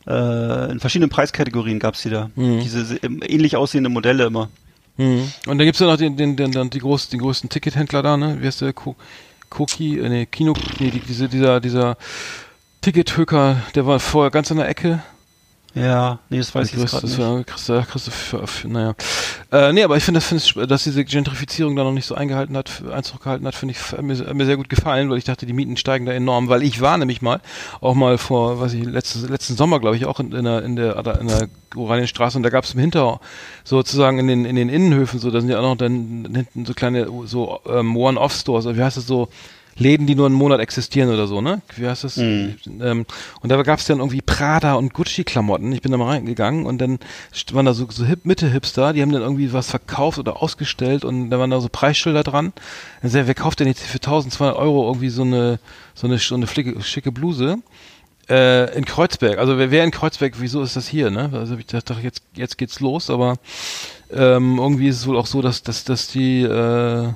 Äh, 0.08 0.72
in 0.72 0.80
verschiedenen 0.80 1.10
Preiskategorien 1.10 1.80
gab 1.80 1.96
es 1.96 2.02
die 2.02 2.10
da. 2.10 2.30
Hm. 2.36 2.60
Diese 2.62 2.98
ähnlich 3.04 3.56
aussehende 3.56 3.90
Modelle 3.90 4.26
immer. 4.26 4.50
Hm. 4.98 5.32
Und 5.48 5.58
dann 5.58 5.66
gibt's 5.66 5.80
ja 5.80 5.88
noch 5.88 5.98
den, 5.98 6.18
den, 6.18 6.36
den, 6.36 6.52
den, 6.52 6.70
die 6.70 6.80
groß, 6.80 7.10
den 7.10 7.20
größten 7.20 7.50
Tickethändler 7.50 8.02
da, 8.02 8.18
ne? 8.18 8.38
Wie 8.42 8.46
heißt 8.46 8.62
der? 8.62 8.74
Koki, 8.74 10.00
äh, 10.00 10.10
nee, 10.10 10.26
Kino, 10.26 10.54
nee, 10.80 10.92
die, 10.92 11.00
diese, 11.00 11.28
dieser, 11.30 11.60
dieser 11.60 11.98
Tickethöker, 12.82 13.62
der 13.76 13.86
war 13.86 14.00
vorher 14.00 14.32
ganz 14.32 14.52
in 14.52 14.58
der 14.58 14.70
Ecke. 14.70 15.02
Ja, 15.76 16.18
nee, 16.30 16.38
das 16.38 16.54
weiß 16.54 16.74
ich 16.74 16.80
jetzt 16.80 16.92
gerade 16.92 17.06
nicht. 17.06 17.20
Ja, 17.20 17.44
kriegst, 17.44 17.70
du, 17.70 17.82
kriegst 17.84 18.64
du 18.64 18.68
naja. 18.68 18.96
Äh, 19.52 19.72
nee, 19.72 19.84
aber 19.84 19.98
ich 19.98 20.04
finde, 20.04 20.20
find, 20.20 20.56
dass 20.70 20.84
diese 20.84 21.06
Gentrifizierung 21.06 21.76
da 21.76 21.84
noch 21.84 21.92
nicht 21.92 22.08
so 22.08 22.16
eingehalten 22.16 22.58
hat, 22.58 22.84
Einzug 22.92 23.24
gehalten 23.24 23.46
hat, 23.46 23.54
finde 23.54 23.76
ich, 23.76 24.02
mir, 24.02 24.34
mir 24.34 24.46
sehr 24.46 24.58
gut 24.58 24.70
gefallen, 24.70 25.10
weil 25.10 25.20
ich 25.20 25.26
dachte, 25.26 25.46
die 25.46 25.54
Mieten 25.54 25.78
steigen 25.78 26.08
da 26.08 26.12
enorm, 26.12 26.50
weil 26.50 26.64
ich 26.64 26.82
war 26.82 26.98
nämlich 26.98 27.22
mal, 27.22 27.40
auch 27.82 27.94
mal 27.94 28.18
vor, 28.18 28.60
weiß 28.60 28.74
ich, 28.74 28.84
letztes, 28.84 29.30
letzten 29.30 29.56
Sommer, 29.56 29.80
glaube 29.80 29.96
ich, 29.96 30.06
auch 30.06 30.20
in, 30.20 30.32
in 30.32 30.46
der, 30.46 30.64
in 30.64 30.76
der, 30.76 31.20
in 31.22 31.28
der 31.28 31.48
Oranienstraße 31.76 32.38
und 32.38 32.44
da 32.44 32.50
gab 32.50 32.64
es 32.64 32.74
im 32.74 32.80
Hinter, 32.80 33.20
sozusagen 33.64 34.18
in 34.18 34.28
den, 34.28 34.46
in 34.46 34.56
den 34.56 34.70
Innenhöfen, 34.70 35.20
so, 35.20 35.30
da 35.30 35.40
sind 35.40 35.50
ja 35.50 35.60
auch 35.60 35.64
noch 35.64 35.78
dann 35.78 36.28
hinten 36.34 36.66
so 36.66 36.74
kleine, 36.74 37.08
so, 37.26 37.60
ähm, 37.68 37.96
One-Off-Stores, 37.96 38.66
wie 38.76 38.84
heißt 38.84 38.98
das 38.98 39.06
so, 39.06 39.30
Läden, 39.80 40.06
die 40.06 40.16
nur 40.16 40.26
einen 40.26 40.36
Monat 40.36 40.60
existieren 40.60 41.10
oder 41.10 41.26
so, 41.26 41.42
ne? 41.42 41.62
Wie 41.76 41.88
heißt 41.88 42.04
das? 42.04 42.18
Mhm. 42.18 42.56
Ähm, 42.82 43.06
und 43.42 43.50
da 43.50 43.62
gab 43.64 43.80
es 43.80 43.86
dann 43.86 44.00
irgendwie 44.00 44.22
Prada 44.22 44.74
und 44.74 44.94
Gucci-Klamotten. 44.94 45.72
Ich 45.72 45.82
bin 45.82 45.92
da 45.92 45.98
mal 45.98 46.10
reingegangen 46.10 46.66
und 46.66 46.80
dann 46.80 47.00
waren 47.54 47.66
da 47.66 47.74
so, 47.74 47.88
so 47.90 48.06
Hip 48.06 48.26
Mitte-Hipster, 48.26 48.94
die 48.94 49.02
haben 49.02 49.12
dann 49.12 49.22
irgendwie 49.22 49.54
was 49.54 49.70
verkauft 49.70 50.20
oder 50.20 50.44
ausgestellt 50.44 51.06
und 51.06 51.30
da 51.30 51.40
waren 51.40 51.50
da 51.50 51.62
so 51.62 51.70
Preisschilder 51.70 52.24
dran. 52.24 52.54
Dann 53.02 53.12
sagt, 53.12 53.28
wer 53.28 53.36
kauft 53.36 53.62
denn 53.62 53.68
jetzt 53.68 53.82
für 53.82 53.98
1200 53.98 54.56
Euro 54.56 54.88
irgendwie 54.88 55.10
so 55.10 55.24
eine, 55.24 55.60
so 55.96 56.08
eine, 56.08 56.18
so 56.18 56.36
eine 56.36 56.48
flicke, 56.48 56.82
schicke 56.82 57.12
Bluse? 57.12 57.60
Äh, 58.30 58.78
in 58.78 58.86
Kreuzberg. 58.86 59.40
Also 59.40 59.58
wer, 59.58 59.72
wer 59.72 59.84
in 59.84 59.92
Kreuzberg, 59.92 60.36
wieso 60.40 60.62
ist 60.62 60.76
das 60.76 60.88
hier, 60.88 61.10
ne? 61.10 61.32
Also 61.34 61.58
ich 61.58 61.66
dachte, 61.66 61.96
jetzt, 62.04 62.22
jetzt 62.36 62.60
geht's 62.60 62.80
los, 62.80 63.10
aber 63.10 63.38
ähm, 64.12 64.60
irgendwie 64.60 64.88
ist 64.88 64.98
es 64.98 65.08
wohl 65.08 65.18
auch 65.18 65.26
so, 65.26 65.42
dass, 65.42 65.64
dass, 65.64 65.84
dass 65.84 66.08
die, 66.10 66.42
äh, 66.44 67.14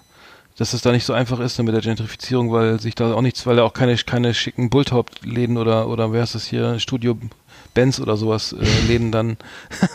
dass 0.58 0.74
es 0.74 0.82
da 0.82 0.91
nicht 0.91 1.06
so 1.06 1.14
einfach 1.14 1.39
ist 1.39 1.58
mit 1.60 1.74
der 1.74 1.82
Gentrifizierung, 1.82 2.51
weil 2.51 2.80
sich 2.80 2.95
da 2.95 3.14
auch 3.14 3.22
nichts, 3.22 3.45
weil 3.45 3.56
da 3.56 3.64
auch 3.64 3.74
keine, 3.74 3.95
keine 3.97 4.34
schicken 4.34 4.70
Bulltop-Läden 4.70 5.58
oder, 5.58 5.88
oder 5.88 6.14
wer 6.14 6.24
ist 6.24 6.36
das 6.36 6.45
hier, 6.45 6.80
Studio 6.80 7.18
Benz 7.74 7.99
oder 7.99 8.18
sowas, 8.18 8.54
äh, 8.54 8.66
Läden 8.88 9.12
dann 9.12 9.38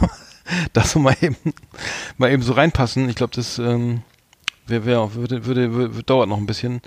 da 0.72 0.82
so 0.82 0.98
mal 0.98 1.16
eben, 1.20 1.36
mal 2.16 2.32
eben 2.32 2.42
so 2.42 2.52
reinpassen. 2.52 3.08
Ich 3.08 3.16
glaube, 3.16 3.34
das 3.34 3.58
ähm, 3.58 4.02
wär, 4.66 4.84
wär, 4.84 5.14
würde, 5.14 5.46
würde, 5.46 5.72
würde, 5.72 6.02
dauert 6.02 6.28
noch 6.28 6.38
ein 6.38 6.46
bisschen. 6.46 6.80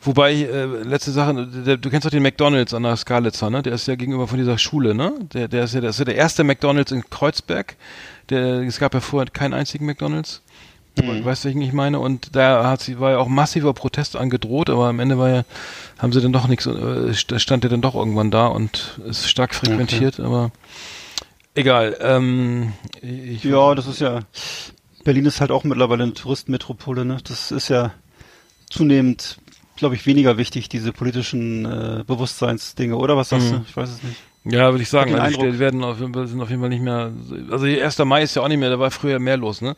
Wobei, 0.00 0.34
äh, 0.34 0.64
letzte 0.82 1.12
Sache, 1.12 1.46
der, 1.46 1.78
du 1.78 1.88
kennst 1.88 2.04
doch 2.04 2.10
den 2.10 2.22
McDonalds 2.22 2.74
an 2.74 2.82
der 2.82 2.96
Skalitzer, 2.96 3.48
ne? 3.48 3.62
Der 3.62 3.72
ist 3.72 3.88
ja 3.88 3.94
gegenüber 3.94 4.28
von 4.28 4.38
dieser 4.38 4.58
Schule, 4.58 4.94
ne? 4.94 5.14
Der, 5.32 5.48
der 5.48 5.64
ist 5.64 5.72
ja, 5.74 5.80
der 5.80 5.90
ist 5.90 5.98
ja 5.98 6.04
der 6.04 6.16
erste 6.16 6.44
McDonalds 6.44 6.92
in 6.92 7.08
Kreuzberg. 7.08 7.76
Der, 8.28 8.60
es 8.62 8.78
gab 8.78 8.92
ja 8.92 9.00
vorher 9.00 9.30
keinen 9.30 9.54
einzigen 9.54 9.86
McDonalds. 9.86 10.42
Mhm. 11.02 11.24
Weißt 11.24 11.44
du, 11.44 11.48
was 11.48 11.56
ich 11.56 11.72
meine? 11.72 11.98
Und 11.98 12.36
da 12.36 12.68
hat 12.68 12.80
sie, 12.80 13.00
war 13.00 13.12
ja 13.12 13.18
auch 13.18 13.28
massiver 13.28 13.72
Protest 13.74 14.16
angedroht, 14.16 14.70
aber 14.70 14.86
am 14.86 15.00
Ende 15.00 15.18
war 15.18 15.28
ja, 15.28 15.44
haben 15.98 16.12
sie 16.12 16.20
dann 16.20 16.32
doch 16.32 16.46
nichts, 16.46 16.66
äh, 16.66 17.14
stand 17.14 17.64
er 17.64 17.70
dann 17.70 17.80
doch 17.80 17.94
irgendwann 17.94 18.30
da 18.30 18.46
und 18.46 19.00
ist 19.04 19.28
stark 19.28 19.54
frequentiert, 19.54 20.18
okay. 20.18 20.26
aber 20.26 20.52
egal. 21.54 21.96
Ähm, 22.00 22.74
ich, 23.02 23.42
ja, 23.42 23.74
das 23.74 23.86
ist 23.86 24.00
ja, 24.00 24.20
Berlin 25.02 25.26
ist 25.26 25.40
halt 25.40 25.50
auch 25.50 25.64
mittlerweile 25.64 26.04
eine 26.04 26.14
Touristenmetropole, 26.14 27.04
ne? 27.04 27.18
Das 27.26 27.50
ist 27.50 27.68
ja 27.68 27.92
zunehmend, 28.70 29.38
glaube 29.76 29.96
ich, 29.96 30.06
weniger 30.06 30.38
wichtig, 30.38 30.68
diese 30.68 30.92
politischen 30.92 31.64
äh, 31.64 32.04
Bewusstseinsdinge, 32.06 32.96
oder 32.96 33.16
was 33.16 33.30
sagst 33.30 33.48
mhm. 33.48 33.56
du? 33.56 33.64
Ich 33.68 33.76
weiß 33.76 33.90
es 33.90 34.02
nicht. 34.02 34.16
Ja, 34.44 34.70
würde 34.72 34.82
ich 34.82 34.90
sagen. 34.90 35.14
Also 35.14 35.40
die 35.40 35.58
werden 35.58 35.82
auf, 35.82 35.96
sind 35.98 36.16
auf 36.16 36.50
jeden 36.50 36.60
Fall 36.60 36.68
nicht 36.68 36.82
mehr. 36.82 37.12
Also 37.50 37.64
1. 37.64 37.98
Mai 38.00 38.22
ist 38.22 38.36
ja 38.36 38.42
auch 38.42 38.48
nicht 38.48 38.58
mehr, 38.58 38.68
da 38.68 38.78
war 38.78 38.90
früher 38.90 39.18
mehr 39.18 39.38
los, 39.38 39.62
ne? 39.62 39.74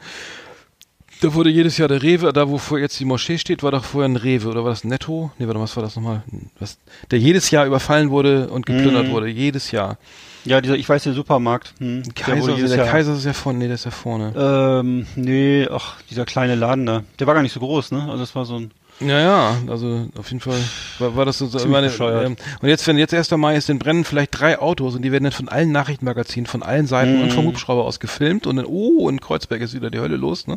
Da 1.20 1.32
wurde 1.32 1.50
jedes 1.50 1.78
Jahr 1.78 1.88
der 1.88 2.02
Rewe, 2.02 2.32
da 2.32 2.48
wo 2.48 2.58
vor 2.58 2.78
jetzt 2.78 3.00
die 3.00 3.04
Moschee 3.04 3.38
steht, 3.38 3.62
war 3.62 3.70
doch 3.70 3.84
vorher 3.84 4.08
ein 4.08 4.16
Rewe, 4.16 4.48
oder 4.48 4.64
war 4.64 4.70
das 4.70 4.84
Netto? 4.84 5.30
Nee, 5.38 5.46
warte, 5.46 5.60
was 5.60 5.74
war 5.76 5.82
das 5.82 5.96
nochmal? 5.96 6.22
Was, 6.58 6.78
der 7.10 7.18
jedes 7.18 7.50
Jahr 7.50 7.66
überfallen 7.66 8.10
wurde 8.10 8.48
und 8.48 8.66
geplündert 8.66 9.08
mm. 9.08 9.10
wurde, 9.10 9.28
jedes 9.28 9.70
Jahr. 9.70 9.96
Ja, 10.44 10.60
dieser, 10.60 10.76
ich 10.76 10.88
weiß, 10.88 11.02
der 11.02 11.12
Supermarkt. 11.12 11.74
Hm, 11.78 12.02
Kaiser, 12.14 12.54
der, 12.54 12.68
der 12.68 12.86
Kaiser 12.86 13.14
ist 13.14 13.24
ja 13.24 13.32
vorne, 13.32 13.58
nee, 13.58 13.66
der 13.66 13.74
ist 13.74 13.84
ja 13.84 13.90
vorne. 13.90 14.32
Ähm, 14.36 15.06
nee, 15.16 15.66
ach, 15.70 16.00
dieser 16.10 16.24
kleine 16.24 16.54
Laden 16.54 16.86
da. 16.86 17.02
Der 17.18 17.26
war 17.26 17.34
gar 17.34 17.42
nicht 17.42 17.52
so 17.52 17.60
groß, 17.60 17.90
ne? 17.92 18.02
Also 18.02 18.18
das 18.18 18.34
war 18.34 18.44
so 18.44 18.56
ein 18.60 18.70
ja, 19.00 19.20
ja, 19.20 19.56
also 19.68 20.08
auf 20.16 20.28
jeden 20.28 20.40
Fall 20.40 20.58
war, 20.98 21.16
war 21.16 21.24
das 21.24 21.38
so. 21.38 21.46
so 21.46 21.66
meine, 21.68 21.88
ähm, 21.88 22.36
und 22.62 22.68
jetzt, 22.68 22.86
wenn 22.86 22.96
jetzt 22.96 23.12
1. 23.12 23.30
Mai 23.32 23.56
ist, 23.56 23.68
dann 23.68 23.78
brennen 23.78 24.04
vielleicht 24.04 24.40
drei 24.40 24.58
Autos 24.58 24.94
und 24.94 25.02
die 25.02 25.12
werden 25.12 25.24
dann 25.24 25.32
von 25.32 25.48
allen 25.48 25.70
Nachrichtenmagazinen, 25.70 26.46
von 26.46 26.62
allen 26.62 26.86
Seiten 26.86 27.18
mm. 27.18 27.22
und 27.22 27.32
vom 27.32 27.44
mhm. 27.44 27.48
Hubschrauber 27.48 27.84
aus 27.84 28.00
gefilmt 28.00 28.46
und 28.46 28.56
dann, 28.56 28.64
oh, 28.64 29.08
in 29.08 29.20
Kreuzberg 29.20 29.60
ist 29.60 29.74
wieder 29.74 29.90
die 29.90 29.98
Hölle 29.98 30.16
los, 30.16 30.46
ne? 30.46 30.56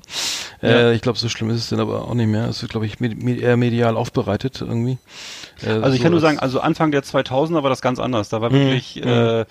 Ja. 0.62 0.70
Äh, 0.70 0.96
ich 0.96 1.02
glaube, 1.02 1.20
so 1.20 1.28
schlimm 1.28 1.50
ist 1.50 1.58
es 1.58 1.70
dann 1.70 1.82
aber 1.82 2.08
auch 2.08 2.14
nicht 2.14 2.28
mehr. 2.28 2.48
Es 2.48 2.62
wird, 2.62 2.72
glaube 2.72 2.86
ich, 2.86 3.00
med 3.00 3.42
eher 3.42 3.58
medial 3.58 3.98
aufbereitet 3.98 4.62
irgendwie. 4.62 4.98
Äh, 5.62 5.72
also 5.72 5.92
ich 5.92 5.98
so 5.98 6.04
kann 6.04 6.12
nur 6.12 6.22
sagen, 6.22 6.40
also 6.40 6.62
Anfang 6.62 6.92
der 6.92 7.04
2000er 7.04 7.64
war 7.64 7.70
das 7.70 7.82
ganz 7.82 8.00
anders. 8.00 8.30
Da 8.30 8.42
war 8.42 8.50
mm. 8.50 8.54
wirklich, 8.54 9.02
mm. 9.04 9.08
Äh, 9.08 9.40
mhm. 9.42 9.46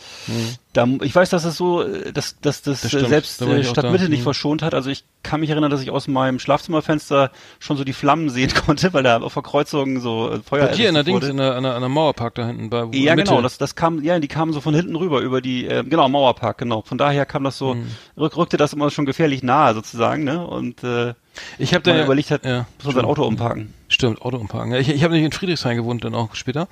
da, 0.73 0.87
ich 1.03 1.15
weiß, 1.15 1.31
dass 1.31 1.45
es 1.45 1.57
so, 1.57 1.85
dass, 2.13 2.41
dass 2.41 2.63
das, 2.63 2.83
das 2.83 2.91
selbst 2.91 3.41
da 3.41 3.63
Stadtmitte 3.63 4.09
nicht 4.09 4.21
mhm. 4.21 4.25
verschont 4.25 4.63
hat. 4.63 4.75
Also 4.75 4.91
ich 4.91 5.05
kann 5.23 5.41
mich 5.41 5.51
erinnern, 5.51 5.71
dass 5.71 5.83
ich 5.83 5.91
aus 5.91 6.09
meinem 6.09 6.39
Schlafzimmerfenster 6.39 7.31
schon 7.59 7.77
so 7.77 7.85
die 7.85 7.93
Flammen 7.93 8.31
sehen 8.31 8.53
konnte, 8.67 8.78
weil 8.93 9.03
da 9.03 9.21
auf 9.21 9.35
der 9.35 9.43
Kreuzung 9.43 10.01
so 10.01 10.31
äh, 10.31 10.41
Feuer 10.41 10.69
Hier 10.69 10.89
in 10.89 10.95
der 10.95 11.05
Dings, 11.05 11.27
in 11.27 11.37
der, 11.37 11.57
an 11.57 11.63
der, 11.63 11.75
an 11.75 11.81
der 11.81 11.89
Mauerpark 11.89 12.35
da 12.35 12.47
hinten 12.47 12.71
bei 12.71 12.87
Ja, 12.93 13.15
Mitte. 13.15 13.31
genau, 13.31 13.43
das, 13.43 13.59
das 13.59 13.75
kam, 13.75 14.03
ja, 14.03 14.19
die 14.19 14.29
kamen 14.29 14.53
so 14.53 14.61
von 14.61 14.75
hinten 14.75 14.97
rüber 14.97 15.21
über 15.21 15.41
die, 15.41 15.67
äh, 15.67 15.85
genau, 15.85 16.09
Mauerpark, 16.09 16.59
genau. 16.59 16.83
Von 16.83 16.99
daher 16.99 17.27
kam 17.27 17.45
das 17.45 17.59
so, 17.59 17.75
mhm. 17.75 17.87
rück, 18.17 18.37
rückte 18.37 18.57
das 18.57 18.73
immer 18.73 18.91
schon 18.91 19.07
gefährlich 19.07 19.43
nahe 19.43 19.75
sozusagen, 19.75 20.25
ne? 20.25 20.47
Und 20.47 20.83
äh, 20.85 21.15
ich 21.59 21.75
habe 21.75 21.83
da 21.83 22.03
überlegt, 22.03 22.31
hat, 22.31 22.45
ja, 22.45 22.67
muss 22.85 22.95
sein 22.95 23.05
Auto 23.05 23.25
umparken. 23.25 23.75
Stimmt, 23.91 24.21
Auto 24.21 24.37
umparken. 24.37 24.73
Ja, 24.73 24.79
ich 24.79 24.89
ich 24.91 25.03
habe 25.03 25.15
nämlich 25.15 25.27
in 25.27 25.33
Friedrichshain 25.33 25.77
gewohnt, 25.77 26.05
dann 26.05 26.15
auch 26.15 26.35
später. 26.35 26.69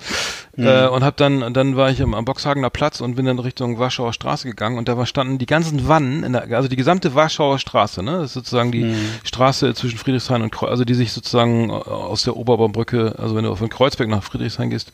Mhm. 0.55 0.67
Äh, 0.67 0.87
und 0.87 1.03
habe 1.03 1.15
dann, 1.17 1.53
dann 1.53 1.75
war 1.75 1.89
ich 1.89 2.01
am, 2.01 2.13
am 2.13 2.25
Boxhagener 2.25 2.69
Platz 2.69 3.01
und 3.01 3.15
bin 3.15 3.25
dann 3.25 3.39
Richtung 3.39 3.79
Warschauer 3.79 4.13
Straße 4.13 4.47
gegangen 4.47 4.77
und 4.77 4.87
da 4.87 4.97
war, 4.97 5.05
standen 5.05 5.37
die 5.37 5.45
ganzen 5.47 5.87
Wannen, 5.87 6.23
in 6.23 6.33
der, 6.33 6.43
also 6.51 6.67
die 6.67 6.75
gesamte 6.75 7.15
Warschauer 7.15 7.57
Straße, 7.57 8.03
ne? 8.03 8.11
Das 8.11 8.25
ist 8.25 8.33
sozusagen 8.33 8.71
die 8.71 8.83
mhm. 8.83 8.95
Straße 9.23 9.73
zwischen 9.73 9.97
Friedrichshain 9.97 10.41
und 10.41 10.51
Kreuz, 10.51 10.69
also 10.69 10.85
die 10.85 10.93
sich 10.93 11.11
sozusagen 11.11 11.69
äh, 11.69 11.73
aus 11.73 12.23
der 12.23 12.37
Oberbaumbrücke, 12.37 13.15
also 13.17 13.35
wenn 13.35 13.45
du 13.45 13.55
von 13.55 13.69
Kreuzberg 13.69 14.09
nach 14.09 14.23
Friedrichshain 14.23 14.69
gehst, 14.69 14.91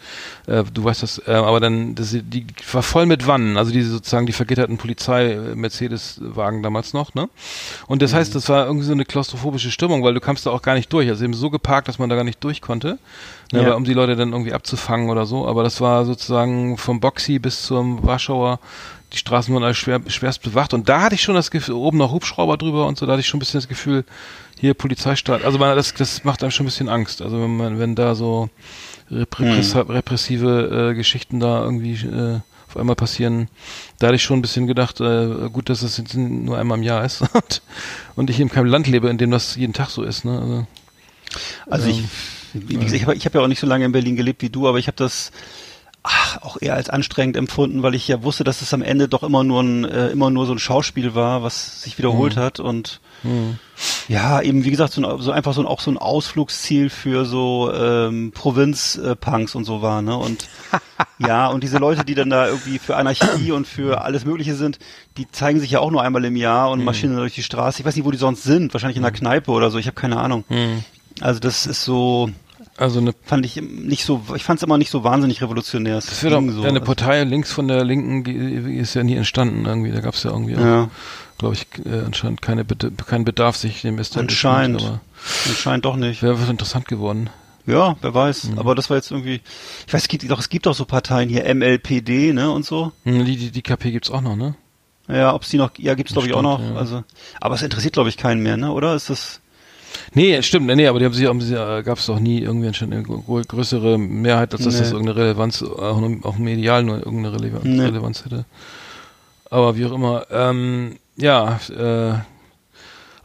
äh, 0.47 0.63
du 0.63 0.83
weißt 0.83 1.03
das, 1.03 1.21
äh, 1.27 1.31
aber 1.31 1.59
dann, 1.59 1.95
das, 1.95 2.11
die 2.11 2.45
war 2.71 2.83
voll 2.83 3.05
mit 3.05 3.27
Wannen, 3.27 3.57
also 3.57 3.71
diese 3.71 3.91
sozusagen 3.91 4.25
die 4.25 4.33
vergitterten 4.33 4.77
Polizei-Mercedes-Wagen 4.77 6.63
damals 6.63 6.93
noch, 6.93 7.13
ne? 7.15 7.29
Und 7.87 8.01
das 8.01 8.13
mhm. 8.13 8.17
heißt, 8.17 8.35
das 8.35 8.47
war 8.47 8.65
irgendwie 8.65 8.85
so 8.85 8.93
eine 8.93 9.05
klaustrophobische 9.05 9.71
Stimmung, 9.71 10.03
weil 10.03 10.13
du 10.13 10.21
kamst 10.21 10.45
da 10.45 10.51
auch 10.51 10.61
gar 10.61 10.75
nicht 10.75 10.91
durch. 10.93 11.09
Also 11.09 11.23
eben 11.25 11.33
so 11.33 11.49
geparkt, 11.49 11.87
dass 11.87 11.99
man 11.99 12.12
da 12.13 12.17
gar 12.17 12.23
nicht 12.23 12.43
durch 12.43 12.61
konnte, 12.61 12.99
ne, 13.51 13.63
ja. 13.63 13.73
um 13.73 13.83
die 13.83 13.93
Leute 13.93 14.15
dann 14.15 14.31
irgendwie 14.31 14.53
abzufangen 14.53 15.09
oder 15.09 15.25
so. 15.25 15.47
Aber 15.47 15.63
das 15.63 15.81
war 15.81 16.05
sozusagen 16.05 16.77
vom 16.77 16.99
Boxy 16.99 17.39
bis 17.39 17.63
zum 17.63 18.03
Warschauer, 18.03 18.59
die 19.11 19.17
Straßen 19.17 19.53
waren 19.53 19.63
alles 19.63 19.77
schwer, 19.77 20.01
schwerst 20.07 20.41
bewacht. 20.41 20.73
Und 20.73 20.89
da 20.89 21.01
hatte 21.01 21.15
ich 21.15 21.21
schon 21.21 21.35
das 21.35 21.51
Gefühl, 21.51 21.75
oben 21.75 21.97
noch 21.97 22.11
Hubschrauber 22.11 22.57
drüber 22.57 22.87
und 22.87 22.97
so, 22.97 23.05
da 23.05 23.13
hatte 23.13 23.21
ich 23.21 23.27
schon 23.27 23.37
ein 23.37 23.39
bisschen 23.39 23.59
das 23.59 23.67
Gefühl, 23.67 24.05
hier 24.59 24.73
Polizeistaat. 24.73 25.43
Also 25.43 25.57
man, 25.59 25.75
das, 25.75 25.93
das 25.93 26.23
macht 26.23 26.41
einem 26.41 26.51
schon 26.51 26.63
ein 26.65 26.69
bisschen 26.69 26.89
Angst. 26.89 27.21
Also 27.21 27.39
wenn 27.41 27.55
man, 27.57 27.79
wenn 27.79 27.95
da 27.95 28.15
so 28.15 28.49
repress, 29.11 29.75
hm. 29.75 29.81
repressive 29.91 30.91
äh, 30.91 30.95
Geschichten 30.95 31.39
da 31.39 31.63
irgendwie 31.63 31.93
äh, 31.93 32.39
auf 32.73 32.77
einmal 32.77 32.95
passieren. 32.95 33.49
Da 33.99 34.07
hatte 34.07 34.15
ich 34.15 34.23
schon 34.23 34.39
ein 34.39 34.41
bisschen 34.41 34.65
gedacht, 34.65 34.99
äh, 34.99 35.49
gut, 35.51 35.69
dass 35.69 35.81
das 35.81 35.97
jetzt 35.97 36.15
nur 36.15 36.57
einmal 36.57 36.77
im 36.77 36.83
Jahr 36.83 37.05
ist 37.05 37.23
und 38.15 38.29
ich 38.29 38.39
in 38.39 38.49
keinem 38.49 38.65
Land 38.65 38.87
lebe, 38.87 39.09
in 39.09 39.17
dem 39.17 39.31
das 39.31 39.55
jeden 39.55 39.73
Tag 39.73 39.89
so 39.89 40.03
ist. 40.03 40.25
Ne? 40.25 40.39
Also, 40.39 40.67
also 41.69 41.89
ähm, 41.89 42.09
ich, 42.53 42.69
wie 42.69 42.75
gesagt, 42.75 42.93
ich 42.93 43.05
habe 43.05 43.17
hab 43.17 43.35
ja 43.35 43.41
auch 43.41 43.47
nicht 43.47 43.59
so 43.59 43.67
lange 43.67 43.85
in 43.85 43.91
Berlin 43.91 44.15
gelebt 44.15 44.41
wie 44.41 44.49
du, 44.49 44.67
aber 44.67 44.79
ich 44.79 44.87
habe 44.87 44.97
das 44.97 45.31
ach, 46.03 46.41
auch 46.41 46.57
eher 46.61 46.75
als 46.75 46.89
anstrengend 46.89 47.37
empfunden, 47.37 47.81
weil 47.81 47.95
ich 47.95 48.07
ja 48.07 48.23
wusste, 48.23 48.43
dass 48.43 48.61
es 48.61 48.73
am 48.73 48.81
Ende 48.81 49.07
doch 49.07 49.23
immer 49.23 49.43
nur 49.43 49.63
ein, 49.63 49.85
äh, 49.85 50.09
immer 50.09 50.29
nur 50.29 50.45
so 50.45 50.51
ein 50.51 50.59
Schauspiel 50.59 51.15
war, 51.15 51.43
was 51.43 51.81
sich 51.83 51.97
wiederholt 51.97 52.35
mhm. 52.35 52.39
hat 52.41 52.59
und 52.59 52.99
mhm. 53.23 53.57
ja, 54.09 54.41
eben 54.41 54.65
wie 54.65 54.71
gesagt, 54.71 54.91
so, 54.91 55.01
ein, 55.01 55.21
so 55.21 55.31
einfach 55.31 55.53
so 55.53 55.61
ein, 55.61 55.67
auch 55.67 55.79
so 55.79 55.89
ein 55.89 55.97
Ausflugsziel 55.97 56.89
für 56.89 57.25
so 57.25 57.71
ähm, 57.73 58.33
Provinz-Punks 58.33 59.55
und 59.55 59.63
so 59.63 59.81
war, 59.81 60.01
ne? 60.01 60.17
Und 60.17 60.49
ja, 61.19 61.47
und 61.47 61.63
diese 61.63 61.77
Leute, 61.77 62.03
die 62.03 62.15
dann 62.15 62.29
da 62.29 62.47
irgendwie 62.47 62.79
für 62.79 62.97
Anarchie 62.97 63.53
und 63.53 63.65
für 63.65 64.01
alles 64.01 64.25
Mögliche 64.25 64.55
sind, 64.55 64.79
die 65.17 65.31
zeigen 65.31 65.61
sich 65.61 65.71
ja 65.71 65.79
auch 65.79 65.91
nur 65.91 66.01
einmal 66.01 66.25
im 66.25 66.35
Jahr 66.35 66.69
und 66.69 66.79
mhm. 66.79 66.85
marschieren 66.85 67.15
durch 67.15 67.35
die 67.35 67.43
Straße. 67.43 67.79
Ich 67.79 67.85
weiß 67.85 67.95
nicht, 67.95 68.05
wo 68.05 68.11
die 68.11 68.17
sonst 68.17 68.43
sind, 68.43 68.73
wahrscheinlich 68.73 68.97
in 68.97 69.03
der 69.03 69.11
mhm. 69.11 69.17
Kneipe 69.17 69.51
oder 69.51 69.71
so, 69.71 69.77
ich 69.77 69.87
habe 69.87 69.95
keine 69.95 70.17
Ahnung. 70.17 70.43
Also 71.19 71.39
das 71.39 71.65
ist 71.65 71.83
so, 71.83 72.29
also 72.77 72.99
eine 72.99 73.13
fand 73.23 73.45
ich 73.45 73.61
nicht 73.61 74.03
so, 74.03 74.23
ich 74.35 74.43
fand 74.43 74.59
es 74.59 74.63
immer 74.63 74.77
nicht 74.77 74.89
so 74.89 75.03
wahnsinnig 75.03 75.41
revolutionär. 75.41 75.95
Das 75.95 76.23
wäre 76.23 76.35
doch 76.35 76.51
so. 76.51 76.61
eine 76.61 76.79
also 76.79 76.81
Partei 76.81 77.23
links 77.23 77.51
von 77.51 77.67
der 77.67 77.83
Linken 77.83 78.25
ist 78.79 78.95
ja 78.95 79.03
nie 79.03 79.15
entstanden 79.15 79.65
irgendwie. 79.65 79.91
Da 79.91 80.01
gab 80.01 80.15
es 80.15 80.23
ja 80.23 80.31
irgendwie, 80.31 80.53
ja. 80.53 80.89
glaube 81.37 81.55
ich, 81.55 81.67
äh, 81.85 82.05
anscheinend 82.05 82.41
keine 82.41 82.65
keinen 82.65 83.25
Bedarf, 83.25 83.57
sich 83.57 83.81
dem 83.81 83.99
Anscheinend, 84.15 84.81
aber 84.81 85.01
anscheinend 85.47 85.85
doch 85.85 85.95
nicht. 85.95 86.23
Wäre 86.23 86.37
interessant 86.49 86.87
geworden. 86.87 87.29
Ja, 87.65 87.95
wer 88.01 88.13
weiß. 88.13 88.45
Mhm. 88.45 88.59
Aber 88.59 88.75
das 88.75 88.89
war 88.89 88.97
jetzt 88.97 89.11
irgendwie, 89.11 89.41
ich 89.87 89.93
weiß, 89.93 90.01
es 90.01 90.07
gibt 90.07 90.29
doch, 90.29 90.39
es 90.39 90.49
gibt 90.49 90.65
doch 90.65 90.73
so 90.73 90.85
Parteien 90.85 91.29
hier, 91.29 91.53
MLPD, 91.53 92.33
ne, 92.33 92.51
und 92.51 92.65
so. 92.65 92.91
Mhm, 93.05 93.25
die, 93.25 93.37
die, 93.37 93.51
die 93.51 93.61
KP 93.61 93.91
gibt's 93.91 94.11
auch 94.11 94.21
noch, 94.21 94.35
ne? 94.35 94.55
Ja, 95.07 95.33
ob 95.33 95.43
es 95.43 95.49
die 95.49 95.57
noch, 95.57 95.71
ja, 95.77 95.95
gibt's 95.95 96.13
glaube 96.13 96.27
ich 96.27 96.33
auch 96.33 96.41
noch. 96.41 96.59
Ja. 96.59 96.75
Also, 96.75 97.03
aber 97.39 97.55
es 97.55 97.61
interessiert 97.61 97.93
glaube 97.93 98.09
ich 98.09 98.17
keinen 98.17 98.41
mehr, 98.41 98.57
ne? 98.57 98.71
Oder 98.71 98.95
ist 98.95 99.09
das? 99.09 99.39
Nee, 100.13 100.41
stimmt, 100.41 100.67
nee, 100.67 100.87
aber 100.87 100.99
die 100.99 101.05
haben 101.05 101.13
sie, 101.13 101.27
haben 101.27 101.41
sie 101.41 101.55
äh, 101.55 101.83
gab 101.83 101.97
es 101.97 102.05
doch 102.05 102.19
nie 102.19 102.39
irgendwie 102.39 102.71
eine 102.83 103.03
größere 103.03 103.97
Mehrheit, 103.97 104.53
als 104.53 104.63
dass 104.63 104.75
nee. 104.75 104.79
das 104.79 104.91
irgendeine 104.91 105.19
Relevanz, 105.19 105.63
auch, 105.63 106.37
medial 106.37 106.83
nur 106.83 106.97
irgendeine 106.97 107.35
Relevanz, 107.35 107.63
nee. 107.63 107.81
Relevanz 107.81 108.25
hätte. 108.25 108.45
Aber 109.49 109.75
wie 109.77 109.85
auch 109.85 109.91
immer, 109.91 110.25
ähm, 110.31 110.97
ja, 111.15 111.59
äh, 111.69 112.13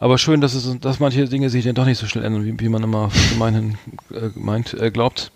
aber 0.01 0.19
schön, 0.19 0.41
dass 0.41 0.55
es, 0.55 0.79
dass 0.81 1.01
manche 1.01 1.25
Dinge 1.27 1.51
sich 1.51 1.65
dann 1.65 1.75
doch 1.75 1.85
nicht 1.85 1.99
so 1.99 2.07
schnell 2.07 2.25
ändern, 2.25 2.45
wie, 2.45 2.59
wie 2.59 2.69
man 2.69 2.83
immer 2.83 3.11
gemeinhin 3.31 3.79
äh, 4.13 4.31
meint, 4.35 4.75
äh, 4.75 4.91
glaubt. 4.91 5.33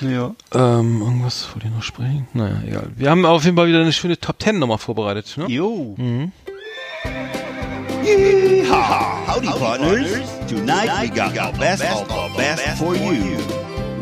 Ja. 0.00 0.34
Ähm, 0.52 1.00
irgendwas 1.00 1.48
wollte 1.52 1.68
ich 1.68 1.74
noch 1.74 1.82
sprechen? 1.82 2.26
Naja, 2.34 2.60
egal. 2.66 2.90
Wir 2.96 3.10
haben 3.10 3.24
auf 3.24 3.44
jeden 3.44 3.56
Fall 3.56 3.68
wieder 3.68 3.80
eine 3.80 3.92
schöne 3.92 4.18
Top 4.18 4.38
Ten 4.40 4.58
nochmal 4.58 4.78
vorbereitet, 4.78 5.36
ne? 5.36 5.46
Jo. 5.46 5.94
Mhm. 5.96 6.32
Yeehaw! 8.02 9.24
Howdy, 9.26 9.46
partners! 9.46 10.28
Tonight 10.48 11.02
we 11.02 11.08
got 11.08 11.32
the 11.34 11.56
best 11.56 11.84
of 11.84 12.08
the 12.08 12.36
best 12.36 12.78
for 12.78 12.96
you. 12.96 13.38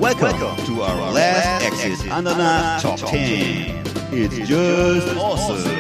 Welcome 0.01 0.57
to 0.65 0.83
our 0.83 1.13
last 1.13 1.67
exit 1.67 2.11
Ananas 2.11 2.81
Top 2.81 2.99
10. 2.99 3.85
It's 4.11 4.49
just 4.49 5.17
awesome. 5.19 5.71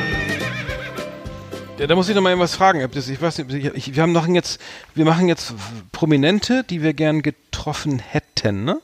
Ja, 1.79 1.87
da 1.87 1.95
muss 1.97 2.11
ich 2.11 2.15
noch 2.15 2.21
mal 2.21 2.39
was 2.39 2.55
fragen. 2.55 2.87
Ich 2.95 3.23
weiß 3.23 3.39
nicht, 3.39 3.75
ich, 3.75 3.95
wir 3.97 4.03
haben 4.03 4.13
noch 4.13 4.29
jetzt, 4.29 4.61
wir 4.95 5.07
machen 5.07 5.27
jetzt 5.27 5.55
Prominente, 5.91 6.63
die 6.63 6.83
wir 6.83 6.93
gern 6.93 7.23
getroffen 7.23 8.01
hätten, 8.01 8.65
ne? 8.65 8.83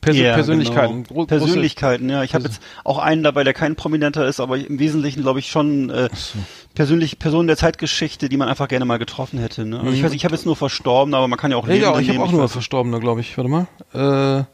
Persön 0.00 0.22
yeah, 0.22 0.34
Persönlichkeiten. 0.34 1.04
Genau. 1.04 1.26
Persönlichkeiten, 1.26 2.08
ja. 2.08 2.22
Ich 2.22 2.34
habe 2.34 2.44
jetzt 2.44 2.62
auch 2.84 2.98
einen 2.98 3.24
dabei, 3.24 3.42
der 3.42 3.52
kein 3.52 3.74
Prominenter 3.74 4.26
ist, 4.26 4.38
aber 4.38 4.56
im 4.56 4.78
Wesentlichen 4.78 5.22
glaube 5.22 5.40
ich 5.40 5.48
schon 5.48 5.90
äh, 5.90 6.08
so. 6.14 6.38
persönlich 6.74 7.18
Personen 7.18 7.48
der 7.48 7.56
Zeitgeschichte, 7.56 8.28
die 8.28 8.36
man 8.36 8.48
einfach 8.48 8.68
gerne 8.68 8.84
mal 8.84 8.98
getroffen 8.98 9.40
hätte. 9.40 9.64
Ne? 9.64 9.78
Also 9.78 9.90
mhm. 9.90 9.96
Ich 9.96 10.02
weiß, 10.04 10.12
ich 10.12 10.24
habe 10.24 10.36
jetzt 10.36 10.46
nur 10.46 10.54
Verstorbene, 10.54 11.16
aber 11.16 11.26
man 11.26 11.38
kann 11.38 11.50
ja 11.50 11.56
auch 11.56 11.66
leben. 11.66 11.82
Ja, 11.82 11.98
ich 11.98 12.08
habe 12.10 12.20
auch 12.20 12.30
nur 12.30 12.48
Verstorbene, 12.48 13.00
glaube 13.00 13.22
ich. 13.22 13.36
Warte 13.36 13.50
mal. 13.50 13.66
Äh, 13.92 14.44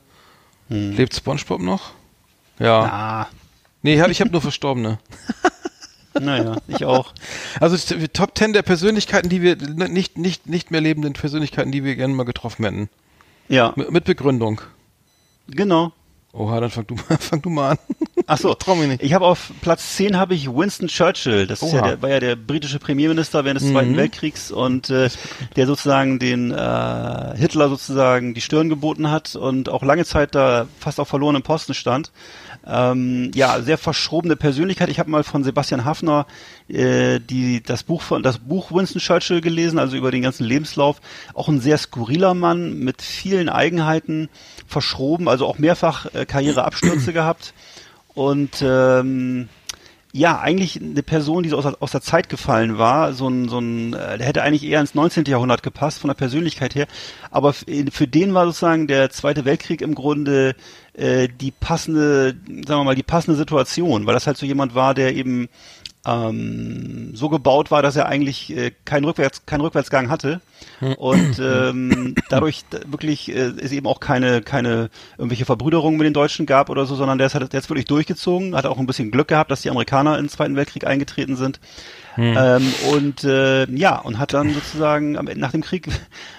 hm. 0.73 0.97
Lebt 0.97 1.15
SpongeBob 1.15 1.61
noch? 1.61 1.91
Ja. 2.59 2.87
Na. 2.87 3.27
Nee, 3.83 4.03
ich 4.11 4.21
habe 4.21 4.31
nur 4.31 4.41
Verstorbene. 4.41 4.99
Naja, 6.21 6.59
ich 6.69 6.85
auch. 6.85 7.13
Also 7.59 7.77
Top 8.13 8.39
10 8.39 8.53
der 8.53 8.63
Persönlichkeiten, 8.63 9.29
die 9.29 9.43
wir 9.43 9.57
nicht, 9.57 10.17
nicht, 10.17 10.47
nicht 10.47 10.71
mehr 10.71 10.81
lebenden 10.81 11.13
Persönlichkeiten, 11.15 11.73
die 11.73 11.83
wir 11.83 11.97
gerne 11.97 12.15
mal 12.15 12.23
getroffen 12.23 12.65
hätten. 12.65 12.89
Ja. 13.49 13.75
M 13.77 13.87
mit 13.91 14.05
Begründung. 14.05 14.61
Genau. 15.49 15.93
Oha, 16.35 16.59
dann 16.59 16.71
fang 16.71 16.87
du 16.87 16.95
mal, 16.97 17.17
fang 17.21 17.43
du 17.43 17.49
mal 17.49 17.71
an. 17.71 17.79
Ach 18.27 18.39
so, 18.39 18.55
trau 18.55 18.75
mich 18.75 18.89
nicht. 18.89 19.03
Ich 19.03 19.13
habe 19.13 19.25
auf 19.25 19.53
Platz 19.61 19.97
10 19.97 20.17
habe 20.17 20.35
ich 20.35 20.49
Winston 20.49 20.89
Churchill. 20.89 21.47
Das 21.47 21.61
ja 21.61 21.81
der, 21.83 22.03
war 22.03 22.11
ja 22.11 22.19
der 22.19 22.35
britische 22.35 22.81
Premierminister 22.81 23.45
während 23.45 23.61
des 23.61 23.69
mhm. 23.69 23.73
Zweiten 23.73 23.97
Weltkriegs 23.97 24.51
und 24.51 24.91
äh, 24.91 25.11
der 25.55 25.67
sozusagen 25.67 26.19
den 26.19 26.51
äh, 26.51 27.37
Hitler 27.37 27.69
sozusagen 27.69 28.35
die 28.35 28.41
Stirn 28.41 28.69
geboten 28.69 29.11
hat 29.11 29.37
und 29.37 29.69
auch 29.69 29.85
lange 29.85 30.05
Zeit 30.05 30.35
da 30.35 30.67
fast 30.81 30.99
auf 30.99 31.07
verlorenem 31.07 31.43
Posten 31.43 31.75
stand. 31.75 32.11
Ähm, 32.67 33.31
ja, 33.35 33.61
sehr 33.61 33.79
verschrobene 33.79 34.37
Persönlichkeit. 34.37 34.89
Ich 34.89 34.99
habe 34.99 35.11
mal 35.11 35.23
von 35.23 35.45
Sebastian 35.45 35.85
Hafner 35.85 36.27
äh, 36.69 37.21
die 37.21 37.63
das 37.63 37.83
Buch 37.83 38.01
von 38.01 38.23
das 38.23 38.39
Buch 38.39 38.73
Winston 38.73 39.01
Churchill 39.01 39.43
gelesen, 39.43 39.79
also 39.79 39.97
über 39.97 40.11
den 40.11 40.23
ganzen 40.23 40.45
Lebenslauf. 40.45 41.01
Auch 41.35 41.49
ein 41.49 41.61
sehr 41.61 41.77
skurriler 41.77 42.33
Mann 42.33 42.79
mit 42.79 43.03
vielen 43.03 43.51
Eigenheiten, 43.51 44.31
verschroben, 44.67 45.29
also 45.29 45.47
auch 45.47 45.59
mehrfach 45.59 46.07
äh, 46.15 46.27
Karriereabstürze 46.27 47.13
gehabt 47.15 47.55
und 48.15 48.63
ähm, 48.63 49.49
ja, 50.17 50.39
eigentlich 50.39 50.81
eine 50.81 51.03
Person, 51.03 51.43
die 51.43 51.49
so 51.49 51.59
aus, 51.59 51.67
aus 51.67 51.91
der 51.91 52.01
Zeit 52.01 52.29
gefallen 52.29 52.79
war, 52.79 53.15
so 53.15 53.27
ein, 53.27 53.49
so 53.49 53.59
ein, 53.59 53.95
äh, 53.95 54.17
der 54.17 54.29
hätte 54.29 54.43
eigentlich 54.45 54.63
eher 54.63 54.81
ins 54.81 54.95
19. 54.95 55.25
Jahrhundert 55.25 55.65
gepasst, 55.65 55.99
von 55.99 56.07
der 56.07 56.15
Persönlichkeit 56.15 56.77
her. 56.77 56.87
Aber 57.33 57.53
für 57.53 58.07
den 58.07 58.33
war 58.33 58.47
sozusagen 58.47 58.87
der 58.87 59.11
Zweite 59.11 59.45
Weltkrieg 59.45 59.83
im 59.83 59.97
Grunde 59.97 60.55
äh, 60.93 61.27
die 61.27 61.51
passende, 61.51 62.37
sagen 62.47 62.67
wir 62.81 62.85
mal, 62.85 62.95
die 62.95 63.03
passende 63.03 63.37
Situation, 63.37 64.07
weil 64.07 64.15
das 64.15 64.29
halt 64.29 64.37
so 64.37 64.47
jemand 64.47 64.77
war, 64.77 64.95
der 64.95 65.17
eben 65.17 65.49
ähm, 66.07 67.15
so 67.15 67.29
gebaut 67.29 67.71
war, 67.71 67.83
dass 67.83 67.97
er 67.97 68.07
eigentlich 68.07 68.55
äh, 68.57 68.73
keinen 68.85 69.05
Rückwärts, 69.05 69.47
keinen 69.47 69.63
Rückwärtsgang 69.63 70.11
hatte. 70.11 70.41
Und 70.99 71.39
ähm, 71.43 72.15
dadurch 72.29 72.65
wirklich 72.87 73.35
äh, 73.35 73.53
es 73.61 73.73
eben 73.73 73.87
auch 73.87 74.01
keine 74.01 74.43
keine 74.43 74.91
irgendwelche 75.19 75.45
Verbrüderungen 75.45 75.99
mit 75.99 76.07
den 76.07 76.15
Deutschen 76.15 76.47
gab 76.47 76.71
oder 76.71 76.87
so, 76.87 76.95
sondern 76.95 77.19
der 77.19 77.29
ist, 77.29 77.35
halt, 77.35 77.53
der 77.53 77.61
ist 77.61 77.71
wirklich 77.71 77.87
durchgezogen, 77.87 78.55
hat 78.55 78.67
auch 78.67 78.79
ein 78.79 78.87
bisschen 78.87 79.11
Glück 79.11 79.29
gehabt, 79.29 79.51
dass 79.51 79.63
die 79.63 79.71
Amerikaner 79.71 80.19
in 80.19 80.25
den 80.25 80.31
Zweiten 80.31 80.57
Weltkrieg 80.57 80.87
eingetreten 80.87 81.37
sind 81.37 81.61
hm. 82.15 82.35
Ähm, 82.37 82.75
und 82.93 83.25
äh, 83.25 83.67
ja, 83.71 83.99
und 83.99 84.19
hat 84.19 84.35
dann 84.35 84.55
sozusagen 84.55 85.17
am, 85.17 85.27
nach 85.37 85.53
dem 85.53 85.63
Krieg 85.63 85.89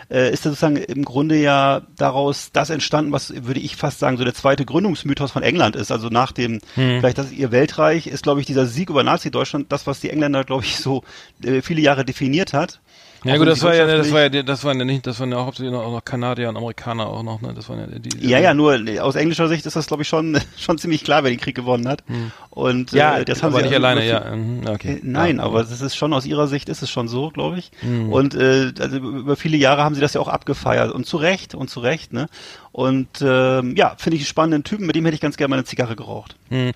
äh, 0.09 0.32
ist 0.32 0.45
er 0.45 0.51
sozusagen 0.51 0.78
im 0.78 1.03
Grunde 1.03 1.38
ja 1.38 1.82
daraus 1.97 2.51
das 2.53 2.69
entstanden, 2.69 3.11
was 3.11 3.34
würde 3.45 3.59
ich 3.59 3.76
fast 3.76 3.99
sagen, 3.99 4.17
so 4.17 4.23
der 4.23 4.34
zweite 4.34 4.65
Gründungsmythos 4.65 5.32
von 5.32 5.43
England 5.43 5.76
ist. 5.76 5.91
Also 5.91 6.09
nach 6.09 6.32
dem, 6.32 6.59
hm. 6.76 6.99
vielleicht 6.99 7.17
das 7.17 7.32
ihr 7.32 7.51
Weltreich, 7.51 8.07
ist, 8.07 8.23
glaube 8.23 8.39
ich, 8.39 8.45
dieser 8.45 8.65
Sieg 8.65 8.89
über 8.89 9.03
Nazi-Deutschland 9.03 9.71
das, 9.71 9.88
was 9.88 9.99
die 9.99 10.09
Engländer, 10.09 10.43
glaube 10.43 10.63
ich, 10.63 10.78
so 10.78 11.03
äh, 11.43 11.61
viele 11.61 11.82
Jahre 11.82 12.05
definiert 12.05 12.53
hat. 12.53 12.80
Ja 13.26 13.38
gut, 13.38 13.47
das 13.47 13.63
war 13.63 13.73
ja, 13.73 13.88
das 13.88 14.11
war 14.11 14.21
ja, 14.21 14.43
das 14.43 14.63
waren 14.63 14.78
ja 14.78 14.86
nicht, 14.86 15.07
das 15.07 15.19
waren 15.19 15.32
ja 15.32 15.43
hauptsächlich 15.43 15.73
auch 15.73 15.91
noch 15.91 16.05
Kanadier 16.05 16.47
und 16.47 16.57
Amerikaner 16.57 17.07
auch 17.07 17.23
noch, 17.23 17.41
ne? 17.41 17.53
Das 17.55 17.67
waren 17.69 17.80
ja 17.80 17.88
die. 17.88 18.09
die 18.09 18.30
ja, 18.30 18.38
ja, 18.38 18.53
nur 18.53 18.80
aus 19.01 19.15
englischer 19.15 19.47
Sicht 19.47 19.65
ist 19.65 19.76
das, 19.76 19.88
glaube 19.88 20.03
ich, 20.03 20.09
schon 20.09 20.39
schon 20.57 20.78
ziemlich 20.78 21.03
klar, 21.03 21.23
wer 21.23 21.32
den 21.32 21.39
Krieg 21.39 21.55
gewonnen 21.55 21.88
hat. 21.88 22.03
Hm. 22.05 22.32
Und 22.56 22.93
ja, 22.93 23.18
äh, 23.18 23.26
das 23.26 23.43
haben 23.43 23.53
aber 23.53 23.64
sie 23.64 23.68
nicht 23.68 23.76
alleine, 23.76 24.08
ja. 24.08 24.34
Mhm, 24.34 24.62
okay. 24.66 24.93
Äh, 24.93 24.99
nein, 25.03 25.38
ja, 25.38 25.43
aber 25.43 25.60
es 25.60 25.82
ist 25.82 25.97
schon 25.97 26.14
aus 26.14 26.26
ihrer 26.26 26.47
Sicht 26.47 26.70
ist 26.70 26.82
es 26.82 26.89
schon 26.89 27.10
so, 27.10 27.30
glaube 27.30 27.60
ich. 27.60 27.70
Hm. 27.82 28.14
Und 28.14 28.34
äh, 28.34 28.72
also 28.80 28.95
über 28.95 29.36
viele 29.36 29.58
Jahre 29.58 29.84
haben 29.84 29.93
sie 29.93 29.99
das 29.99 30.14
ja 30.14 30.22
auch 30.22 30.30
abgefeiert 30.30 30.93
und 30.93 31.06
zu 31.06 31.18
Recht 31.18 31.53
und 31.53 31.70
zu 31.70 31.82
Recht, 31.82 32.14
ne? 32.14 32.28
Und 32.72 33.10
ähm, 33.22 33.76
ja, 33.76 33.95
finde 33.97 34.16
ich 34.16 34.22
einen 34.22 34.28
spannenden 34.28 34.64
Typen, 34.64 34.86
mit 34.86 34.95
dem 34.95 35.03
hätte 35.03 35.16
ich 35.16 35.22
ganz 35.22 35.36
gerne 35.36 35.49
mal 35.49 35.58
eine 35.58 35.66
Zigarre 35.66 35.97
geraucht. 35.97 36.38
Hm. 36.47 36.72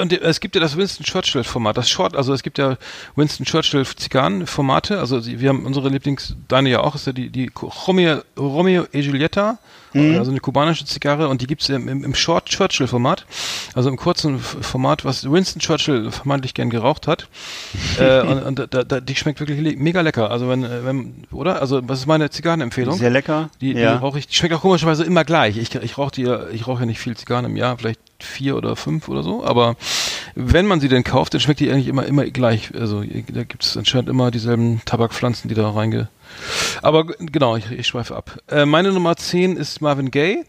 Und 0.00 0.12
es 0.12 0.38
gibt 0.38 0.54
ja 0.54 0.60
das 0.60 0.76
Winston 0.76 1.04
Churchill-Format, 1.04 1.76
das 1.76 1.90
Short, 1.90 2.14
also 2.16 2.32
es 2.32 2.44
gibt 2.44 2.58
ja 2.58 2.76
Winston 3.16 3.44
Churchill-Zigarren-Formate, 3.44 5.00
also 5.00 5.26
wir 5.26 5.48
haben 5.48 5.66
unsere 5.66 5.88
Lieblings, 5.88 6.36
deine 6.46 6.70
ja 6.70 6.80
auch, 6.80 6.94
ist 6.94 7.08
ja 7.08 7.12
die, 7.12 7.30
die 7.30 7.50
Romeo, 7.60 8.22
Romeo 8.38 8.86
e 8.92 9.02
Giulietta, 9.02 9.58
mhm. 9.92 10.18
also 10.18 10.30
eine 10.30 10.40
kubanische 10.40 10.84
Zigarre 10.84 11.28
und 11.28 11.42
die 11.42 11.46
gibt's 11.46 11.68
im, 11.68 11.88
im, 11.88 12.04
im 12.04 12.14
Short 12.14 12.46
Churchill-Format, 12.46 13.26
also 13.74 13.88
im 13.88 13.96
kurzen 13.96 14.38
Format, 14.38 15.04
was 15.04 15.30
Winston 15.30 15.60
Churchill 15.60 16.10
vermeintlich 16.10 16.54
gern 16.54 16.70
geraucht 16.70 17.06
hat. 17.06 17.28
äh, 17.98 18.20
und, 18.20 18.42
und 18.42 18.74
da, 18.74 18.84
da, 18.84 19.00
die 19.00 19.16
schmeckt 19.16 19.40
wirklich 19.40 19.60
le 19.60 19.76
mega 19.76 20.00
lecker. 20.00 20.30
Also 20.30 20.48
wenn, 20.48 20.64
äh, 20.64 20.84
wenn, 20.84 21.24
oder? 21.30 21.60
Also 21.60 21.80
was 21.86 22.00
ist 22.00 22.06
meine 22.06 22.30
Zigarrenempfehlung? 22.30 22.98
Sehr 22.98 23.10
lecker. 23.10 23.50
Die, 23.60 23.74
die 23.74 23.80
ja. 23.80 23.96
rauche 23.96 24.18
ich, 24.18 24.26
die 24.26 24.34
schmeckt 24.34 24.54
auch 24.54 24.62
komischerweise 24.62 25.04
immer 25.04 25.24
gleich. 25.24 25.56
Ich, 25.56 25.74
ich 25.74 25.98
rauche 25.98 26.12
die, 26.12 26.28
ich 26.52 26.66
rauche 26.66 26.80
ja 26.80 26.86
nicht 26.86 27.00
viel 27.00 27.16
Zigarren 27.16 27.44
im 27.44 27.56
Jahr, 27.56 27.78
vielleicht 27.78 28.00
vier 28.20 28.56
oder 28.56 28.74
fünf 28.76 29.08
oder 29.08 29.22
so, 29.22 29.44
aber 29.44 29.76
wenn 30.34 30.66
man 30.66 30.80
sie 30.80 30.88
denn 30.88 31.04
kauft, 31.04 31.34
dann 31.34 31.40
schmeckt 31.40 31.60
die 31.60 31.70
eigentlich 31.70 31.86
immer 31.86 32.04
immer 32.04 32.24
gleich. 32.24 32.70
Also 32.74 33.02
da 33.02 33.44
gibt 33.44 33.64
es 33.64 33.76
anscheinend 33.76 34.08
immer 34.08 34.30
dieselben 34.30 34.82
Tabakpflanzen, 34.84 35.48
die 35.48 35.54
da 35.54 35.70
reinge 35.70 36.08
Aber 36.82 37.04
genau, 37.04 37.56
ich, 37.56 37.70
ich 37.70 37.86
schweife 37.86 38.16
ab. 38.16 38.38
Äh, 38.48 38.66
meine 38.66 38.92
Nummer 38.92 39.16
10 39.16 39.56
ist 39.56 39.80
Marvin 39.80 40.10
Gaye. 40.10 40.44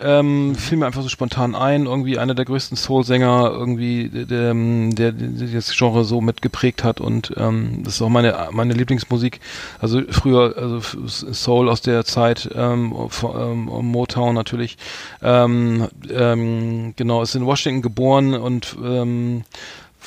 Ähm, 0.00 0.54
fiel 0.54 0.78
mir 0.78 0.86
einfach 0.86 1.02
so 1.02 1.08
spontan 1.08 1.54
ein, 1.54 1.86
irgendwie 1.86 2.18
einer 2.18 2.34
der 2.34 2.44
größten 2.44 2.76
Soul-Sänger, 2.76 3.50
irgendwie, 3.52 4.08
der, 4.08 4.52
der, 4.54 5.12
der 5.12 5.46
das 5.48 5.74
Genre 5.76 6.04
so 6.04 6.20
mitgeprägt 6.20 6.84
hat 6.84 7.00
und 7.00 7.32
ähm, 7.36 7.82
das 7.84 7.94
ist 7.94 8.02
auch 8.02 8.08
meine 8.08 8.48
meine 8.50 8.74
Lieblingsmusik. 8.74 9.40
Also 9.80 10.02
früher, 10.10 10.54
also 10.56 10.80
Soul 11.06 11.68
aus 11.68 11.80
der 11.80 12.04
Zeit, 12.04 12.50
ähm, 12.54 12.94
ähm, 13.22 13.64
Motown 13.64 14.34
natürlich. 14.34 14.76
Ähm, 15.22 15.88
ähm, 16.10 16.94
genau, 16.96 17.22
ist 17.22 17.34
in 17.34 17.46
Washington 17.46 17.82
geboren 17.82 18.34
und 18.34 18.76
ähm, 18.82 19.44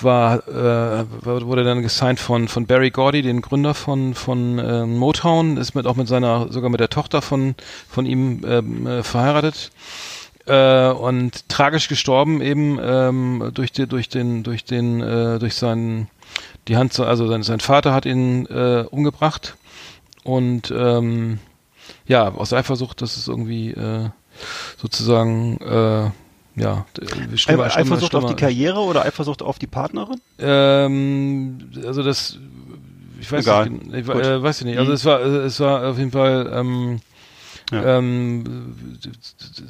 war 0.02 0.48
äh, 0.48 1.06
wurde 1.24 1.64
dann 1.64 1.82
gesigned 1.82 2.20
von 2.20 2.48
von 2.48 2.66
Barry 2.66 2.92
Gordy, 2.92 3.22
den 3.22 3.42
Gründer 3.42 3.74
von 3.74 4.14
von 4.14 4.60
äh, 4.60 4.86
Motown, 4.86 5.58
ist 5.58 5.76
mit 5.76 5.86
auch 5.88 5.96
mit 5.96 6.08
seiner 6.08 6.52
sogar 6.52 6.70
mit 6.70 6.80
der 6.80 6.90
Tochter 6.90 7.22
von 7.22 7.56
von 7.90 8.06
ihm 8.06 8.44
ähm, 8.46 8.88
äh, 8.88 9.04
verheiratet. 9.04 9.72
Äh, 10.46 10.92
und 10.92 11.50
tragisch 11.50 11.90
gestorben 11.90 12.42
eben 12.42 12.80
ähm, 12.82 13.52
durch 13.54 13.74
die, 13.74 13.86
durch 13.86 14.08
den 14.08 14.44
durch 14.44 14.64
den 14.64 15.02
äh, 15.02 15.40
durch 15.40 15.56
seinen 15.56 16.08
die 16.68 16.78
Hand 16.78 16.98
also 17.00 17.28
sein, 17.28 17.44
sein 17.44 17.60
Vater 17.60 17.94
hat 17.94 18.06
ihn 18.06 18.46
äh, 18.48 18.86
umgebracht. 18.90 19.58
Und 20.24 20.74
ähm, 20.76 21.40
ja 22.06 22.34
aus 22.34 22.54
Eifersucht, 22.54 23.02
das 23.02 23.18
ist 23.18 23.28
irgendwie 23.28 23.72
äh, 23.72 24.10
sozusagen 24.78 25.58
äh, 25.62 26.12
ja, 26.58 26.86
schlimmer, 27.36 27.38
schlimmer, 27.38 27.64
Eifersucht 27.76 28.16
auf 28.16 28.26
die 28.26 28.36
Karriere 28.36 28.80
oder 28.80 29.06
Eifersucht 29.06 29.42
auf 29.42 29.60
die 29.60 29.68
Partnerin? 29.68 30.20
Ähm, 30.40 31.70
also 31.86 32.04
das, 32.04 32.40
ich 33.22 33.32
weiß 33.32 33.46
Egal. 33.46 33.70
nicht, 33.70 33.94
ich, 33.94 34.10
äh, 34.10 34.42
weiß 34.42 34.60
ich 34.62 34.66
nicht. 34.66 34.78
Also 34.78 34.90
mhm. 34.90 34.96
es 34.96 35.06
war, 35.06 35.22
es 35.22 35.60
war 35.60 35.88
auf 35.88 35.98
jeden 35.98 36.12
Fall 36.12 36.52
ähm, 36.54 37.00
ja. 37.72 37.98
Ähm, 37.98 38.44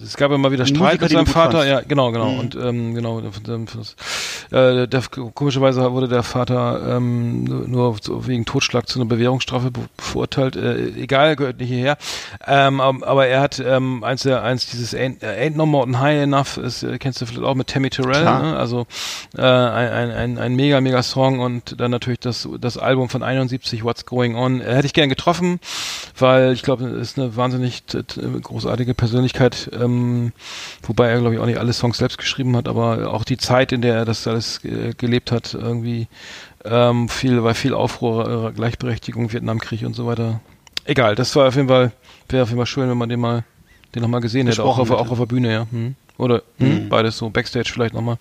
es 0.04 0.18
gab 0.18 0.32
immer 0.32 0.52
wieder 0.52 0.68
Streit 0.68 1.02
mit 1.02 1.10
seinem 1.10 1.26
Vater, 1.26 1.66
ja, 1.66 1.82
genau, 1.82 2.12
genau. 2.12 2.32
Mhm. 2.32 2.40
Und 2.40 2.56
ähm, 2.56 2.94
genau, 2.94 3.20
äh, 3.20 4.88
der, 4.88 5.02
komischerweise 5.34 5.92
wurde 5.92 6.08
der 6.08 6.22
Vater 6.22 6.98
ähm, 6.98 7.44
nur 7.44 7.98
wegen 8.28 8.46
Totschlag 8.46 8.88
zu 8.88 9.00
einer 9.00 9.10
Bewährungsstrafe 9.10 9.72
verurteilt. 9.98 10.56
Äh, 10.56 10.90
egal, 10.90 11.36
gehört 11.36 11.60
nicht 11.60 11.70
hierher. 11.70 11.98
Ähm, 12.46 12.82
aber 12.82 13.28
er 13.28 13.42
hat 13.42 13.60
ähm, 13.60 14.04
eins 14.04 14.22
der 14.24 14.44
eins 14.44 14.68
dieses 14.68 14.94
Ain't, 14.94 15.24
Ain't 15.24 15.56
No 15.56 15.66
More 15.66 15.86
Than 15.86 16.00
High 16.00 16.22
Enough, 16.22 16.58
ist, 16.58 16.84
äh, 16.84 17.00
kennst 17.00 17.22
du 17.22 17.26
vielleicht 17.26 17.46
auch 17.46 17.56
mit 17.56 17.68
Tammy 17.68 17.90
Terrell, 17.90 18.24
ne? 18.24 18.58
also 18.58 18.86
äh, 19.36 19.42
ein, 19.42 20.12
ein, 20.12 20.38
ein 20.38 20.56
mega, 20.56 20.82
mega 20.82 21.02
Song 21.02 21.40
und 21.40 21.80
dann 21.80 21.90
natürlich 21.90 22.20
das, 22.20 22.48
das 22.60 22.78
Album 22.78 23.10
von 23.10 23.24
71, 23.24 23.84
What's 23.84 24.06
Going 24.06 24.36
On. 24.36 24.62
Äh, 24.62 24.76
hätte 24.76 24.86
ich 24.86 24.94
gern 24.94 25.10
getroffen, 25.10 25.60
weil 26.18 26.54
ich 26.54 26.62
glaube, 26.62 26.86
es 26.86 27.10
ist 27.10 27.18
eine 27.18 27.36
wahnsinnig 27.36 27.87
großartige 27.96 28.94
Persönlichkeit, 28.94 29.70
ähm, 29.74 30.32
wobei 30.84 31.10
er, 31.10 31.20
glaube 31.20 31.36
ich, 31.36 31.42
auch 31.42 31.46
nicht 31.46 31.60
alle 31.60 31.74
Songs 31.74 31.98
selbst 31.98 32.18
geschrieben 32.18 32.56
hat, 32.56 32.68
aber 32.68 33.14
auch 33.14 33.24
die 33.24 33.38
Zeit, 33.38 33.72
in 33.72 33.82
der 33.82 33.96
er 33.96 34.06
das 34.06 34.28
alles 34.28 34.64
äh, 34.66 34.94
gelebt 34.98 35.32
hat, 35.32 35.54
irgendwie 35.54 36.08
ähm, 36.66 37.10
viel, 37.10 37.44
war 37.44 37.54
viel 37.54 37.74
Aufruhr, 37.74 38.50
äh, 38.50 38.52
Gleichberechtigung, 38.54 39.32
Vietnamkrieg 39.32 39.84
und 39.84 39.96
so 39.96 40.06
weiter. 40.08 40.42
Egal, 40.86 41.16
das 41.16 41.36
war 41.36 41.48
auf 41.48 41.56
jeden 41.56 41.68
Fall, 41.68 41.92
wäre 42.30 42.44
auf 42.44 42.50
jeden 42.50 42.60
Fall 42.60 42.66
schön, 42.66 42.90
wenn 42.90 42.98
man 42.98 43.10
den 43.10 43.20
mal, 43.20 43.44
den 43.94 44.02
nochmal 44.02 44.22
gesehen 44.22 44.48
hätte, 44.48 44.64
auch 44.64 44.80
auf, 44.80 44.92
auch 44.92 45.12
auf 45.12 45.18
der 45.18 45.26
Bühne, 45.26 45.52
ja. 45.52 45.68
Hm? 45.72 45.96
Oder 46.18 46.42
hm? 46.58 46.86
Mhm. 46.86 46.90
beides 46.90 47.18
so, 47.18 47.30
Backstage 47.30 47.70
vielleicht 47.72 47.94
nochmal. 47.94 48.18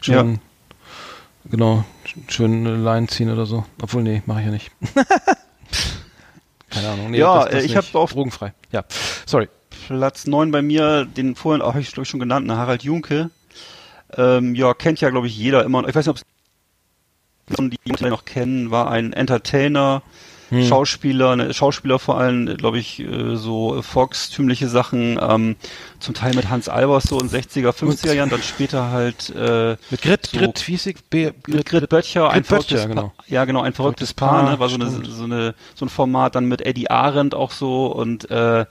Schön, 0.00 0.14
ja. 0.34 1.50
genau, 1.50 1.84
schön 2.28 2.66
eine 2.66 2.76
Line 2.76 3.06
ziehen 3.06 3.30
oder 3.30 3.46
so. 3.46 3.64
Obwohl, 3.80 4.02
nee, 4.02 4.22
mache 4.26 4.40
ich 4.40 4.46
ja 4.46 4.52
nicht. 4.52 4.70
Keine 6.70 6.88
Ahnung. 6.88 7.10
Nee, 7.10 7.18
ja, 7.18 7.44
das, 7.44 7.50
das 7.52 7.64
ich 7.64 7.76
habe 7.76 7.86
auf 7.98 8.12
drogenfrei. 8.12 8.54
Ja, 8.72 8.84
sorry. 9.26 9.48
Platz 9.86 10.26
9 10.26 10.50
bei 10.50 10.62
mir, 10.62 11.04
den 11.04 11.34
vorhin 11.34 11.62
auch 11.62 11.74
ich 11.74 11.92
glaube 11.92 12.06
schon 12.06 12.20
genannt, 12.20 12.46
ne, 12.46 12.56
Harald 12.56 12.82
Junke. 12.82 13.30
Ähm, 14.16 14.54
ja, 14.54 14.74
kennt 14.74 15.00
ja 15.00 15.10
glaube 15.10 15.26
ich 15.26 15.36
jeder 15.36 15.64
immer. 15.64 15.86
Ich 15.88 15.94
weiß 15.94 16.06
nicht, 16.06 16.10
ob 16.10 16.16
es 16.16 16.24
die 17.58 18.04
noch 18.04 18.24
kennen, 18.24 18.70
war 18.70 18.90
ein 18.90 19.12
Entertainer, 19.12 20.02
hm. 20.50 20.66
Schauspieler, 20.66 21.36
ne, 21.36 21.54
Schauspieler 21.54 21.98
vor 21.98 22.18
allem, 22.18 22.56
glaube 22.56 22.78
ich, 22.78 23.00
äh, 23.00 23.36
so 23.36 23.80
volkstümliche 23.82 24.68
Sachen, 24.68 25.18
ähm, 25.20 25.56
zum 26.00 26.14
Teil 26.14 26.34
mit 26.34 26.50
Hans 26.50 26.68
Albers 26.68 27.04
so 27.04 27.18
in 27.20 27.28
60er, 27.28 27.70
50er 27.70 28.12
Jahren, 28.12 28.30
dann 28.30 28.42
später 28.42 28.90
halt 28.90 29.30
äh, 29.30 29.76
mit 29.90 30.02
Grit, 30.02 30.26
so, 30.26 30.38
Grit, 30.38 30.68
Wiesig, 30.68 31.08
B, 31.08 31.30
Grit, 31.42 31.66
Grit 31.66 31.88
Böttcher, 31.88 32.24
Grit 32.26 32.36
ein 32.36 32.44
verrücktes 32.44 32.82
Böttcher, 32.82 32.88
genau. 32.88 33.12
ja 33.28 33.44
genau, 33.44 33.62
ein 33.62 33.72
verrücktes, 33.72 34.10
verrücktes 34.10 34.14
Paar, 34.14 34.42
Paar, 34.42 34.52
ne? 34.52 34.58
war 34.58 34.68
so 34.68 34.76
eine, 34.76 34.90
so 34.90 35.24
eine 35.24 35.54
so 35.74 35.86
ein 35.86 35.88
Format 35.88 36.34
dann 36.34 36.46
mit 36.46 36.62
Eddie 36.62 36.90
Arendt 36.90 37.34
auch 37.34 37.50
so 37.52 37.86
und 37.86 38.30
äh, 38.30 38.66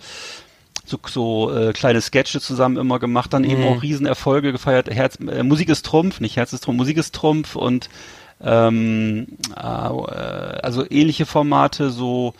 so, 0.86 0.98
so 1.08 1.56
äh, 1.56 1.72
kleine 1.74 2.02
Sketche 2.02 2.42
zusammen 2.42 2.78
immer 2.78 3.00
gemacht, 3.00 3.32
dann 3.34 3.44
mhm. 3.44 3.50
eben 3.52 3.64
auch 3.66 3.82
Riesenerfolge 3.82 4.52
gefeiert. 4.52 4.90
Herz, 4.90 5.18
äh, 5.20 5.44
Musik 5.44 5.70
ist 5.70 5.86
Trumpf, 5.86 6.20
nicht 6.20 6.36
Herz 6.36 6.52
ist 6.52 6.64
Trumpf, 6.64 6.78
Musik 6.78 6.98
ist 6.98 7.14
Trumpf 7.16 7.56
und 7.56 7.90
ähm, 8.42 9.28
äh, 9.56 9.60
also 9.60 10.86
ähnliche 10.90 11.26
Formate, 11.26 11.90
so 11.90 12.34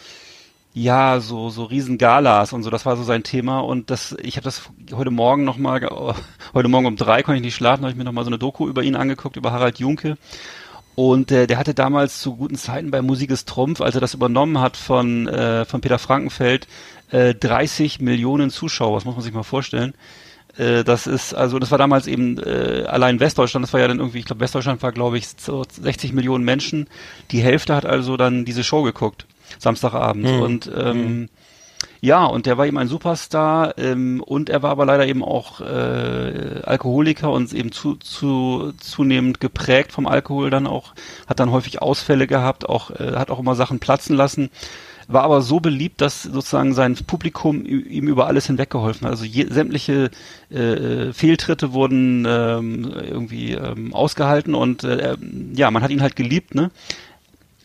ja, 0.74 1.20
so 1.20 1.50
so 1.50 1.64
Riesengalas 1.64 2.54
und 2.54 2.64
so, 2.64 2.70
das 2.70 2.86
war 2.86 2.96
so 2.96 3.04
sein 3.04 3.24
Thema 3.24 3.60
und 3.60 3.90
das 3.90 4.16
ich 4.22 4.38
habe 4.38 4.46
das 4.46 4.70
heute 4.94 5.12
Morgen 5.12 5.44
noch 5.44 5.58
mal 5.58 5.82
heute 6.54 6.70
Morgen 6.70 6.86
um 6.86 6.96
drei 6.96 7.24
konnte 7.24 7.38
ich 7.38 7.44
nicht 7.44 7.56
schlafen, 7.56 7.82
habe 7.84 7.92
ich 7.92 7.98
mir 7.98 8.04
noch 8.04 8.12
mal 8.12 8.24
so 8.24 8.30
eine 8.30 8.38
Doku 8.38 8.68
über 8.68 8.84
ihn 8.84 8.96
angeguckt 8.96 9.36
über 9.36 9.52
Harald 9.52 9.80
Junke 9.80 10.18
und 10.96 11.32
äh, 11.32 11.48
der 11.48 11.58
hatte 11.58 11.74
damals 11.74 12.22
zu 12.22 12.36
guten 12.36 12.56
Zeiten 12.56 12.92
bei 12.92 13.02
Musik 13.02 13.32
ist 13.32 13.48
Trumpf, 13.48 13.82
als 13.82 13.96
er 13.96 14.02
das 14.02 14.14
übernommen 14.14 14.60
hat 14.60 14.78
von 14.78 15.28
äh, 15.28 15.66
von 15.66 15.82
Peter 15.82 16.00
Frankenfeld, 16.00 16.68
äh, 17.12 17.34
30 17.34 18.00
Millionen 18.00 18.50
Zuschauer, 18.50 18.98
das 18.98 19.06
muss 19.06 19.16
man 19.16 19.24
sich 19.24 19.34
mal 19.34 19.44
vorstellen. 19.44 19.94
Äh, 20.60 20.84
das 20.84 21.08
ist, 21.08 21.34
also 21.34 21.58
das 21.58 21.72
war 21.72 21.78
damals 21.78 22.06
eben 22.06 22.38
äh, 22.38 22.84
allein 22.86 23.20
Westdeutschland, 23.20 23.64
das 23.66 23.74
war 23.74 23.80
ja 23.80 23.88
dann 23.88 24.00
irgendwie, 24.00 24.20
ich 24.20 24.26
glaube 24.26 24.42
Westdeutschland 24.42 24.84
war 24.84 24.92
glaube 24.92 25.18
ich 25.18 25.28
so 25.38 25.64
60 25.70 26.14
Millionen 26.14 26.44
Menschen. 26.44 26.88
Die 27.32 27.42
Hälfte 27.42 27.74
hat 27.76 27.86
also 27.86 28.18
dann 28.18 28.46
diese 28.46 28.64
Show 28.64 28.84
geguckt, 28.84 29.26
Samstagabend. 29.58 30.26
Mhm. 30.26 30.42
Und 30.42 30.72
ähm, 30.76 30.98
mhm. 30.98 31.30
ja, 32.02 32.26
und 32.26 32.46
der 32.46 32.58
war 32.58 32.68
eben 32.68 32.78
ein 32.78 32.90
Superstar 32.90 33.78
ähm, 33.78 34.22
und 34.22 34.50
er 34.50 34.62
war 34.62 34.72
aber 34.72 34.86
leider 34.86 35.08
eben 35.08 35.24
auch 35.24 35.62
äh, 35.62 36.62
Alkoholiker 36.64 37.32
und 37.32 37.54
eben 37.54 37.72
zu, 37.72 37.96
zu 37.96 38.74
zunehmend 38.80 39.40
geprägt 39.40 39.94
vom 39.94 40.08
Alkohol 40.08 40.50
dann 40.50 40.68
auch, 40.68 40.94
hat 41.28 41.40
dann 41.40 41.52
häufig 41.52 41.82
Ausfälle 41.82 42.28
gehabt, 42.28 42.68
auch 42.68 42.92
äh, 42.92 43.14
hat 43.16 43.32
auch 43.32 43.40
immer 43.40 43.56
Sachen 43.56 43.80
platzen 43.80 44.16
lassen 44.16 44.50
war 45.10 45.24
aber 45.24 45.42
so 45.42 45.60
beliebt, 45.60 46.02
dass 46.02 46.24
sozusagen 46.24 46.74
sein 46.74 46.96
Publikum 46.96 47.66
ihm 47.66 48.08
über 48.08 48.28
alles 48.28 48.46
hinweggeholfen 48.46 49.06
hat. 49.06 49.12
Also 49.12 49.26
je, 49.26 49.48
sämtliche 49.50 50.12
äh, 50.52 51.12
Fehltritte 51.14 51.74
wurden 51.74 52.26
ähm, 52.30 52.94
irgendwie 52.94 53.54
ähm, 53.54 53.94
ausgehalten 53.94 54.54
und 54.54 54.84
äh, 54.84 55.18
ja, 55.56 55.72
man 55.72 55.82
hat 55.82 55.90
ihn 55.90 56.04
halt 56.04 56.16
geliebt, 56.16 56.54
ne? 56.54 56.70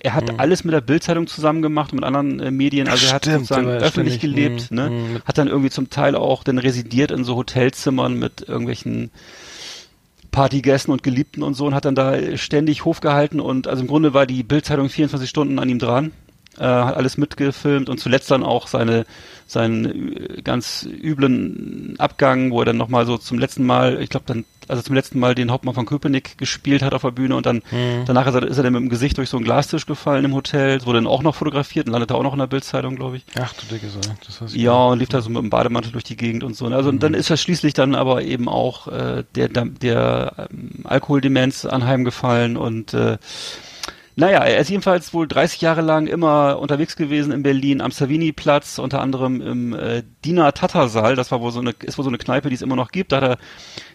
Er 0.00 0.14
hat 0.14 0.30
mhm. 0.30 0.40
alles 0.40 0.64
mit 0.64 0.74
der 0.74 0.82
Bildzeitung 0.82 1.26
zusammen 1.26 1.62
gemacht 1.62 1.92
und 1.92 1.96
mit 1.96 2.04
anderen 2.04 2.40
äh, 2.40 2.50
Medien, 2.50 2.88
also 2.88 3.06
er 3.06 3.12
hat 3.12 3.24
Stimmt, 3.24 3.46
sozusagen 3.46 3.68
öffentlich 3.68 4.20
gelebt, 4.20 4.70
mhm. 4.70 4.76
ne? 4.76 4.90
Mhm. 4.90 5.22
Hat 5.26 5.36
dann 5.36 5.48
irgendwie 5.48 5.70
zum 5.70 5.90
Teil 5.90 6.14
auch 6.14 6.44
dann 6.44 6.56
residiert 6.56 7.10
in 7.10 7.24
so 7.24 7.36
Hotelzimmern 7.36 8.18
mit 8.18 8.48
irgendwelchen 8.48 9.10
Partygästen 10.30 10.92
und 10.92 11.02
Geliebten 11.02 11.42
und 11.42 11.54
so 11.54 11.66
und 11.66 11.74
hat 11.74 11.84
dann 11.84 11.94
da 11.94 12.38
ständig 12.38 12.86
Hof 12.86 13.00
gehalten 13.00 13.38
und 13.38 13.68
also 13.68 13.82
im 13.82 13.86
Grunde 13.86 14.14
war 14.14 14.24
die 14.24 14.42
Bildzeitung 14.42 14.88
24 14.88 15.28
Stunden 15.28 15.58
an 15.58 15.68
ihm 15.68 15.78
dran 15.78 16.12
äh, 16.58 16.64
hat 16.64 16.96
alles 16.96 17.16
mitgefilmt 17.16 17.88
und 17.88 17.98
zuletzt 17.98 18.30
dann 18.30 18.42
auch 18.42 18.66
seine 18.66 19.06
seinen 19.46 20.42
ganz 20.42 20.86
üblen 20.86 21.94
Abgang, 21.98 22.50
wo 22.50 22.60
er 22.60 22.66
dann 22.66 22.76
nochmal 22.76 23.06
so 23.06 23.18
zum 23.18 23.38
letzten 23.38 23.64
Mal, 23.64 24.00
ich 24.00 24.08
glaube 24.08 24.24
dann, 24.26 24.44
also 24.68 24.82
zum 24.82 24.94
letzten 24.94 25.18
Mal 25.18 25.34
den 25.34 25.50
Hauptmann 25.50 25.74
von 25.74 25.84
Köpenick 25.84 26.38
gespielt 26.38 26.82
hat 26.82 26.94
auf 26.94 27.02
der 27.02 27.10
Bühne 27.10 27.36
und 27.36 27.44
dann 27.44 27.56
mhm. 27.70 28.04
danach 28.06 28.26
ist 28.26 28.34
er, 28.34 28.42
ist 28.44 28.56
er 28.56 28.62
dann 28.62 28.72
mit 28.72 28.80
dem 28.80 28.88
Gesicht 28.88 29.18
durch 29.18 29.28
so 29.28 29.36
einen 29.36 29.44
Glastisch 29.44 29.84
gefallen 29.84 30.24
im 30.24 30.34
Hotel, 30.34 30.84
wurde 30.86 30.98
dann 30.98 31.06
auch 31.06 31.22
noch 31.22 31.34
fotografiert 31.34 31.86
und 31.86 31.92
landete 31.92 32.14
auch 32.14 32.22
noch 32.22 32.32
in 32.32 32.38
der 32.38 32.46
Bildzeitung, 32.46 32.96
glaube 32.96 33.18
ich. 33.18 33.24
Ach 33.38 33.52
du 33.52 33.66
dicke 33.66 33.88
Sache. 33.88 34.16
Das 34.26 34.40
heißt 34.40 34.56
ja, 34.56 34.72
und 34.72 34.98
lief 34.98 35.10
da 35.10 35.20
so 35.20 35.28
mit 35.28 35.42
dem 35.42 35.50
Bademantel 35.50 35.92
durch 35.92 36.04
die 36.04 36.16
Gegend 36.16 36.42
und 36.42 36.56
so. 36.56 36.66
Also 36.66 36.90
mhm. 36.90 36.98
dann 36.98 37.14
ist 37.14 37.28
er 37.28 37.36
schließlich 37.36 37.74
dann 37.74 37.94
aber 37.94 38.22
eben 38.22 38.48
auch 38.48 38.88
äh, 38.88 39.24
der, 39.34 39.48
der, 39.48 39.66
der 39.66 40.48
ähm, 40.50 40.84
Alkoholdemenz 40.84 41.66
anheimgefallen 41.66 42.56
und 42.56 42.94
äh, 42.94 43.18
naja, 44.16 44.38
er 44.38 44.58
ist 44.58 44.70
jedenfalls 44.70 45.12
wohl 45.12 45.26
30 45.26 45.60
Jahre 45.60 45.80
lang 45.80 46.06
immer 46.06 46.58
unterwegs 46.60 46.94
gewesen 46.94 47.32
in 47.32 47.42
Berlin 47.42 47.80
am 47.80 47.90
Savini-Platz, 47.90 48.78
unter 48.78 49.00
anderem 49.00 49.40
im 49.40 49.72
äh, 49.74 50.04
Dina 50.24 50.52
Tattersal. 50.52 51.16
Das 51.16 51.32
war 51.32 51.40
wohl 51.40 51.50
so 51.50 51.60
eine, 51.60 51.70
ist 51.82 51.98
wohl 51.98 52.04
so 52.04 52.10
eine 52.10 52.18
Kneipe, 52.18 52.48
die 52.48 52.54
es 52.54 52.62
immer 52.62 52.76
noch 52.76 52.92
gibt. 52.92 53.10
Da 53.10 53.16
hat 53.16 53.24
er 53.24 53.38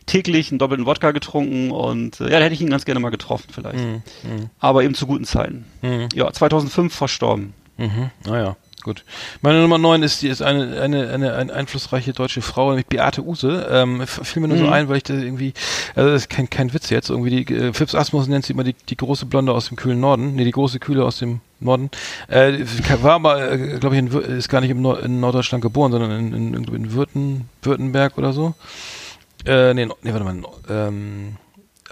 täglich 0.05 0.51
einen 0.51 0.59
doppelten 0.59 0.85
Wodka 0.85 1.11
getrunken 1.11 1.71
und 1.71 2.19
äh, 2.19 2.25
ja, 2.25 2.39
da 2.39 2.45
hätte 2.45 2.53
ich 2.53 2.61
ihn 2.61 2.69
ganz 2.69 2.83
gerne 2.83 2.99
mal 2.99 3.11
getroffen 3.11 3.47
vielleicht. 3.51 3.79
Mhm. 3.79 4.01
mhm. 4.23 4.49
Aber 4.59 4.83
eben 4.83 4.93
zu 4.93 5.07
guten 5.07 5.25
Zeiten. 5.25 5.65
Mhm. 5.81 6.09
Ja, 6.13 6.31
2005 6.31 6.93
verstorben. 6.93 7.53
Mhm. 7.77 8.11
Naja. 8.25 8.57
Gut. 8.81 9.03
Meine 9.41 9.61
Nummer 9.61 9.77
9 9.77 10.03
ist, 10.03 10.21
die 10.21 10.29
ist 10.29 10.41
eine, 10.41 10.79
eine, 10.79 11.09
eine, 11.09 11.33
eine 11.33 11.53
einflussreiche 11.53 12.13
deutsche 12.13 12.41
Frau, 12.41 12.69
nämlich 12.69 12.87
Beate 12.87 13.25
Use. 13.25 13.67
Ähm, 13.69 14.07
fiel 14.07 14.41
mir 14.41 14.47
nur 14.47 14.57
mhm. 14.57 14.65
so 14.65 14.69
ein, 14.69 14.87
weil 14.87 14.97
ich 14.97 15.03
da 15.03 15.13
irgendwie, 15.13 15.53
also 15.95 16.11
das 16.11 16.23
ist 16.23 16.29
kein, 16.29 16.49
kein 16.49 16.73
Witz 16.73 16.89
jetzt, 16.89 17.09
irgendwie 17.09 17.43
die, 17.43 17.53
äh, 17.53 17.73
Phipps 17.73 17.93
Asmus 17.93 18.27
nennt 18.27 18.45
sie 18.45 18.53
immer 18.53 18.63
die, 18.63 18.75
die 18.87 18.95
große 18.95 19.25
Blonde 19.25 19.51
aus 19.51 19.67
dem 19.67 19.75
kühlen 19.75 19.99
Norden. 19.99 20.35
Nee, 20.35 20.45
die 20.45 20.51
große 20.51 20.79
Kühle 20.79 21.03
aus 21.03 21.19
dem 21.19 21.41
Norden. 21.59 21.89
Äh, 22.29 22.59
war 23.01 23.15
aber, 23.15 23.51
äh, 23.51 23.79
glaube 23.79 23.95
ich, 23.95 23.99
in, 23.99 24.07
ist 24.37 24.47
gar 24.47 24.61
nicht 24.61 24.71
im 24.71 24.81
Nord 24.81 25.03
in 25.03 25.19
Norddeutschland 25.19 25.61
geboren, 25.61 25.91
sondern 25.91 26.11
in, 26.11 26.53
in, 26.53 26.63
in 26.63 26.93
Würten, 26.93 27.49
Württemberg 27.61 28.17
oder 28.17 28.31
so. 28.31 28.53
Äh, 29.45 29.73
nee, 29.73 29.85
nee, 29.85 30.13
warte 30.13 30.23
mal. 30.23 30.41
Ähm, 30.69 31.35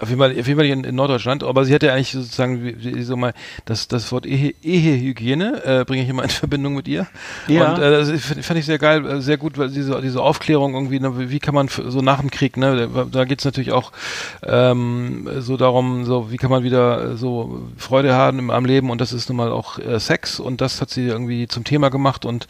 auf 0.00 0.08
jeden 0.08 0.20
Fall, 0.20 0.30
auf 0.30 0.46
jeden 0.46 0.56
Fall 0.56 0.66
in, 0.66 0.84
in 0.84 0.94
Norddeutschland, 0.94 1.42
aber 1.42 1.64
sie 1.64 1.74
hatte 1.74 1.92
eigentlich 1.92 2.12
sozusagen, 2.12 2.64
wie, 2.64 2.94
wie 2.94 3.02
so 3.02 3.16
mal, 3.16 3.34
das, 3.64 3.88
das 3.88 4.10
Wort 4.12 4.26
Ehe, 4.26 4.54
Ehehygiene 4.62 5.64
äh, 5.64 5.84
bringe 5.84 6.02
ich 6.02 6.08
immer 6.08 6.22
in 6.22 6.28
Verbindung 6.28 6.74
mit 6.74 6.86
ihr. 6.86 7.06
Ja. 7.48 7.72
Und 7.74 7.82
äh, 7.82 7.90
das 7.90 8.10
fand 8.20 8.58
ich 8.58 8.66
sehr 8.66 8.78
geil, 8.78 9.04
äh, 9.04 9.20
sehr 9.20 9.38
gut, 9.38 9.58
weil 9.58 9.70
diese, 9.70 10.00
diese 10.00 10.22
Aufklärung 10.22 10.74
irgendwie, 10.74 11.00
ne, 11.00 11.30
wie 11.30 11.38
kann 11.40 11.54
man 11.54 11.68
so 11.68 12.00
nach 12.00 12.20
dem 12.20 12.30
Krieg, 12.30 12.56
ne, 12.56 12.88
da 13.10 13.24
geht's 13.24 13.44
natürlich 13.44 13.72
auch 13.72 13.92
ähm, 14.44 15.28
so 15.38 15.56
darum, 15.56 16.04
so 16.04 16.30
wie 16.30 16.36
kann 16.36 16.50
man 16.50 16.62
wieder 16.62 17.16
so 17.16 17.68
Freude 17.76 18.14
haben 18.14 18.38
im, 18.38 18.50
am 18.50 18.64
Leben 18.64 18.90
und 18.90 19.00
das 19.00 19.12
ist 19.12 19.28
nun 19.28 19.36
mal 19.36 19.50
auch 19.50 19.78
äh, 19.78 19.98
Sex 19.98 20.38
und 20.38 20.60
das 20.60 20.80
hat 20.80 20.90
sie 20.90 21.06
irgendwie 21.06 21.48
zum 21.48 21.64
Thema 21.64 21.88
gemacht 21.88 22.24
und 22.24 22.46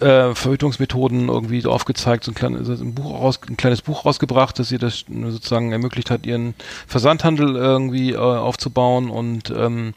äh, 0.00 0.34
Verhütungsmethoden 0.34 1.28
irgendwie 1.28 1.64
aufgezeigt, 1.64 2.24
so 2.24 2.32
ein, 2.32 2.34
klein, 2.34 2.62
so 2.64 2.72
ein 2.72 2.94
Buch 2.94 3.20
raus, 3.20 3.40
ein 3.48 3.56
kleines 3.56 3.80
Buch 3.80 4.04
rausgebracht, 4.04 4.58
dass 4.58 4.68
sie 4.68 4.78
das 4.78 5.04
sozusagen 5.08 5.72
ermöglicht 5.72 6.10
hat, 6.10 6.26
ihren 6.26 6.54
Versandhandel 6.86 7.56
irgendwie 7.56 8.12
äh, 8.12 8.16
aufzubauen 8.16 9.10
und 9.10 9.50
ähm, 9.50 9.94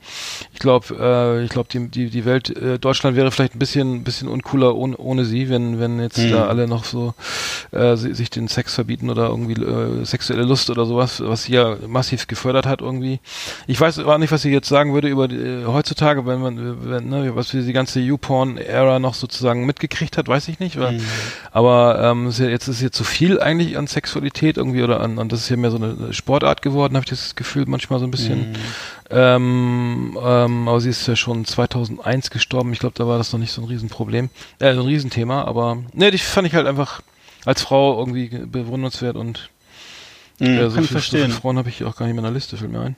ich 0.53 0.59
glaube, 0.59 0.95
äh, 0.99 1.43
ich 1.43 1.49
glaube, 1.49 1.69
die, 1.71 1.87
die, 1.89 2.09
die 2.09 2.25
Welt, 2.25 2.55
äh, 2.55 2.79
Deutschland 2.79 3.15
wäre 3.15 3.31
vielleicht 3.31 3.55
ein 3.55 3.59
bisschen, 3.59 4.03
bisschen 4.03 4.27
uncooler 4.27 4.75
ohne, 4.75 4.97
ohne 4.97 5.25
sie, 5.25 5.49
wenn, 5.49 5.79
wenn 5.79 5.99
jetzt 5.99 6.17
mhm. 6.17 6.31
da 6.31 6.47
alle 6.47 6.67
noch 6.67 6.83
so 6.83 7.13
äh, 7.71 7.95
sich 7.95 8.29
den 8.29 8.47
Sex 8.47 8.75
verbieten 8.75 9.09
oder 9.09 9.27
irgendwie 9.27 9.61
äh, 9.61 10.05
sexuelle 10.05 10.43
Lust 10.43 10.69
oder 10.69 10.85
sowas, 10.85 11.21
was 11.23 11.43
sie 11.43 11.53
ja 11.53 11.77
massiv 11.87 12.27
gefördert 12.27 12.65
hat 12.65 12.81
irgendwie. 12.81 13.19
Ich 13.67 13.79
weiß 13.79 13.99
auch 13.99 14.17
nicht, 14.17 14.31
was 14.31 14.41
sie 14.41 14.51
jetzt 14.51 14.69
sagen 14.69 14.93
würde 14.93 15.07
über 15.07 15.27
die, 15.27 15.35
äh, 15.35 15.65
heutzutage, 15.65 16.25
wenn 16.25 16.41
man, 16.41 16.89
wenn, 16.89 17.09
ne, 17.09 17.35
was 17.35 17.51
für 17.51 17.61
die 17.61 17.73
ganze 17.73 17.99
YouPorn-Ära 17.99 18.99
noch 18.99 19.13
sozusagen 19.13 19.65
mitgekriegt 19.65 20.17
hat, 20.17 20.27
weiß 20.27 20.47
ich 20.47 20.59
nicht. 20.59 20.77
Oder, 20.77 20.91
mhm. 20.91 21.01
Aber 21.51 21.99
ähm, 22.01 22.31
jetzt 22.31 22.67
ist 22.67 22.81
jetzt 22.81 22.97
zu 22.97 23.03
viel 23.03 23.39
eigentlich 23.39 23.77
an 23.77 23.87
Sexualität 23.87 24.57
irgendwie 24.57 24.83
oder 24.83 25.01
an, 25.01 25.19
an 25.19 25.29
das 25.29 25.41
ist 25.41 25.49
ja 25.49 25.57
mehr 25.57 25.71
so 25.71 25.77
eine 25.77 26.13
Sportart 26.13 26.61
geworden, 26.67 26.95
habe 26.95 27.03
ich 27.03 27.09
das 27.09 27.35
Gefühl 27.35 27.65
manchmal 27.67 27.99
so 27.99 28.05
ein 28.05 28.11
bisschen. 28.11 28.51
Mhm. 28.51 28.55
Ähm, 29.09 30.17
ähm, 30.21 30.67
aber 30.67 30.81
sie 30.81 30.89
ist 30.89 31.07
ja 31.07 31.15
schon 31.15 31.45
2001 31.45 32.29
gestorben. 32.29 32.73
Ich 32.73 32.79
glaube, 32.79 32.95
da 32.97 33.07
war 33.07 33.17
das 33.17 33.31
noch 33.33 33.39
nicht 33.39 33.51
so 33.51 33.61
ein 33.61 33.67
Riesenproblem, 33.67 34.29
äh, 34.59 34.73
so 34.73 34.81
ein 34.81 34.87
Riesenthema. 34.87 35.43
Aber 35.43 35.83
ne, 35.93 36.11
die 36.11 36.17
fand 36.17 36.47
ich 36.47 36.53
halt 36.53 36.67
einfach 36.67 37.01
als 37.45 37.61
Frau 37.61 37.99
irgendwie 37.99 38.27
bewundernswert 38.27 39.15
und 39.15 39.49
Mhm, 40.39 40.55
ja, 40.55 40.69
so 40.69 40.75
kann 40.75 40.83
ich 40.83 40.91
verstehen. 40.91 41.31
So 41.31 41.37
Frauen 41.37 41.57
habe 41.57 41.69
ich 41.69 41.83
auch 41.83 41.95
gar 41.95 42.05
nicht 42.05 42.13
mehr 42.13 42.23
in 42.23 42.25
der 42.25 42.33
Liste, 42.33 42.57
fällt 42.57 42.71
mir 42.71 42.81
ein. 42.81 42.95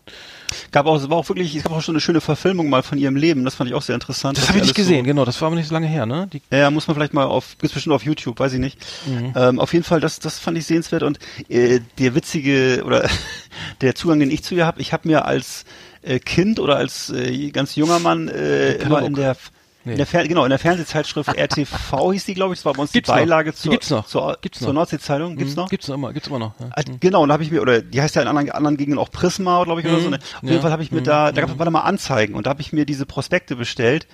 Gab 0.71 0.87
auch, 0.87 0.97
es 0.97 1.09
war 1.09 1.17
auch 1.17 1.29
wirklich, 1.29 1.55
es 1.55 1.63
gab 1.63 1.71
auch 1.71 1.81
schon 1.81 1.95
eine 1.95 2.01
schöne 2.01 2.21
Verfilmung 2.21 2.69
mal 2.69 2.83
von 2.83 2.97
ihrem 2.97 3.15
Leben, 3.15 3.45
das 3.45 3.55
fand 3.55 3.69
ich 3.69 3.75
auch 3.75 3.81
sehr 3.81 3.95
interessant. 3.95 4.37
Das 4.37 4.49
habe 4.49 4.57
ich 4.57 4.65
nicht 4.65 4.75
gesehen, 4.75 5.05
so, 5.05 5.09
genau, 5.09 5.25
das 5.25 5.39
war 5.41 5.47
aber 5.47 5.55
nicht 5.55 5.67
so 5.67 5.73
lange 5.73 5.87
her, 5.87 6.05
ne? 6.05 6.27
Die 6.31 6.41
ja, 6.51 6.69
muss 6.71 6.87
man 6.87 6.95
vielleicht 6.95 7.13
mal 7.13 7.25
auf, 7.25 7.57
gibt's 7.59 7.73
bestimmt 7.73 7.95
auf 7.95 8.03
YouTube, 8.03 8.39
weiß 8.39 8.53
ich 8.53 8.59
nicht. 8.59 8.77
Mhm. 9.05 9.33
Ähm, 9.35 9.59
auf 9.59 9.73
jeden 9.73 9.85
Fall, 9.85 9.99
das, 9.99 10.19
das 10.19 10.39
fand 10.39 10.57
ich 10.57 10.65
sehenswert 10.65 11.03
und 11.03 11.19
äh, 11.47 11.79
der 11.97 12.15
witzige, 12.15 12.83
oder 12.85 13.07
der 13.81 13.95
Zugang, 13.95 14.19
den 14.19 14.31
ich 14.31 14.43
zu 14.43 14.55
ihr 14.55 14.65
habe, 14.65 14.81
ich 14.81 14.91
habe 14.91 15.07
mir 15.07 15.25
als 15.25 15.65
äh, 16.01 16.19
Kind 16.19 16.59
oder 16.59 16.77
als 16.77 17.09
äh, 17.09 17.51
ganz 17.51 17.75
junger 17.75 17.99
Mann 17.99 18.27
äh, 18.27 18.73
immer 18.75 19.01
in 19.03 19.13
der 19.13 19.37
Nee. 19.85 19.93
In 19.93 19.97
der 19.97 20.05
Fer 20.05 20.27
genau, 20.27 20.43
in 20.43 20.49
der 20.49 20.59
Fernsehzeitschrift 20.59 21.29
RTV 21.37 22.11
hieß 22.11 22.25
die, 22.25 22.33
glaube 22.33 22.53
ich, 22.53 22.59
das 22.59 22.65
war 22.65 22.73
bei 22.73 22.81
uns 22.81 22.91
gibt's 22.91 23.09
die 23.09 23.13
Beilage 23.13 23.53
zur, 23.53 23.71
gibt's 23.71 23.89
noch. 23.89 24.05
zur, 24.05 24.37
gibt's 24.41 24.59
noch. 24.59 24.67
zur 24.67 24.73
Nordsee-Zeitung. 24.73 25.37
Gibt's 25.37 25.55
mhm. 25.55 25.61
noch? 25.61 25.69
Gibt's 25.69 25.87
noch 25.87 25.95
immer, 25.95 26.11
gibt's 26.11 26.27
immer 26.27 26.39
noch. 26.39 26.53
Ja. 26.59 26.67
Ah, 26.71 26.81
genau, 26.99 27.23
und 27.23 27.29
da 27.29 27.33
habe 27.33 27.43
ich 27.43 27.51
mir, 27.51 27.61
oder 27.61 27.81
die 27.81 28.01
heißt 28.01 28.15
ja 28.15 28.21
in 28.21 28.27
anderen, 28.27 28.51
anderen 28.51 28.75
Gegenden 28.75 28.99
auch 28.99 29.09
Prisma, 29.09 29.63
glaube 29.63 29.79
ich, 29.79 29.87
mhm. 29.87 29.93
oder 29.93 30.01
so. 30.01 30.09
Ne? 30.09 30.17
Auf 30.17 30.43
ja. 30.43 30.49
jeden 30.49 30.61
Fall 30.61 30.71
habe 30.71 30.83
ich 30.83 30.91
mir 30.91 30.99
mhm. 30.99 31.05
da, 31.05 31.31
da 31.31 31.41
gab 31.41 31.49
es 31.49 31.65
mhm. 31.65 31.71
mal 31.71 31.79
Anzeigen 31.79 32.35
und 32.35 32.45
da 32.45 32.49
habe 32.49 32.61
ich 32.61 32.73
mir 32.73 32.85
diese 32.85 33.05
Prospekte 33.05 33.55
bestellt 33.55 34.07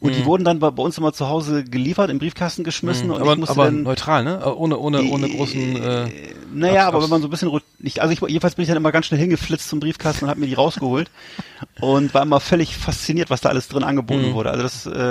und 0.00 0.14
die 0.14 0.20
mhm. 0.20 0.26
wurden 0.26 0.44
dann 0.44 0.60
bei, 0.60 0.70
bei, 0.70 0.82
uns 0.82 0.96
immer 0.98 1.12
zu 1.12 1.28
Hause 1.28 1.64
geliefert, 1.64 2.10
im 2.10 2.20
Briefkasten 2.20 2.62
geschmissen. 2.62 3.08
Mhm. 3.08 3.14
Und 3.14 3.22
aber 3.22 3.32
ich 3.32 3.38
musste 3.38 3.54
aber 3.54 3.64
dann, 3.64 3.82
neutral, 3.82 4.22
ne? 4.22 4.40
Äh, 4.44 4.48
ohne, 4.48 4.78
ohne, 4.78 5.02
ohne 5.02 5.28
großen. 5.28 5.82
Äh, 5.82 6.08
naja, 6.54 6.86
aber 6.86 7.02
wenn 7.02 7.10
man 7.10 7.22
so 7.22 7.26
ein 7.26 7.30
bisschen. 7.30 7.50
Nicht, 7.80 8.00
also 8.00 8.12
ich, 8.12 8.20
jedenfalls 8.20 8.54
bin 8.54 8.62
ich 8.62 8.68
dann 8.68 8.76
immer 8.76 8.92
ganz 8.92 9.06
schnell 9.06 9.20
hingeflitzt 9.20 9.68
zum 9.68 9.80
Briefkasten 9.80 10.24
und 10.24 10.30
habe 10.30 10.40
mir 10.40 10.46
die 10.46 10.54
rausgeholt 10.54 11.10
und 11.80 12.14
war 12.14 12.22
immer 12.22 12.40
völlig 12.40 12.76
fasziniert, 12.76 13.30
was 13.30 13.40
da 13.40 13.48
alles 13.48 13.68
drin 13.68 13.82
angeboten 13.82 14.34
wurde. 14.34 14.50
Also 14.50 14.62
das. 14.62 14.86
Äh, 14.86 15.07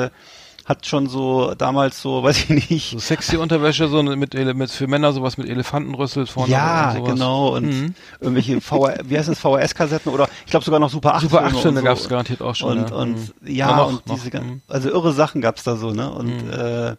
hat 0.68 0.86
schon 0.86 1.08
so 1.08 1.54
damals 1.56 2.02
so, 2.02 2.24
weiß 2.24 2.50
ich 2.50 2.70
nicht. 2.70 2.92
So 2.92 3.00
sexy 3.00 3.38
Unterwäsche, 3.38 3.88
so 3.88 4.04
mit, 4.04 4.34
mit 4.34 4.72
für 4.72 4.88
Männer 4.88 5.14
sowas 5.14 5.38
mit 5.38 5.50
Elefantenrüssel 5.50 6.28
vorne. 6.28 6.52
Ja, 6.52 6.92
und 6.92 7.06
genau. 7.06 7.56
Und 7.56 7.66
mhm. 7.66 7.96
irgendwelche 8.20 8.60
VR, 8.60 8.98
wie 9.06 9.18
heißt 9.18 9.30
das, 9.30 9.40
VHS-Kassetten 9.40 10.12
oder 10.12 10.28
ich 10.46 10.52
glaube 10.52 10.66
sogar 10.66 10.80
noch 10.80 10.90
Super 10.90 11.16
8 11.16 11.22
Super 11.22 11.46
8 11.46 11.58
Filme 11.58 11.80
so. 11.80 11.86
gab 11.86 11.98
es 11.98 12.10
garantiert 12.10 12.42
auch 12.42 12.56
schon. 12.56 12.80
Und, 12.80 12.90
ja, 12.90 12.96
und, 12.96 13.16
mhm. 13.16 13.56
ja, 13.56 13.76
noch, 13.78 13.88
und 13.90 14.02
diese, 14.10 14.42
mhm. 14.42 14.62
also 14.68 14.90
irre 14.90 15.14
Sachen 15.14 15.42
gab's 15.42 15.64
da 15.64 15.78
so, 15.78 15.92
ne? 15.92 16.12
Und 16.12 16.46
mhm. 16.46 16.52
äh, 16.52 16.96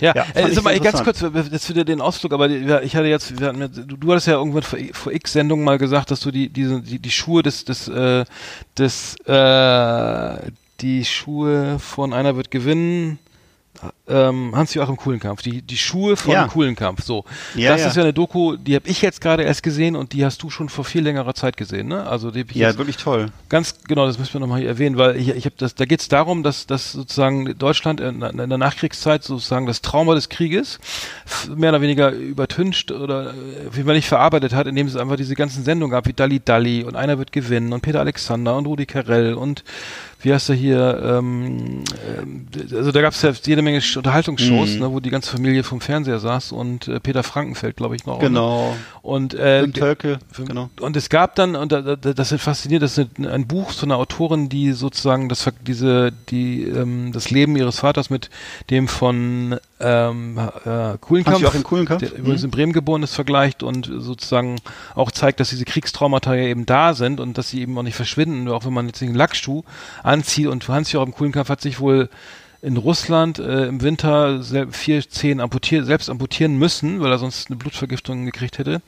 ja, 0.00 0.12
ja 0.14 0.24
äh, 0.34 0.50
sag 0.52 0.64
mal, 0.64 0.78
ganz 0.80 1.02
kurz, 1.02 1.20
jetzt 1.20 1.68
wieder 1.68 1.84
den 1.84 2.00
Ausflug, 2.00 2.32
aber 2.32 2.48
ich 2.48 2.96
hatte 2.96 3.06
jetzt, 3.06 3.32
du, 3.38 3.96
du 3.96 4.10
hattest 4.10 4.26
ja 4.26 4.34
irgendwann 4.34 4.62
vor, 4.62 4.78
vor 4.92 5.12
x 5.12 5.32
Sendungen 5.32 5.64
mal 5.64 5.78
gesagt, 5.78 6.10
dass 6.10 6.20
du 6.20 6.30
die, 6.30 6.48
diese, 6.48 6.82
die, 6.82 6.98
die 6.98 7.10
Schuhe 7.10 7.42
des, 7.42 7.64
des, 7.64 7.88
äh, 7.88 8.24
des, 8.76 9.16
äh, 9.26 10.50
die 10.80 11.04
Schuhe 11.04 11.78
von 11.78 12.12
einer 12.12 12.36
wird 12.36 12.50
gewinnen. 12.50 13.18
Ähm, 14.08 14.52
Hans-Joachim 14.54 14.96
Kuhlenkampf, 14.96 15.42
die, 15.42 15.62
die 15.62 15.76
Schuhe 15.76 16.16
von 16.16 16.32
ja. 16.32 16.46
Kuhlenkampf, 16.46 17.02
so. 17.02 17.24
Ja, 17.54 17.72
das 17.72 17.82
ja. 17.82 17.88
ist 17.88 17.96
ja 17.96 18.02
eine 18.04 18.12
Doku, 18.12 18.56
die 18.56 18.74
habe 18.74 18.88
ich 18.88 19.02
jetzt 19.02 19.20
gerade 19.20 19.42
erst 19.42 19.62
gesehen 19.62 19.96
und 19.96 20.12
die 20.12 20.24
hast 20.24 20.42
du 20.42 20.48
schon 20.48 20.68
vor 20.68 20.84
viel 20.84 21.02
längerer 21.02 21.34
Zeit 21.34 21.56
gesehen, 21.56 21.88
ne? 21.88 22.06
Also 22.06 22.30
die 22.30 22.46
Ja, 22.52 22.78
wirklich 22.78 22.96
toll. 22.96 23.26
Ganz 23.48 23.82
genau, 23.86 24.06
das 24.06 24.18
müssen 24.18 24.34
wir 24.34 24.40
nochmal 24.40 24.60
hier 24.60 24.68
erwähnen, 24.68 24.96
weil 24.96 25.16
ich, 25.16 25.28
ich 25.28 25.44
habe 25.44 25.56
das, 25.58 25.74
da 25.74 25.84
geht 25.84 26.00
es 26.00 26.08
darum, 26.08 26.42
dass, 26.42 26.66
dass 26.66 26.92
sozusagen 26.92 27.58
Deutschland 27.58 28.00
in, 28.00 28.22
in, 28.22 28.36
der 28.36 28.58
Nachkriegszeit 28.58 29.24
sozusagen 29.24 29.66
das 29.66 29.82
Trauma 29.82 30.14
des 30.14 30.28
Krieges 30.28 30.78
mehr 31.54 31.70
oder 31.70 31.80
weniger 31.80 32.12
übertüncht 32.12 32.92
oder 32.92 33.34
wie 33.72 33.82
man 33.82 33.96
nicht 33.96 34.08
verarbeitet 34.08 34.54
hat, 34.54 34.66
indem 34.66 34.86
es 34.86 34.96
einfach 34.96 35.16
diese 35.16 35.34
ganzen 35.34 35.64
Sendungen 35.64 35.90
gab, 35.92 36.06
wie 36.06 36.12
Dalli 36.12 36.40
Dalli 36.40 36.84
und 36.84 36.96
einer 36.96 37.18
wird 37.18 37.32
gewinnen 37.32 37.72
und 37.72 37.82
Peter 37.82 38.00
Alexander 38.00 38.56
und 38.56 38.66
Rudi 38.66 38.86
Carell 38.86 39.34
und 39.34 39.64
wie 40.26 40.34
heißt 40.34 40.48
er 40.50 40.56
hier, 40.56 41.00
ähm, 41.04 41.84
äh, 41.94 42.74
also 42.74 42.90
da 42.90 43.00
gab 43.00 43.12
es 43.12 43.22
ja 43.22 43.30
jede 43.44 43.62
Menge 43.62 43.80
Unterhaltungsshows, 43.96 44.74
mhm. 44.74 44.80
ne, 44.80 44.92
wo 44.92 44.98
die 44.98 45.10
ganze 45.10 45.30
Familie 45.30 45.62
vom 45.62 45.80
Fernseher 45.80 46.18
saß 46.18 46.50
und 46.50 46.88
äh, 46.88 46.98
Peter 46.98 47.22
Frankenfeld, 47.22 47.76
glaube 47.76 47.94
ich, 47.94 48.06
noch. 48.06 48.18
Genau. 48.18 48.74
Und 49.02 49.34
äh, 49.34 49.68
Tölke, 49.68 50.18
genau. 50.44 50.68
Und 50.80 50.96
es 50.96 51.10
gab 51.10 51.36
dann, 51.36 51.54
und 51.54 51.70
das 51.70 52.32
ist 52.32 52.42
faszinierend, 52.42 52.82
das 52.82 52.98
ist 52.98 53.08
ein 53.20 53.46
Buch 53.46 53.72
zu 53.72 53.86
einer 53.86 53.98
Autorin, 53.98 54.48
die 54.48 54.72
sozusagen 54.72 55.28
das 55.28 55.48
diese, 55.64 56.10
die 56.28 56.64
ähm, 56.64 57.12
das 57.12 57.30
Leben 57.30 57.54
ihres 57.54 57.78
Vaters 57.78 58.10
mit 58.10 58.28
dem 58.68 58.88
von 58.88 59.60
ähm, 59.78 60.38
äh, 60.64 60.96
Kuhlenkampf, 61.00 61.44
auch 61.44 61.54
in 61.54 61.62
Kuhlenkampf? 61.62 62.00
der 62.00 62.18
übrigens 62.18 62.40
mhm. 62.42 62.46
in 62.46 62.50
Bremen 62.50 62.72
geboren 62.72 63.02
ist, 63.02 63.14
vergleicht 63.14 63.62
und 63.62 63.86
sozusagen 63.86 64.56
auch 64.94 65.10
zeigt, 65.10 65.38
dass 65.38 65.50
diese 65.50 65.66
Kriegstraumata 65.66 66.34
ja 66.34 66.44
eben 66.44 66.66
da 66.66 66.94
sind 66.94 67.20
und 67.20 67.38
dass 67.38 67.50
sie 67.50 67.60
eben 67.60 67.76
auch 67.78 67.82
nicht 67.82 67.94
verschwinden, 67.94 68.48
auch 68.48 68.64
wenn 68.64 68.72
man 68.72 68.86
jetzt 68.86 69.02
einen 69.02 69.14
Lackschuh 69.14 69.62
anzieht 70.16 70.46
und 70.46 70.66
Hans-Joachim 70.66 71.12
Kuhlenkampf 71.12 71.48
hat 71.48 71.60
sich 71.60 71.80
wohl 71.80 72.08
in 72.62 72.76
Russland 72.76 73.38
äh, 73.38 73.66
im 73.66 73.82
Winter 73.82 74.42
vier 74.70 75.08
Zehen 75.08 75.40
amputiert, 75.40 75.86
selbst 75.86 76.08
amputieren 76.08 76.58
müssen, 76.58 77.00
weil 77.00 77.12
er 77.12 77.18
sonst 77.18 77.48
eine 77.48 77.56
Blutvergiftung 77.56 78.24
gekriegt 78.24 78.58
hätte. 78.58 78.80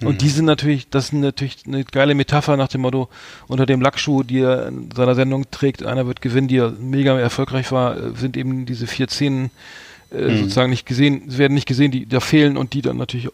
Mhm. 0.00 0.06
Und 0.06 0.20
die 0.20 0.28
sind 0.28 0.44
natürlich, 0.44 0.90
das 0.90 1.06
ist 1.06 1.12
natürlich 1.12 1.58
eine 1.66 1.84
geile 1.84 2.14
Metapher 2.14 2.56
nach 2.56 2.68
dem 2.68 2.82
Motto, 2.82 3.08
unter 3.46 3.66
dem 3.66 3.80
Lackschuh, 3.80 4.24
die 4.24 4.40
er 4.40 4.68
in 4.68 4.90
seiner 4.90 5.14
Sendung 5.14 5.50
trägt, 5.50 5.84
einer 5.84 6.06
wird 6.06 6.20
gewinnen, 6.20 6.48
die 6.48 6.60
mega 6.80 7.18
erfolgreich 7.18 7.70
war, 7.72 7.96
äh, 7.96 8.10
sind 8.16 8.36
eben 8.36 8.66
diese 8.66 8.86
vier 8.86 9.08
Zehen 9.08 9.50
äh, 10.12 10.28
mhm. 10.28 10.38
sozusagen 10.40 10.70
nicht 10.70 10.84
gesehen, 10.84 11.22
werden 11.38 11.54
nicht 11.54 11.66
gesehen, 11.66 11.92
die 11.92 12.06
da 12.06 12.20
fehlen 12.20 12.56
und 12.56 12.74
die 12.74 12.82
dann 12.82 12.96
natürlich 12.96 13.28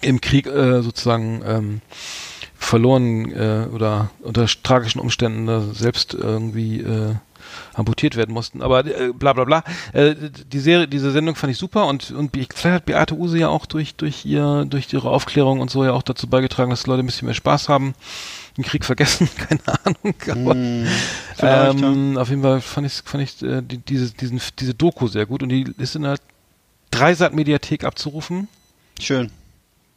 im 0.00 0.20
Krieg 0.20 0.46
äh, 0.46 0.82
sozusagen 0.82 1.42
ähm, 1.44 1.80
verloren 2.66 3.32
äh, 3.32 3.68
oder 3.72 4.10
unter 4.20 4.46
tragischen 4.46 5.00
Umständen 5.00 5.48
äh, 5.48 5.60
selbst 5.72 6.14
irgendwie 6.14 6.80
äh, 6.80 7.14
amputiert 7.74 8.16
werden 8.16 8.34
mussten. 8.34 8.60
Aber 8.60 8.84
äh, 8.84 9.12
bla 9.12 9.32
bla 9.32 9.44
bla. 9.44 9.64
Äh, 9.92 10.14
die 10.50 10.58
Serie, 10.58 10.88
diese 10.88 11.12
Sendung 11.12 11.36
fand 11.36 11.52
ich 11.52 11.58
super 11.58 11.86
und, 11.86 12.10
und 12.10 12.32
vielleicht 12.34 12.64
hat 12.64 12.86
Beate 12.86 13.14
Use 13.14 13.38
ja 13.38 13.48
auch 13.48 13.66
durch, 13.66 13.94
durch 13.94 14.24
ihr, 14.24 14.66
durch 14.68 14.92
ihre 14.92 15.10
Aufklärung 15.10 15.60
und 15.60 15.70
so 15.70 15.84
ja 15.84 15.92
auch 15.92 16.02
dazu 16.02 16.26
beigetragen, 16.26 16.70
dass 16.70 16.86
Leute 16.86 17.02
ein 17.02 17.06
bisschen 17.06 17.26
mehr 17.26 17.34
Spaß 17.34 17.68
haben. 17.68 17.94
Den 18.56 18.64
Krieg 18.64 18.84
vergessen, 18.84 19.28
keine 19.36 19.60
Ahnung. 19.84 20.14
Aber, 20.28 20.54
mm, 20.54 20.86
ähm, 21.38 22.14
ja. 22.14 22.20
Auf 22.20 22.30
jeden 22.30 22.42
Fall 22.42 22.60
fand 22.60 22.86
ich, 22.86 22.94
fand 23.04 23.22
ich 23.22 23.42
äh, 23.42 23.62
die, 23.62 23.78
diese, 23.78 24.12
diesen, 24.12 24.40
diese 24.58 24.74
Doku 24.74 25.06
sehr 25.06 25.26
gut 25.26 25.42
und 25.42 25.50
die 25.50 25.72
ist 25.78 25.94
in 25.94 26.02
der 26.02 26.16
Dreisat-Mediathek 26.90 27.84
abzurufen. 27.84 28.48
Schön. 28.98 29.30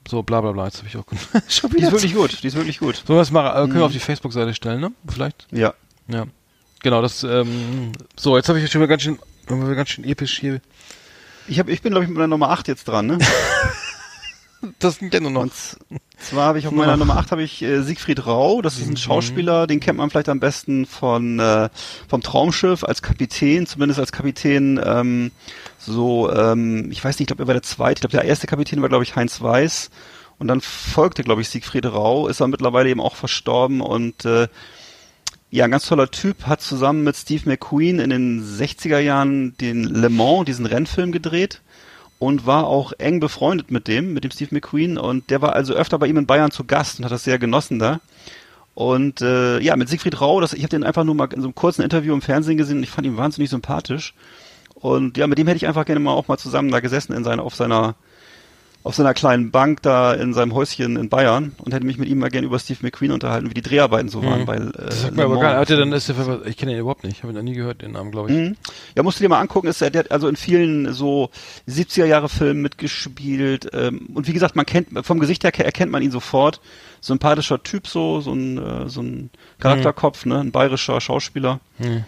So, 0.10 0.24
bla 0.24 0.41
bla 0.41 0.53
bla, 0.53 0.66
jetzt 0.66 0.80
habe 0.80 0.88
ich 0.88 0.97
auch 0.97 1.05
schon 1.47 1.70
Die 1.70 1.84
ist 1.84 1.91
wirklich 1.91 2.16
gut, 2.16 2.41
die 2.41 2.47
ist 2.47 2.55
wirklich 2.55 2.80
gut. 2.80 3.03
So 3.07 3.16
was 3.16 3.30
mal, 3.30 3.51
äh, 3.51 3.68
können 3.68 3.76
wir 3.76 3.86
auf 3.86 3.91
die 3.91 3.99
Facebook-Seite 3.99 4.55
stellen, 4.55 4.82
ne? 4.82 4.91
Vielleicht? 5.07 5.45
Ja. 5.51 5.76
Ja. 6.07 6.26
Genau, 6.82 7.03
das, 7.03 7.24
ähm, 7.24 7.91
so, 8.16 8.36
jetzt 8.36 8.49
habe 8.49 8.60
ich 8.60 8.72
schon 8.72 8.82
mal 8.82 8.88
ganz 8.88 9.03
schön, 9.03 9.20
ganz 9.45 9.89
schön 9.89 10.03
episch 10.05 10.39
hier. 10.39 10.62
Ich, 11.47 11.60
hab, 11.60 11.70
ich 11.70 11.84
bin, 11.84 11.91
glaube 11.91 12.05
ich, 12.05 12.10
mit 12.10 12.18
der 12.18 12.26
Nummer 12.26 12.49
8 12.49 12.68
jetzt 12.68 12.88
dran, 12.88 13.05
ne? 13.05 13.20
das 14.80 14.95
sind 14.95 15.14
ja 15.14 15.20
nur 15.20 15.32
noch. 15.32 15.41
Und 15.41 15.53
zwar 16.18 16.47
habe 16.47 16.60
ich 16.60 16.68
auf 16.68 16.74
meiner 16.74 16.97
Nummer 16.97 17.18
8 17.18 17.32
habe 17.32 17.43
ich 17.43 17.62
äh, 17.62 17.82
Siegfried 17.82 18.26
Rau, 18.26 18.62
das 18.62 18.78
ist 18.78 18.88
ein 18.88 18.91
mhm. 18.91 18.97
Schauspieler, 18.97 19.68
den 19.68 19.80
kennt 19.80 19.97
man 19.97 20.10
vielleicht 20.10 20.30
am 20.30 20.39
besten 20.39 20.86
von 20.86 21.39
äh, 21.39 21.70
vom 22.07 22.22
Traumschiff 22.22 22.84
als 22.84 23.01
Kapitän, 23.01 23.66
zumindest 23.68 23.99
als 23.99 24.12
Kapitän 24.12 24.80
ähm, 24.84 25.32
so 25.78 26.32
ähm, 26.32 26.91
ich 26.91 27.03
weiß 27.03 27.16
nicht, 27.16 27.22
ich 27.22 27.28
glaube 27.28 27.43
er 27.43 27.47
war 27.47 27.53
der 27.53 27.64
zweite, 27.64 27.99
ich 27.99 28.01
glaube 28.01 28.18
der 28.18 28.26
erste 28.26 28.47
Kapitän 28.47 28.82
war 28.82 28.89
glaube 28.89 29.03
ich 29.03 29.16
Heinz 29.16 29.41
Weiß 29.41 29.89
und 30.38 30.47
dann 30.47 30.62
folgte 30.62 31.24
glaube 31.24 31.41
ich 31.41 31.49
Siegfried 31.49 31.86
Rau, 31.86 32.28
ist 32.28 32.41
er 32.41 32.47
mittlerweile 32.47 32.89
eben 32.89 33.01
auch 33.01 33.16
verstorben 33.16 33.82
und 33.82 34.26
äh, 34.26 34.47
ja, 35.51 35.66
ein 35.66 35.72
ganz 35.72 35.88
toller 35.88 36.12
Typ, 36.12 36.45
hat 36.45 36.62
zusammen 36.62 37.03
mit 37.03 37.16
Steve 37.16 37.49
McQueen 37.49 37.99
in 37.99 38.12
den 38.12 38.43
60er 38.43 38.99
Jahren 38.99 39.57
den 39.57 39.84
Le 39.84 40.10
Mans, 40.10 40.45
diesen 40.45 40.68
Rennfilm 40.68 41.12
gedreht 41.12 41.62
und 42.20 42.45
war 42.45 42.67
auch 42.67 42.91
eng 42.97 43.20
befreundet 43.20 43.72
mit 43.72 43.88
dem, 43.88 44.13
mit 44.13 44.26
dem 44.26 44.32
Steve 44.32 44.53
McQueen 44.53 44.97
und 44.97 45.30
der 45.30 45.41
war 45.41 45.53
also 45.53 45.74
öfter 45.74 45.97
bei 45.97 46.07
ihm 46.07 46.17
in 46.17 46.28
Bayern 46.28 46.51
zu 46.51 46.65
Gast 46.65 46.99
und 46.99 47.05
hat 47.05 47.11
das 47.11 47.24
sehr 47.24 47.39
genossen 47.39 47.80
da. 47.80 48.01
Und 48.76 49.22
äh, 49.22 49.59
ja, 49.59 49.76
mit 49.76 49.89
Siegfried 49.89 50.22
Rau, 50.22 50.39
das, 50.39 50.53
ich 50.53 50.61
habe 50.61 50.70
den 50.70 50.84
einfach 50.84 51.03
nur 51.03 51.15
mal 51.15 51.28
in 51.34 51.41
so 51.41 51.47
einem 51.47 51.55
kurzen 51.55 51.82
Interview 51.82 52.13
im 52.13 52.22
Fernsehen 52.22 52.57
gesehen 52.57 52.78
und 52.78 52.84
ich 52.84 52.89
fand 52.89 53.07
ihn 53.07 53.17
wahnsinnig 53.17 53.49
sympathisch. 53.49 54.13
Und 54.76 55.17
ja, 55.17 55.28
mit 55.28 55.38
dem 55.38 55.47
hätte 55.47 55.57
ich 55.57 55.67
einfach 55.67 55.86
gerne 55.86 55.99
mal 55.99 56.13
auch 56.13 56.28
mal 56.28 56.38
zusammen 56.38 56.72
da 56.72 56.80
gesessen 56.80 57.13
in 57.13 57.24
seiner, 57.24 57.43
auf 57.43 57.55
seiner 57.55 57.95
auf 58.82 58.95
seiner 58.95 59.13
kleinen 59.13 59.51
Bank 59.51 59.82
da 59.82 60.13
in 60.13 60.34
seinem 60.34 60.53
Häuschen 60.53 60.95
in 60.95 61.09
Bayern 61.09 61.51
und 61.57 61.73
hätte 61.73 61.86
mich 61.86 61.97
mit 61.97 62.07
ihm 62.07 62.19
mal 62.19 62.30
gerne 62.30 62.47
über 62.47 62.59
Steve 62.59 62.80
McQueen 62.82 63.11
unterhalten, 63.11 63.49
wie 63.49 63.53
die 63.53 63.61
Dreharbeiten 63.61 64.07
so 64.07 64.23
waren. 64.23 64.41
Mhm. 64.41 64.47
Weil, 64.47 64.67
äh, 64.69 64.86
das 64.86 65.01
sagt 65.01 65.15
mir 65.15 65.25
aber 65.25 65.39
gar 65.39 65.59
nicht. 65.59 65.69
Dann 65.69 65.91
ist 65.91 66.07
der, 66.07 66.45
ich 66.45 66.55
kenne 66.55 66.71
ihn 66.71 66.80
überhaupt 66.80 67.03
nicht, 67.03 67.21
habe 67.21 67.34
ihn 67.34 67.36
noch 67.36 67.43
nie 67.43 67.53
gehört, 67.53 67.82
den 67.82 67.91
Namen, 67.91 68.11
glaube 68.11 68.32
ich. 68.32 68.38
Mhm. 68.38 68.55
Ja, 68.95 69.03
musst 69.03 69.19
du 69.19 69.23
dir 69.23 69.30
mal 69.30 69.41
angucken, 69.41 69.67
ist 69.67 69.82
er, 69.82 69.89
der 69.89 70.05
hat 70.05 70.11
also 70.11 70.30
in 70.30 70.38
vielen 70.38 70.93
so 70.93 71.30
70er 71.67 72.05
Jahre 72.05 72.30
Filmen 72.30 72.61
mitgespielt 72.61 73.69
ähm, 73.73 74.07
und 74.13 74.27
wie 74.27 74.34
gesagt, 74.34 74.55
man 74.55 74.65
kennt, 74.65 74.88
vom 75.05 75.19
Gesicht 75.19 75.43
her 75.43 75.53
erkennt 75.59 75.91
man 75.91 76.01
ihn 76.01 76.11
sofort. 76.11 76.61
Sympathischer 77.01 77.63
Typ 77.63 77.88
so, 77.88 78.21
so 78.21 78.34
ein, 78.34 78.57
äh, 78.57 78.89
so 78.89 79.01
ein 79.01 79.30
Charakterkopf, 79.59 80.25
mhm. 80.25 80.32
ne, 80.32 80.39
ein 80.39 80.51
bayerischer 80.51 81.01
Schauspieler. 81.01 81.59
Mhm. 81.80 82.05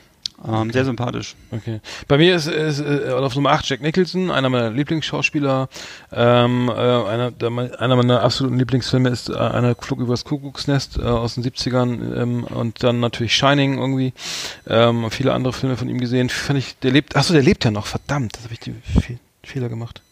Ähm, 0.47 0.71
Sehr 0.71 0.85
sympathisch. 0.85 1.35
Okay. 1.51 1.81
Bei 2.07 2.17
mir 2.17 2.35
ist, 2.35 2.47
ist 2.47 2.79
äh, 2.79 3.11
auf 3.11 3.35
Nummer 3.35 3.51
8 3.51 3.69
Jack 3.69 3.81
Nicholson, 3.81 4.31
einer 4.31 4.49
meiner 4.49 4.71
Lieblingsschauspieler. 4.71 5.69
Ähm, 6.11 6.69
äh, 6.69 6.71
einer, 6.71 7.31
der, 7.31 7.49
einer 7.79 7.95
meiner 7.95 8.21
absoluten 8.23 8.57
Lieblingsfilme 8.57 9.09
ist 9.09 9.29
äh, 9.29 9.35
einer 9.35 9.75
Flug 9.75 9.99
übers 9.99 10.25
Kuckucksnest 10.25 10.97
äh, 10.97 11.03
aus 11.03 11.35
den 11.35 11.43
70ern 11.43 12.21
ähm, 12.21 12.43
und 12.45 12.83
dann 12.83 12.99
natürlich 12.99 13.35
Shining 13.35 13.77
irgendwie. 13.77 14.13
Ähm, 14.67 15.11
viele 15.11 15.33
andere 15.33 15.53
Filme 15.53 15.77
von 15.77 15.89
ihm 15.89 15.99
gesehen. 15.99 16.29
Fand 16.29 16.57
ich, 16.57 16.77
der 16.79 16.91
lebt, 16.91 17.15
achso, 17.15 17.33
der 17.33 17.43
lebt 17.43 17.63
ja 17.65 17.71
noch, 17.71 17.85
verdammt, 17.85 18.35
das 18.35 18.43
habe 18.43 18.53
ich 18.53 18.59
die 18.59 18.73
Fe 18.73 19.19
Fehler 19.43 19.69
gemacht. 19.69 20.03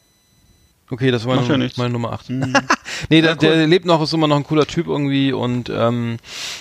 Okay, 0.92 1.12
das 1.12 1.26
war 1.26 1.36
meine, 1.36 1.66
ja 1.66 1.72
meine 1.78 1.94
Nummer 1.94 2.14
8. 2.14 2.30
Mhm. 2.32 2.54
nee, 3.10 3.22
der, 3.22 3.36
der, 3.36 3.68
lebt 3.68 3.86
noch, 3.86 4.02
ist 4.02 4.14
immer 4.14 4.28
noch 4.28 4.38
ein 4.38 4.44
cooler 4.44 4.66
Typ 4.66 4.88
irgendwie 4.88 5.32
und 5.32 5.70
ähm, 5.70 6.18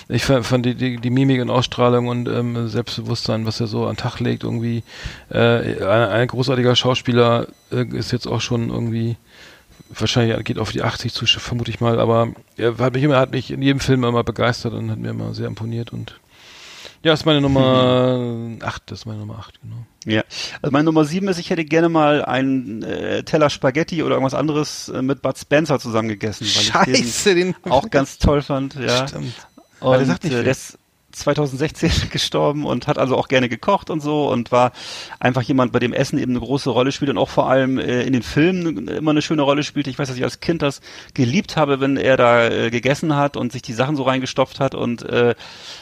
ich 0.07 0.23
fand 0.23 0.65
die, 0.65 0.75
die, 0.75 0.97
die 0.97 1.09
Mimik 1.09 1.41
und 1.41 1.49
Ausstrahlung 1.49 2.07
und 2.07 2.29
ähm, 2.29 2.67
Selbstbewusstsein, 2.67 3.47
was 3.47 3.59
er 3.59 3.67
so 3.67 3.85
an 3.85 3.95
den 3.95 3.97
Tag 3.97 4.19
legt, 4.19 4.43
irgendwie 4.43 4.83
äh, 5.31 5.83
ein, 5.83 6.09
ein 6.09 6.27
großartiger 6.27 6.75
Schauspieler 6.75 7.47
äh, 7.71 7.85
ist 7.85 8.11
jetzt 8.11 8.27
auch 8.27 8.41
schon 8.41 8.69
irgendwie 8.69 9.17
wahrscheinlich 9.89 10.43
geht 10.43 10.59
auf 10.59 10.71
die 10.71 10.83
80 10.83 11.13
zu, 11.13 11.25
vermute 11.25 11.71
ich 11.71 11.81
mal, 11.81 11.99
aber 11.99 12.29
er 12.57 12.77
hat 12.77 12.93
mich 12.93 13.03
immer, 13.03 13.17
hat 13.17 13.31
mich 13.31 13.49
in 13.49 13.63
jedem 13.63 13.79
Film 13.79 14.03
immer 14.03 14.23
begeistert 14.23 14.73
und 14.73 14.91
hat 14.91 14.99
mir 14.99 15.09
immer 15.09 15.33
sehr 15.33 15.47
imponiert 15.47 15.91
und 15.91 16.19
ja, 17.01 17.13
ist 17.13 17.25
meine 17.25 17.41
Nummer 17.41 18.59
8, 18.61 18.83
das 18.85 18.99
ist 18.99 19.05
meine 19.07 19.19
Nummer 19.19 19.39
8, 19.39 19.59
genau. 19.61 19.85
Ja, 20.05 20.23
also 20.61 20.71
meine 20.71 20.85
Nummer 20.85 21.03
7 21.03 21.27
ist, 21.27 21.39
ich 21.39 21.49
hätte 21.49 21.65
gerne 21.65 21.89
mal 21.89 22.23
einen 22.23 22.83
äh, 22.83 23.23
Teller 23.23 23.49
Spaghetti 23.49 24.01
oder 24.01 24.15
irgendwas 24.15 24.33
anderes 24.33 24.89
äh, 24.89 25.01
mit 25.01 25.21
Bud 25.21 25.37
Spencer 25.37 25.79
zusammen 25.79 26.07
gegessen, 26.07 26.45
weil 26.45 26.63
Scheiße, 26.63 26.91
ich 26.91 27.23
den, 27.23 27.55
den 27.63 27.71
auch 27.71 27.89
ganz 27.89 28.17
toll 28.17 28.41
fand, 28.41 28.75
ja. 28.75 29.07
Stimmt. 29.07 29.33
Und 29.81 30.05
sagt 30.05 30.23
nicht 30.23 30.33
äh, 30.33 30.43
2016 31.11 31.91
gestorben 32.11 32.65
und 32.65 32.87
hat 32.87 32.97
also 32.97 33.17
auch 33.17 33.27
gerne 33.27 33.49
gekocht 33.49 33.89
und 33.89 34.01
so 34.01 34.29
und 34.29 34.51
war 34.51 34.71
einfach 35.19 35.41
jemand, 35.41 35.71
bei 35.71 35.79
dem 35.79 35.93
Essen 35.93 36.19
eben 36.19 36.31
eine 36.31 36.39
große 36.39 36.69
Rolle 36.69 36.91
spielt 36.91 37.09
und 37.11 37.17
auch 37.17 37.29
vor 37.29 37.49
allem 37.49 37.77
äh, 37.77 38.03
in 38.03 38.13
den 38.13 38.23
Filmen 38.23 38.87
immer 38.87 39.11
eine 39.11 39.21
schöne 39.21 39.41
Rolle 39.41 39.63
spielt. 39.63 39.87
Ich 39.87 39.97
weiß, 39.97 40.07
dass 40.07 40.17
ich 40.17 40.23
als 40.23 40.39
Kind 40.39 40.61
das 40.61 40.81
geliebt 41.13 41.57
habe, 41.57 41.79
wenn 41.79 41.97
er 41.97 42.17
da 42.17 42.47
äh, 42.47 42.69
gegessen 42.69 43.15
hat 43.15 43.37
und 43.37 43.51
sich 43.51 43.61
die 43.61 43.73
Sachen 43.73 43.95
so 43.95 44.03
reingestopft 44.03 44.59
hat 44.59 44.75
und 44.75 45.03
äh, 45.03 45.35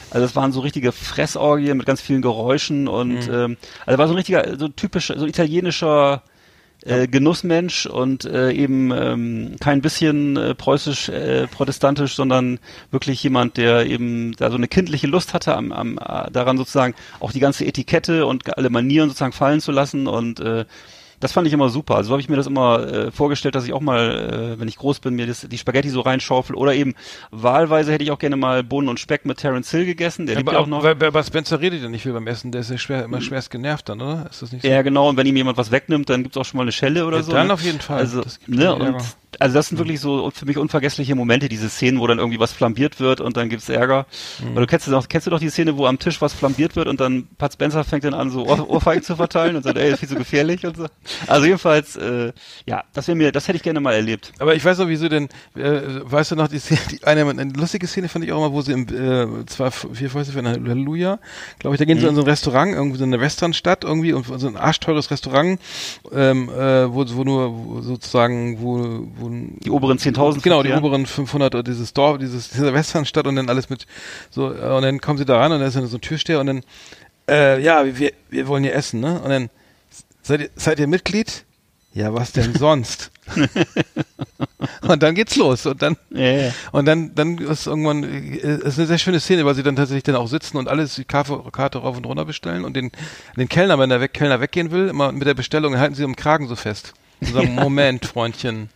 also 0.10 0.26
es 0.26 0.36
waren 0.36 0.52
so 0.52 0.62
richtige 0.62 0.92
Fressorgien 0.92 1.78
mit 1.78 1.86
ganz 1.86 2.02
vielen 2.02 2.22
Geräuschen 2.22 2.88
und 2.88 3.28
mhm. 3.28 3.34
ähm, 3.34 3.58
also 3.86 3.98
war 3.98 4.08
so 4.08 4.14
ein 4.14 4.18
richtiger, 4.18 4.58
so 4.58 4.68
typisch, 4.68 5.08
so 5.08 5.26
italienischer 5.26 6.24
äh, 6.88 7.08
Genussmensch 7.08 7.86
und 7.86 8.26
äh, 8.26 8.52
eben 8.52 8.92
ähm, 8.92 9.56
kein 9.60 9.82
bisschen 9.82 10.38
äh, 10.38 10.56
preußisch 10.56 11.10
äh, 11.10 11.48
protestantisch, 11.48 12.16
sondern 12.16 12.60
wirklich 12.92 13.22
jemand, 13.22 13.58
der 13.58 13.86
eben 13.86 14.34
da 14.38 14.50
so 14.50 14.58
eine 14.58 14.68
kindliche 14.68 15.08
Lust 15.08 15.34
hatte 15.34 15.56
am, 15.56 15.72
am 15.72 15.98
äh, 15.98 16.32
daran 16.32 16.58
sozusagen 16.58 16.96
auch 17.20 17.32
die 17.32 17.40
ganze 17.40 17.66
Etikette 17.66 18.26
und 18.26 18.58
alle 18.58 18.70
Manieren 18.70 19.10
sozusagen 19.10 19.34
fallen 19.34 19.62
zu 19.62 19.72
lassen 19.72 20.08
und 20.08 20.40
äh, 20.40 20.66
das 21.20 21.32
fand 21.32 21.48
ich 21.48 21.54
immer 21.54 21.70
super. 21.70 21.96
Also 21.96 22.10
so 22.10 22.14
habe 22.14 22.22
ich 22.22 22.30
mir 22.30 22.36
das 22.36 22.48
immer 22.48 22.80
äh, 22.88 23.12
vorgestellt, 23.12 23.56
dass 23.56 23.66
ich 23.66 23.74
auch 23.74 23.82
mal, 23.82 24.54
äh, 24.56 24.60
wenn 24.60 24.68
ich 24.68 24.78
groß 24.78 25.00
bin, 25.00 25.16
mir 25.16 25.26
das, 25.26 25.42
die 25.42 25.58
Spaghetti 25.58 25.90
so 25.90 26.02
reinschaufel. 26.02 26.56
Oder 26.56 26.76
eben 26.76 26.94
wahlweise 27.32 27.92
hätte 27.92 28.04
ich 28.04 28.12
auch 28.12 28.20
gerne 28.20 28.36
mal 28.36 28.64
Bohnen 28.64 28.88
und 28.88 29.00
Speck 29.00 29.26
mit 29.26 29.38
Terence 29.38 29.72
Hill 29.72 29.86
gegessen. 29.86 30.28
Der 30.28 30.36
ja, 30.36 30.42
aber 30.42 30.60
auch 30.60 30.68
noch. 30.68 30.84
Weil, 30.84 31.00
weil 31.00 31.24
Spencer 31.24 31.60
redet 31.60 31.82
ja 31.82 31.90
nicht 31.90 32.04
viel 32.04 32.14
beim 32.14 32.28
Essen. 32.28 32.52
Der 32.52 32.62
ist 32.62 32.70
ja 32.70 32.78
schwer, 32.78 33.04
immer 33.04 33.22
schwerst 33.22 33.50
genervt 33.50 33.90
dann, 33.90 34.02
oder? 34.02 34.28
Ist 34.30 34.42
das 34.42 34.52
nicht 34.52 34.62
so? 34.62 34.68
Ja, 34.68 34.82
genau. 34.84 35.10
Und 35.10 35.18
wenn 35.18 35.26
ihm 35.26 35.36
jemand 35.36 35.58
was 35.58 35.72
wegnimmt, 35.72 36.10
dann 36.10 36.24
gibt's 36.24 36.38
auch 36.38 36.46
schon 36.46 36.58
mal 36.58 36.64
eine 36.64 36.72
Schelle 36.72 37.06
oder 37.06 37.18
ja, 37.18 37.24
so. 37.24 37.32
Dann 37.32 37.48
ne? 37.48 37.54
auf 37.54 37.62
jeden 37.62 37.80
Fall. 37.80 37.98
Also, 37.98 38.22
ne? 38.46 38.76
Und 38.76 39.04
also 39.40 39.54
das 39.54 39.68
sind 39.68 39.78
wirklich 39.78 40.00
so 40.00 40.32
für 40.32 40.46
mich 40.46 40.58
unvergessliche 40.58 41.14
Momente, 41.14 41.50
diese 41.50 41.70
Szenen, 41.70 42.00
wo 42.00 42.08
dann 42.08 42.18
irgendwie 42.18 42.40
was 42.40 42.54
flambiert 42.54 43.00
wird 43.00 43.22
und 43.22 43.38
dann 43.38 43.50
gibt's 43.50 43.70
Ärger. 43.70 44.06
Mhm. 44.40 44.56
Weil 44.56 44.62
du 44.62 44.68
kennst 44.68 44.88
doch, 44.88 45.08
kennst 45.08 45.28
du 45.28 45.32
doch 45.32 45.40
die 45.40 45.50
Szene, 45.50 45.78
wo 45.78 45.86
am 45.86 46.00
Tisch 46.00 46.22
was 46.22 46.34
flambiert 46.34 46.76
wird 46.76 46.88
und 46.88 47.00
dann 47.00 47.28
Pat 47.38 47.54
Spencer 47.54 47.84
fängt 47.84 48.04
dann 48.04 48.14
an, 48.14 48.30
so 48.30 48.48
Ohr 48.48 48.70
Ohrfeigen 48.70 49.04
zu 49.04 49.16
verteilen 49.16 49.56
und 49.56 49.64
sagt, 49.64 49.78
ey, 49.78 49.92
ist 49.92 50.00
viel 50.00 50.10
zu 50.10 50.16
gefährlich 50.16 50.66
und 50.66 50.78
so. 50.78 50.86
Also 51.28 51.46
jedenfalls, 51.46 51.96
äh, 51.96 52.32
ja, 52.66 52.84
das 52.94 53.08
wäre 53.08 53.16
mir, 53.16 53.32
das 53.32 53.48
hätte 53.48 53.58
ich 53.58 53.64
gerne 53.64 53.80
mal 53.80 53.94
erlebt. 53.94 54.34
Aber 54.40 54.56
ich 54.56 54.64
weiß 54.64 54.78
noch, 54.80 54.88
wieso 54.88 55.10
denn, 55.10 55.30
äh, 55.56 55.82
weißt 56.04 56.32
du 56.32 56.36
noch, 56.36 56.48
die 56.48 56.60
Szene, 56.60 56.80
die 56.92 57.04
eine, 57.04 57.30
eine 57.30 57.54
lustige 57.54 57.88
Szene 57.88 58.10
fand 58.10 58.26
ich 58.26 58.32
auch 58.32 58.40
mal, 58.40 58.52
wo 58.52 58.62
sie 58.62 58.74
im, 58.74 58.88
äh, 58.88 59.46
zwar 59.46 59.72
vier 59.72 60.10
Fäuste 60.10 60.34
für 60.34 60.44
Halleluja, 60.44 61.20
glaube 61.60 61.76
ich, 61.76 61.80
da 61.80 61.86
gehen 61.86 61.98
mhm. 61.98 62.02
sie 62.02 62.08
in 62.08 62.16
so 62.16 62.22
ein 62.22 62.28
Restaurant, 62.28 62.74
irgendwie 62.74 62.98
so 62.98 63.04
eine 63.04 63.20
Westernstadt 63.20 63.84
irgendwie 63.84 64.14
und 64.14 64.26
so 64.26 64.48
ein 64.48 64.58
arschteures 64.58 65.12
Restaurant, 65.12 65.60
ähm, 66.12 66.50
äh, 66.50 66.94
wo, 66.94 67.06
wo 67.08 67.24
nur 67.24 67.54
wo 67.54 67.82
sozusagen, 67.82 68.62
wo, 68.62 69.08
wo 69.18 69.30
die 69.30 69.70
oberen 69.70 69.98
10.000. 69.98 70.42
Genau, 70.42 70.64
die 70.64 70.74
oberen 70.74 71.06
500 71.06 71.56
oder 71.56 71.64
dieses 71.64 71.94
Dorf, 71.94 72.18
dieses, 72.18 72.50
diese 72.50 72.74
Westernstadt 72.74 73.28
und 73.28 73.36
dann 73.36 73.50
alles 73.50 73.70
mit 73.70 73.86
so, 74.30 74.54
äh, 74.54 74.76
und 74.76 74.82
dann 74.84 75.02
kommen 75.02 75.18
sie 75.18 75.26
da 75.26 75.38
ran 75.38 75.52
und 75.52 75.60
dann 75.60 75.68
ist 75.68 75.76
dann 75.76 75.88
so 75.88 75.98
ein 75.98 76.02
Türsteher 76.02 76.40
und 76.40 76.48
dann, 76.48 76.64
äh, 77.30 77.62
ja, 77.62 77.84
wir, 77.86 78.12
wir 78.30 78.48
wollen 78.48 78.64
hier 78.64 78.74
essen, 78.74 79.00
ne? 79.00 79.22
Und 79.22 79.30
dann, 79.30 79.50
seid 80.28 80.42
ihr, 80.42 80.50
seid 80.56 80.80
ihr 80.80 80.88
Mitglied? 80.88 81.46
Ja, 81.94 82.14
was 82.14 82.32
denn 82.32 82.54
sonst? 82.54 83.12
und 84.88 85.02
dann 85.02 85.16
geht's 85.16 85.36
los 85.36 85.66
und 85.66 85.82
dann 85.82 85.98
ja, 86.12 86.32
ja. 86.32 86.52
und 86.72 86.86
dann 86.86 87.16
dann 87.16 87.40
ist 87.40 87.68
irgendwann 87.68 88.04
äh, 88.04 88.58
ist 88.58 88.78
eine 88.78 88.88
sehr 88.88 88.98
schöne 89.00 89.20
Szene, 89.20 89.46
weil 89.46 89.56
sie 89.56 89.64
dann 89.64 89.76
tatsächlich 89.76 90.04
dann 90.04 90.16
auch 90.16 90.28
sitzen 90.28 90.58
und 90.58 90.70
alles 90.70 90.96
die 90.96 91.06
Karte, 91.06 91.42
Karte 91.52 91.80
rauf 91.80 91.98
und 91.98 92.06
runter 92.06 92.26
bestellen 92.26 92.64
und 92.66 92.76
den 92.76 92.92
den 93.36 93.50
Kellner, 93.50 93.80
wenn 93.80 93.90
der 93.90 94.00
weg, 94.00 94.14
Kellner 94.14 94.40
weggehen 94.40 94.72
will, 94.72 94.88
immer 94.90 95.12
mit 95.12 95.28
der 95.28 95.34
Bestellung 95.34 95.78
halten 95.78 95.96
sie 95.96 96.04
am 96.04 96.16
Kragen 96.16 96.48
so 96.48 96.56
fest 96.56 96.94
und 97.20 97.34
sagen 97.34 97.56
Moment, 97.56 98.06
Freundchen, 98.06 98.70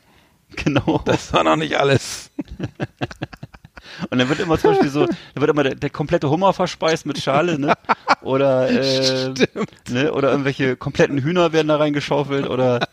Genau. 0.56 1.02
Das 1.06 1.34
war 1.34 1.44
noch 1.44 1.56
nicht 1.56 1.76
alles. 1.76 2.32
Und 4.10 4.18
dann 4.18 4.30
wird 4.30 4.40
immer 4.40 4.58
zum 4.58 4.72
Beispiel 4.72 4.90
so, 4.90 5.06
da 5.06 5.42
wird 5.42 5.50
immer 5.50 5.64
der, 5.64 5.76
der 5.76 5.90
komplette 5.90 6.30
Hummer 6.30 6.54
verspeist 6.54 7.06
mit 7.06 7.20
Schale, 7.20 7.60
ne? 7.60 7.74
Oder, 8.22 8.70
äh, 8.70 9.34
ne? 9.90 10.12
oder 10.14 10.32
irgendwelche 10.32 10.76
kompletten 10.76 11.20
Hühner 11.20 11.54
werden 11.54 11.68
da 11.68 11.78
reingeschaufelt 11.78 12.48
oder 12.48 12.88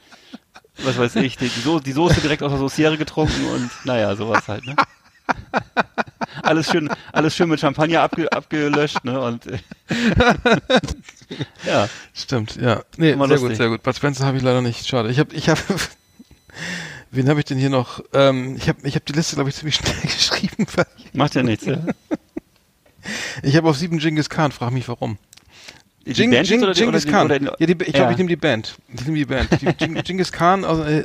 was 0.84 0.98
weiß 0.98 1.16
ich, 1.16 1.36
die, 1.36 1.48
die, 1.48 1.60
so 1.60 1.80
die 1.80 1.92
Soße 1.92 2.20
direkt 2.20 2.42
aus 2.42 2.52
der 2.52 2.58
Sauciere 2.58 2.96
getrunken 2.96 3.46
und 3.52 3.70
naja, 3.84 4.14
sowas 4.14 4.46
halt, 4.46 4.64
ne? 4.66 4.76
Alles 6.42 6.70
schön, 6.70 6.88
alles 7.12 7.34
schön 7.34 7.48
mit 7.48 7.60
Champagner 7.60 8.02
abge, 8.02 8.30
abgelöscht, 8.32 9.04
ne? 9.04 9.20
Und 9.20 9.46
äh, 9.46 9.58
ja. 11.66 11.88
Stimmt, 12.14 12.56
ja. 12.56 12.82
Nee, 12.96 13.14
sehr 13.14 13.16
lustig. 13.16 13.40
gut, 13.40 13.56
sehr 13.56 13.68
gut. 13.68 13.82
Bud 13.82 13.96
Spencer 13.96 14.26
habe 14.26 14.36
ich 14.36 14.42
leider 14.42 14.62
nicht. 14.62 14.86
Schade. 14.86 15.10
Ich 15.10 15.18
habe 15.18 15.34
ich 15.34 15.48
habe 15.48 15.60
Wen 17.10 17.28
habe 17.28 17.40
ich 17.40 17.46
denn 17.46 17.58
hier 17.58 17.70
noch? 17.70 18.02
Ähm, 18.12 18.56
ich 18.56 18.68
habe 18.68 18.86
ich 18.86 18.94
hab 18.94 19.04
die 19.06 19.12
Liste, 19.12 19.36
glaube 19.36 19.50
ich, 19.50 19.56
ziemlich 19.56 19.74
schnell 19.76 20.00
geschrieben. 20.02 20.66
Macht 21.12 21.34
ja 21.34 21.42
nichts, 21.42 21.66
ja. 21.66 21.78
Ich 23.42 23.56
habe 23.56 23.70
auf 23.70 23.78
sieben 23.78 23.98
Genghis 23.98 24.28
Khan, 24.28 24.52
frag 24.52 24.70
mich 24.70 24.86
warum. 24.88 25.16
Die 26.08 26.14
Jing, 26.14 26.30
Band 26.30 26.48
Jing, 26.48 26.62
oder 26.62 26.72
Genghis 26.72 27.06
Khan. 27.06 27.26
Oder 27.26 27.42
ja, 27.42 27.66
die, 27.66 27.72
ich 27.72 27.76
glaube, 27.76 27.92
ja. 27.92 28.10
ich 28.10 28.16
nehme 28.16 28.30
die 28.30 28.36
Band. 28.36 28.76
Ich 28.94 29.04
nehme 29.04 29.18
die 29.18 29.26
Band. 29.26 29.48
Die, 29.60 29.66
Genghis 30.02 30.32
Khan 30.32 30.64
aus, 30.64 30.78
äh, 30.86 31.04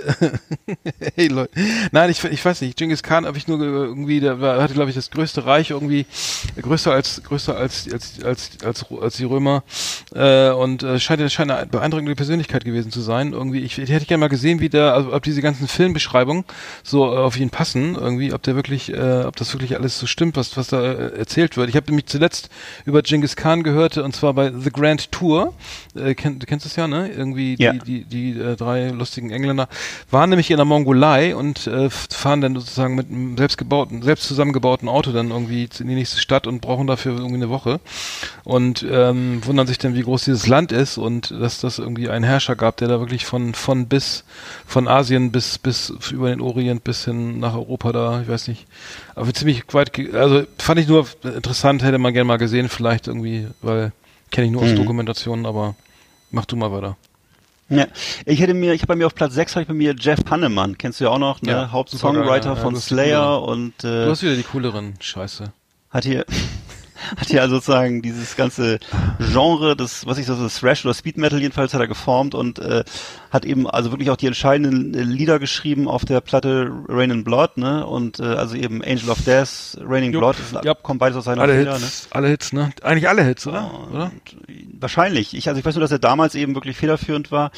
hey 1.15 1.27
Leute. 1.27 1.51
Nein, 1.91 2.09
ich, 2.09 2.23
ich 2.23 2.43
weiß 2.43 2.61
nicht. 2.61 2.77
Genghis 2.77 3.03
Khan 3.03 3.25
habe 3.25 3.37
ich 3.37 3.47
nur 3.47 3.61
irgendwie, 3.61 4.21
der 4.21 4.39
war, 4.39 4.61
hatte, 4.61 4.73
glaube 4.73 4.89
ich, 4.89 4.95
das 4.95 5.11
größte 5.11 5.45
Reich 5.45 5.71
irgendwie, 5.71 6.05
größer 6.61 6.93
als, 6.93 7.21
größer 7.23 7.57
als, 7.57 7.91
als, 7.91 8.23
als, 8.23 8.49
als, 8.63 8.85
als 8.91 9.17
die 9.17 9.25
Römer, 9.25 9.63
äh, 10.15 10.51
und, 10.51 10.83
äh, 10.83 10.99
scheint, 10.99 11.29
scheint 11.31 11.51
eine 11.51 11.65
beeindruckende 11.65 12.15
Persönlichkeit 12.15 12.63
gewesen 12.63 12.91
zu 12.91 13.01
sein. 13.01 13.33
Irgendwie, 13.33 13.59
ich, 13.59 13.77
ich 13.79 13.89
hätte 13.89 14.05
gerne 14.05 14.21
mal 14.21 14.29
gesehen, 14.29 14.61
wie 14.61 14.69
der, 14.69 14.93
also, 14.93 15.13
ob 15.13 15.23
diese 15.23 15.41
ganzen 15.41 15.67
Filmbeschreibungen 15.67 16.45
so 16.81 17.05
äh, 17.05 17.17
auf 17.17 17.37
ihn 17.37 17.49
passen, 17.49 17.95
irgendwie, 17.95 18.31
ob 18.31 18.41
der 18.43 18.55
wirklich, 18.55 18.93
äh, 18.93 19.23
ob 19.25 19.35
das 19.35 19.53
wirklich 19.53 19.75
alles 19.75 19.99
so 19.99 20.07
stimmt, 20.07 20.37
was, 20.37 20.55
was 20.55 20.67
da 20.67 20.81
äh, 20.81 21.17
erzählt 21.17 21.57
wird. 21.57 21.67
Ich 21.67 21.75
habe 21.75 21.91
mich 21.91 22.05
zuletzt 22.05 22.49
über 22.85 23.01
Genghis 23.01 23.35
Khan 23.35 23.63
gehört, 23.63 23.97
und 23.97 24.15
zwar 24.15 24.33
bei 24.33 24.51
The 24.51 24.71
Grand 24.71 24.92
Tour. 24.97 25.53
Äh, 25.95 26.15
kenn, 26.15 26.39
du 26.39 26.45
kennst 26.45 26.65
es 26.65 26.75
ja, 26.75 26.87
ne? 26.87 27.09
Irgendwie 27.09 27.55
ja. 27.57 27.73
die, 27.73 28.03
die, 28.03 28.33
die 28.33 28.39
äh, 28.39 28.55
drei 28.55 28.89
lustigen 28.89 29.29
Engländer 29.29 29.67
waren 30.11 30.29
nämlich 30.29 30.51
in 30.51 30.57
der 30.57 30.65
Mongolei 30.65 31.35
und 31.35 31.67
äh, 31.67 31.89
fahren 31.89 32.41
dann 32.41 32.55
sozusagen 32.55 32.95
mit 32.95 33.09
einem 33.09 33.37
selbstgebauten, 33.37 34.01
selbst 34.01 34.27
zusammengebauten 34.27 34.89
Auto 34.89 35.11
dann 35.11 35.31
irgendwie 35.31 35.69
in 35.79 35.87
die 35.87 35.95
nächste 35.95 36.19
Stadt 36.19 36.47
und 36.47 36.61
brauchen 36.61 36.87
dafür 36.87 37.13
irgendwie 37.13 37.35
eine 37.35 37.49
Woche 37.49 37.79
und 38.43 38.85
ähm, 38.89 39.41
wundern 39.45 39.67
sich 39.67 39.77
dann, 39.77 39.95
wie 39.95 40.01
groß 40.03 40.25
dieses 40.25 40.47
Land 40.47 40.71
ist 40.71 40.97
und 40.97 41.31
dass 41.31 41.59
das 41.59 41.79
irgendwie 41.79 42.09
einen 42.09 42.25
Herrscher 42.25 42.55
gab, 42.55 42.77
der 42.77 42.87
da 42.87 42.99
wirklich 42.99 43.25
von 43.25 43.53
von 43.53 43.87
bis 43.87 44.23
von 44.65 44.87
Asien 44.87 45.31
bis 45.31 45.57
bis 45.57 45.93
über 46.11 46.29
den 46.29 46.41
Orient 46.41 46.83
bis 46.83 47.05
hin 47.05 47.39
nach 47.39 47.55
Europa 47.55 47.91
da, 47.91 48.21
ich 48.21 48.27
weiß 48.27 48.47
nicht, 48.47 48.65
aber 49.15 49.33
ziemlich 49.33 49.63
weit, 49.71 49.91
also 50.13 50.43
fand 50.57 50.79
ich 50.79 50.87
nur 50.87 51.05
interessant, 51.23 51.83
hätte 51.83 51.97
man 51.97 52.13
gerne 52.13 52.25
mal 52.25 52.37
gesehen, 52.37 52.69
vielleicht 52.69 53.07
irgendwie, 53.07 53.47
weil 53.61 53.91
kenne 54.33 54.47
ich 54.47 54.51
nur 54.51 54.63
aus 54.63 54.71
mhm. 54.71 54.77
Dokumentationen, 54.77 55.45
aber 55.45 55.75
mach 56.31 56.45
du 56.45 56.57
mal 56.57 56.71
weiter. 56.71 56.97
Ja, 57.69 57.87
ich 58.25 58.41
hätte 58.41 58.53
mir, 58.53 58.73
ich 58.73 58.81
habe 58.81 58.87
bei 58.87 58.95
mir 58.95 59.05
auf 59.05 59.15
Platz 59.15 59.33
6 59.35 59.55
habe 59.55 59.61
ich 59.61 59.67
bei 59.67 59.73
mir 59.73 59.95
Jeff 59.97 60.19
Hannemann, 60.29 60.77
kennst 60.77 60.99
du 60.99 61.05
ja 61.05 61.11
auch 61.11 61.17
noch, 61.19 61.41
ne? 61.41 61.51
Ja, 61.51 61.71
Hauptsongwriter 61.71 62.49
ja, 62.49 62.55
von 62.55 62.75
Slayer 62.75 63.41
und 63.41 63.83
äh, 63.83 64.05
Du 64.05 64.11
hast 64.11 64.21
wieder 64.21 64.35
die 64.35 64.43
cooleren, 64.43 64.95
scheiße. 64.99 65.53
Hat 65.89 66.03
hier 66.03 66.25
hat 67.17 67.29
ja 67.29 67.47
sozusagen 67.47 68.01
dieses 68.01 68.35
ganze 68.35 68.79
Genre, 69.19 69.75
das, 69.75 70.05
was 70.05 70.17
ich 70.17 70.25
so, 70.25 70.35
so 70.35 70.47
Thrash 70.47 70.85
oder 70.85 70.93
Speed 70.93 71.17
Metal 71.17 71.39
jedenfalls 71.39 71.73
hat 71.73 71.81
er 71.81 71.87
geformt 71.87 72.35
und 72.35 72.59
äh, 72.59 72.83
hat 73.31 73.45
eben 73.45 73.69
also 73.69 73.91
wirklich 73.91 74.09
auch 74.09 74.17
die 74.17 74.27
entscheidenden 74.27 74.93
äh, 74.93 75.03
Lieder 75.03 75.39
geschrieben 75.39 75.87
auf 75.87 76.05
der 76.05 76.21
Platte 76.21 76.71
Rain 76.87 77.11
in 77.11 77.23
Blood, 77.23 77.57
ne? 77.57 77.85
Und 77.85 78.19
äh, 78.19 78.23
also 78.23 78.55
eben 78.55 78.83
Angel 78.83 79.09
of 79.09 79.21
Death, 79.23 79.77
Raining 79.81 80.11
Blood, 80.11 80.35
das 80.51 80.63
ja. 80.63 80.73
kommt 80.73 80.99
beides 80.99 81.17
aus 81.17 81.25
seiner 81.25 81.41
alle 81.41 81.55
Feder, 81.55 81.73
Hits, 81.77 82.03
ne? 82.03 82.07
Alle 82.11 82.27
Hits, 82.27 82.53
ne? 82.53 82.71
Eigentlich 82.81 83.09
alle 83.09 83.23
Hits, 83.23 83.47
oder? 83.47 83.71
Und 83.73 83.93
oder? 83.93 84.11
Wahrscheinlich. 84.79 85.33
Ich, 85.33 85.47
also 85.47 85.59
ich 85.59 85.65
weiß 85.65 85.75
nur, 85.75 85.81
dass 85.81 85.91
er 85.91 85.99
damals 85.99 86.35
eben 86.35 86.55
wirklich 86.55 86.77
federführend 86.77 87.31
war 87.31 87.51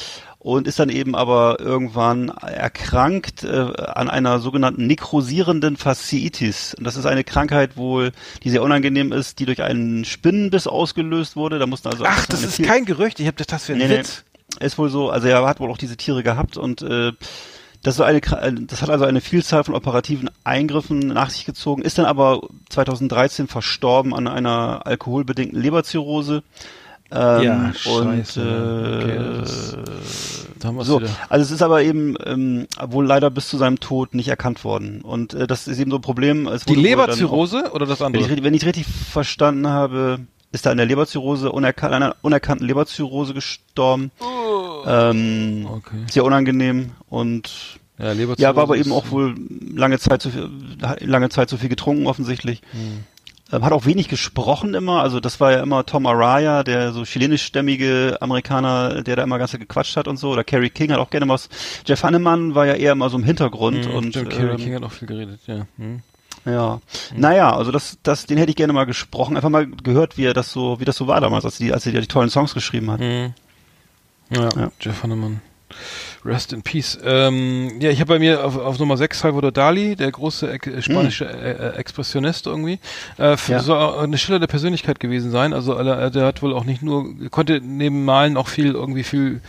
und 0.46 0.68
ist 0.68 0.78
dann 0.78 0.90
eben 0.90 1.16
aber 1.16 1.58
irgendwann 1.58 2.28
erkrankt 2.28 3.42
äh, 3.42 3.48
an 3.48 4.08
einer 4.08 4.38
sogenannten 4.38 4.86
nekrosierenden 4.86 5.76
Fasziitis. 5.76 6.72
Und 6.74 6.84
das 6.84 6.94
ist 6.94 7.04
eine 7.04 7.24
Krankheit 7.24 7.76
wohl, 7.76 8.12
die 8.44 8.50
sehr 8.50 8.62
unangenehm 8.62 9.10
ist, 9.10 9.40
die 9.40 9.44
durch 9.44 9.64
einen 9.64 10.04
Spinnenbiss 10.04 10.68
ausgelöst 10.68 11.34
wurde. 11.34 11.58
Da 11.58 11.66
mussten 11.66 11.88
also 11.88 12.04
Ach, 12.06 12.26
das 12.26 12.44
ist 12.44 12.58
Tier 12.58 12.66
kein 12.66 12.84
Gerücht. 12.84 13.18
Ich 13.18 13.26
habe 13.26 13.36
das, 13.36 13.48
das 13.48 13.64
für 13.64 13.72
einen 13.72 13.88
nee, 13.88 13.98
Witz. 13.98 14.22
Nee, 14.60 14.66
ist 14.66 14.78
wohl 14.78 14.88
so. 14.88 15.10
Also 15.10 15.26
er 15.26 15.44
hat 15.44 15.58
wohl 15.58 15.68
auch 15.68 15.78
diese 15.78 15.96
Tiere 15.96 16.22
gehabt 16.22 16.56
und 16.56 16.80
äh, 16.80 17.10
das, 17.82 18.00
eine, 18.00 18.20
das 18.20 18.82
hat 18.82 18.90
also 18.90 19.04
eine 19.04 19.20
Vielzahl 19.20 19.64
von 19.64 19.74
operativen 19.74 20.30
Eingriffen 20.44 21.08
nach 21.08 21.30
sich 21.30 21.44
gezogen, 21.44 21.82
ist 21.82 21.98
dann 21.98 22.06
aber 22.06 22.42
2013 22.68 23.48
verstorben 23.48 24.14
an 24.14 24.28
einer 24.28 24.86
alkoholbedingten 24.86 25.60
Leberzirrhose. 25.60 26.44
Ähm, 27.10 27.42
ja, 27.42 27.72
scheiße. 27.74 28.40
Und, 28.40 29.44
äh, 30.64 30.68
okay, 30.68 30.84
so, 30.84 31.00
also 31.28 31.42
es 31.42 31.50
ist 31.50 31.62
aber 31.62 31.82
eben 31.82 32.16
ähm, 32.24 32.66
wohl 32.84 33.06
leider 33.06 33.30
bis 33.30 33.48
zu 33.48 33.56
seinem 33.58 33.78
Tod 33.78 34.14
nicht 34.14 34.28
erkannt 34.28 34.64
worden. 34.64 35.02
Und 35.02 35.34
äh, 35.34 35.46
das 35.46 35.68
ist 35.68 35.78
eben 35.78 35.90
so 35.90 35.98
ein 35.98 36.02
Problem. 36.02 36.48
Die 36.66 36.74
Leberzirrhose 36.74 37.70
auch, 37.70 37.74
oder 37.74 37.86
das 37.86 38.02
andere? 38.02 38.28
Wenn 38.28 38.38
ich, 38.38 38.44
wenn 38.44 38.54
ich 38.54 38.66
richtig 38.66 38.86
verstanden 38.86 39.68
habe, 39.68 40.20
ist 40.52 40.66
da 40.66 40.72
in 40.72 40.78
der 40.78 40.86
Leberzirrhose, 40.86 41.52
unerkan 41.52 41.92
einer 41.92 42.16
unerkannten 42.22 42.66
Leberzirrhose 42.66 43.34
gestorben. 43.34 44.10
Oh. 44.20 44.84
Ähm, 44.86 45.68
okay. 45.70 46.04
Sehr 46.10 46.24
unangenehm 46.24 46.92
und 47.08 47.78
ja, 47.98 48.12
ja, 48.12 48.56
war 48.56 48.64
aber 48.64 48.76
eben 48.76 48.92
auch 48.92 49.10
wohl 49.10 49.34
lange 49.74 49.98
Zeit 49.98 50.20
zu 50.20 50.30
viel, 50.30 50.50
lange 51.00 51.30
Zeit 51.30 51.48
zu 51.48 51.56
viel 51.56 51.70
getrunken 51.70 52.06
offensichtlich. 52.06 52.60
Hm. 52.72 53.04
Ähm, 53.52 53.64
hat 53.64 53.72
auch 53.72 53.86
wenig 53.86 54.08
gesprochen 54.08 54.74
immer, 54.74 55.02
also 55.02 55.20
das 55.20 55.38
war 55.38 55.52
ja 55.52 55.62
immer 55.62 55.86
Tom 55.86 56.06
Araya, 56.06 56.64
der 56.64 56.92
so 56.92 57.04
chilenischstämmige 57.04 58.18
Amerikaner, 58.20 59.02
der 59.02 59.16
da 59.16 59.22
immer 59.22 59.38
ganz 59.38 59.52
gequatscht 59.52 59.96
hat 59.96 60.08
und 60.08 60.16
so, 60.16 60.30
oder 60.30 60.42
Kerry 60.42 60.70
King 60.70 60.90
hat 60.90 60.98
auch 60.98 61.10
gerne 61.10 61.28
was. 61.28 61.48
Jeff 61.86 62.02
Hannemann 62.02 62.56
war 62.56 62.66
ja 62.66 62.74
eher 62.74 62.92
immer 62.92 63.08
so 63.08 63.16
im 63.16 63.24
Hintergrund 63.24 63.86
mhm, 63.86 63.94
und 63.94 64.08
stimmt, 64.10 64.32
ähm, 64.32 64.38
Kerry 64.38 64.56
King 64.56 64.74
hat 64.74 64.82
auch 64.82 64.92
viel 64.92 65.06
geredet, 65.06 65.40
ja. 65.46 65.66
Mhm. 65.76 66.02
Ja, 66.44 66.80
mhm. 67.14 67.20
naja, 67.20 67.56
also 67.56 67.70
das, 67.70 67.98
das, 68.02 68.26
den 68.26 68.36
hätte 68.38 68.50
ich 68.50 68.56
gerne 68.56 68.72
mal 68.72 68.84
gesprochen, 68.84 69.36
einfach 69.36 69.48
mal 69.48 69.66
gehört, 69.66 70.18
wie 70.18 70.24
er 70.24 70.34
das 70.34 70.50
so, 70.50 70.80
wie 70.80 70.84
das 70.84 70.96
so 70.96 71.06
war 71.06 71.20
damals, 71.20 71.44
als 71.44 71.58
die, 71.58 71.72
als 71.72 71.86
er 71.86 72.00
die 72.00 72.06
tollen 72.08 72.30
Songs 72.30 72.52
geschrieben 72.52 72.90
hat. 72.90 73.00
Mhm. 73.00 73.32
Ja, 74.30 74.48
ja, 74.56 74.72
Jeff 74.80 75.04
Hannemann. 75.04 75.40
Rest 76.26 76.52
in 76.52 76.62
Peace. 76.62 76.98
Ähm, 77.04 77.80
ja, 77.80 77.90
ich 77.90 78.00
habe 78.00 78.14
bei 78.14 78.18
mir 78.18 78.44
auf, 78.44 78.56
auf 78.56 78.78
Nummer 78.78 78.96
6 78.96 79.20
Salvador 79.20 79.52
Dali, 79.52 79.96
der 79.96 80.10
große 80.10 80.52
äh, 80.52 80.82
spanische 80.82 81.24
mm. 81.24 81.28
äh, 81.28 81.68
Expressionist 81.76 82.46
irgendwie. 82.46 82.78
Äh, 83.18 83.36
ja. 83.48 83.60
Soll 83.60 83.98
eine 83.98 84.18
schillernde 84.18 84.46
Persönlichkeit 84.46 85.00
gewesen 85.00 85.30
sein. 85.30 85.52
Also 85.52 85.78
äh, 85.78 86.10
der 86.10 86.26
hat 86.26 86.42
wohl 86.42 86.52
auch 86.52 86.64
nicht 86.64 86.82
nur, 86.82 87.06
konnte 87.30 87.60
neben 87.62 88.04
Malen 88.04 88.36
auch 88.36 88.48
viel 88.48 88.72
irgendwie 88.72 89.02
viel 89.04 89.40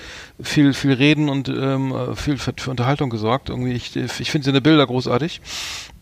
viel 0.41 0.73
viel 0.73 0.93
reden 0.93 1.30
und 1.30 1.49
ähm, 1.49 1.93
viel 2.15 2.38
für, 2.38 2.53
für 2.55 2.69
Unterhaltung 2.69 3.09
gesorgt. 3.09 3.49
Irgendwie 3.49 3.73
ich, 3.73 3.95
ich 3.95 4.32
finde 4.32 4.45
seine 4.45 4.61
Bilder 4.61 4.86
großartig. 4.86 5.41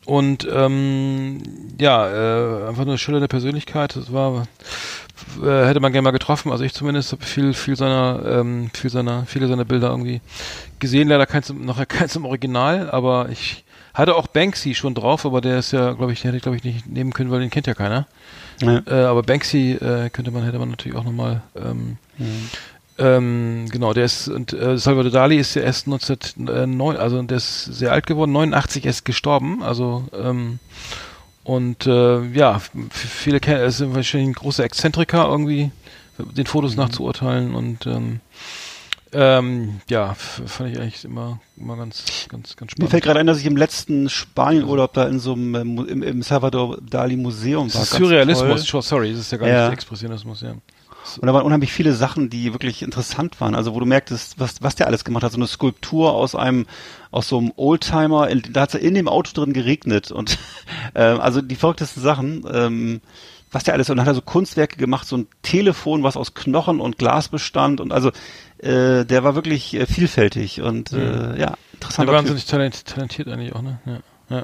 Und 0.06 0.48
ähm, 0.52 1.42
ja, 1.80 2.08
äh, 2.08 2.68
einfach 2.68 2.84
eine 2.84 2.98
schillernde 2.98 3.28
Persönlichkeit. 3.28 3.96
Das 3.96 4.14
war 4.14 4.48
äh, 5.42 5.66
hätte 5.66 5.80
man 5.80 5.92
gerne 5.92 6.04
mal 6.04 6.12
getroffen. 6.12 6.52
Also 6.52 6.64
ich 6.64 6.74
zumindest 6.74 7.12
habe 7.12 7.24
viel, 7.24 7.54
viel 7.54 7.76
seiner, 7.76 8.22
ähm, 8.26 8.70
viel 8.74 8.90
seiner, 8.90 9.26
viele 9.26 9.48
seiner 9.48 9.66
Bilder 9.66 9.90
irgendwie 9.90 10.22
gesehen. 10.80 11.08
Leider 11.08 11.26
keins, 11.26 11.52
noch 11.52 11.86
keins 11.88 12.16
im 12.16 12.26
Original, 12.26 12.90
aber 12.92 13.30
ich 13.30 13.64
hatte 13.94 14.16
auch 14.16 14.28
Banksy 14.28 14.76
schon 14.76 14.94
drauf, 14.94 15.26
aber 15.26 15.40
der 15.40 15.60
ist 15.60 15.72
ja, 15.72 15.94
glaube 15.94 16.12
ich, 16.12 16.22
den 16.22 16.30
hätte 16.30 16.38
ich 16.38 16.44
glaube 16.44 16.58
ich 16.58 16.64
nicht 16.64 16.88
nehmen 16.88 17.14
können, 17.14 17.32
weil 17.32 17.40
den 17.40 17.50
kennt 17.50 17.68
ja 17.68 17.74
keiner. 17.74 18.08
Ja. 18.62 18.82
Äh, 18.88 19.06
aber 19.06 19.24
Banksy 19.24 19.72
äh, 19.72 20.10
könnte 20.10 20.32
man, 20.32 20.44
hätte 20.44 20.60
man 20.60 20.70
natürlich 20.70 20.98
auch 20.98 21.04
nochmal 21.04 21.42
ähm, 21.56 21.98
mhm. 22.18 22.50
Ähm, 22.98 23.66
genau, 23.70 23.94
der 23.94 24.06
ist, 24.06 24.30
und 24.30 24.54
äh, 24.54 24.78
Salvador 24.78 25.12
Dali 25.12 25.38
ist 25.38 25.54
ja 25.56 25.64
erst 25.64 25.88
1909, 25.88 26.96
also 26.96 27.22
der 27.24 27.38
ist 27.38 27.66
sehr 27.66 27.92
alt 27.92 28.08
geworden, 28.08 28.32
89 28.32 28.86
erst 28.86 29.04
gestorben, 29.04 29.62
also 29.64 30.06
ähm, 30.14 30.60
und 31.44 31.86
äh, 31.86 32.22
ja, 32.30 32.62
viele 32.90 33.40
kennen, 33.42 33.62
es 33.62 33.78
sind 33.78 33.94
wahrscheinlich 33.94 34.30
ein 34.30 34.34
großer 34.34 34.64
Exzentriker 34.64 35.28
irgendwie, 35.28 35.72
den 36.18 36.46
Fotos 36.46 36.72
mhm. 36.72 36.84
nachzuurteilen 36.84 37.54
und 37.54 37.86
ähm, 37.86 38.22
ähm, 39.12 39.82
ja, 39.90 40.14
fand 40.14 40.72
ich 40.72 40.80
eigentlich 40.80 41.06
immer, 41.06 41.40
immer 41.58 41.78
ganz, 41.78 42.04
ganz, 42.28 42.56
ganz 42.56 42.72
spannend. 42.72 42.80
Mir 42.80 42.88
fällt 42.88 43.04
gerade 43.04 43.20
ein, 43.20 43.28
dass 43.28 43.40
ich 43.40 43.46
im 43.46 43.56
letzten 43.56 44.10
Spanienurlaub 44.10 44.94
da 44.94 45.08
in 45.08 45.20
so 45.20 45.34
einem, 45.34 45.56
äh, 45.56 45.92
im, 45.92 46.04
im 46.04 46.22
Salvador 46.22 46.78
Dali 46.82 47.16
Museum 47.16 47.74
war. 47.74 47.86
Surrealismus, 47.86 48.68
sorry, 48.88 49.12
das 49.12 49.22
ist 49.22 49.32
ja 49.32 49.38
gar 49.38 49.48
ja. 49.48 49.66
nicht 49.66 49.74
Expressionismus, 49.74 50.42
ja. 50.42 50.56
Und 51.20 51.28
da 51.28 51.34
waren 51.34 51.46
unheimlich 51.46 51.72
viele 51.72 51.94
Sachen, 51.94 52.30
die 52.30 52.54
wirklich 52.54 52.82
interessant 52.82 53.40
waren. 53.42 53.56
Also 53.56 53.74
wo 53.74 53.80
du 53.80 53.86
merktest, 53.86 54.40
was, 54.40 54.62
was 54.62 54.76
der 54.76 54.88
alles 54.88 55.04
gemacht 55.06 55.24
hat. 55.24 55.32
So 55.32 55.38
eine 55.38 55.48
Skulptur 55.48 56.14
aus 56.14 56.36
einem, 56.36 56.66
aus 57.12 57.28
so 57.28 57.38
einem 57.38 57.52
Oldtimer, 57.56 58.30
in, 58.30 58.42
da 58.52 58.62
hat 58.62 58.74
es 58.74 58.82
in 58.82 58.94
dem 58.94 59.08
Auto 59.08 59.32
drin 59.34 59.54
geregnet. 59.54 60.12
Und 60.12 60.38
äh, 60.94 61.02
also 61.02 61.42
die 61.42 61.56
verrücktesten 61.56 62.02
Sachen. 62.02 62.46
Ähm, 62.52 63.02
was 63.52 63.64
der 63.64 63.74
alles 63.74 63.90
und 63.90 63.96
dann 63.96 64.06
hat 64.06 64.12
er 64.12 64.16
so 64.16 64.22
Kunstwerke 64.22 64.76
gemacht, 64.76 65.08
so 65.08 65.16
ein 65.16 65.28
Telefon, 65.42 66.04
was 66.04 66.18
aus 66.18 66.34
Knochen 66.34 66.82
und 66.82 66.98
Glas 66.98 67.30
bestand 67.30 67.80
und 67.80 67.94
also 67.94 68.10
äh, 68.58 69.06
der 69.06 69.24
war 69.24 69.36
wirklich 69.36 69.74
äh, 69.76 69.86
vielfältig 69.86 70.62
und 70.62 70.92
äh, 70.92 70.98
mhm. 70.98 71.38
ja 71.38 71.54
interessant. 71.72 72.10
Der 72.10 72.16
wahnsinnig 72.16 72.46
talent, 72.46 72.86
talentiert 72.86 73.30
eigentlich 73.30 73.56
auch, 73.56 73.62
ne? 73.62 73.80
Ja. 73.86 74.00
Ja. 74.30 74.44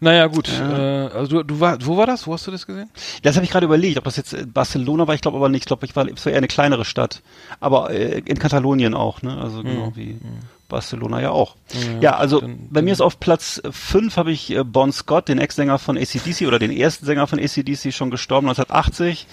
Naja, 0.00 0.26
gut. 0.26 0.48
Ja. 0.48 1.06
Äh, 1.06 1.08
also 1.08 1.38
du, 1.38 1.42
du 1.42 1.60
war, 1.60 1.78
wo 1.84 1.96
war 1.96 2.06
das? 2.06 2.26
Wo 2.26 2.32
hast 2.32 2.46
du 2.46 2.50
das 2.50 2.66
gesehen? 2.66 2.90
Das 3.22 3.36
habe 3.36 3.44
ich 3.44 3.50
gerade 3.50 3.66
überlegt, 3.66 3.98
ob 3.98 4.04
das 4.04 4.16
jetzt 4.16 4.52
Barcelona 4.52 5.06
war. 5.06 5.14
Ich 5.14 5.20
glaube 5.20 5.36
aber 5.36 5.48
nicht. 5.48 5.62
Ich 5.62 5.66
glaube, 5.66 5.86
ich 5.86 5.96
war, 5.96 6.06
es 6.06 6.24
war 6.24 6.32
eher 6.32 6.38
eine 6.38 6.48
kleinere 6.48 6.84
Stadt. 6.84 7.22
Aber 7.60 7.90
äh, 7.90 8.20
in 8.24 8.38
Katalonien 8.38 8.94
auch, 8.94 9.22
ne? 9.22 9.36
Also 9.38 9.62
genau 9.62 9.90
mhm. 9.90 9.96
wie 9.96 10.12
mhm. 10.14 10.40
Barcelona 10.68 11.20
ja 11.20 11.30
auch. 11.30 11.56
Ja, 11.72 12.00
ja 12.00 12.16
also 12.16 12.40
dann, 12.40 12.68
bei 12.70 12.82
mir 12.82 12.92
ist 12.92 13.00
auf 13.00 13.18
Platz 13.18 13.60
5 13.68 14.16
habe 14.16 14.30
ich 14.30 14.50
äh, 14.54 14.62
Bon 14.62 14.92
Scott, 14.92 15.28
den 15.28 15.38
Ex-Sänger 15.38 15.78
von 15.78 15.96
ACDC 15.96 16.46
oder 16.46 16.58
den 16.58 16.70
ersten 16.70 17.06
Sänger 17.06 17.26
von 17.26 17.40
ACDC, 17.40 17.92
schon 17.92 18.10
gestorben 18.10 18.48
1980 18.48 19.26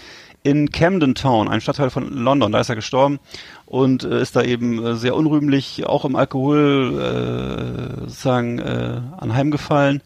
in 0.46 0.70
Camden 0.70 1.16
Town, 1.16 1.48
ein 1.48 1.60
Stadtteil 1.60 1.90
von 1.90 2.08
London. 2.08 2.52
Da 2.52 2.60
ist 2.60 2.70
er 2.70 2.76
gestorben 2.76 3.20
und 3.66 4.04
äh, 4.04 4.22
ist 4.22 4.36
da 4.36 4.44
eben 4.44 4.84
äh, 4.84 4.96
sehr 4.96 5.16
unrühmlich, 5.16 5.86
auch 5.86 6.06
im 6.06 6.16
Alkohol 6.16 7.00
äh, 7.00 8.02
sozusagen 8.02 8.60
äh, 8.60 9.02
anheimgefallen. 9.18 10.02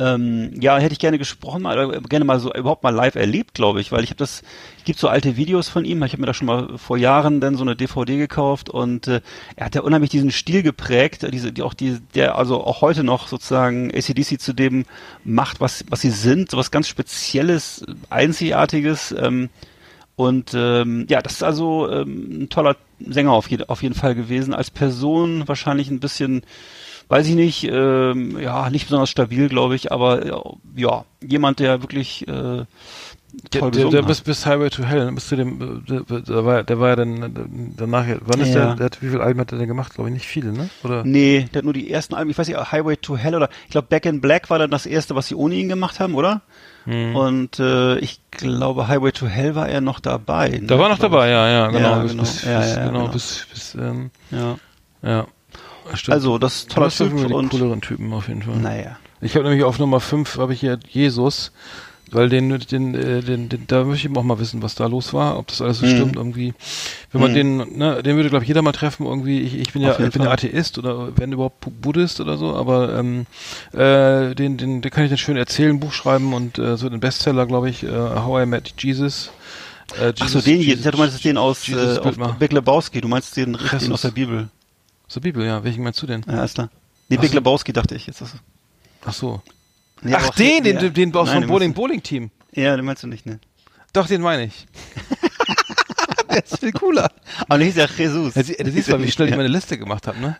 Ähm, 0.00 0.52
ja, 0.58 0.78
hätte 0.78 0.94
ich 0.94 0.98
gerne 0.98 1.18
gesprochen, 1.18 1.60
mal, 1.60 2.00
gerne 2.08 2.24
mal 2.24 2.40
so 2.40 2.50
überhaupt 2.54 2.82
mal 2.82 2.94
live 2.94 3.16
erlebt, 3.16 3.52
glaube 3.52 3.82
ich, 3.82 3.92
weil 3.92 4.02
ich 4.02 4.08
habe 4.08 4.16
das, 4.16 4.42
gibt 4.86 4.98
so 4.98 5.08
alte 5.08 5.36
Videos 5.36 5.68
von 5.68 5.84
ihm, 5.84 6.02
ich 6.02 6.12
habe 6.12 6.22
mir 6.22 6.26
da 6.26 6.32
schon 6.32 6.46
mal 6.46 6.78
vor 6.78 6.96
Jahren 6.96 7.40
dann 7.40 7.54
so 7.54 7.64
eine 7.64 7.76
DVD 7.76 8.16
gekauft 8.16 8.70
und 8.70 9.08
äh, 9.08 9.20
er 9.56 9.66
hat 9.66 9.74
ja 9.74 9.82
unheimlich 9.82 10.08
diesen 10.08 10.30
Stil 10.30 10.62
geprägt, 10.62 11.26
diese, 11.30 11.52
die 11.52 11.60
auch 11.60 11.74
die, 11.74 11.98
der 12.14 12.36
also 12.36 12.64
auch 12.64 12.80
heute 12.80 13.04
noch 13.04 13.28
sozusagen 13.28 13.94
ACDC 13.94 14.40
zu 14.40 14.54
dem 14.54 14.86
macht, 15.22 15.60
was 15.60 15.84
was 15.90 16.00
sie 16.00 16.10
sind, 16.10 16.50
so 16.50 16.56
was 16.56 16.70
ganz 16.70 16.88
Spezielles, 16.88 17.84
Einzigartiges. 18.08 19.14
Ähm, 19.18 19.50
und 20.20 20.52
ähm, 20.54 21.06
ja, 21.08 21.22
das 21.22 21.32
ist 21.32 21.42
also 21.42 21.90
ähm, 21.90 22.42
ein 22.42 22.48
toller 22.50 22.76
Sänger 22.98 23.32
auf, 23.32 23.50
je, 23.50 23.64
auf 23.68 23.82
jeden 23.82 23.94
Fall 23.94 24.14
gewesen. 24.14 24.52
Als 24.52 24.70
Person 24.70 25.48
wahrscheinlich 25.48 25.90
ein 25.90 26.00
bisschen 26.00 26.42
weiß 27.08 27.26
ich 27.26 27.34
nicht, 27.34 27.64
ähm, 27.64 28.38
ja, 28.38 28.70
nicht 28.70 28.84
besonders 28.84 29.10
stabil, 29.10 29.48
glaube 29.48 29.74
ich, 29.74 29.90
aber 29.90 30.44
ja, 30.76 31.04
jemand, 31.20 31.58
der 31.58 31.82
wirklich 31.82 32.28
äh, 32.28 32.64
toll 33.50 33.70
der, 33.72 33.88
der, 33.88 34.02
bis, 34.02 34.20
bis 34.20 34.46
Highway 34.46 34.70
to 34.70 34.84
Hell, 34.84 35.10
bis 35.10 35.26
zu 35.26 35.34
dem, 35.34 35.84
der, 35.88 36.02
der, 36.02 36.44
war, 36.44 36.62
der 36.62 36.78
war 36.78 36.90
ja 36.90 36.96
dann 36.96 37.74
danach, 37.76 38.04
wann 38.20 38.40
ist 38.40 38.54
ja. 38.54 38.66
der, 38.66 38.74
der 38.76 38.86
hat, 38.86 39.02
wie 39.02 39.08
viele 39.08 39.22
Alben 39.22 39.40
hat 39.40 39.50
er 39.50 39.58
denn 39.58 39.66
gemacht? 39.66 39.94
Glaube 39.94 40.10
ich 40.10 40.14
nicht 40.14 40.26
viele, 40.26 40.52
ne? 40.52 40.70
Oder? 40.84 41.02
Nee, 41.02 41.48
der 41.52 41.60
hat 41.60 41.64
nur 41.64 41.74
die 41.74 41.90
ersten 41.90 42.14
Alben, 42.14 42.30
ich 42.30 42.38
weiß 42.38 42.46
nicht, 42.46 42.70
Highway 42.70 42.96
to 42.96 43.16
Hell 43.16 43.34
oder, 43.34 43.48
ich 43.64 43.72
glaube 43.72 43.88
Back 43.88 44.06
in 44.06 44.20
Black 44.20 44.50
war 44.50 44.60
dann 44.60 44.70
das 44.70 44.86
erste, 44.86 45.16
was 45.16 45.26
sie 45.26 45.34
ohne 45.34 45.56
ihn 45.56 45.68
gemacht 45.68 45.98
haben, 45.98 46.14
oder? 46.14 46.42
Hm. 46.84 47.14
Und 47.14 47.58
äh, 47.58 47.98
ich 47.98 48.20
glaube, 48.30 48.88
Highway 48.88 49.12
to 49.12 49.26
Hell 49.26 49.54
war 49.54 49.68
er 49.68 49.80
noch 49.80 50.00
dabei. 50.00 50.48
Ne? 50.48 50.66
Da 50.66 50.78
war 50.78 50.88
noch 50.88 50.98
dabei, 50.98 51.28
ja, 51.28 51.48
ja, 51.48 51.66
genau. 51.68 51.80
Ja, 51.80 51.98
bis, 51.98 52.10
genau. 52.10 52.22
Bis, 52.22 52.42
ja, 52.42 52.50
ja, 52.50 52.86
genau, 52.86 52.98
genau, 53.00 53.08
bis, 53.12 53.46
bis 53.52 53.74
ähm, 53.74 54.10
ja. 54.30 54.56
ja. 55.02 55.26
Stimmt. 55.94 56.14
Also, 56.14 56.38
das 56.38 56.56
ist 56.56 56.70
toller 56.70 56.90
Typ 56.90 57.16
die 57.16 57.32
und 57.32 57.50
cooleren 57.50 57.80
Typen 57.80 58.12
auf 58.12 58.28
jeden 58.28 58.42
Fall. 58.42 58.56
Naja. 58.56 58.96
Ich 59.20 59.34
habe 59.34 59.44
nämlich 59.46 59.64
auf 59.64 59.78
Nummer 59.78 60.00
5 60.00 60.38
habe 60.38 60.54
ich 60.54 60.60
hier 60.60 60.78
Jesus, 60.88 61.52
weil 62.12 62.28
den, 62.28 62.58
den, 62.58 62.94
äh, 62.94 63.22
den, 63.22 63.48
den, 63.48 63.66
da 63.66 63.84
möchte 63.84 64.08
ich 64.08 64.16
auch 64.16 64.22
mal 64.22 64.38
wissen, 64.38 64.62
was 64.62 64.74
da 64.74 64.86
los 64.86 65.12
war, 65.12 65.38
ob 65.38 65.46
das 65.48 65.60
alles 65.62 65.78
so 65.78 65.86
mhm. 65.86 65.90
stimmt 65.90 66.16
irgendwie. 66.16 66.54
Wenn 67.12 67.20
man 67.20 67.30
mhm. 67.30 67.34
den, 67.34 67.78
ne, 67.78 68.02
den 68.02 68.16
würde 68.16 68.30
glaube 68.30 68.44
ich 68.44 68.48
jeder 68.48 68.62
mal 68.62 68.72
treffen 68.72 69.06
irgendwie. 69.06 69.40
Ich, 69.40 69.54
ich 69.54 69.72
bin 69.72 69.82
ja, 69.82 69.98
ich 69.98 70.12
bin 70.12 70.22
ja 70.22 70.30
Atheist 70.30 70.78
oder 70.78 71.16
wenn 71.16 71.32
überhaupt 71.32 71.66
Buddhist 71.80 72.20
oder 72.20 72.36
so, 72.36 72.54
aber 72.54 72.98
ähm, 72.98 73.26
äh, 73.72 74.34
den, 74.34 74.56
den, 74.56 74.82
den 74.82 74.90
kann 74.90 75.04
ich 75.04 75.10
dann 75.10 75.18
schön 75.18 75.36
erzählen, 75.36 75.78
Buch 75.78 75.92
schreiben 75.92 76.34
und 76.34 76.58
äh, 76.58 76.76
so 76.76 76.88
den 76.88 77.00
Bestseller, 77.00 77.46
glaube 77.46 77.70
ich, 77.70 77.82
äh, 77.82 77.88
How 77.90 78.42
I 78.42 78.46
Met 78.46 78.74
Jesus. 78.78 79.30
Äh, 79.98 80.06
Jesus 80.10 80.20
Ach 80.20 80.28
so, 80.28 80.40
den, 80.40 80.60
Jesus, 80.60 80.84
du 80.84 80.98
meinst 80.98 81.24
den 81.24 81.38
aus, 81.38 81.66
Jesus, 81.66 81.98
äh, 81.98 82.12
Big 82.38 82.52
Lebowski, 82.52 83.00
du 83.00 83.08
meinst 83.08 83.36
den, 83.36 83.52
den 83.52 83.92
aus 83.92 84.02
der 84.02 84.10
Bibel. 84.10 84.48
Aus 85.06 85.14
der 85.14 85.20
Bibel, 85.20 85.44
ja. 85.44 85.62
Welchen 85.64 85.82
meinst 85.82 86.00
du 86.02 86.06
denn? 86.06 86.24
Ja, 86.26 86.34
alles 86.34 86.54
klar. 86.54 86.70
Nee, 87.08 87.16
Big 87.16 87.32
Lebowski 87.32 87.72
dachte 87.72 87.96
ich. 87.96 88.06
Jetzt 88.06 88.22
Ach 89.04 89.12
so. 89.12 89.42
Nee, 90.02 90.14
Ach, 90.14 90.30
den, 90.30 90.64
den, 90.64 90.78
den, 90.78 90.94
den 90.94 91.14
aus 91.14 91.30
dem 91.30 91.46
Bowling 91.46 91.74
Bowling 91.74 92.02
Team. 92.02 92.30
Ja, 92.52 92.76
den 92.76 92.84
meinst 92.84 93.02
du 93.02 93.06
nicht, 93.06 93.26
ne? 93.26 93.38
Doch, 93.92 94.06
den 94.06 94.22
meine 94.22 94.44
ich. 94.44 94.66
der 96.34 96.44
ist 96.44 96.58
viel 96.58 96.72
cooler. 96.72 97.10
Aber 97.48 97.58
nicht 97.58 97.76
der 97.76 97.88
Jesus. 97.96 98.34
Ja, 98.34 98.42
du 98.42 98.70
siehst 98.70 98.88
mal, 98.88 99.02
wie 99.02 99.10
schnell 99.10 99.28
ich 99.28 99.36
meine 99.36 99.48
Liste 99.48 99.76
gemacht 99.78 100.06
habe, 100.06 100.20
ne? 100.20 100.36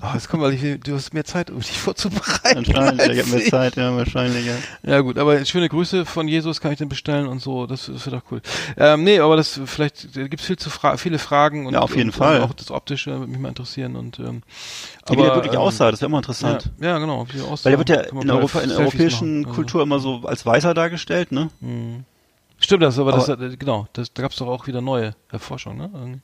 Oh, 0.00 0.14
jetzt 0.14 0.28
kommt, 0.28 0.42
weil 0.42 0.52
ich, 0.52 0.80
du 0.80 0.94
hast 0.94 1.14
mehr 1.14 1.24
Zeit, 1.24 1.50
um 1.50 1.60
dich 1.60 1.78
vorzubereiten. 1.78 2.66
Wahrscheinlich, 2.66 3.08
ich 3.08 3.18
habe 3.20 3.38
mehr 3.38 3.50
Zeit, 3.50 3.76
ja, 3.76 3.96
wahrscheinlich, 3.96 4.46
ja. 4.46 4.54
Ja, 4.82 5.00
gut, 5.00 5.18
aber 5.18 5.44
schöne 5.44 5.68
Grüße 5.68 6.04
von 6.04 6.28
Jesus 6.28 6.60
kann 6.60 6.72
ich 6.72 6.78
dann 6.78 6.88
bestellen 6.88 7.26
und 7.26 7.40
so, 7.40 7.66
das, 7.66 7.86
das 7.86 8.04
wird 8.04 8.16
doch 8.16 8.30
cool. 8.30 8.42
Ähm, 8.76 9.04
nee, 9.04 9.18
aber 9.20 9.36
das, 9.36 9.60
vielleicht, 9.64 10.16
da 10.16 10.26
gibt's 10.26 10.44
viel 10.44 10.56
zu 10.56 10.70
fra 10.70 10.96
viele 10.96 11.18
Fragen 11.18 11.66
und, 11.66 11.74
ja, 11.74 11.80
auf 11.80 11.96
jeden 11.96 12.10
und, 12.10 12.16
Fall. 12.16 12.40
Und 12.40 12.50
auch 12.50 12.54
das 12.54 12.70
Optische 12.70 13.12
würde 13.12 13.28
mich 13.28 13.38
mal 13.38 13.48
interessieren 13.48 13.96
und, 13.96 14.18
ähm, 14.18 14.42
aber, 15.04 15.16
wie 15.16 15.22
der 15.22 15.34
wirklich 15.34 15.54
ähm, 15.54 15.60
aussah, 15.60 15.90
das 15.90 16.00
wäre 16.00 16.08
immer 16.08 16.18
interessant. 16.18 16.70
Ja, 16.80 16.88
ja 16.88 16.98
genau, 16.98 17.26
wie 17.28 17.38
der 17.38 17.46
aussah. 17.46 17.64
Weil 17.64 17.72
der 17.72 17.78
wird 17.78 17.88
ja 17.88 18.20
in 18.20 18.30
Europa, 18.30 18.60
in 18.60 18.68
der 18.68 18.78
europäischen 18.78 19.42
machen, 19.42 19.54
Kultur 19.54 19.80
also. 19.80 19.86
immer 19.86 19.98
so 19.98 20.26
als 20.26 20.44
Weißer 20.44 20.74
dargestellt, 20.74 21.32
ne? 21.32 21.50
Mhm. 21.60 22.04
Stimmt 22.62 22.82
das, 22.82 22.98
aber, 22.98 23.14
aber 23.14 23.36
das, 23.36 23.58
genau, 23.58 23.88
das, 23.92 24.12
da 24.12 24.22
gab 24.22 24.30
es 24.30 24.38
doch 24.38 24.46
auch 24.46 24.66
wieder 24.66 24.80
neue 24.80 25.14
Erforschungen, 25.30 25.78
ne? 25.78 26.20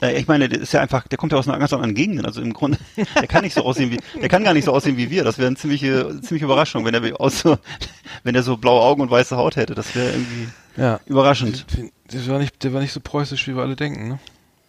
Ja, 0.00 0.10
ich 0.10 0.26
meine, 0.26 0.48
der 0.48 0.60
ist 0.60 0.72
ja 0.72 0.80
einfach, 0.80 1.06
der 1.06 1.18
kommt 1.18 1.32
ja 1.32 1.38
aus 1.38 1.48
einer 1.48 1.58
ganz 1.58 1.72
anderen 1.72 1.94
Gegend. 1.94 2.24
Also 2.26 2.42
im 2.42 2.52
Grunde, 2.52 2.78
der 3.14 3.26
kann 3.26 3.44
nicht 3.44 3.54
so 3.54 3.62
aussehen 3.62 3.90
wie, 3.90 4.00
der 4.20 4.28
kann 4.28 4.42
gar 4.44 4.52
nicht 4.52 4.64
so 4.64 4.72
aussehen 4.72 4.96
wie 4.96 5.10
wir. 5.10 5.24
Das 5.24 5.38
wäre 5.38 5.46
eine 5.46 5.56
ziemliche, 5.56 6.20
ziemliche 6.20 6.46
Überraschung, 6.46 6.84
wenn 6.84 6.94
er 6.94 7.20
aus 7.20 7.40
so, 7.40 7.58
wenn 8.24 8.34
er 8.34 8.42
so 8.42 8.56
blaue 8.56 8.80
Augen 8.80 9.02
und 9.02 9.10
weiße 9.10 9.36
Haut 9.36 9.56
hätte. 9.56 9.74
Das 9.74 9.94
wäre 9.94 10.10
irgendwie 10.10 10.48
ja. 10.76 11.00
überraschend. 11.06 11.64
Der 12.12 12.26
war 12.26 12.38
nicht, 12.38 12.62
der 12.64 12.72
war 12.72 12.80
nicht 12.80 12.92
so 12.92 13.00
preußisch, 13.00 13.46
wie 13.46 13.54
wir 13.54 13.62
alle 13.62 13.76
denken, 13.76 14.08
ne? 14.08 14.18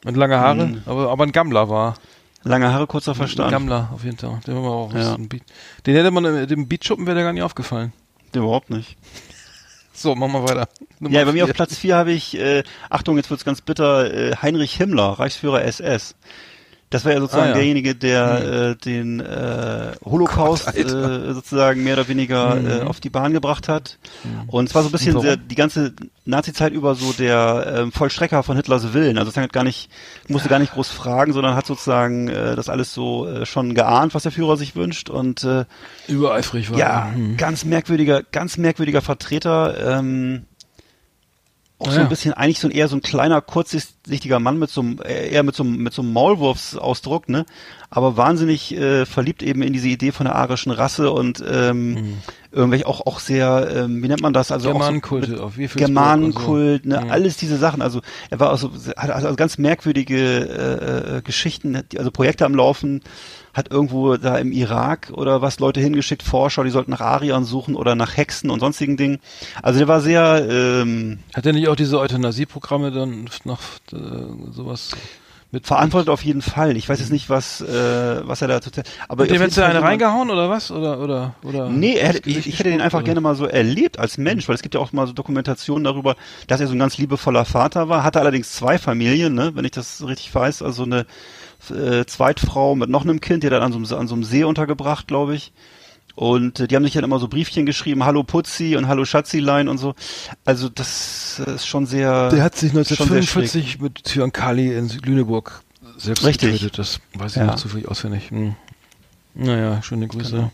Und 0.05 0.15
lange 0.15 0.39
Haare, 0.39 0.67
mhm. 0.67 0.81
aber, 0.85 1.09
aber 1.09 1.23
ein 1.23 1.31
Gammler 1.31 1.67
war. 1.67 1.97
Lange 2.43 2.71
Haare, 2.71 2.85
kurzer 2.85 3.15
Verstand. 3.15 3.47
Ein 3.47 3.51
Gammler, 3.51 3.89
auf 3.91 4.03
jeden 4.03 4.17
Fall. 4.17 4.39
Den, 4.45 4.55
auch 4.55 4.93
ja. 4.93 5.17
Beat. 5.17 5.41
den 5.87 5.95
hätte 5.95 6.11
man, 6.11 6.47
dem 6.47 6.67
Beatschuppen 6.67 7.07
wäre 7.07 7.15
der 7.15 7.23
gar 7.23 7.33
nicht 7.33 7.41
aufgefallen. 7.41 7.91
Dem 8.35 8.43
überhaupt 8.43 8.69
nicht. 8.69 8.97
So, 9.95 10.13
machen 10.13 10.33
wir 10.33 10.43
weiter. 10.43 10.67
Nummer 10.99 11.15
ja, 11.15 11.21
bei 11.23 11.31
vier. 11.31 11.43
mir 11.45 11.49
auf 11.49 11.55
Platz 11.55 11.77
4 11.77 11.95
habe 11.95 12.11
ich, 12.11 12.37
äh, 12.37 12.63
Achtung, 12.89 13.15
jetzt 13.17 13.29
wird's 13.29 13.45
ganz 13.45 13.61
bitter, 13.61 14.13
äh, 14.13 14.35
Heinrich 14.41 14.75
Himmler, 14.75 15.19
Reichsführer 15.19 15.63
SS. 15.63 16.15
Das 16.95 17.03
war 17.03 17.11
ja 17.11 17.19
sozusagen 17.19 17.47
ah, 17.47 17.49
ja. 17.49 17.55
derjenige, 17.55 17.93
der 17.93 18.39
mhm. 18.39 18.71
äh, 18.71 18.75
den 18.75 19.19
äh, 19.19 19.91
Holocaust 20.05 20.67
Gott, 20.67 20.77
äh, 20.77 21.33
sozusagen 21.33 21.83
mehr 21.83 21.95
oder 21.95 22.07
weniger 22.07 22.55
mhm. 22.55 22.67
äh, 22.67 22.79
auf 22.83 23.01
die 23.01 23.09
Bahn 23.09 23.33
gebracht 23.33 23.67
hat. 23.67 23.97
Mhm. 24.23 24.49
Und 24.49 24.69
es 24.69 24.75
war 24.75 24.81
so 24.81 24.87
ein 24.87 24.93
bisschen 24.93 25.19
sehr, 25.19 25.35
die 25.35 25.55
ganze 25.55 25.91
Nazi-Zeit 26.23 26.71
über 26.71 26.95
so 26.95 27.11
der 27.11 27.87
äh, 27.87 27.91
Vollstrecker 27.91 28.43
von 28.43 28.55
Hitlers 28.55 28.93
Willen. 28.93 29.17
Also 29.17 29.25
sozusagen 29.25 29.43
hat 29.43 29.51
gar 29.51 29.65
nicht, 29.65 29.89
musste 30.29 30.47
gar 30.47 30.59
nicht 30.59 30.71
groß 30.71 30.87
fragen, 30.87 31.33
sondern 31.33 31.57
hat 31.57 31.65
sozusagen 31.65 32.29
äh, 32.29 32.55
das 32.55 32.69
alles 32.69 32.93
so 32.93 33.27
äh, 33.27 33.45
schon 33.45 33.75
geahnt, 33.75 34.15
was 34.15 34.23
der 34.23 34.31
Führer 34.31 34.55
sich 34.55 34.77
wünscht. 34.77 35.09
Und 35.09 35.43
äh, 35.43 35.65
übereifrig 36.07 36.71
war. 36.71 36.77
Ja, 36.79 37.11
mhm. 37.13 37.35
ganz 37.35 37.65
merkwürdiger, 37.65 38.23
ganz 38.23 38.55
merkwürdiger 38.55 39.01
Vertreter. 39.01 39.97
Ähm, 39.99 40.45
auch 41.85 41.91
ja. 41.91 41.97
so 41.97 42.01
ein 42.01 42.09
bisschen 42.09 42.33
eigentlich 42.33 42.59
so 42.59 42.67
ein 42.67 42.71
eher 42.71 42.87
so 42.87 42.95
ein 42.95 43.01
kleiner 43.01 43.41
kurzsichtiger 43.41 44.39
Mann 44.39 44.59
mit 44.59 44.69
so 44.69 44.81
einem 44.81 44.99
eher 45.03 45.43
mit 45.43 45.55
so 45.55 45.63
einem 45.63 45.77
mit 45.77 45.93
so 45.93 46.01
einem 46.01 46.13
Maulwurfsausdruck, 46.13 47.29
ne? 47.29 47.45
Aber 47.89 48.17
wahnsinnig 48.17 48.75
äh, 48.75 49.05
verliebt 49.05 49.43
eben 49.43 49.61
in 49.61 49.73
diese 49.73 49.87
Idee 49.87 50.11
von 50.11 50.25
der 50.25 50.35
arischen 50.35 50.71
Rasse 50.71 51.11
und 51.11 51.43
ähm, 51.47 51.93
mhm. 51.93 52.17
irgendwelche 52.51 52.87
auch 52.87 53.05
auch 53.05 53.19
sehr 53.19 53.69
ähm, 53.75 54.03
wie 54.03 54.07
nennt 54.07 54.21
man 54.21 54.33
das 54.33 54.51
also 54.51 54.69
Germanenkult 54.69 55.27
so 55.27 55.43
auf 55.43 55.57
wie 55.57 55.67
viel 55.67 55.79
Germanenkult, 55.79 56.83
so. 56.83 56.89
ne? 56.89 57.01
Mhm. 57.01 57.11
Alles 57.11 57.37
diese 57.37 57.57
Sachen, 57.57 57.81
also 57.81 58.01
er 58.29 58.39
war 58.39 58.49
also 58.49 58.71
hat 58.97 59.09
also 59.09 59.35
ganz 59.35 59.57
merkwürdige 59.57 60.17
äh, 60.17 61.17
äh, 61.17 61.21
Geschichten, 61.21 61.81
also 61.97 62.11
Projekte 62.11 62.45
am 62.45 62.55
laufen 62.55 63.01
hat 63.55 63.71
irgendwo 63.71 64.17
da 64.17 64.37
im 64.37 64.51
Irak 64.51 65.11
oder 65.13 65.41
was 65.41 65.59
Leute 65.59 65.79
hingeschickt, 65.79 66.21
Forscher, 66.21 66.65
die 66.65 66.69
sollten 66.69 66.91
nach 66.91 66.99
Ariern 66.99 67.45
suchen 67.45 67.75
oder 67.75 67.95
nach 67.95 68.17
Hexen 68.17 68.49
und 68.49 68.59
sonstigen 68.59 68.97
Dingen. 68.97 69.19
Also 69.63 69.79
der 69.79 69.87
war 69.87 70.01
sehr. 70.01 70.45
Ähm, 70.49 71.19
hat 71.33 71.45
er 71.45 71.53
nicht 71.53 71.69
auch 71.69 71.77
diese 71.77 71.97
Euthanasieprogramme 71.97 72.91
dann 72.91 73.29
noch 73.45 73.61
äh, 73.93 74.51
sowas? 74.51 74.91
Mit 75.51 75.67
verantwortet 75.67 76.09
auf 76.09 76.25
jeden 76.25 76.41
Fall. 76.41 76.75
Ich 76.75 76.89
weiß 76.89 76.99
jetzt 76.99 77.13
nicht, 77.13 77.29
was 77.29 77.61
äh, 77.61 78.27
was 78.27 78.41
er 78.41 78.49
da 78.49 78.59
total. 78.59 78.83
Aber 79.07 79.25
dem 79.25 79.39
hättest 79.39 79.57
du 79.57 79.65
eine 79.65 79.81
reingehauen 79.81 80.29
oder 80.29 80.49
was 80.49 80.69
oder 80.69 80.99
oder 80.99 81.35
oder? 81.43 81.69
Nee, 81.69 81.93
er 81.93 82.15
ich, 82.25 82.47
ich 82.47 82.59
hätte 82.59 82.71
den 82.71 82.81
einfach 82.81 82.97
oder? 82.97 83.05
gerne 83.05 83.21
mal 83.21 83.35
so 83.35 83.45
erlebt 83.45 83.97
als 83.97 84.17
Mensch, 84.17 84.49
weil 84.49 84.55
es 84.55 84.63
gibt 84.63 84.73
ja 84.73 84.81
auch 84.81 84.91
mal 84.91 85.07
so 85.07 85.13
Dokumentationen 85.13 85.85
darüber, 85.85 86.17
dass 86.47 86.59
er 86.59 86.67
so 86.67 86.73
ein 86.73 86.79
ganz 86.79 86.97
liebevoller 86.97 87.45
Vater 87.45 87.87
war. 87.87 88.03
Hatte 88.03 88.19
allerdings 88.19 88.51
zwei 88.51 88.77
Familien, 88.77 89.33
ne, 89.33 89.51
wenn 89.55 89.63
ich 89.63 89.71
das 89.71 90.05
richtig 90.05 90.35
weiß, 90.35 90.61
also 90.61 90.83
eine 90.83 91.05
äh, 91.69 92.05
Zweitfrau 92.05 92.75
mit 92.75 92.89
noch 92.89 93.03
einem 93.03 93.21
Kind, 93.21 93.43
die 93.43 93.49
dann 93.49 93.61
an 93.61 93.85
so, 93.85 93.95
an 93.95 94.07
so 94.07 94.15
einem 94.15 94.23
See 94.23 94.43
untergebracht, 94.43 95.07
glaube 95.07 95.35
ich. 95.35 95.53
Und 96.15 96.61
äh, 96.61 96.67
die 96.67 96.75
haben 96.75 96.83
sich 96.83 96.93
dann 96.93 97.03
immer 97.03 97.19
so 97.19 97.27
Briefchen 97.27 97.65
geschrieben, 97.65 98.05
Hallo 98.05 98.23
Putzi 98.23 98.77
und 98.77 98.87
Hallo 98.87 99.05
Schatzilein 99.05 99.67
und 99.67 99.77
so. 99.77 99.95
Also 100.45 100.69
das 100.69 101.41
äh, 101.45 101.55
ist 101.55 101.67
schon 101.67 101.85
sehr. 101.85 102.29
Der 102.29 102.43
hat 102.43 102.55
sich 102.55 102.71
1945 102.71 103.79
mit 103.79 103.99
Zyankali 104.03 104.75
in 104.75 104.89
Lüneburg 105.03 105.63
selbst 105.97 106.25
Richtig. 106.25 106.53
getötet. 106.53 106.79
Das 106.79 106.99
weiß 107.15 107.33
ich 107.33 107.37
ja. 107.37 107.45
noch 107.45 107.55
zufällig 107.55 107.87
auswendig. 107.87 108.29
Hm. 108.29 108.55
Naja, 109.37 109.81
schöne 109.83 110.07
Grüße. 110.07 110.49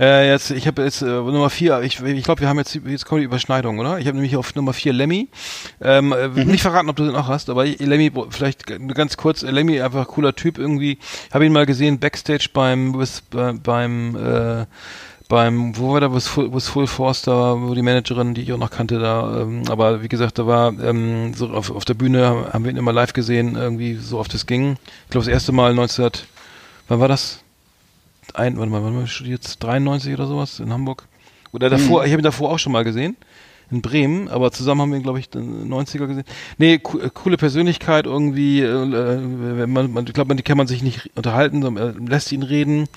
Äh, 0.00 0.28
jetzt, 0.28 0.50
ich 0.50 0.66
habe 0.66 0.82
jetzt 0.82 1.02
äh, 1.02 1.06
Nummer 1.06 1.50
vier. 1.50 1.82
Ich, 1.82 2.00
ich 2.00 2.24
glaube, 2.24 2.40
wir 2.40 2.48
haben 2.48 2.58
jetzt 2.58 2.74
jetzt 2.74 3.06
kommt 3.06 3.20
die 3.20 3.24
Überschneidung, 3.24 3.78
oder? 3.78 4.00
Ich 4.00 4.08
habe 4.08 4.16
nämlich 4.16 4.36
auf 4.36 4.56
Nummer 4.56 4.72
vier 4.72 4.92
Lemmy. 4.92 5.28
Ähm, 5.80 6.12
äh, 6.12 6.26
mhm. 6.26 6.50
Nicht 6.50 6.62
verraten, 6.62 6.88
ob 6.88 6.96
du 6.96 7.04
den 7.04 7.14
auch 7.14 7.28
hast, 7.28 7.48
aber 7.48 7.64
Lemmy, 7.64 8.10
vielleicht 8.30 8.66
ganz 8.66 9.16
kurz. 9.16 9.42
Lemmy 9.42 9.80
einfach 9.80 10.08
cooler 10.08 10.34
Typ 10.34 10.58
irgendwie. 10.58 10.98
Habe 11.32 11.46
ihn 11.46 11.52
mal 11.52 11.64
gesehen 11.64 12.00
backstage 12.00 12.48
beim 12.52 12.98
with, 12.98 13.22
äh, 13.36 13.52
beim 13.52 14.16
äh, 14.16 14.66
beim, 15.28 15.76
wo 15.78 15.92
war 15.92 16.00
da, 16.00 16.12
wo 16.12 16.16
es 16.16 16.28
Full, 16.28 16.60
Full 16.60 16.86
Force 16.86 17.22
da 17.22 17.32
war, 17.32 17.62
wo 17.62 17.74
die 17.74 17.82
Managerin, 17.82 18.34
die 18.34 18.42
ich 18.42 18.52
auch 18.52 18.58
noch 18.58 18.70
kannte, 18.70 18.98
da, 18.98 19.42
ähm, 19.42 19.62
aber 19.70 20.02
wie 20.02 20.08
gesagt, 20.08 20.38
da 20.38 20.46
war 20.46 20.68
ähm, 20.80 21.32
so 21.34 21.48
auf, 21.48 21.70
auf 21.70 21.84
der 21.84 21.94
Bühne, 21.94 22.48
haben 22.52 22.64
wir 22.64 22.70
ihn 22.70 22.76
immer 22.76 22.92
live 22.92 23.14
gesehen, 23.14 23.56
irgendwie 23.56 23.94
so 23.94 24.18
oft 24.18 24.34
es 24.34 24.44
ging. 24.44 24.76
Ich 25.04 25.10
glaube, 25.10 25.24
das 25.24 25.32
erste 25.32 25.52
Mal 25.52 25.72
19, 25.72 26.10
wann 26.88 27.00
war 27.00 27.08
das? 27.08 27.43
Ein, 28.34 28.56
warte 28.56 28.70
mal, 28.70 28.82
wann 28.82 28.96
war 28.96 29.06
studiert? 29.06 29.62
93 29.62 30.14
oder 30.14 30.26
sowas 30.26 30.60
in 30.60 30.72
Hamburg. 30.72 31.06
Oder 31.52 31.70
davor, 31.70 32.00
hm. 32.00 32.06
ich 32.06 32.12
habe 32.12 32.22
ihn 32.22 32.24
davor 32.24 32.50
auch 32.50 32.58
schon 32.58 32.72
mal 32.72 32.84
gesehen. 32.84 33.16
in 33.70 33.80
Bremen, 33.80 34.28
aber 34.28 34.52
zusammen 34.52 34.82
haben 34.82 34.90
wir 34.90 34.98
ihn, 34.98 35.02
glaube 35.02 35.18
ich, 35.18 35.34
in 35.34 35.70
90er 35.72 36.06
gesehen. 36.06 36.24
Nee, 36.58 36.78
co 36.78 36.98
äh, 36.98 37.10
coole 37.12 37.36
Persönlichkeit 37.36 38.06
irgendwie, 38.06 38.60
äh, 38.60 38.66
äh 38.66 39.66
man, 39.66 39.92
man, 39.92 40.06
ich 40.06 40.12
glaube, 40.12 40.28
man, 40.28 40.36
die 40.36 40.42
kann 40.42 40.58
man 40.58 40.66
sich 40.66 40.82
nicht 40.82 41.10
unterhalten, 41.14 41.62
sondern 41.62 42.06
lässt 42.06 42.30
ihn 42.32 42.42
reden 42.42 42.88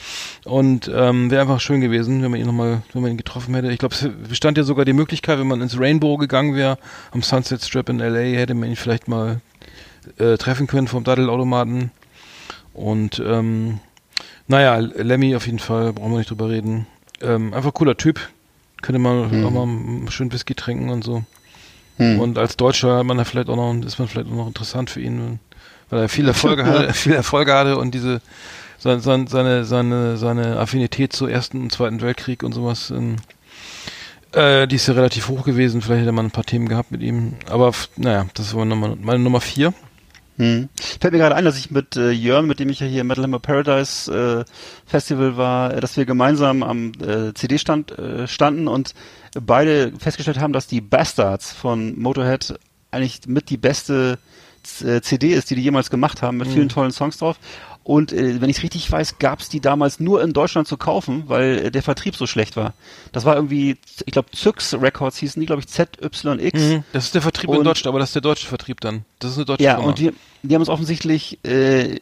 und 0.44 0.92
ähm, 0.94 1.32
wäre 1.32 1.42
einfach 1.42 1.62
schön 1.62 1.82
gewesen, 1.82 2.22
wenn 2.22 2.32
man 2.32 2.40
ihn 2.40 2.46
nochmal, 2.46 2.82
wenn 2.94 3.02
man 3.02 3.12
ihn 3.12 3.18
getroffen 3.18 3.56
hätte. 3.56 3.72
Ich 3.72 3.80
glaube, 3.80 3.96
es 3.96 4.10
bestand 4.28 4.58
ja 4.58 4.64
sogar 4.64 4.86
die 4.86 4.94
Möglichkeit, 4.94 5.40
wenn 5.40 5.48
man 5.48 5.62
ins 5.62 5.80
Rainbow 5.80 6.18
gegangen 6.18 6.56
wäre, 6.56 6.78
am 7.12 7.22
Sunset 7.22 7.64
Strip 7.64 7.90
in 7.90 8.00
L.A., 8.00 8.38
hätte 8.38 8.54
man 8.54 8.70
ihn 8.70 8.76
vielleicht 8.76 9.08
mal 9.08 9.42
äh, 10.18 10.38
treffen 10.38 10.68
können 10.68 10.88
vom 10.88 11.04
Daddelautomaten 11.04 11.92
und 12.74 13.22
ähm, 13.26 13.80
naja, 14.48 14.78
Lemmy 14.78 15.36
auf 15.36 15.46
jeden 15.46 15.60
Fall, 15.60 15.94
brauchen 15.94 16.12
wir 16.12 16.20
nicht 16.20 16.30
drüber 16.30 16.50
reden. 16.50 16.88
Ähm, 17.22 17.54
einfach 17.54 17.74
cooler 17.74 17.98
Typ, 17.98 18.20
könnte 18.82 19.00
man 19.00 19.40
mhm. 19.40 19.46
auch 19.46 19.52
mal 19.52 20.12
schön 20.12 20.32
Whisky 20.32 20.56
trinken 20.56 20.90
und 20.90 21.04
so. 21.04 21.24
Mhm. 21.98 22.20
Und 22.20 22.38
als 22.38 22.58
Deutscher 22.58 22.98
hat 22.98 23.06
man 23.06 23.18
da 23.18 23.24
vielleicht 23.24 23.50
auch 23.50 23.56
noch, 23.56 23.74
ist 23.86 24.00
man 24.00 24.08
vielleicht 24.08 24.30
auch 24.30 24.36
noch 24.36 24.48
interessant 24.48 24.90
für 24.90 25.02
ihn, 25.02 25.40
weil 25.90 26.02
er 26.02 26.10
viele 26.10 26.30
Erfolge 26.30 26.66
hatte, 26.66 26.94
viele 26.94 27.16
Erfolge 27.16 27.54
hatte 27.54 27.78
und 27.78 27.94
diese 27.94 28.22
seine, 28.80 29.28
seine, 29.28 29.66
seine, 29.66 30.18
seine 30.18 30.60
Affinität 30.60 31.14
zu 31.14 31.28
Ersten 31.28 31.62
und 31.62 31.72
Zweiten 31.72 32.02
Weltkrieg 32.02 32.44
und 32.44 32.54
sowas, 32.54 32.92
ähm, 32.92 33.18
äh, 34.34 34.68
die 34.68 34.76
ist 34.76 34.88
ja 34.88 34.94
relativ 34.94 35.30
hoch 35.30 35.44
gewesen. 35.44 35.82
Vielleicht 35.82 36.02
hätte 36.02 36.12
man 36.12 36.28
ein 36.28 36.32
paar 36.32 36.44
Themen 36.44 36.70
gehabt 36.70 36.92
mit 36.92 37.02
ihm. 37.02 37.34
Aber 37.50 37.72
naja, 37.96 38.28
das 38.36 38.54
war 38.56 38.66
meine, 38.66 38.96
meine 39.02 39.20
Nummer 39.20 39.42
vier. 39.42 39.74
Hm. 40.38 40.70
Fällt 41.00 41.14
mir 41.14 41.20
gerade 41.20 41.36
ein, 41.36 41.46
dass 41.46 41.58
ich 41.58 41.72
mit 41.72 41.96
äh, 41.96 42.12
Jörn, 42.12 42.46
mit 42.46 42.60
dem 42.60 42.70
ich 42.70 42.80
ja 42.80 42.88
hier 42.88 43.02
im 43.02 43.08
Metal 43.08 43.24
Hammer 43.24 43.40
Paradise 43.40 44.46
äh, 44.46 44.52
Festival 44.86 45.36
war, 45.36 45.74
äh, 45.74 45.80
dass 45.80 45.98
wir 45.98 46.06
gemeinsam 46.06 46.62
am 46.62 46.92
äh, 47.02 47.34
CD-Stand 47.34 47.98
äh, 47.98 48.28
standen 48.28 48.68
und 48.68 48.94
beide 49.42 49.92
festgestellt 49.98 50.40
haben, 50.40 50.54
dass 50.54 50.68
die 50.68 50.82
Bastards 50.82 51.52
von 51.52 52.00
Motorhead 52.00 52.60
eigentlich 52.92 53.22
mit 53.28 53.50
die 53.50 53.58
beste 53.58 54.20
äh, 54.84 55.02
CD 55.02 55.34
ist, 55.34 55.50
die 55.50 55.56
die 55.56 55.64
jemals 55.64 55.90
gemacht 55.90 56.22
haben, 56.22 56.38
mit 56.38 56.48
mhm. 56.50 56.54
vielen 56.54 56.70
tollen 56.70 56.92
Songs 56.92 57.18
drauf. 57.18 57.38
Und 57.88 58.12
äh, 58.12 58.42
wenn 58.42 58.50
ich 58.50 58.64
richtig 58.64 58.92
weiß, 58.92 59.18
gab 59.18 59.40
es 59.40 59.48
die 59.48 59.62
damals 59.62 60.02
nur 60.02 60.22
in 60.22 60.34
Deutschland 60.34 60.68
zu 60.68 60.76
kaufen, 60.76 61.24
weil 61.28 61.68
äh, 61.68 61.72
der 61.72 61.82
Vertrieb 61.82 62.18
so 62.18 62.28
schlecht 62.28 62.58
war. 62.58 62.74
Das 63.14 63.24
war 63.24 63.36
irgendwie, 63.36 63.78
ich 64.06 64.12
glaube, 64.12 64.30
Zyx 64.32 64.74
Records 64.74 65.16
hießen 65.20 65.40
die, 65.40 65.46
glaube 65.46 65.62
ich, 65.62 65.70
ZYX. 65.70 66.60
Mhm, 66.60 66.84
das 66.92 67.06
ist 67.06 67.16
der 67.16 67.22
Vertrieb 67.22 67.50
und, 67.50 67.60
in 67.60 67.64
Deutschland, 67.64 67.88
aber 67.88 68.00
das 68.00 68.10
ist 68.10 68.16
der 68.16 68.24
deutsche 68.24 68.46
Vertrieb 68.46 68.82
dann. 68.82 69.06
Das 69.20 69.32
ist 69.32 69.38
eine 69.38 69.46
deutsche 69.46 69.64
Ja, 69.64 69.76
Firma. 69.76 69.90
und 69.90 70.00
die, 70.00 70.12
die 70.44 70.54
haben 70.54 70.62
es 70.62 70.70
offensichtlich, 70.70 71.40
äh, 71.44 72.00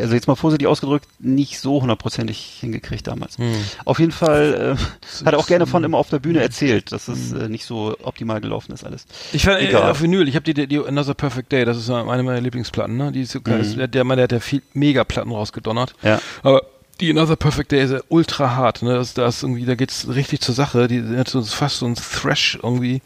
also 0.00 0.14
jetzt 0.14 0.28
mal 0.28 0.36
vorsichtig 0.36 0.68
ausgedrückt, 0.68 1.06
nicht 1.18 1.58
so 1.58 1.80
hundertprozentig 1.80 2.58
hingekriegt 2.60 3.06
damals. 3.06 3.38
Mhm. 3.38 3.54
Auf 3.84 3.98
jeden 3.98 4.12
Fall 4.12 4.76
äh, 4.76 5.24
hat 5.24 5.32
er 5.32 5.38
auch 5.38 5.46
gerne 5.46 5.66
von 5.66 5.82
immer 5.82 5.98
auf 5.98 6.10
der 6.10 6.18
Bühne 6.18 6.40
erzählt, 6.40 6.92
dass 6.92 7.08
es 7.08 7.32
äh, 7.32 7.48
nicht 7.48 7.64
so 7.64 7.96
optimal 8.02 8.40
gelaufen 8.40 8.72
ist 8.72 8.84
alles. 8.84 9.06
Ich 9.32 9.44
fand 9.44 9.62
äh, 9.62 9.74
auf 9.74 10.00
Vinyl, 10.02 10.28
ich 10.28 10.36
habe 10.36 10.52
die, 10.52 10.66
die 10.68 10.78
Another 10.78 11.14
Perfect 11.14 11.50
Day, 11.52 11.64
das 11.64 11.78
ist 11.78 11.90
eine 11.90 12.04
meiner 12.04 12.40
Lieblingsplatten, 12.40 12.96
ne? 12.96 13.12
Die 13.12 13.22
ist 13.22 13.32
so 13.32 13.40
geil. 13.40 13.62
Mhm. 13.62 13.76
Der, 13.78 13.88
der 13.88 14.04
Mann, 14.04 14.16
der 14.18 14.24
hat 14.24 14.32
ja 14.32 14.40
viel 14.40 14.62
Mega-Platten 14.74 15.22
Platten 15.22 15.32
rausgedonnert. 15.32 15.94
Ja. 16.02 16.20
Aber 16.42 16.62
die 17.00 17.10
Another 17.10 17.36
Perfect 17.36 17.72
Day 17.72 17.82
ist 17.82 17.90
ja 17.90 18.00
ultra 18.08 18.54
hart, 18.54 18.82
ne? 18.82 18.94
Das, 18.94 19.14
das 19.14 19.42
irgendwie, 19.42 19.64
da 19.64 19.74
geht's 19.74 20.06
richtig 20.08 20.40
zur 20.40 20.54
Sache. 20.54 20.88
Die, 20.88 21.02
hat 21.16 21.28
so 21.28 21.42
fast 21.42 21.78
so 21.78 21.86
ein 21.86 21.94
Thrash 21.94 22.58
irgendwie 22.62 23.02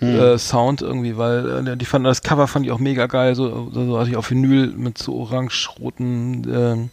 mhm. 0.00 0.18
äh, 0.18 0.38
Sound 0.38 0.82
irgendwie, 0.82 1.16
weil 1.16 1.68
äh, 1.68 1.76
die 1.76 1.84
fanden 1.84 2.04
das 2.04 2.22
Cover 2.22 2.46
fand 2.46 2.66
ich 2.66 2.72
auch 2.72 2.78
mega 2.78 3.06
geil, 3.06 3.34
so, 3.34 3.70
so, 3.72 3.86
so 3.86 3.98
hatte 3.98 4.10
ich 4.10 4.16
auf 4.16 4.30
Vinyl 4.30 4.68
mit 4.68 4.98
so 4.98 5.14
orange-roten 5.16 6.46
ähm, 6.52 6.90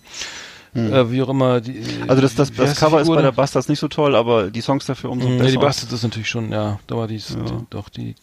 hm. 0.73 0.93
Äh, 0.93 1.11
wie 1.11 1.21
auch 1.21 1.27
immer. 1.27 1.59
Die, 1.59 1.83
also 2.07 2.21
das, 2.21 2.33
das, 2.35 2.53
das 2.53 2.77
Cover 2.77 3.01
ist 3.01 3.09
bei 3.09 3.21
der 3.21 3.33
Bastards 3.33 3.67
nicht 3.67 3.79
so 3.79 3.89
toll, 3.89 4.15
aber 4.15 4.49
die 4.49 4.61
Songs 4.61 4.85
dafür 4.85 5.09
umso 5.09 5.27
hm, 5.27 5.37
besser. 5.37 5.49
Ja, 5.49 5.51
die 5.51 5.61
Bastards 5.61 5.91
ist 5.91 6.03
natürlich 6.03 6.29
schon, 6.29 6.49
ja, 6.49 6.79
da 6.87 6.95
war 6.95 7.07
die, 7.07 7.17
ja. 7.17 7.35
die 7.45 7.65
doch 7.69 7.89
die 7.89 8.15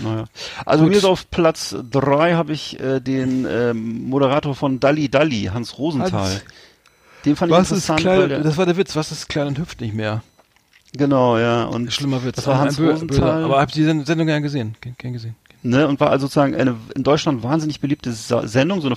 naja. 0.00 0.24
Also 0.66 0.84
Gut. 0.84 0.90
mir 0.90 0.98
ist 0.98 1.04
auf 1.04 1.30
Platz 1.30 1.76
drei 1.90 2.34
habe 2.34 2.52
ich 2.52 2.80
äh, 2.80 3.00
den 3.00 3.46
ähm, 3.48 4.08
Moderator 4.08 4.54
von 4.54 4.80
Dalli 4.80 5.08
Dalli, 5.08 5.50
Hans 5.52 5.78
Rosenthal. 5.78 6.30
Hans. 6.30 6.44
Den 7.24 7.36
fand 7.36 7.50
was 7.50 7.68
ich 7.68 7.72
interessant. 7.72 8.00
Ist 8.00 8.04
klein, 8.04 8.42
das 8.42 8.56
war 8.56 8.66
der 8.66 8.76
Witz, 8.76 8.96
was 8.96 9.12
ist 9.12 9.28
klein 9.28 9.48
und 9.48 9.58
hüpft 9.58 9.80
nicht 9.80 9.94
mehr? 9.94 10.22
Genau, 10.96 11.38
ja. 11.38 11.64
Und 11.64 11.92
Schlimmer 11.92 12.24
Witz. 12.24 12.36
Das 12.36 12.46
war 12.46 12.58
Hans 12.58 12.78
Rosenthal. 12.78 13.44
Aber 13.44 13.60
habt 13.60 13.76
ihr 13.76 13.92
die 13.92 14.04
Sendung 14.04 14.26
gern 14.26 14.42
gesehen? 14.42 14.76
Gern 14.98 15.12
gesehen. 15.12 15.34
Ne, 15.66 15.88
und 15.88 15.98
war 15.98 16.10
also 16.10 16.26
sozusagen 16.26 16.54
eine 16.54 16.76
in 16.94 17.04
Deutschland 17.04 17.42
wahnsinnig 17.42 17.80
beliebte 17.80 18.12
Sendung, 18.12 18.82
so 18.82 18.88
eine, 18.88 18.96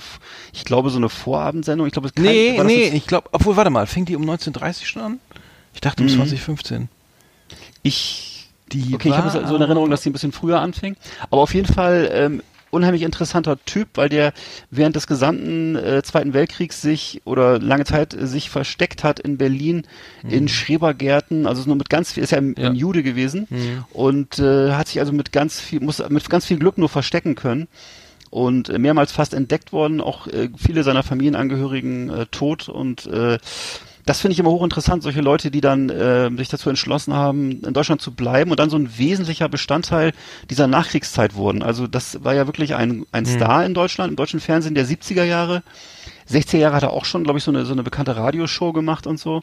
ich 0.52 0.66
glaube, 0.66 0.90
so 0.90 0.98
eine 0.98 1.08
Vorabendsendung. 1.08 1.86
Ich 1.86 1.94
glaube, 1.94 2.08
es 2.08 2.14
Nee, 2.22 2.60
nee, 2.62 2.88
ich 2.88 3.06
glaube, 3.06 3.30
obwohl, 3.32 3.56
warte 3.56 3.70
mal, 3.70 3.86
fängt 3.86 4.10
die 4.10 4.16
um 4.16 4.22
1930 4.22 4.86
schon 4.86 5.00
an? 5.00 5.20
Ich 5.72 5.80
dachte 5.80 6.02
um 6.02 6.10
mhm. 6.10 6.16
2015. 6.16 6.88
Ich 7.82 8.50
die 8.72 8.94
okay, 8.94 9.08
ich 9.08 9.16
habe 9.16 9.30
so 9.30 9.56
in 9.56 9.62
Erinnerung, 9.62 9.88
dass 9.88 10.02
sie 10.02 10.10
ein 10.10 10.12
bisschen 10.12 10.32
früher 10.32 10.60
anfing. 10.60 10.96
Aber 11.30 11.40
auf 11.40 11.54
jeden 11.54 11.72
Fall 11.72 12.10
ähm, 12.12 12.42
unheimlich 12.70 13.02
interessanter 13.02 13.58
Typ, 13.64 13.88
weil 13.94 14.08
der 14.08 14.32
während 14.70 14.96
des 14.96 15.06
gesamten 15.06 15.76
äh, 15.76 16.02
Zweiten 16.02 16.34
Weltkriegs 16.34 16.82
sich 16.82 17.22
oder 17.24 17.58
lange 17.58 17.84
Zeit 17.84 18.14
äh, 18.14 18.26
sich 18.26 18.50
versteckt 18.50 19.04
hat 19.04 19.20
in 19.20 19.38
Berlin 19.38 19.86
mhm. 20.22 20.30
in 20.30 20.48
Schrebergärten, 20.48 21.46
also 21.46 21.62
nur 21.66 21.76
mit 21.76 21.90
ganz 21.90 22.12
viel, 22.12 22.22
ist 22.22 22.32
ja 22.32 22.38
ein, 22.38 22.54
ja. 22.58 22.72
Jude 22.72 23.02
gewesen 23.02 23.46
mhm. 23.50 23.84
und 23.92 24.38
äh, 24.38 24.72
hat 24.72 24.88
sich 24.88 25.00
also 25.00 25.12
mit 25.12 25.32
ganz 25.32 25.60
viel, 25.60 25.80
muss 25.80 26.02
mit 26.08 26.28
ganz 26.28 26.46
viel 26.46 26.58
Glück 26.58 26.78
nur 26.78 26.88
verstecken 26.88 27.34
können 27.34 27.68
und 28.30 28.68
äh, 28.68 28.78
mehrmals 28.78 29.12
fast 29.12 29.34
entdeckt 29.34 29.72
worden, 29.72 30.00
auch 30.00 30.26
äh, 30.26 30.50
viele 30.56 30.82
seiner 30.82 31.02
Familienangehörigen 31.02 32.10
äh, 32.10 32.26
tot 32.26 32.68
und 32.68 33.06
äh, 33.06 33.38
das 34.08 34.20
finde 34.20 34.32
ich 34.32 34.38
immer 34.38 34.50
hochinteressant, 34.50 35.02
solche 35.02 35.20
Leute, 35.20 35.50
die 35.50 35.60
dann 35.60 35.90
äh, 35.90 36.30
sich 36.36 36.48
dazu 36.48 36.70
entschlossen 36.70 37.12
haben, 37.12 37.62
in 37.62 37.74
Deutschland 37.74 38.00
zu 38.00 38.12
bleiben 38.12 38.50
und 38.50 38.58
dann 38.58 38.70
so 38.70 38.78
ein 38.78 38.96
wesentlicher 38.96 39.50
Bestandteil 39.50 40.12
dieser 40.48 40.66
Nachkriegszeit 40.66 41.34
wurden. 41.34 41.62
Also 41.62 41.86
das 41.86 42.24
war 42.24 42.34
ja 42.34 42.46
wirklich 42.46 42.74
ein, 42.74 43.04
ein 43.12 43.24
mhm. 43.24 43.28
Star 43.28 43.66
in 43.66 43.74
Deutschland, 43.74 44.10
im 44.10 44.16
deutschen 44.16 44.40
Fernsehen 44.40 44.74
der 44.74 44.86
70er 44.86 45.24
Jahre. 45.24 45.62
60er 46.30 46.56
Jahre 46.56 46.76
hat 46.76 46.84
er 46.84 46.92
auch 46.92 47.04
schon, 47.04 47.22
glaube 47.22 47.38
ich, 47.38 47.44
so 47.44 47.50
eine, 47.50 47.66
so 47.66 47.72
eine 47.74 47.82
bekannte 47.82 48.16
Radioshow 48.16 48.72
gemacht 48.72 49.06
und 49.06 49.20
so. 49.20 49.42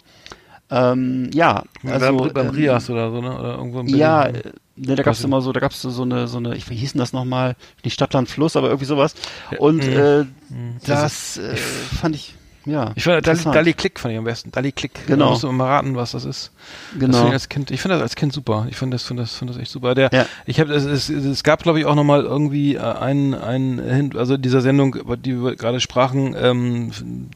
Ähm, 0.71 1.29
ja, 1.31 1.63
also 1.85 2.17
beim, 2.17 2.33
beim 2.33 2.47
ähm, 2.47 2.55
Rias 2.55 2.89
oder 2.89 3.11
so, 3.11 3.21
ne? 3.21 3.37
Oder 3.37 3.57
irgendwo 3.57 3.81
im 3.81 3.87
Ja, 3.87 4.25
äh, 4.25 4.51
ne, 4.75 4.95
da 4.95 5.03
gab's 5.03 5.23
immer 5.23 5.41
so, 5.41 5.51
da 5.51 5.59
gab's 5.59 5.79
so 5.79 6.01
eine, 6.01 6.27
so 6.27 6.39
eine, 6.39 6.55
ich, 6.55 6.67
wie 6.71 6.75
hieß 6.75 6.93
denn 6.93 6.99
das 6.99 7.13
nochmal? 7.13 7.55
Nicht 7.83 7.93
Stadtland 7.93 8.29
Fluss, 8.29 8.55
aber 8.55 8.69
irgendwie 8.69 8.85
sowas. 8.85 9.13
Und 9.59 9.85
mhm. 9.85 9.93
äh, 9.93 10.23
mhm. 10.23 10.77
das 10.87 11.37
äh, 11.37 11.55
fand 11.55 12.15
ich 12.15 12.33
ja. 12.65 12.91
Ich 12.95 13.03
fand 13.03 13.25
Dali, 13.25 13.43
Dali 13.43 13.73
Klick 13.73 13.99
fand 13.99 14.13
ich 14.13 14.17
am 14.17 14.23
besten. 14.23 14.51
Dali 14.51 14.71
Klick. 14.71 15.05
Genau. 15.07 15.25
Da 15.25 15.31
musst 15.31 15.43
du 15.43 15.51
mal 15.51 15.67
raten, 15.67 15.95
was 15.95 16.11
das 16.11 16.25
ist. 16.25 16.51
Genau. 16.97 17.29
Das 17.29 17.49
kind, 17.49 17.71
ich 17.71 17.81
finde 17.81 17.95
das 17.95 18.03
als 18.03 18.15
Kind 18.15 18.33
super. 18.33 18.67
Ich 18.69 18.75
finde 18.75 18.95
das, 18.95 19.03
finde 19.03 19.23
das, 19.23 19.35
finde 19.35 19.53
das 19.53 19.61
echt 19.61 19.71
super. 19.71 19.95
Der, 19.95 20.09
ja. 20.11 20.25
ich 20.45 20.59
habe, 20.59 20.73
es, 20.73 20.85
es, 20.85 21.09
es 21.09 21.43
gab, 21.43 21.63
glaube 21.63 21.79
ich, 21.79 21.85
auch 21.85 21.95
nochmal 21.95 22.23
irgendwie 22.23 22.75
äh, 22.75 22.79
einen, 22.79 23.33
einen, 23.33 24.17
also 24.17 24.37
dieser 24.37 24.61
Sendung, 24.61 24.95
die 25.23 25.41
wir 25.41 25.55
gerade 25.55 25.79
sprachen, 25.79 26.35
ähm, 26.39 26.91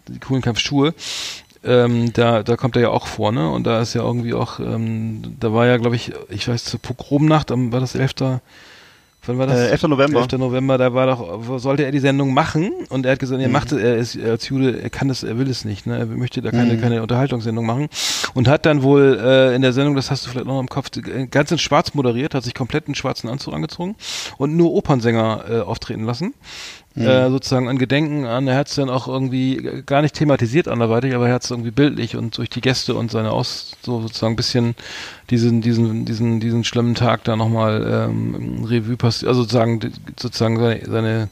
die 0.07 0.19
coolen 0.19 0.41
Kampfschuhe. 0.41 0.93
Ähm, 1.61 2.13
da, 2.13 2.41
da 2.41 2.55
kommt 2.55 2.77
er 2.77 2.83
ja 2.83 2.89
auch 2.89 3.05
vor, 3.05 3.33
ne? 3.33 3.49
Und 3.51 3.67
da 3.67 3.81
ist 3.81 3.93
ja 3.93 4.01
irgendwie 4.01 4.33
auch, 4.33 4.59
ähm, 4.59 5.35
da 5.39 5.53
war 5.53 5.67
ja, 5.67 5.75
glaube 5.77 5.97
ich, 5.97 6.13
ich 6.29 6.47
weiß, 6.47 6.63
zur 6.63 6.79
Pogromnacht, 6.79 7.49
war 7.49 7.79
das 7.81 7.95
11. 7.95 8.39
Wann 9.29 9.37
war 9.37 9.45
das? 9.45 9.59
Äh, 9.59 9.69
11. 9.69 9.83
November. 9.83 10.21
11. 10.21 10.39
November, 10.39 10.77
da 10.79 10.93
war 10.93 11.05
doch, 11.05 11.59
sollte 11.59 11.83
er 11.83 11.91
die 11.91 11.99
Sendung 11.99 12.33
machen 12.33 12.71
und 12.89 13.05
er 13.05 13.11
hat 13.11 13.19
gesagt, 13.19 13.39
er 13.39 13.47
mhm. 13.47 13.53
macht 13.53 13.71
er 13.71 13.97
ist 13.97 14.19
als 14.19 14.49
Jude, 14.49 14.81
er 14.81 14.89
kann 14.89 15.09
es, 15.11 15.21
er 15.21 15.37
will 15.37 15.47
es 15.47 15.65
nicht, 15.65 15.85
ne? 15.85 15.99
Er 15.99 16.05
möchte 16.07 16.41
da 16.41 16.49
keine, 16.49 16.73
mhm. 16.73 16.81
keine 16.81 17.01
Unterhaltungssendung 17.03 17.63
machen 17.63 17.89
und 18.33 18.47
hat 18.47 18.65
dann 18.65 18.81
wohl 18.81 19.19
äh, 19.23 19.55
in 19.55 19.61
der 19.61 19.71
Sendung, 19.71 19.95
das 19.95 20.09
hast 20.09 20.25
du 20.25 20.31
vielleicht 20.31 20.47
noch 20.47 20.59
im 20.59 20.67
Kopf, 20.67 20.89
ganz 21.29 21.51
in 21.51 21.59
schwarz 21.59 21.93
moderiert, 21.93 22.33
hat 22.33 22.43
sich 22.43 22.55
komplett 22.55 22.87
einen 22.87 22.95
schwarzen 22.95 23.29
Anzug 23.29 23.53
angezogen 23.53 23.95
und 24.37 24.57
nur 24.57 24.73
Opernsänger 24.73 25.43
äh, 25.47 25.59
auftreten 25.59 26.05
lassen 26.05 26.33
mhm. 26.99 27.07
äh, 27.07 27.29
sozusagen 27.29 27.67
an 27.67 27.77
Gedenken 27.77 28.25
an. 28.25 28.47
Er 28.47 28.57
hat 28.57 28.67
es 28.67 28.75
dann 28.75 28.89
auch 28.89 29.07
irgendwie 29.07 29.83
gar 29.85 30.01
nicht 30.01 30.15
thematisiert 30.15 30.67
anderweitig, 30.67 31.15
aber 31.15 31.27
er 31.27 31.33
hat 31.33 31.43
es 31.43 31.51
irgendwie 31.51 31.71
bildlich 31.71 32.15
und 32.15 32.37
durch 32.37 32.49
die 32.49 32.61
Gäste 32.61 32.95
und 32.95 33.09
seine 33.09 33.31
Aus, 33.31 33.75
so 33.81 34.01
sozusagen 34.01 34.33
ein 34.33 34.37
bisschen 34.37 34.75
diesen, 35.29 35.61
diesen, 35.61 36.05
diesen, 36.05 36.39
diesen 36.39 36.63
schlimmen 36.63 36.95
Tag 36.95 37.23
da 37.23 37.35
nochmal 37.35 38.09
ähm, 38.09 38.65
Revue 38.65 38.97
passiert, 38.97 39.29
also 39.29 39.41
sozusagen, 39.41 39.79
sozusagen 40.19 40.59
seine, 40.59 40.85
seine 40.85 41.29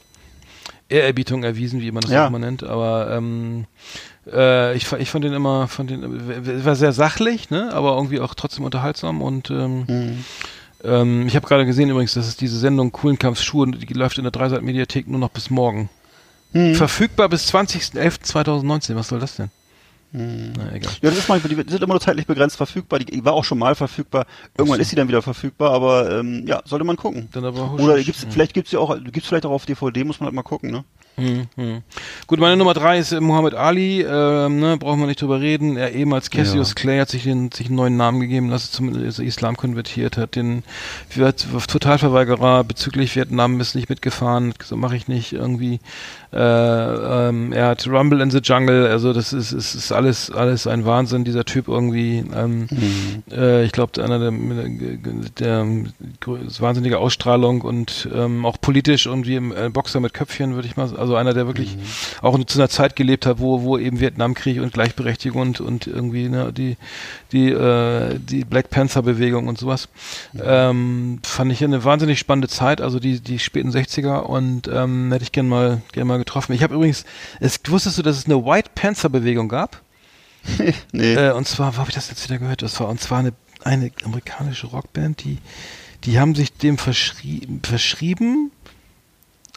Ehrerbietung 0.90 1.44
erwiesen, 1.44 1.82
wie 1.82 1.92
man 1.92 2.02
das 2.02 2.12
ja. 2.12 2.26
auch 2.26 2.30
mal 2.30 2.40
nennt, 2.40 2.64
aber 2.64 3.12
ähm, 3.12 3.66
äh, 4.32 4.76
ich, 4.76 4.92
ich 4.94 5.10
fand 5.10 5.26
den 5.26 5.34
immer, 5.34 5.68
fand 5.68 5.90
den, 5.90 6.66
war 6.66 6.76
sehr 6.76 6.94
sachlich, 6.94 7.50
ne, 7.50 7.74
aber 7.74 7.96
irgendwie 7.96 8.22
auch 8.22 8.34
trotzdem 8.34 8.64
unterhaltsam 8.64 9.22
und 9.22 9.50
ähm, 9.52 9.86
mhm. 9.88 10.26
Ähm, 10.84 11.28
ich 11.28 11.36
habe 11.36 11.48
gerade 11.48 11.66
gesehen 11.66 11.90
übrigens, 11.90 12.14
dass 12.14 12.28
es 12.28 12.38
diese 12.38 12.60
Sendung 12.60 12.92
Kuhlenkampfs 12.92 13.44
Schuhe, 13.44 13.68
die 13.72 13.94
läuft 13.94 14.18
in 14.18 14.24
der 14.24 14.32
Dreiseit-Mediathek 14.32 15.08
nur 15.08 15.20
noch 15.20 15.30
bis 15.30 15.50
morgen. 15.50 15.90
Hm. 16.54 16.76
Verfügbar 16.76 17.30
bis 17.30 17.54
20.11.2019. 17.54 18.96
Was 18.96 19.10
soll 19.10 19.20
das 19.20 19.36
denn? 19.36 19.50
Hm. 20.14 20.54
Na, 20.56 20.74
egal. 20.74 20.94
Ja, 21.02 21.10
das 21.10 21.20
ist 21.20 21.30
manchmal, 21.30 21.54
die 21.54 21.70
sind 21.70 21.84
immer 21.84 21.94
nur 21.94 22.02
zeitlich 22.02 22.26
begrenzt 22.26 22.56
verfügbar. 22.56 23.00
Die 23.00 23.26
war 23.26 23.34
auch 23.34 23.44
schon 23.44 23.60
mal 23.60 23.76
verfügbar. 23.76 24.26
Irgendwann 24.58 24.78
so. 24.78 24.82
ist 24.82 24.90
sie 24.90 24.96
dann 24.96 25.08
wieder 25.08 25.22
verfügbar, 25.22 25.72
aber 25.72 26.20
ähm, 26.20 26.48
ja, 26.48 26.62
sollte 26.66 26.86
man 26.86 26.96
gucken. 26.96 27.28
Dann 27.34 27.44
aber 27.44 27.74
Oder 27.74 28.02
gibt's, 28.02 28.24
ja. 28.24 28.30
vielleicht 28.32 28.54
gibt's 28.54 28.72
ja 28.72 28.80
auch, 28.80 28.98
gibt's 29.04 29.28
vielleicht 29.28 29.46
auch 29.46 29.52
auf 29.52 29.66
DVD, 29.66 30.04
muss 30.04 30.20
man 30.20 30.28
halt 30.28 30.36
mal 30.36 30.44
gucken, 30.44 30.72
ne? 30.72 30.86
Hm, 31.20 31.48
hm. 31.56 31.82
Gut, 32.28 32.40
meine 32.40 32.58
Nummer 32.58 32.76
drei 32.76 33.00
ist 33.00 33.20
Muhammad 33.20 33.56
Ali, 33.56 34.02
ähm, 34.04 34.60
ne, 34.60 34.78
brauchen 34.78 35.00
wir 35.00 35.08
nicht 35.08 35.20
drüber 35.20 35.42
reden. 35.42 35.76
Er 35.76 35.92
ehemals 35.92 36.30
Cassius 36.30 36.70
ja. 36.70 36.76
Clay 36.76 37.00
hat 37.00 37.10
sich, 37.10 37.24
den, 37.24 37.52
sich 37.52 37.68
einen 37.68 37.76
neuen 37.76 37.98
Namen 37.98 38.20
gegeben, 38.20 38.52
dass 38.52 38.68
er 38.68 38.72
zum 38.72 38.90
Islam 38.94 39.58
konvertiert 39.58 40.16
hat. 40.18 40.36
Den 40.36 40.62
Totalverweigerer 41.10 42.64
bezüglich 42.64 43.16
Vietnam 43.16 43.60
ist 43.60 43.74
nicht 43.74 43.90
mitgefahren, 43.90 44.54
so 44.64 44.78
mache 44.78 44.96
ich 44.96 45.08
nicht 45.08 45.34
irgendwie. 45.34 45.80
Äh, 46.32 46.38
ähm, 46.40 47.52
er 47.52 47.70
hat 47.70 47.88
Rumble 47.88 48.22
in 48.22 48.30
the 48.30 48.40
Jungle, 48.44 48.86
also 48.86 49.14
das 49.14 49.34
ist, 49.34 49.54
ist, 49.54 49.74
ist 49.74 49.92
alles, 49.92 50.30
alles 50.30 50.68
ein 50.68 50.86
Wahnsinn, 50.86 51.24
dieser 51.24 51.46
Typ 51.46 51.68
irgendwie. 51.68 52.24
Ähm, 52.36 52.68
mhm. 52.70 53.24
äh, 53.32 53.64
ich 53.64 53.72
glaube, 53.72 54.04
einer 54.04 54.20
der, 54.20 54.32
der, 54.32 55.24
der 55.40 55.66
wahnsinnige 56.60 57.00
Ausstrahlung 57.00 57.62
und 57.62 58.08
ähm, 58.14 58.46
auch 58.46 58.62
politisch 58.62 59.08
irgendwie 59.08 59.36
im 59.36 59.52
äh, 59.52 59.70
Boxer 59.70 60.00
mit 60.00 60.14
Köpfchen, 60.14 60.54
würde 60.54 60.68
ich 60.68 60.76
mal 60.76 60.88
sagen. 60.88 61.07
Also 61.07 61.07
einer, 61.16 61.34
der 61.34 61.48
wirklich 61.48 61.76
mhm. 61.76 61.82
auch 62.22 62.44
zu 62.46 62.60
einer 62.60 62.70
Zeit 62.70 62.96
gelebt 62.96 63.26
hat, 63.26 63.40
wo, 63.40 63.62
wo 63.62 63.78
eben 63.78 64.00
Vietnamkrieg 64.00 64.62
und 64.62 64.74
Gleichberechtigung 64.74 65.42
und, 65.42 65.62
und 65.62 65.88
irgendwie 65.88 66.30
ne, 66.30 66.52
die, 66.54 66.78
die, 67.32 67.50
äh, 67.50 68.20
die 68.20 68.44
Black 68.46 68.70
Panther 68.70 69.02
Bewegung 69.02 69.48
und 69.48 69.58
sowas. 69.58 69.90
Mhm. 70.34 70.42
Ähm, 70.44 71.20
fand 71.24 71.52
ich 71.52 71.64
eine 71.64 71.84
wahnsinnig 71.84 72.20
spannende 72.20 72.48
Zeit, 72.48 72.82
also 72.82 73.00
die, 73.00 73.20
die 73.20 73.40
späten 73.40 73.70
60er 73.70 74.20
und 74.20 74.68
ähm, 74.68 75.12
hätte 75.12 75.24
ich 75.24 75.32
gern 75.32 75.48
mal, 75.48 75.82
gern 75.92 76.08
mal 76.08 76.18
getroffen. 76.18 76.54
Ich 76.54 76.64
habe 76.64 76.76
übrigens, 76.76 77.06
es, 77.40 77.60
wusstest 77.68 77.98
du, 77.98 78.02
dass 78.02 78.18
es 78.18 78.26
eine 78.26 78.44
White 78.46 78.72
Panther 78.76 79.10
Bewegung 79.10 79.50
gab? 79.50 79.82
nee. 80.92 81.14
Äh, 81.14 81.32
und 81.32 81.48
zwar, 81.48 81.76
wo 81.76 81.80
habe 81.80 81.90
ich 81.90 81.96
das 81.96 82.10
jetzt 82.10 82.24
wieder 82.28 82.40
gehört? 82.40 82.62
Das 82.62 82.80
war, 82.80 82.90
und 82.90 83.00
zwar 83.00 83.20
eine, 83.20 83.34
eine 83.64 83.92
amerikanische 84.04 84.68
Rockband, 84.68 85.24
die, 85.24 85.40
die 86.04 86.20
haben 86.20 86.36
sich 86.36 86.54
dem 86.54 86.78
verschrieben, 86.78 87.62
verschrieben. 87.64 88.52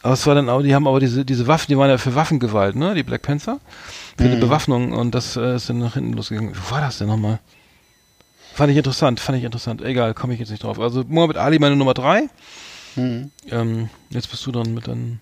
Aber 0.03 0.13
es 0.13 0.25
war 0.25 0.35
dann 0.35 0.49
auch, 0.49 0.61
die 0.61 0.73
haben 0.73 0.87
aber 0.87 0.99
diese, 0.99 1.25
diese 1.25 1.47
Waffen, 1.47 1.67
die 1.69 1.77
waren 1.77 1.89
ja 1.89 1.97
für 1.97 2.15
Waffengewalt, 2.15 2.75
ne? 2.75 2.95
Die 2.95 3.03
Black 3.03 3.21
Panther. 3.21 3.59
Für 4.17 4.23
mhm. 4.23 4.31
die 4.31 4.37
Bewaffnung 4.37 4.91
und 4.93 5.13
das 5.13 5.35
äh, 5.35 5.55
ist 5.55 5.69
dann 5.69 5.79
nach 5.79 5.93
hinten 5.93 6.13
losgegangen. 6.13 6.53
Wo 6.55 6.71
war 6.71 6.81
das 6.81 6.97
denn 6.97 7.07
nochmal? 7.07 7.39
Fand 8.53 8.71
ich 8.71 8.77
interessant, 8.77 9.19
fand 9.19 9.37
ich 9.37 9.43
interessant. 9.43 9.81
Egal, 9.81 10.13
komme 10.13 10.33
ich 10.33 10.39
jetzt 10.39 10.49
nicht 10.49 10.63
drauf. 10.63 10.79
Also 10.79 11.03
Mohammed 11.07 11.37
Ali 11.37 11.59
meine 11.59 11.75
Nummer 11.75 11.93
drei. 11.93 12.29
Mhm. 12.95 13.31
Ähm, 13.49 13.89
jetzt 14.09 14.29
bist 14.29 14.45
du 14.45 14.51
dann 14.51 14.73
mit 14.73 14.87
dann. 14.87 15.19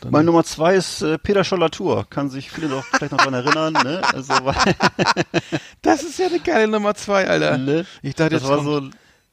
dann 0.00 0.12
Meine 0.12 0.24
Nummer 0.24 0.44
zwei 0.44 0.74
ist 0.74 1.02
äh, 1.02 1.18
Peter 1.18 1.44
Schollatur. 1.44 2.06
Kann 2.08 2.30
sich 2.30 2.50
viele 2.50 2.68
doch 2.68 2.84
vielleicht 2.92 3.12
noch 3.12 3.18
dran 3.20 3.34
erinnern. 3.34 3.74
Ne? 3.84 4.00
Also, 4.14 4.32
das 5.82 6.02
ist 6.02 6.18
ja 6.18 6.28
eine 6.28 6.40
geile 6.40 6.68
Nummer 6.68 6.94
zwei, 6.94 7.26
Alter. 7.28 7.58
Ne? 7.58 7.84
Ich 8.02 8.14
dachte, 8.14 8.36
das 8.36 8.48
war 8.48 8.62
so. 8.62 8.88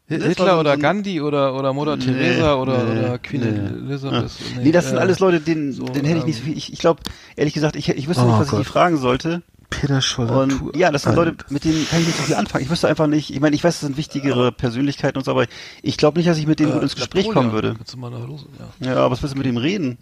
Hitler 0.08 0.54
so 0.54 0.60
oder 0.60 0.76
so 0.76 0.80
Gandhi 0.80 1.22
oder 1.22 1.54
oder 1.56 1.74
Mutter 1.74 1.98
nee, 1.98 2.06
Teresa 2.06 2.56
oder 2.56 2.84
nee, 2.84 3.00
oder 3.00 3.20
Queen 3.20 3.42
nee. 3.42 3.92
Elizabeth. 3.92 4.32
Nee, 4.56 4.64
nee, 4.64 4.72
das 4.72 4.88
sind 4.88 4.98
äh, 4.98 5.02
alles 5.02 5.20
Leute, 5.20 5.42
denen, 5.42 5.74
so, 5.74 5.86
den 5.86 6.06
hätte 6.06 6.20
ich 6.20 6.26
nicht 6.26 6.38
so 6.38 6.44
ähm, 6.44 6.46
viel. 6.48 6.58
Ich, 6.58 6.74
ich 6.74 6.80
glaube, 6.80 7.02
ehrlich 7.36 7.54
gesagt, 7.54 7.76
ich, 7.76 7.90
ich 7.90 8.08
wüsste 8.08 8.24
oh 8.24 8.28
nicht, 8.28 8.40
was 8.40 8.50
Gott. 8.50 8.62
ich 8.62 8.68
die 8.68 8.72
fragen 8.72 8.98
sollte. 8.98 9.42
Peter 9.70 10.02
Scholler. 10.02 10.42
Und 10.42 10.76
ja, 10.76 10.92
das 10.92 11.04
sind 11.04 11.16
Leute, 11.16 11.36
mit 11.50 11.64
denen 11.66 11.88
kann 11.90 12.00
ich 12.00 12.08
nicht 12.08 12.18
so 12.18 12.24
viel 12.24 12.36
anfangen. 12.36 12.64
Ich 12.64 12.70
wüsste 12.70 12.88
einfach 12.88 13.08
nicht, 13.08 13.32
ich 13.32 13.40
meine, 13.40 13.56
ich 13.56 13.64
weiß, 13.64 13.76
das 13.76 13.82
sind 13.82 13.98
wichtigere 13.98 14.52
Persönlichkeiten 14.52 15.18
und 15.18 15.26
so, 15.26 15.32
aber 15.32 15.46
ich 15.82 15.98
glaube 15.98 16.20
nicht, 16.20 16.30
dass 16.30 16.38
ich 16.38 16.48
mit 16.48 16.60
denen 16.60 16.72
äh, 16.72 16.74
gut 16.74 16.84
ins 16.84 16.96
Gespräch 16.96 17.30
kommen 17.30 17.52
würde. 17.52 17.76
Los, 18.28 18.46
ja. 18.80 18.88
ja, 18.88 18.96
aber 18.98 19.12
was 19.12 19.22
willst 19.22 19.36
du 19.36 19.38
mit 19.38 19.48
ihm 19.48 19.58
reden? 19.58 19.98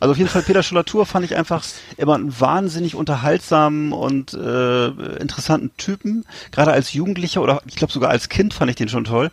Also 0.00 0.12
auf 0.12 0.18
jeden 0.18 0.28
Fall 0.28 0.42
Peter 0.42 0.62
Schollatur 0.62 1.06
fand 1.06 1.24
ich 1.24 1.36
einfach 1.36 1.64
immer 1.96 2.16
einen 2.16 2.38
wahnsinnig 2.38 2.94
unterhaltsamen 2.96 3.92
und 3.92 4.34
äh, 4.34 4.86
interessanten 5.16 5.70
Typen. 5.76 6.24
Gerade 6.50 6.72
als 6.72 6.92
Jugendlicher 6.92 7.40
oder 7.40 7.62
ich 7.66 7.76
glaube 7.76 7.92
sogar 7.92 8.10
als 8.10 8.28
Kind 8.28 8.52
fand 8.52 8.70
ich 8.70 8.76
den 8.76 8.88
schon 8.88 9.04
toll. 9.04 9.30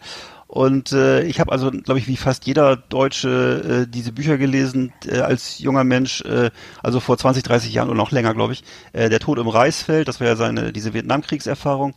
Und 0.52 0.92
äh, 0.92 1.24
ich 1.24 1.40
habe 1.40 1.50
also, 1.54 1.72
glaube 1.72 1.98
ich, 1.98 2.10
wie 2.10 2.18
fast 2.18 2.46
jeder 2.46 2.76
Deutsche 2.76 3.86
äh, 3.86 3.90
diese 3.90 4.12
Bücher 4.12 4.38
gelesen 4.38 4.92
äh, 5.08 5.20
als 5.20 5.60
junger 5.60 5.86
Mensch, 5.86 6.26
äh, 6.26 6.52
also 6.84 7.00
vor 7.00 7.18
20, 7.18 7.42
30 7.42 7.74
Jahren 7.74 7.88
oder 7.88 7.96
noch 7.96 8.12
länger, 8.12 8.34
glaube 8.34 8.52
ich. 8.52 8.66
Äh, 8.92 9.08
Der 9.08 9.22
Tod 9.22 9.38
im 9.38 9.48
Reisfeld, 9.48 10.10
das 10.10 10.20
war 10.20 10.28
ja 10.28 10.36
seine 10.36 10.74
diese 10.74 10.94
Vietnamkriegserfahrung. 10.94 11.94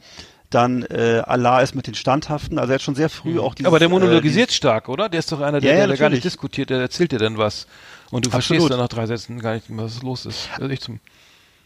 Dann 0.51 0.85
äh, 0.85 1.21
Allah 1.27 1.63
ist 1.63 1.75
mit 1.75 1.89
den 1.89 1.97
Standhaften. 1.97 2.61
Also 2.61 2.71
er 2.71 2.75
hat 2.77 2.83
schon 2.83 2.95
sehr 2.95 3.09
früh 3.09 3.33
mhm. 3.33 3.41
auch 3.41 3.57
dieses, 3.57 3.67
Aber 3.67 3.81
der 3.81 3.89
monologisiert 3.89 4.51
äh, 4.51 4.53
stark, 4.53 4.89
oder? 4.89 5.09
Der 5.09 5.19
ist 5.19 5.33
doch 5.33 5.41
einer, 5.41 5.59
der, 5.59 5.73
ja, 5.73 5.81
ja, 5.81 5.87
der 5.89 5.97
gar 5.97 6.11
nicht 6.11 6.23
diskutiert, 6.23 6.71
der 6.71 6.79
erzählt 6.79 7.11
dir 7.11 7.19
dann 7.19 7.37
was. 7.37 7.67
Und 8.13 8.27
du 8.27 8.29
Absolut. 8.29 8.45
verstehst 8.45 8.71
dann 8.71 8.79
nach 8.79 8.89
drei 8.89 9.07
Sätzen 9.07 9.41
gar 9.41 9.55
nicht, 9.55 9.67
was 9.71 10.01
los 10.05 10.27
ist. 10.27 10.49
Also 10.61 10.69
ich 10.69 10.81
zum 10.81 11.01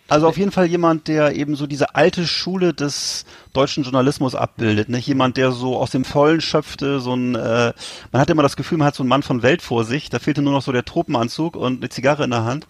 also 0.08 0.26
auf 0.26 0.38
jeden 0.38 0.52
Fall 0.52 0.66
jemand, 0.66 1.06
der 1.06 1.36
eben 1.36 1.54
so 1.54 1.66
diese 1.66 1.94
alte 1.94 2.26
Schule 2.26 2.72
des 2.72 3.26
deutschen 3.52 3.84
Journalismus 3.84 4.34
abbildet. 4.34 4.88
Nicht 4.88 5.06
jemand, 5.06 5.36
der 5.36 5.52
so 5.52 5.76
aus 5.76 5.90
dem 5.90 6.06
Vollen 6.06 6.40
schöpfte, 6.40 6.98
so 6.98 7.14
ein, 7.14 7.34
äh, 7.34 7.74
man 8.10 8.20
hat 8.20 8.30
immer 8.30 8.42
das 8.42 8.56
Gefühl, 8.56 8.78
man 8.78 8.86
hat 8.86 8.94
so 8.94 9.02
einen 9.02 9.10
Mann 9.10 9.22
von 9.22 9.42
Welt 9.42 9.60
vor 9.60 9.84
sich. 9.84 10.08
Da 10.08 10.18
fehlte 10.18 10.40
nur 10.40 10.54
noch 10.54 10.62
so 10.62 10.72
der 10.72 10.86
Tropenanzug 10.86 11.56
und 11.56 11.80
eine 11.80 11.90
Zigarre 11.90 12.24
in 12.24 12.30
der 12.30 12.44
Hand. 12.44 12.66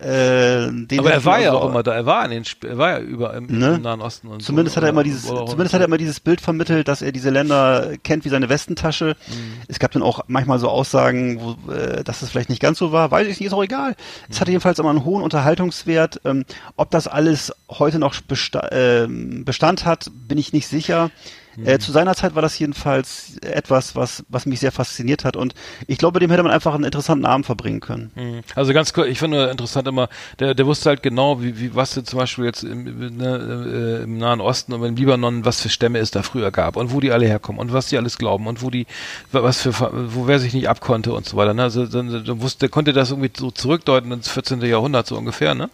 Äh, 0.00 0.66
aber 0.98 1.12
er 1.12 1.24
war 1.24 1.34
also 1.34 1.44
ja 1.44 1.52
auch 1.52 1.68
immer 1.68 1.84
da, 1.84 1.94
er 1.94 2.04
war 2.04 2.24
in 2.24 2.30
den, 2.32 2.44
er 2.68 2.78
war 2.78 2.90
ja 2.90 2.98
überall 2.98 3.38
im, 3.38 3.46
ne? 3.46 3.76
im 3.76 3.82
Nahen 3.82 4.00
Osten 4.00 4.26
und 4.26 4.42
Zumindest 4.42 4.74
so, 4.74 4.78
hat 4.78 4.84
er 4.84 4.90
immer 4.90 5.04
dieses, 5.04 5.24
zumindest 5.24 5.72
hat 5.72 5.80
er 5.80 5.86
immer 5.86 5.98
dieses 5.98 6.18
Bild 6.18 6.40
vermittelt, 6.40 6.88
dass 6.88 7.00
er 7.00 7.12
diese 7.12 7.30
Länder 7.30 7.92
kennt 8.02 8.24
wie 8.24 8.28
seine 8.28 8.48
Westentasche. 8.48 9.16
Mhm. 9.28 9.62
Es 9.68 9.78
gab 9.78 9.92
dann 9.92 10.02
auch 10.02 10.24
manchmal 10.26 10.58
so 10.58 10.68
Aussagen, 10.68 11.40
wo, 11.40 11.72
äh, 11.72 12.02
dass 12.02 12.22
es 12.22 12.30
vielleicht 12.30 12.50
nicht 12.50 12.60
ganz 12.60 12.78
so 12.78 12.90
war, 12.90 13.12
weiß 13.12 13.28
ich 13.28 13.38
nicht, 13.38 13.46
ist 13.46 13.52
auch 13.52 13.62
egal. 13.62 13.94
Es 14.28 14.36
mhm. 14.36 14.40
hatte 14.40 14.50
jedenfalls 14.50 14.80
immer 14.80 14.90
einen 14.90 15.04
hohen 15.04 15.22
Unterhaltungswert. 15.22 16.20
Ähm, 16.24 16.44
ob 16.74 16.90
das 16.90 17.06
alles 17.06 17.52
heute 17.70 18.00
noch 18.00 18.20
besta 18.20 18.68
äh, 18.68 19.06
Bestand 19.08 19.84
hat, 19.84 20.10
bin 20.26 20.38
ich 20.38 20.52
nicht 20.52 20.66
sicher. 20.66 21.12
Äh, 21.64 21.78
zu 21.78 21.92
seiner 21.92 22.14
Zeit 22.14 22.34
war 22.34 22.42
das 22.42 22.58
jedenfalls 22.58 23.36
etwas, 23.42 23.94
was, 23.96 24.24
was 24.28 24.46
mich 24.46 24.60
sehr 24.60 24.72
fasziniert 24.72 25.24
hat 25.24 25.36
und 25.36 25.54
ich 25.86 25.98
glaube, 25.98 26.20
dem 26.20 26.30
hätte 26.30 26.42
man 26.42 26.52
einfach 26.52 26.74
einen 26.74 26.84
interessanten 26.84 27.26
Abend 27.26 27.46
verbringen 27.46 27.80
können. 27.80 28.10
Mhm. 28.14 28.40
Also 28.54 28.72
ganz 28.72 28.92
kurz, 28.92 29.08
ich 29.08 29.18
finde 29.18 29.50
interessant 29.50 29.86
immer, 29.88 30.08
der, 30.38 30.54
der 30.54 30.66
wusste 30.66 30.90
halt 30.90 31.02
genau, 31.02 31.42
wie, 31.42 31.58
wie 31.58 31.74
was 31.74 31.92
zum 31.92 32.18
Beispiel 32.18 32.44
jetzt 32.44 32.64
im, 32.64 33.16
ne, 33.16 34.00
äh, 34.00 34.04
im 34.04 34.18
Nahen 34.18 34.40
Osten 34.40 34.72
und 34.72 34.84
im 34.84 34.96
Libanon, 34.96 35.44
was 35.44 35.60
für 35.60 35.68
Stämme 35.68 35.98
es 35.98 36.10
da 36.10 36.22
früher 36.22 36.50
gab 36.50 36.76
und 36.76 36.92
wo 36.92 37.00
die 37.00 37.12
alle 37.12 37.26
herkommen 37.26 37.60
und 37.60 37.72
was 37.72 37.88
die 37.88 37.96
alles 37.96 38.18
glauben 38.18 38.46
und 38.46 38.62
wo 38.62 38.70
die, 38.70 38.86
was 39.32 39.62
für, 39.62 39.72
wo 40.14 40.26
wer 40.26 40.38
sich 40.38 40.54
nicht 40.54 40.68
abkonnte 40.68 41.12
und 41.12 41.26
so 41.26 41.36
weiter. 41.36 41.54
Ne? 41.54 41.62
Also 41.62 41.86
dann, 41.86 42.24
dann 42.24 42.40
wusste, 42.40 42.60
der 42.60 42.68
konnte 42.68 42.92
das 42.92 43.10
irgendwie 43.10 43.30
so 43.36 43.50
zurückdeuten 43.50 44.10
ins 44.12 44.28
14. 44.28 44.60
Jahrhundert 44.62 45.06
so 45.06 45.16
ungefähr, 45.16 45.54
ne? 45.54 45.70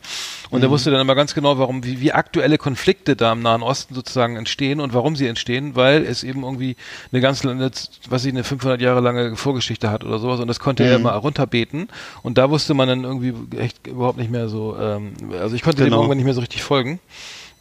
Und 0.51 0.59
mhm. 0.59 0.65
er 0.65 0.71
wusste 0.71 0.91
dann 0.91 1.01
immer 1.01 1.15
ganz 1.15 1.35
genau, 1.35 1.59
warum, 1.59 1.85
wie, 1.85 2.01
wie 2.01 2.13
aktuelle 2.13 2.59
Konflikte 2.59 3.15
da 3.15 3.33
im 3.33 3.43
Nahen 3.43 3.63
Osten 3.63 3.95
sozusagen 3.95 4.37
entstehen 4.37 4.81
und 4.81 4.95
warum 4.95 5.15
sie 5.15 5.27
entstehen, 5.27 5.70
weil 5.75 6.05
es 6.05 6.23
eben 6.23 6.43
irgendwie 6.43 6.77
eine 7.13 7.21
ganz, 7.21 7.45
was 7.45 8.25
ich, 8.25 8.33
eine 8.33 8.45
500 8.45 8.81
Jahre 8.81 9.01
lange 9.01 9.37
Vorgeschichte 9.37 9.91
hat 9.91 10.05
oder 10.05 10.19
sowas 10.19 10.41
und 10.41 10.49
das 10.49 10.61
konnte 10.61 10.83
mhm. 10.83 10.89
er 10.89 10.97
immer 10.97 11.13
runterbeten 11.13 11.89
und 12.23 12.39
da 12.39 12.51
wusste 12.51 12.75
man 12.75 12.89
dann 12.89 13.05
irgendwie 13.05 13.35
echt 13.57 13.87
überhaupt 13.87 14.19
nicht 14.19 14.31
mehr 14.31 14.49
so, 14.49 14.77
ähm, 14.79 15.13
also 15.41 15.55
ich 15.55 15.63
konnte 15.63 15.85
genau. 15.85 15.97
dem 15.97 16.01
irgendwann 16.01 16.17
nicht 16.19 16.27
mehr 16.27 16.35
so 16.35 16.41
richtig 16.41 16.63
folgen, 16.63 17.01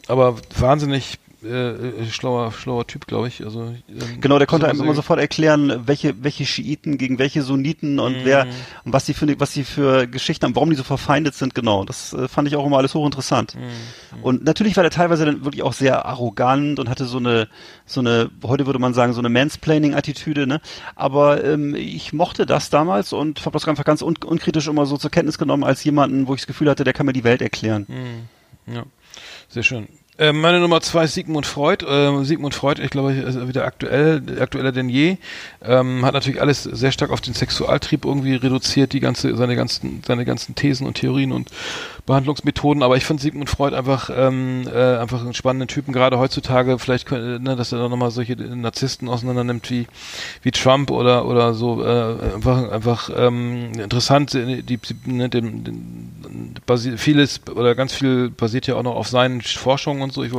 aber 0.08 0.36
wahnsinnig 0.58 1.18
äh, 1.42 2.02
äh, 2.02 2.10
schlauer, 2.10 2.52
schlauer 2.52 2.86
Typ, 2.86 3.06
glaube 3.06 3.28
ich. 3.28 3.42
Also, 3.42 3.62
ähm, 3.62 4.20
genau, 4.20 4.38
der 4.38 4.46
konnte 4.46 4.68
einem 4.68 4.80
immer 4.80 4.94
sofort 4.94 5.18
erklären, 5.18 5.86
welche, 5.86 6.22
welche 6.22 6.44
Schiiten 6.44 6.98
gegen 6.98 7.18
welche 7.18 7.42
Sunniten 7.42 7.98
und 7.98 8.12
mm. 8.12 8.24
wer 8.24 8.46
und 8.84 8.92
was 8.92 9.06
sie 9.06 9.14
für 9.14 9.40
was 9.40 9.52
sie 9.52 9.64
für 9.64 10.06
Geschichten 10.06 10.44
haben, 10.44 10.54
warum 10.54 10.70
die 10.70 10.76
so 10.76 10.84
verfeindet 10.84 11.34
sind, 11.34 11.54
genau. 11.54 11.84
Das 11.84 12.12
äh, 12.12 12.28
fand 12.28 12.48
ich 12.48 12.56
auch 12.56 12.66
immer 12.66 12.78
alles 12.78 12.94
hochinteressant. 12.94 13.54
Mm. 13.54 14.22
Und 14.24 14.44
natürlich 14.44 14.76
war 14.76 14.82
der 14.82 14.90
teilweise 14.90 15.24
dann 15.24 15.44
wirklich 15.44 15.62
auch 15.62 15.72
sehr 15.72 16.04
arrogant 16.04 16.78
und 16.78 16.88
hatte 16.88 17.06
so 17.06 17.18
eine, 17.18 17.48
so 17.86 18.00
eine, 18.00 18.30
heute 18.44 18.66
würde 18.66 18.78
man 18.78 18.92
sagen, 18.92 19.12
so 19.12 19.20
eine 19.20 19.30
Mansplaining-Attitüde, 19.30 20.46
ne? 20.46 20.60
Aber 20.94 21.42
ähm, 21.42 21.74
ich 21.74 22.12
mochte 22.12 22.44
das 22.44 22.70
damals 22.70 23.12
und 23.12 23.40
habe 23.46 23.52
das 23.52 23.66
einfach 23.66 23.84
ganz 23.84 24.02
un 24.02 24.16
unkritisch 24.24 24.68
immer 24.68 24.84
so 24.86 24.98
zur 24.98 25.10
Kenntnis 25.10 25.38
genommen 25.38 25.64
als 25.64 25.82
jemanden, 25.84 26.26
wo 26.26 26.34
ich 26.34 26.42
das 26.42 26.46
Gefühl 26.46 26.68
hatte, 26.68 26.84
der 26.84 26.92
kann 26.92 27.06
mir 27.06 27.12
die 27.12 27.24
Welt 27.24 27.40
erklären. 27.40 27.86
Mm. 27.88 28.74
Ja, 28.74 28.84
sehr 29.48 29.62
schön. 29.62 29.88
Äh, 30.20 30.34
meine 30.34 30.60
Nummer 30.60 30.82
zwei 30.82 31.04
ist 31.04 31.14
Sigmund 31.14 31.46
Freud. 31.46 31.82
Äh, 31.86 32.24
Sigmund 32.24 32.54
Freud, 32.54 32.82
ich 32.82 32.90
glaube, 32.90 33.14
ist 33.14 33.48
wieder 33.48 33.64
aktuell, 33.64 34.22
aktueller 34.38 34.70
denn 34.70 34.90
je. 34.90 35.16
Ähm, 35.64 36.04
hat 36.04 36.12
natürlich 36.12 36.42
alles 36.42 36.62
sehr 36.62 36.92
stark 36.92 37.10
auf 37.10 37.22
den 37.22 37.32
Sexualtrieb 37.32 38.04
irgendwie 38.04 38.34
reduziert, 38.34 38.92
die 38.92 39.00
ganze, 39.00 39.34
seine 39.34 39.56
ganzen, 39.56 40.02
seine 40.06 40.26
ganzen 40.26 40.54
Thesen 40.54 40.86
und 40.86 40.98
Theorien 40.98 41.32
und 41.32 41.50
Behandlungsmethoden. 42.06 42.82
Aber 42.82 42.96
ich 42.96 43.04
finde 43.04 43.22
Sigmund 43.22 43.50
Freud 43.50 43.74
einfach, 43.74 44.10
ähm, 44.14 44.68
äh, 44.72 44.96
einfach 44.96 45.20
einen 45.20 45.34
spannenden 45.34 45.68
Typen, 45.68 45.92
gerade 45.92 46.18
heutzutage, 46.18 46.78
vielleicht, 46.78 47.10
ne, 47.10 47.56
dass 47.56 47.72
er 47.72 47.78
da 47.78 47.88
nochmal 47.88 48.10
solche 48.10 48.36
Narzissten 48.36 49.08
auseinander 49.08 49.44
nimmt 49.44 49.70
wie, 49.70 49.86
wie 50.42 50.50
Trump 50.50 50.90
oder, 50.90 51.26
oder 51.26 51.54
so, 51.54 51.84
äh, 51.84 52.34
einfach, 52.34 52.70
einfach, 52.70 53.10
ähm, 53.16 53.72
interessant, 53.74 54.32
die, 54.34 54.62
die 54.62 54.78
ne, 55.06 55.28
dem, 55.28 55.64
dem, 55.64 56.54
vieles 56.96 57.40
oder 57.54 57.74
ganz 57.74 57.92
viel 57.92 58.30
basiert 58.30 58.66
ja 58.66 58.76
auch 58.76 58.82
noch 58.82 58.94
auf 58.94 59.08
seinen 59.08 59.40
Forschungen 59.40 60.02
und 60.02 60.12
so. 60.12 60.22
Ich 60.22 60.32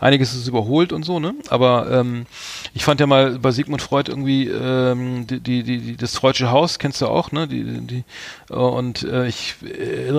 einiges 0.00 0.34
ist 0.34 0.48
überholt 0.48 0.92
und 0.92 1.04
so, 1.04 1.20
ne? 1.20 1.34
Aber 1.48 1.90
ähm, 1.90 2.26
ich 2.72 2.84
fand 2.84 3.00
ja 3.00 3.06
mal 3.06 3.38
bei 3.38 3.50
Sigmund 3.50 3.82
Freud 3.82 4.10
irgendwie 4.10 4.48
ähm, 4.48 5.26
die, 5.26 5.40
die, 5.40 5.62
die, 5.62 5.96
das 5.96 6.16
Freudsche 6.16 6.50
Haus, 6.50 6.78
kennst 6.78 7.00
du 7.00 7.06
auch, 7.06 7.32
ne? 7.32 7.46
Die, 7.46 7.64
die, 7.64 8.04
und 8.48 9.02
äh, 9.02 9.26
ich 9.26 9.56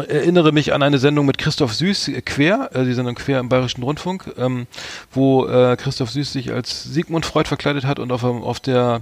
erinnere 0.08 0.52
mich 0.52 0.74
an 0.74 0.84
eine 0.86 1.00
Sendung 1.00 1.26
mit 1.26 1.38
Christoph 1.38 1.74
Süß, 1.74 2.12
Quer, 2.26 2.70
äh, 2.74 2.86
die 2.86 2.94
Sendung 2.94 3.16
Quer 3.16 3.40
im 3.40 3.50
Bayerischen 3.50 3.84
Rundfunk, 3.84 4.32
ähm, 4.38 4.68
wo 5.12 5.48
äh, 5.48 5.76
Christoph 5.78 6.12
Süß 6.12 6.32
sich 6.32 6.52
als 6.52 6.84
Sigmund 6.84 7.26
Freud 7.26 7.48
verkleidet 7.48 7.86
hat 7.86 8.00
und 8.00 8.12
auf, 8.12 8.24
auf 8.24 8.60
der 8.60 9.02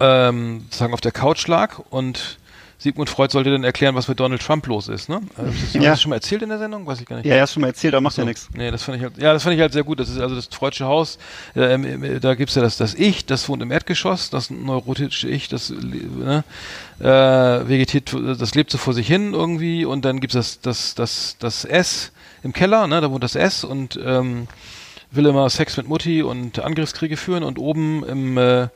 ähm, 0.00 0.62
sozusagen 0.64 0.94
auf 0.94 1.00
der 1.00 1.12
Couch 1.12 1.46
lag 1.46 1.80
und 1.90 2.37
Sigmund 2.78 3.10
Freud 3.10 3.32
sollte 3.32 3.50
dann 3.50 3.64
erklären, 3.64 3.96
was 3.96 4.06
mit 4.06 4.20
Donald 4.20 4.40
Trump 4.40 4.66
los 4.68 4.86
ist, 4.86 5.08
ne? 5.08 5.20
Das, 5.36 5.46
ja. 5.46 5.50
Hast 5.50 5.74
du 5.74 5.80
das 5.80 6.02
schon 6.02 6.10
mal 6.10 6.16
erzählt 6.16 6.42
in 6.42 6.48
der 6.48 6.58
Sendung? 6.58 6.86
Weiß 6.86 7.00
ich 7.00 7.06
gar 7.06 7.16
nicht. 7.16 7.26
Ja, 7.26 7.34
er 7.34 7.42
hast 7.42 7.52
schon 7.52 7.62
mal 7.62 7.66
erzählt, 7.68 7.94
aber 7.94 8.02
macht 8.02 8.14
so. 8.14 8.22
ja 8.22 8.26
nichts. 8.26 8.48
Nee, 8.54 8.70
das 8.70 8.84
fand 8.84 8.98
ich 8.98 9.02
halt, 9.02 9.18
ja, 9.18 9.32
das 9.32 9.42
fand 9.42 9.56
ich 9.56 9.60
halt 9.60 9.72
sehr 9.72 9.82
gut. 9.82 9.98
Das 9.98 10.08
ist 10.08 10.20
also 10.20 10.36
das 10.36 10.46
Freudsche 10.46 10.86
Haus, 10.86 11.18
äh, 11.54 12.20
da 12.20 12.34
gibt's 12.34 12.54
ja 12.54 12.62
das, 12.62 12.76
das 12.76 12.94
Ich, 12.94 13.26
das 13.26 13.48
wohnt 13.48 13.62
im 13.62 13.72
Erdgeschoss, 13.72 14.30
das 14.30 14.50
neurotische 14.50 15.28
Ich, 15.28 15.48
das, 15.48 15.70
ne, 15.70 16.44
äh, 17.00 17.04
vegetiert, 17.04 18.14
das 18.38 18.54
lebt 18.54 18.70
so 18.70 18.78
vor 18.78 18.94
sich 18.94 19.08
hin 19.08 19.34
irgendwie 19.34 19.84
und 19.84 20.04
dann 20.04 20.20
gibt's 20.20 20.34
das, 20.34 20.60
das, 20.60 20.94
das, 20.94 21.36
das 21.40 21.64
S 21.64 22.12
im 22.44 22.52
Keller, 22.52 22.86
ne, 22.86 23.00
da 23.00 23.10
wohnt 23.10 23.24
das 23.24 23.34
S 23.34 23.64
und, 23.64 23.98
ähm, 24.04 24.46
will 25.10 25.26
immer 25.26 25.48
Sex 25.48 25.76
mit 25.76 25.88
Mutti 25.88 26.22
und 26.22 26.58
Angriffskriege 26.58 27.16
führen 27.16 27.42
und 27.42 27.58
oben 27.58 28.04
im, 28.04 28.38
äh, 28.38 28.68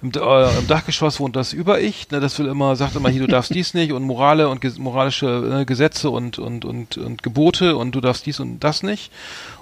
im, 0.00 0.12
äh, 0.12 0.58
im 0.58 0.66
Dachgeschoss 0.68 1.18
wohnt 1.18 1.34
das 1.34 1.52
Über-Ich, 1.52 2.10
ne, 2.10 2.20
das 2.20 2.38
will 2.38 2.46
immer, 2.46 2.76
sagt 2.76 2.94
immer 2.94 3.08
hier, 3.08 3.22
du 3.22 3.26
darfst 3.26 3.52
dies 3.52 3.74
nicht 3.74 3.92
und 3.92 4.04
Morale 4.04 4.48
und 4.48 4.60
ges 4.60 4.78
moralische 4.78 5.60
äh, 5.62 5.64
Gesetze 5.64 6.10
und, 6.10 6.38
und, 6.38 6.64
und, 6.64 6.96
und 6.96 7.22
Gebote 7.24 7.76
und 7.76 7.94
du 7.96 8.00
darfst 8.00 8.24
dies 8.24 8.38
und 8.38 8.60
das 8.60 8.84
nicht. 8.84 9.10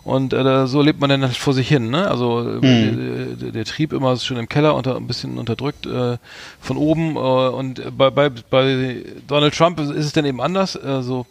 Und 0.05 0.35
äh, 0.35 0.67
so 0.67 0.83
lebt 0.83 1.01
man 1.01 1.09
dann 1.09 1.23
halt 1.23 1.37
vor 1.37 1.55
sich 1.55 1.69
hin, 1.69 1.91
ne? 1.91 2.09
Also 2.09 2.41
mhm. 2.41 2.61
der, 2.61 3.27
der, 3.37 3.53
der, 3.53 3.65
Trieb 3.65 3.93
immer 3.93 4.17
schon 4.19 4.37
im 4.37 4.49
Keller 4.49 4.75
unter 4.75 4.97
ein 4.97 5.07
bisschen 5.07 5.39
unterdrückt 5.39 5.87
äh, 5.87 6.19
von 6.61 6.77
oben. 6.77 7.17
Äh, 7.17 7.19
und 7.19 7.97
bei, 7.97 8.11
bei, 8.11 8.29
bei 8.29 9.05
Donald 9.27 9.55
Trump 9.57 9.81
ist 9.81 9.91
es 9.91 10.13
dann 10.13 10.27
eben 10.27 10.41
anders. 10.41 10.77
Also 10.77 11.27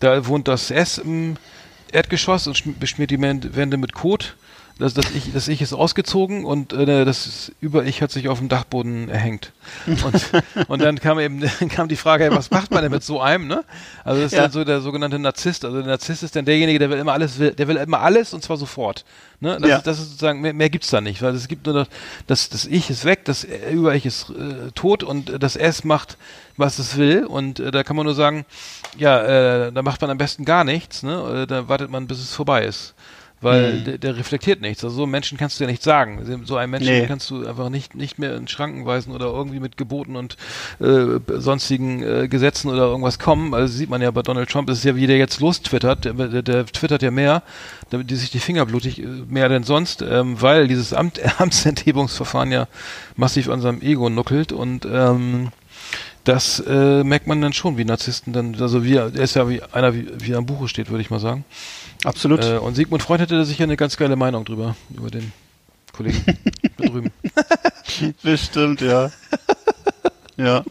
da 0.00 0.26
wohnt 0.26 0.48
das 0.48 0.70
S 0.70 0.98
im 0.98 1.36
Erdgeschoss 1.92 2.46
und 2.46 2.80
beschmiert 2.80 3.10
die 3.10 3.20
Wände 3.20 3.76
mit 3.76 3.92
Kot 3.92 4.34
das, 4.78 4.92
das, 4.92 5.10
ich, 5.14 5.32
das 5.32 5.48
Ich 5.48 5.62
ist 5.62 5.72
ausgezogen 5.72 6.44
und 6.44 6.74
äh, 6.74 7.06
das 7.06 7.50
Über-Ich 7.60 8.02
hat 8.02 8.10
sich 8.10 8.28
auf 8.28 8.40
dem 8.40 8.50
Dachboden 8.50 9.08
erhängt. 9.08 9.52
Und, 9.86 10.30
und 10.68 10.82
dann 10.82 11.00
kam 11.00 11.18
eben 11.18 11.40
kam 11.70 11.88
die 11.88 11.96
Frage, 11.96 12.28
was 12.32 12.50
macht 12.50 12.70
man 12.70 12.82
denn 12.82 12.92
mit 12.92 13.02
so 13.02 13.20
einem, 13.20 13.46
ne? 13.46 13.64
Also 14.04 14.20
das 14.20 14.32
ist 14.32 14.36
ja. 14.36 14.42
dann 14.42 14.52
so 14.52 14.64
der 14.64 14.82
sogenannte 14.82 15.18
Narzisst. 15.18 15.64
Also 15.64 15.78
der 15.78 15.86
Narzisst 15.86 16.22
ist 16.22 16.36
dann 16.36 16.44
derjenige, 16.44 16.78
der 16.78 16.90
will 16.90 16.98
immer 16.98 17.14
alles, 17.14 17.38
will, 17.38 17.52
der 17.52 17.68
will 17.68 17.76
immer 17.76 18.00
alles 18.00 18.34
und 18.34 18.42
zwar 18.42 18.58
sofort. 18.58 19.06
Ne? 19.40 19.56
Das, 19.58 19.68
ja. 19.68 19.76
ist, 19.78 19.86
das 19.86 19.98
ist 19.98 20.08
sozusagen, 20.10 20.42
mehr, 20.42 20.52
mehr 20.52 20.68
gibt's 20.68 20.90
da 20.90 21.00
nicht, 21.00 21.22
weil 21.22 21.34
es 21.34 21.48
gibt 21.48 21.64
nur 21.64 21.74
noch, 21.74 21.86
das, 22.26 22.50
das 22.50 22.66
Ich 22.66 22.90
ist 22.90 23.06
weg, 23.06 23.24
das 23.24 23.44
Über-Ich 23.44 24.04
ist 24.04 24.28
äh, 24.28 24.72
tot 24.74 25.02
und 25.02 25.42
das 25.42 25.56
S 25.56 25.84
macht, 25.84 26.18
was 26.58 26.78
es 26.78 26.98
will. 26.98 27.24
Und 27.24 27.60
äh, 27.60 27.70
da 27.70 27.82
kann 27.82 27.96
man 27.96 28.04
nur 28.04 28.14
sagen, 28.14 28.44
ja, 28.98 29.22
äh, 29.66 29.72
da 29.72 29.80
macht 29.80 30.02
man 30.02 30.10
am 30.10 30.18
besten 30.18 30.44
gar 30.44 30.64
nichts, 30.64 31.02
ne? 31.02 31.44
Äh, 31.44 31.46
da 31.46 31.66
wartet 31.66 31.90
man, 31.90 32.06
bis 32.06 32.18
es 32.18 32.34
vorbei 32.34 32.66
ist 32.66 32.94
weil 33.46 33.74
mhm. 33.74 33.84
der, 33.84 33.98
der, 33.98 34.16
reflektiert 34.16 34.60
nichts. 34.60 34.82
Also 34.82 34.96
so 34.96 35.02
einen 35.04 35.12
Menschen 35.12 35.38
kannst 35.38 35.60
du 35.60 35.64
ja 35.64 35.70
nicht 35.70 35.84
sagen. 35.84 36.20
So 36.44 36.56
einen 36.56 36.70
Menschen 36.72 36.92
nee. 36.92 37.06
kannst 37.06 37.30
du 37.30 37.46
einfach 37.46 37.68
nicht, 37.68 37.94
nicht 37.94 38.18
mehr 38.18 38.34
in 38.34 38.48
Schranken 38.48 38.84
weisen 38.84 39.12
oder 39.12 39.26
irgendwie 39.26 39.60
mit 39.60 39.76
Geboten 39.76 40.16
und 40.16 40.36
äh, 40.80 41.20
sonstigen 41.28 42.02
äh, 42.02 42.26
Gesetzen 42.26 42.68
oder 42.68 42.82
irgendwas 42.82 43.20
kommen. 43.20 43.54
Also 43.54 43.72
sieht 43.72 43.88
man 43.88 44.02
ja 44.02 44.10
bei 44.10 44.22
Donald 44.22 44.50
Trump, 44.50 44.68
ist 44.68 44.78
es 44.78 44.84
ja 44.84 44.96
wie 44.96 45.06
der 45.06 45.16
jetzt 45.16 45.38
lostwittert. 45.38 46.04
Der, 46.04 46.14
der, 46.14 46.42
der 46.42 46.66
twittert 46.66 47.02
ja 47.02 47.12
mehr, 47.12 47.44
damit 47.90 48.10
die 48.10 48.16
sich 48.16 48.32
die 48.32 48.40
Finger 48.40 48.66
blutig 48.66 49.00
äh, 49.00 49.06
mehr 49.28 49.48
denn 49.48 49.62
sonst, 49.62 50.02
ähm, 50.02 50.42
weil 50.42 50.66
dieses 50.66 50.92
Amt, 50.92 51.20
Amtsenthebungsverfahren 51.40 52.50
ja 52.50 52.66
massiv 53.14 53.48
an 53.48 53.60
seinem 53.60 53.80
Ego 53.80 54.10
nuckelt 54.10 54.50
und 54.50 54.88
ähm, 54.90 55.52
das 56.26 56.58
äh, 56.58 57.04
merkt 57.04 57.28
man 57.28 57.40
dann 57.40 57.52
schon, 57.52 57.78
wie 57.78 57.84
Narzissten 57.84 58.32
dann, 58.32 58.56
also 58.60 58.84
wie, 58.84 58.96
er 58.96 59.14
ist 59.14 59.36
ja 59.36 59.48
wie 59.48 59.62
einer, 59.62 59.94
wie, 59.94 60.08
wie 60.18 60.32
er 60.32 60.38
am 60.38 60.46
Buche 60.46 60.66
steht, 60.66 60.90
würde 60.90 61.00
ich 61.00 61.10
mal 61.10 61.20
sagen. 61.20 61.44
Absolut. 62.06 62.44
Äh, 62.44 62.58
und 62.58 62.76
Sigmund 62.76 63.02
Freud 63.02 63.20
hätte 63.20 63.36
da 63.36 63.44
sicher 63.44 63.64
eine 63.64 63.76
ganz 63.76 63.96
geile 63.96 64.14
Meinung 64.14 64.44
drüber, 64.44 64.76
über 64.96 65.10
den 65.10 65.32
Kollegen 65.92 66.22
da 66.76 66.86
drüben. 66.86 67.10
Bestimmt, 68.22 68.80
ja. 68.80 69.10
ja. 70.36 70.62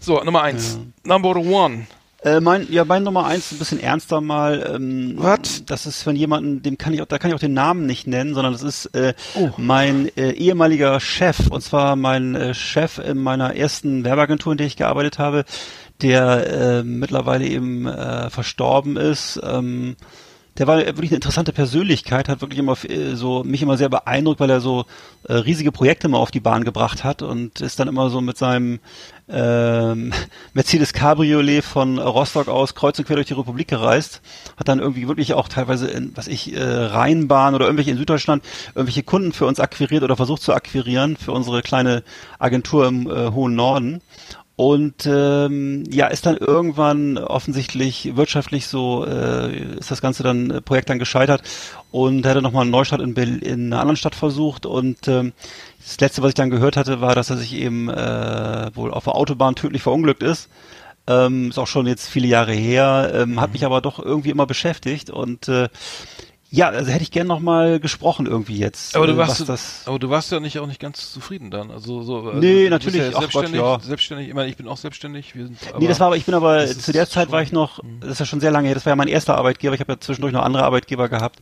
So, 0.00 0.22
Nummer 0.22 0.42
eins. 0.42 0.78
Ja. 1.04 1.16
Number 1.16 1.34
one. 1.36 1.86
Äh, 2.22 2.40
mein, 2.40 2.70
ja, 2.72 2.84
mein 2.84 3.02
Nummer 3.02 3.26
eins 3.26 3.52
ein 3.52 3.58
bisschen 3.58 3.80
ernster 3.80 4.20
mal. 4.20 4.72
Ähm, 4.74 5.14
Was? 5.16 5.64
Das 5.64 5.86
ist 5.86 6.02
von 6.02 6.14
jemandem, 6.14 6.62
dem 6.62 6.78
kann 6.78 6.94
ich 6.94 7.02
auch, 7.02 7.06
da 7.06 7.18
kann 7.18 7.30
ich 7.30 7.34
auch 7.34 7.40
den 7.40 7.54
Namen 7.54 7.86
nicht 7.86 8.06
nennen, 8.06 8.34
sondern 8.34 8.52
das 8.52 8.62
ist 8.62 8.86
äh, 8.94 9.14
oh. 9.34 9.50
mein 9.56 10.10
äh, 10.16 10.30
ehemaliger 10.30 11.00
Chef 11.00 11.48
und 11.50 11.60
zwar 11.60 11.96
mein 11.96 12.34
äh, 12.34 12.54
Chef 12.54 12.98
in 12.98 13.18
meiner 13.18 13.54
ersten 13.54 14.04
Werbeagentur, 14.04 14.52
in 14.52 14.58
der 14.58 14.66
ich 14.66 14.76
gearbeitet 14.76 15.18
habe 15.18 15.44
der 16.02 16.46
äh, 16.80 16.82
mittlerweile 16.82 17.46
eben 17.46 17.86
äh, 17.86 18.30
verstorben 18.30 18.96
ist. 18.96 19.40
Ähm, 19.42 19.96
der 20.58 20.66
war 20.66 20.78
wirklich 20.78 21.10
eine 21.10 21.16
interessante 21.16 21.52
Persönlichkeit, 21.52 22.28
hat 22.28 22.40
wirklich 22.40 22.58
immer 22.58 22.76
äh, 22.84 23.14
so 23.14 23.44
mich 23.44 23.62
immer 23.62 23.76
sehr 23.76 23.88
beeindruckt, 23.88 24.40
weil 24.40 24.50
er 24.50 24.60
so 24.60 24.86
äh, 25.24 25.34
riesige 25.34 25.72
Projekte 25.72 26.08
mal 26.08 26.18
auf 26.18 26.30
die 26.30 26.40
Bahn 26.40 26.64
gebracht 26.64 27.04
hat 27.04 27.22
und 27.22 27.60
ist 27.60 27.78
dann 27.78 27.88
immer 27.88 28.08
so 28.10 28.20
mit 28.20 28.38
seinem 28.38 28.80
ähm, 29.28 30.12
Mercedes 30.54 30.92
Cabriolet 30.92 31.62
von 31.62 31.98
Rostock 31.98 32.48
aus 32.48 32.74
kreuz 32.74 32.98
und 32.98 33.06
quer 33.06 33.16
durch 33.16 33.28
die 33.28 33.34
Republik 33.34 33.68
gereist, 33.68 34.22
hat 34.56 34.68
dann 34.68 34.78
irgendwie 34.78 35.08
wirklich 35.08 35.34
auch 35.34 35.48
teilweise 35.48 35.88
in, 35.88 36.16
was 36.16 36.26
ich, 36.26 36.54
äh, 36.54 36.62
Rheinbahn 36.62 37.54
oder 37.54 37.66
irgendwelche 37.66 37.90
in 37.90 37.98
Süddeutschland 37.98 38.42
irgendwelche 38.74 39.02
Kunden 39.02 39.32
für 39.32 39.46
uns 39.46 39.60
akquiriert 39.60 40.04
oder 40.04 40.16
versucht 40.16 40.42
zu 40.42 40.54
akquirieren 40.54 41.16
für 41.16 41.32
unsere 41.32 41.62
kleine 41.62 42.02
Agentur 42.38 42.86
im 42.86 43.10
äh, 43.10 43.30
hohen 43.30 43.54
Norden 43.54 44.00
und 44.56 45.04
ähm, 45.04 45.84
ja, 45.90 46.06
ist 46.06 46.24
dann 46.24 46.38
irgendwann 46.38 47.18
offensichtlich 47.18 48.16
wirtschaftlich 48.16 48.66
so, 48.66 49.04
äh, 49.06 49.54
ist 49.78 49.90
das 49.90 50.00
ganze 50.00 50.22
dann 50.22 50.50
äh, 50.50 50.60
Projekt 50.62 50.88
dann 50.88 50.98
gescheitert 50.98 51.42
und 51.90 52.24
er 52.24 52.30
hatte 52.30 52.42
nochmal 52.42 52.62
einen 52.62 52.70
Neustart 52.70 53.02
in, 53.02 53.12
Berlin, 53.12 53.40
in 53.40 53.66
einer 53.66 53.82
anderen 53.82 53.98
Stadt 53.98 54.14
versucht 54.14 54.64
und 54.64 55.08
ähm, 55.08 55.34
das 55.78 56.00
letzte, 56.00 56.22
was 56.22 56.30
ich 56.30 56.34
dann 56.34 56.48
gehört 56.48 56.78
hatte, 56.78 57.02
war, 57.02 57.14
dass 57.14 57.28
er 57.28 57.36
sich 57.36 57.52
eben 57.52 57.90
äh, 57.90 58.70
wohl 58.74 58.94
auf 58.94 59.04
der 59.04 59.14
Autobahn 59.14 59.56
tödlich 59.56 59.82
verunglückt 59.82 60.22
ist. 60.22 60.48
Ähm, 61.06 61.50
ist 61.50 61.58
auch 61.58 61.68
schon 61.68 61.86
jetzt 61.86 62.08
viele 62.08 62.26
Jahre 62.26 62.52
her, 62.52 63.12
ähm, 63.14 63.38
hat 63.38 63.50
mhm. 63.50 63.52
mich 63.52 63.64
aber 63.66 63.82
doch 63.82 63.98
irgendwie 63.98 64.30
immer 64.30 64.46
beschäftigt 64.46 65.10
und 65.10 65.48
äh, 65.48 65.68
ja, 66.56 66.70
also 66.70 66.90
hätte 66.90 67.02
ich 67.02 67.10
gern 67.10 67.26
noch 67.26 67.40
mal 67.40 67.78
gesprochen 67.78 68.26
irgendwie 68.26 68.56
jetzt. 68.56 68.96
Aber 68.96 69.06
du 69.06 69.12
äh, 69.12 69.16
warst, 69.18 69.46
das 69.46 69.82
aber 69.84 69.98
du 69.98 70.08
warst 70.08 70.32
ja 70.32 70.40
nicht 70.40 70.58
auch 70.58 70.66
nicht 70.66 70.80
ganz 70.80 71.12
zufrieden 71.12 71.50
dann. 71.50 71.70
Also 71.70 72.02
so. 72.02 72.18
Also 72.20 72.38
nee, 72.38 72.70
natürlich. 72.70 73.12
Ja 73.12 73.18
selbstständig, 73.18 73.60
Gott, 73.60 73.82
ja. 73.82 73.86
selbstständig. 73.86 74.28
Ich 74.28 74.34
meine, 74.34 74.48
ich 74.48 74.56
bin 74.56 74.66
auch 74.66 74.78
selbstständig. 74.78 75.34
Wir 75.34 75.44
sind, 75.44 75.58
aber 75.68 75.78
nee, 75.78 75.86
das 75.86 76.00
war 76.00 76.06
aber 76.06 76.16
ich 76.16 76.24
bin 76.24 76.34
aber 76.34 76.66
zu 76.66 76.92
der 76.92 77.08
Zeit 77.08 77.30
war 77.30 77.42
ich 77.42 77.52
noch. 77.52 77.82
Hm. 77.82 78.00
Das 78.00 78.12
ist 78.12 78.20
ja 78.20 78.26
schon 78.26 78.40
sehr 78.40 78.50
lange 78.50 78.68
her. 78.68 78.74
Das 78.74 78.86
war 78.86 78.92
ja 78.92 78.96
mein 78.96 79.08
erster 79.08 79.36
Arbeitgeber. 79.36 79.74
Ich 79.74 79.80
habe 79.80 79.92
ja 79.92 80.00
zwischendurch 80.00 80.32
noch 80.32 80.42
andere 80.42 80.64
Arbeitgeber 80.64 81.10
gehabt. 81.10 81.40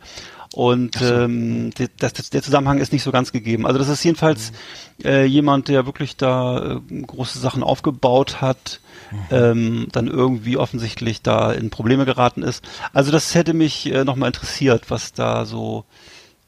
Und 0.54 0.98
so. 0.98 1.04
ähm, 1.04 1.70
das, 1.98 2.12
das, 2.12 2.30
der 2.30 2.42
Zusammenhang 2.42 2.78
ist 2.78 2.92
nicht 2.92 3.02
so 3.02 3.10
ganz 3.10 3.32
gegeben. 3.32 3.66
Also 3.66 3.78
das 3.78 3.88
ist 3.88 4.04
jedenfalls 4.04 4.52
mhm. 4.98 5.06
äh, 5.06 5.24
jemand, 5.24 5.68
der 5.68 5.86
wirklich 5.86 6.16
da 6.16 6.80
äh, 6.90 7.02
große 7.02 7.38
Sachen 7.40 7.62
aufgebaut 7.64 8.40
hat, 8.40 8.80
mhm. 8.84 8.84
Ähm, 9.30 9.88
dann 9.92 10.08
irgendwie 10.08 10.56
offensichtlich 10.56 11.22
da 11.22 11.52
in 11.52 11.70
Probleme 11.70 12.04
geraten 12.04 12.42
ist. 12.42 12.64
Also 12.92 13.10
das 13.12 13.34
hätte 13.34 13.54
mich 13.54 13.92
äh, 13.92 14.04
nochmal 14.04 14.28
interessiert, 14.28 14.90
was 14.90 15.12
da 15.12 15.44
so, 15.44 15.84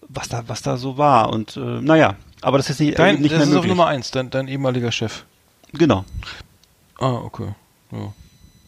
was 0.08 0.28
da, 0.28 0.44
was 0.46 0.62
da 0.62 0.76
so 0.76 0.98
war. 0.98 1.30
Und 1.32 1.56
äh, 1.56 1.60
naja, 1.60 2.16
aber 2.42 2.58
das 2.58 2.70
ist 2.70 2.80
nicht, 2.80 2.98
dein, 2.98 3.20
nicht 3.20 3.32
das 3.32 3.38
mehr 3.38 3.40
ist 3.40 3.46
möglich. 3.48 3.70
auf 3.72 3.76
Nummer 3.76 3.86
eins, 3.86 4.10
dein, 4.10 4.30
dein 4.30 4.48
ehemaliger 4.48 4.92
Chef. 4.92 5.24
Genau. 5.72 6.04
Ah, 6.98 7.14
okay. 7.14 7.54
Ja, 7.92 8.12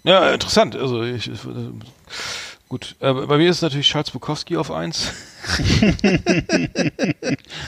ja 0.05 0.31
interessant. 0.33 0.77
Also 0.77 1.03
ich, 1.03 1.31
ich 1.31 1.41
Gut, 2.69 2.97
äh, 3.01 3.15
bei 3.15 3.39
mir 3.39 3.49
ist 3.49 3.63
natürlich 3.63 3.89
Charles 3.89 4.11
Bukowski 4.11 4.59
auf 4.59 4.71
eins. 4.71 5.13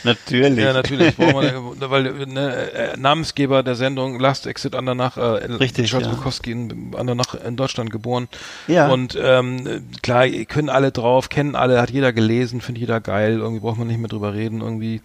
natürlich. 0.05 0.59
Ja, 0.59 0.75
natürlich. 0.75 1.17
Man, 1.17 1.81
weil 1.81 2.27
ne, 2.27 2.71
äh, 2.73 2.97
Namensgeber 2.99 3.63
der 3.63 3.77
Sendung 3.77 4.21
Last 4.21 4.47
Exit 4.47 4.75
Andernach, 4.75 5.17
äh, 5.17 5.23
Richtig, 5.53 5.89
Charles 5.89 6.09
ja. 6.09 6.15
Bukowski 6.15 6.53
in 6.53 6.95
Andernach 6.95 7.35
in 7.35 7.57
Deutschland 7.57 7.91
geboren. 7.91 8.29
Ja. 8.67 8.89
Und 8.89 9.19
ähm, 9.19 9.87
klar, 10.03 10.29
können 10.29 10.69
alle 10.69 10.93
drauf, 10.93 11.31
kennen 11.31 11.55
alle, 11.55 11.81
hat 11.81 11.89
jeder 11.89 12.13
gelesen, 12.13 12.61
findet 12.61 12.81
jeder 12.83 13.01
geil. 13.01 13.39
Irgendwie 13.39 13.61
braucht 13.61 13.79
man 13.79 13.87
nicht 13.87 14.01
mehr 14.01 14.09
drüber 14.09 14.35
reden 14.35 14.61
irgendwie. 14.61 15.01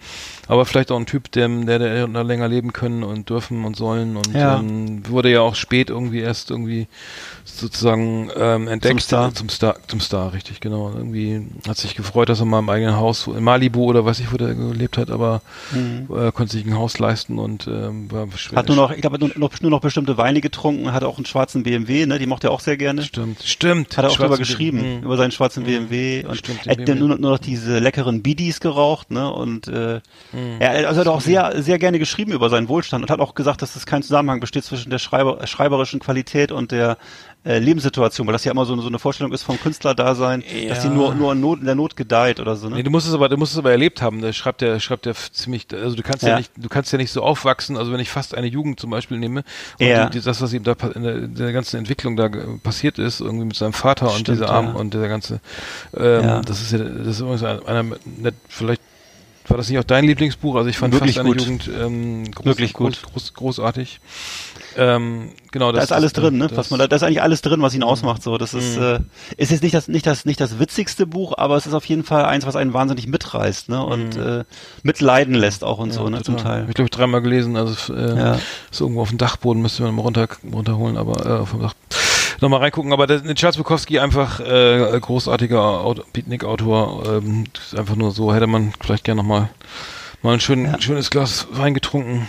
Aber 0.50 0.66
vielleicht 0.66 0.92
auch 0.92 1.00
ein 1.00 1.06
Typ, 1.06 1.32
der, 1.32 1.48
der, 1.48 2.08
der 2.08 2.24
länger 2.26 2.50
leben 2.50 2.74
können 2.74 3.04
und 3.04 3.30
dürfen 3.30 3.64
und 3.64 3.78
sollen 3.78 4.18
und 4.18 4.34
ja. 4.34 4.60
ähm, 4.60 5.08
wurde 5.08 5.32
ja 5.32 5.40
auch 5.40 5.56
spät 5.56 5.90
irgendwie 5.90 6.20
erst 6.20 6.52
irgendwie 6.52 6.88
sozusagen 7.46 8.32
ähm, 8.36 8.68
entdeckt. 8.68 8.94
Zum 8.94 9.00
Star. 9.00 9.34
Zum 9.34 9.50
Star, 9.50 9.76
zum 9.88 10.00
Star, 10.00 10.34
richtig, 10.34 10.60
genau. 10.60 10.92
Irgendwie 10.96 11.46
hat 11.68 11.78
sich 11.78 11.96
gefreut, 11.96 12.28
dass 12.30 12.40
er 12.40 12.46
mal 12.46 12.60
im 12.60 12.70
eigenen 12.70 12.96
Haus 12.96 13.28
in 13.28 13.44
Malibu 13.44 13.86
oder 13.86 14.04
weiß 14.04 14.20
ich, 14.20 14.34
wo 14.34 14.38
der 14.38 14.56
gelebt 14.56 14.98
hat, 14.98 15.12
aber 15.12 15.42
mhm. 15.72 16.08
äh, 16.10 16.32
konnte 16.32 16.54
sich 16.54 16.66
ein 16.66 16.76
Haus 16.76 16.98
leisten 16.98 17.38
und 17.38 17.68
ähm, 17.68 18.12
war 18.12 18.28
schwer. 18.36 18.58
Hat 18.58 18.68
nur 18.68 18.76
noch, 18.76 18.92
ich 18.92 19.02
glaube, 19.02 19.20
nur 19.20 19.32
noch, 19.36 19.62
nur 19.62 19.72
noch 19.72 19.80
bestimmte 19.80 20.18
Weine 20.18 20.42
getrunken, 20.42 20.92
hatte 20.92 21.08
auch 21.08 21.18
einen 21.18 21.26
schwarzen 21.28 21.64
BMW, 21.64 22.08
ne? 22.08 22.18
Die 22.18 22.26
mochte 22.26 22.48
er 22.48 22.52
auch 22.52 22.60
sehr 22.60 22.78
gerne. 22.78 23.04
Stimmt, 23.04 23.44
stimmt. 23.44 23.96
Hat 23.96 24.06
er 24.06 24.12
auch 24.12 24.18
drüber 24.18 24.38
geschrieben, 24.38 24.98
mhm. 24.98 25.04
über 25.04 25.16
seinen 25.16 25.32
schwarzen 25.32 25.64
mhm. 25.64 25.68
BMW 25.68 26.26
und 26.26 26.38
stimmt, 26.38 26.66
er 26.66 26.78
hat 26.78 26.88
nur, 26.98 27.10
nur 27.10 27.32
noch 27.32 27.40
diese 27.40 27.78
leckeren 27.78 28.24
Bidis 28.24 28.60
geraucht, 28.60 29.12
ne? 29.12 29.32
Und 29.32 29.68
äh, 29.68 30.02
mhm. 30.32 30.58
er, 30.60 30.88
also 30.88 31.02
hat 31.02 31.08
auch 31.08 31.22
sehr, 31.22 31.62
sehr 31.62 31.78
gerne 31.78 32.00
geschrieben 32.00 32.32
über 32.32 32.50
seinen 32.50 32.70
Wohlstand 32.70 33.04
und 33.04 33.12
hat 33.12 33.20
auch 33.20 33.36
gesagt, 33.36 33.62
dass 33.62 33.76
es 33.76 33.86
kein 33.86 34.02
Zusammenhang 34.02 34.40
besteht 34.40 34.64
zwischen 34.64 34.90
der 34.90 35.00
Schreiber, 35.00 35.46
schreiberischen 35.46 36.00
Qualität 36.00 36.52
und 36.52 36.72
der 36.72 36.98
äh, 37.46 37.60
Lebenssituation, 37.60 38.26
weil 38.26 38.34
das 38.34 38.44
ja 38.44 38.52
immer 38.52 38.66
so, 38.66 38.76
so 38.82 38.88
eine 38.88 38.98
Vorstellung 38.98 39.32
ist 39.32 39.44
vom 39.44 39.60
Künstlerdasein, 39.60 40.44
ja. 40.52 40.70
dass 40.70 40.82
die 40.82 40.90
nur, 40.90 41.14
nur 41.14 41.34
in, 41.34 41.42
Not, 41.42 41.60
in 41.60 41.66
der 41.66 41.76
Not 41.76 41.96
gedeiht 41.96 42.40
oder 42.40 42.56
so. 42.56 42.70
Ne? 42.70 42.78
Nee, 42.78 42.84
du 42.84 42.90
musst 42.90 43.08
es 43.08 43.14
aber, 43.14 43.30
du 43.30 43.38
musst 43.38 43.54
es 43.54 43.60
aber 43.60 43.72
erlebt 43.72 44.02
haben. 44.02 44.22
Der 44.22 44.34
schreibt 44.34 44.62
der, 44.62 44.80
schreibt 44.80 45.06
der 45.06 45.14
ziemlich, 45.14 45.68
also 45.72 45.96
du 45.96 46.02
kannst 46.02 46.24
ja. 46.24 46.30
ja. 46.30 46.38
nicht, 46.38 46.52
du 46.58 46.68
kannst 46.70 46.92
ja 46.92 46.98
nicht 46.98 47.12
so 47.12 47.22
aufwachsen. 47.22 47.78
Also 47.78 47.92
wenn 47.92 48.00
ich 48.00 48.10
fast 48.10 48.36
eine 48.36 48.48
Jugend 48.48 48.80
zum 48.80 48.90
Beispiel 48.90 49.20
nehme 49.20 49.44
und 49.80 49.86
ja. 49.86 50.10
die, 50.10 50.22
das, 50.22 50.42
was 50.42 50.54
ihm 50.54 50.64
da 50.64 50.76
in 50.96 51.04
der, 51.04 51.16
in 51.16 51.36
der, 51.36 51.54
ganzen 51.54 51.78
Entwicklung 51.78 52.16
da 52.16 52.30
passiert 52.64 52.98
ist, 52.98 53.22
irgendwie 53.22 53.46
mit 53.46 53.56
seinem 53.56 53.74
Vater 53.74 54.10
Stimmt, 54.10 54.30
und 54.30 54.36
dieser 54.36 54.50
Arm 54.50 54.76
und 54.76 54.94
dieser 54.94 55.08
ganze, 55.08 55.40
ähm, 55.96 56.42
das 56.46 56.62
ist 56.62 56.72
ja, 56.72 56.80
das 56.80 57.08
ist 57.08 57.20
übrigens 57.20 57.44
einer, 57.44 57.68
einer 57.68 58.32
vielleicht 58.50 58.82
war 59.48 59.58
das 59.58 59.70
nicht 59.70 59.78
auch 59.78 59.84
dein 59.84 60.06
Lieblingsbuch? 60.06 60.56
Also 60.56 60.70
ich 60.70 60.78
fand 60.78 60.94
Wirklich 60.94 61.16
fast 61.16 61.28
gut. 61.28 61.42
Jugend 61.42 61.70
ähm, 61.80 62.32
groß, 62.32 62.46
Wirklich 62.46 62.74
gut. 62.74 63.02
Groß, 63.04 63.14
groß, 63.14 63.34
großartig. 63.36 64.00
Ähm, 64.78 65.32
genau, 65.52 65.72
das, 65.72 65.80
da 65.80 65.84
ist 65.84 65.92
alles 65.92 66.14
das, 66.14 66.24
drin, 66.24 66.38
ne? 66.38 66.50
was 66.54 66.70
man 66.70 66.80
da, 66.80 66.88
da 66.88 66.96
ist 66.96 67.04
eigentlich 67.04 67.22
alles 67.22 67.42
drin, 67.42 67.62
was 67.62 67.74
ihn 67.74 67.80
mhm. 67.80 67.88
ausmacht. 67.88 68.24
So, 68.24 68.38
das 68.38 68.54
ist, 68.54 68.78
mhm. 68.78 68.84
äh, 68.84 69.00
ist 69.38 69.52
jetzt 69.52 69.64
nicht 69.64 69.74
das, 69.74 69.88
nicht 69.88 70.06
das, 70.06 70.26
nicht 70.26 70.40
das 70.40 70.60
witzigste 70.60 71.06
Buch, 71.06 71.34
aber 71.38 71.56
es 71.56 71.66
ist 71.66 71.74
auf 71.74 71.86
jeden 71.86 72.04
Fall 72.04 72.26
eins, 72.26 72.46
was 72.46 72.56
einen 72.56 72.74
wahnsinnig 72.74 73.08
mitreißt, 73.08 73.70
ne? 73.70 73.84
Und 73.84 74.18
äh, 74.18 74.44
mitleiden 74.84 75.36
lässt 75.36 75.64
auch 75.64 75.80
und 75.80 75.90
ja, 75.90 75.96
so, 75.96 76.10
ne? 76.10 76.22
Zum 76.22 76.38
Teil. 76.38 76.64
Hab 76.64 76.70
ich 76.70 76.76
glaube 76.76 76.88
ich 76.88 76.92
dreimal 76.92 77.22
gelesen, 77.22 77.56
also 77.56 77.94
äh, 77.94 78.18
ja. 78.18 78.40
ist 78.72 78.82
irgendwo 78.82 79.02
auf 79.02 79.10
dem 79.10 79.18
Dachboden, 79.18 79.62
müsste 79.62 79.84
man 79.84 79.96
mal 79.96 80.02
runter, 80.02 80.28
runterholen, 80.52 80.98
aber 80.98 81.26
äh, 81.26 81.40
auf 81.40 81.52
dem 81.52 81.62
Dach 81.62 81.74
nochmal 82.42 82.60
reingucken. 82.62 82.94
Aber 82.94 83.08
der, 83.08 83.24
Charles 83.36 83.58
Bukowski 83.58 84.00
einfach 84.00 84.40
äh, 84.40 85.00
großartiger 85.00 85.62
Auto, 85.62 86.04
Beatnik-Autor. 86.14 87.04
Ähm, 87.08 87.46
einfach 87.76 87.96
nur 87.96 88.12
so 88.12 88.34
hätte 88.34 88.48
man 88.48 88.74
vielleicht 88.80 89.04
gerne 89.04 89.22
nochmal 89.22 89.50
mal 90.22 90.34
ein 90.34 90.40
schön, 90.40 90.66
ja. 90.66 90.82
schönes 90.82 91.10
Glas 91.10 91.48
Wein 91.52 91.74
getrunken. 91.74 92.28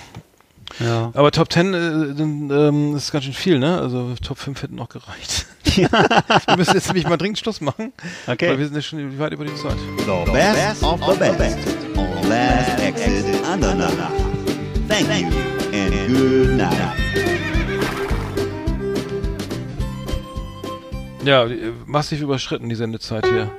Ja. 0.80 1.10
Aber 1.14 1.30
Top 1.30 1.50
10 1.52 1.74
äh, 1.74 1.78
ähm, 1.78 2.96
ist 2.96 3.10
ganz 3.12 3.24
schön 3.24 3.32
viel, 3.32 3.58
ne? 3.58 3.78
Also 3.80 4.14
Top 4.22 4.38
5 4.38 4.62
hätten 4.62 4.74
noch 4.74 4.88
gereicht. 4.88 5.46
Ja. 5.76 5.88
wir 6.46 6.56
müssen 6.56 6.74
jetzt 6.74 6.86
nämlich 6.88 7.08
mal 7.08 7.16
dringend 7.16 7.38
Schluss 7.38 7.60
machen. 7.60 7.92
Okay. 8.26 8.50
Weil 8.50 8.58
wir 8.58 8.66
sind 8.66 8.76
ja 8.76 8.82
schon 8.82 9.18
weit 9.18 9.32
über 9.32 9.44
die 9.44 9.54
Zeit. 9.54 9.76
The 9.98 10.30
best 10.32 10.82
of 10.82 11.00
the 11.04 11.18
best. 11.18 11.58
On 11.96 12.28
last 12.28 12.80
exit 12.80 13.44
Andernach. 13.50 13.90
Thank 14.88 15.08
you 15.08 15.28
and 15.72 16.08
good 16.08 16.56
night. 16.56 16.96
Ja, 21.24 21.44
äh, 21.44 21.72
massiv 21.86 22.20
überschritten 22.20 22.68
die 22.68 22.76
Sendezeit 22.76 23.26
hier. 23.26 23.50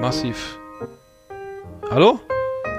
Massiv. 0.00 0.58
Hallo? 1.90 2.18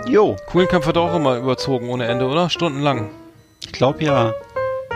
Jo. 0.07 0.35
Kuhlenkampf 0.47 0.87
hat 0.87 0.97
auch 0.97 1.15
immer 1.15 1.37
überzogen 1.37 1.89
ohne 1.89 2.07
Ende, 2.07 2.27
oder? 2.27 2.49
Stundenlang. 2.49 3.09
Ich 3.75 3.79
glaube 3.79 4.01
ja. 4.05 4.33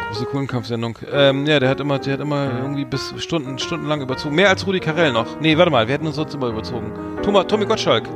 Große 0.08 0.24
Kuhlenkampfsendung. 0.28 0.98
Ähm, 1.12 1.46
ja, 1.46 1.60
der 1.60 1.68
hat 1.68 1.82
immer, 1.82 2.00
der 2.00 2.14
hat 2.14 2.22
immer 2.22 2.50
irgendwie 2.62 2.86
bis 2.86 3.14
Stunden, 3.18 3.60
stundenlang 3.60 4.02
überzogen. 4.02 4.36
Mehr 4.36 4.48
als 4.48 4.66
Rudi 4.66 4.80
Carell 4.80 5.12
noch. 5.12 5.42
Nee, 5.42 5.58
warte 5.58 5.70
mal, 5.70 5.86
wir 5.86 5.96
hätten 5.96 6.08
uns 6.08 6.16
sonst 6.16 6.34
immer 6.34 6.48
überzogen. 6.48 6.94
Thomas, 7.22 7.48
Tommy 7.48 7.66
Gottschalk. 7.66 8.08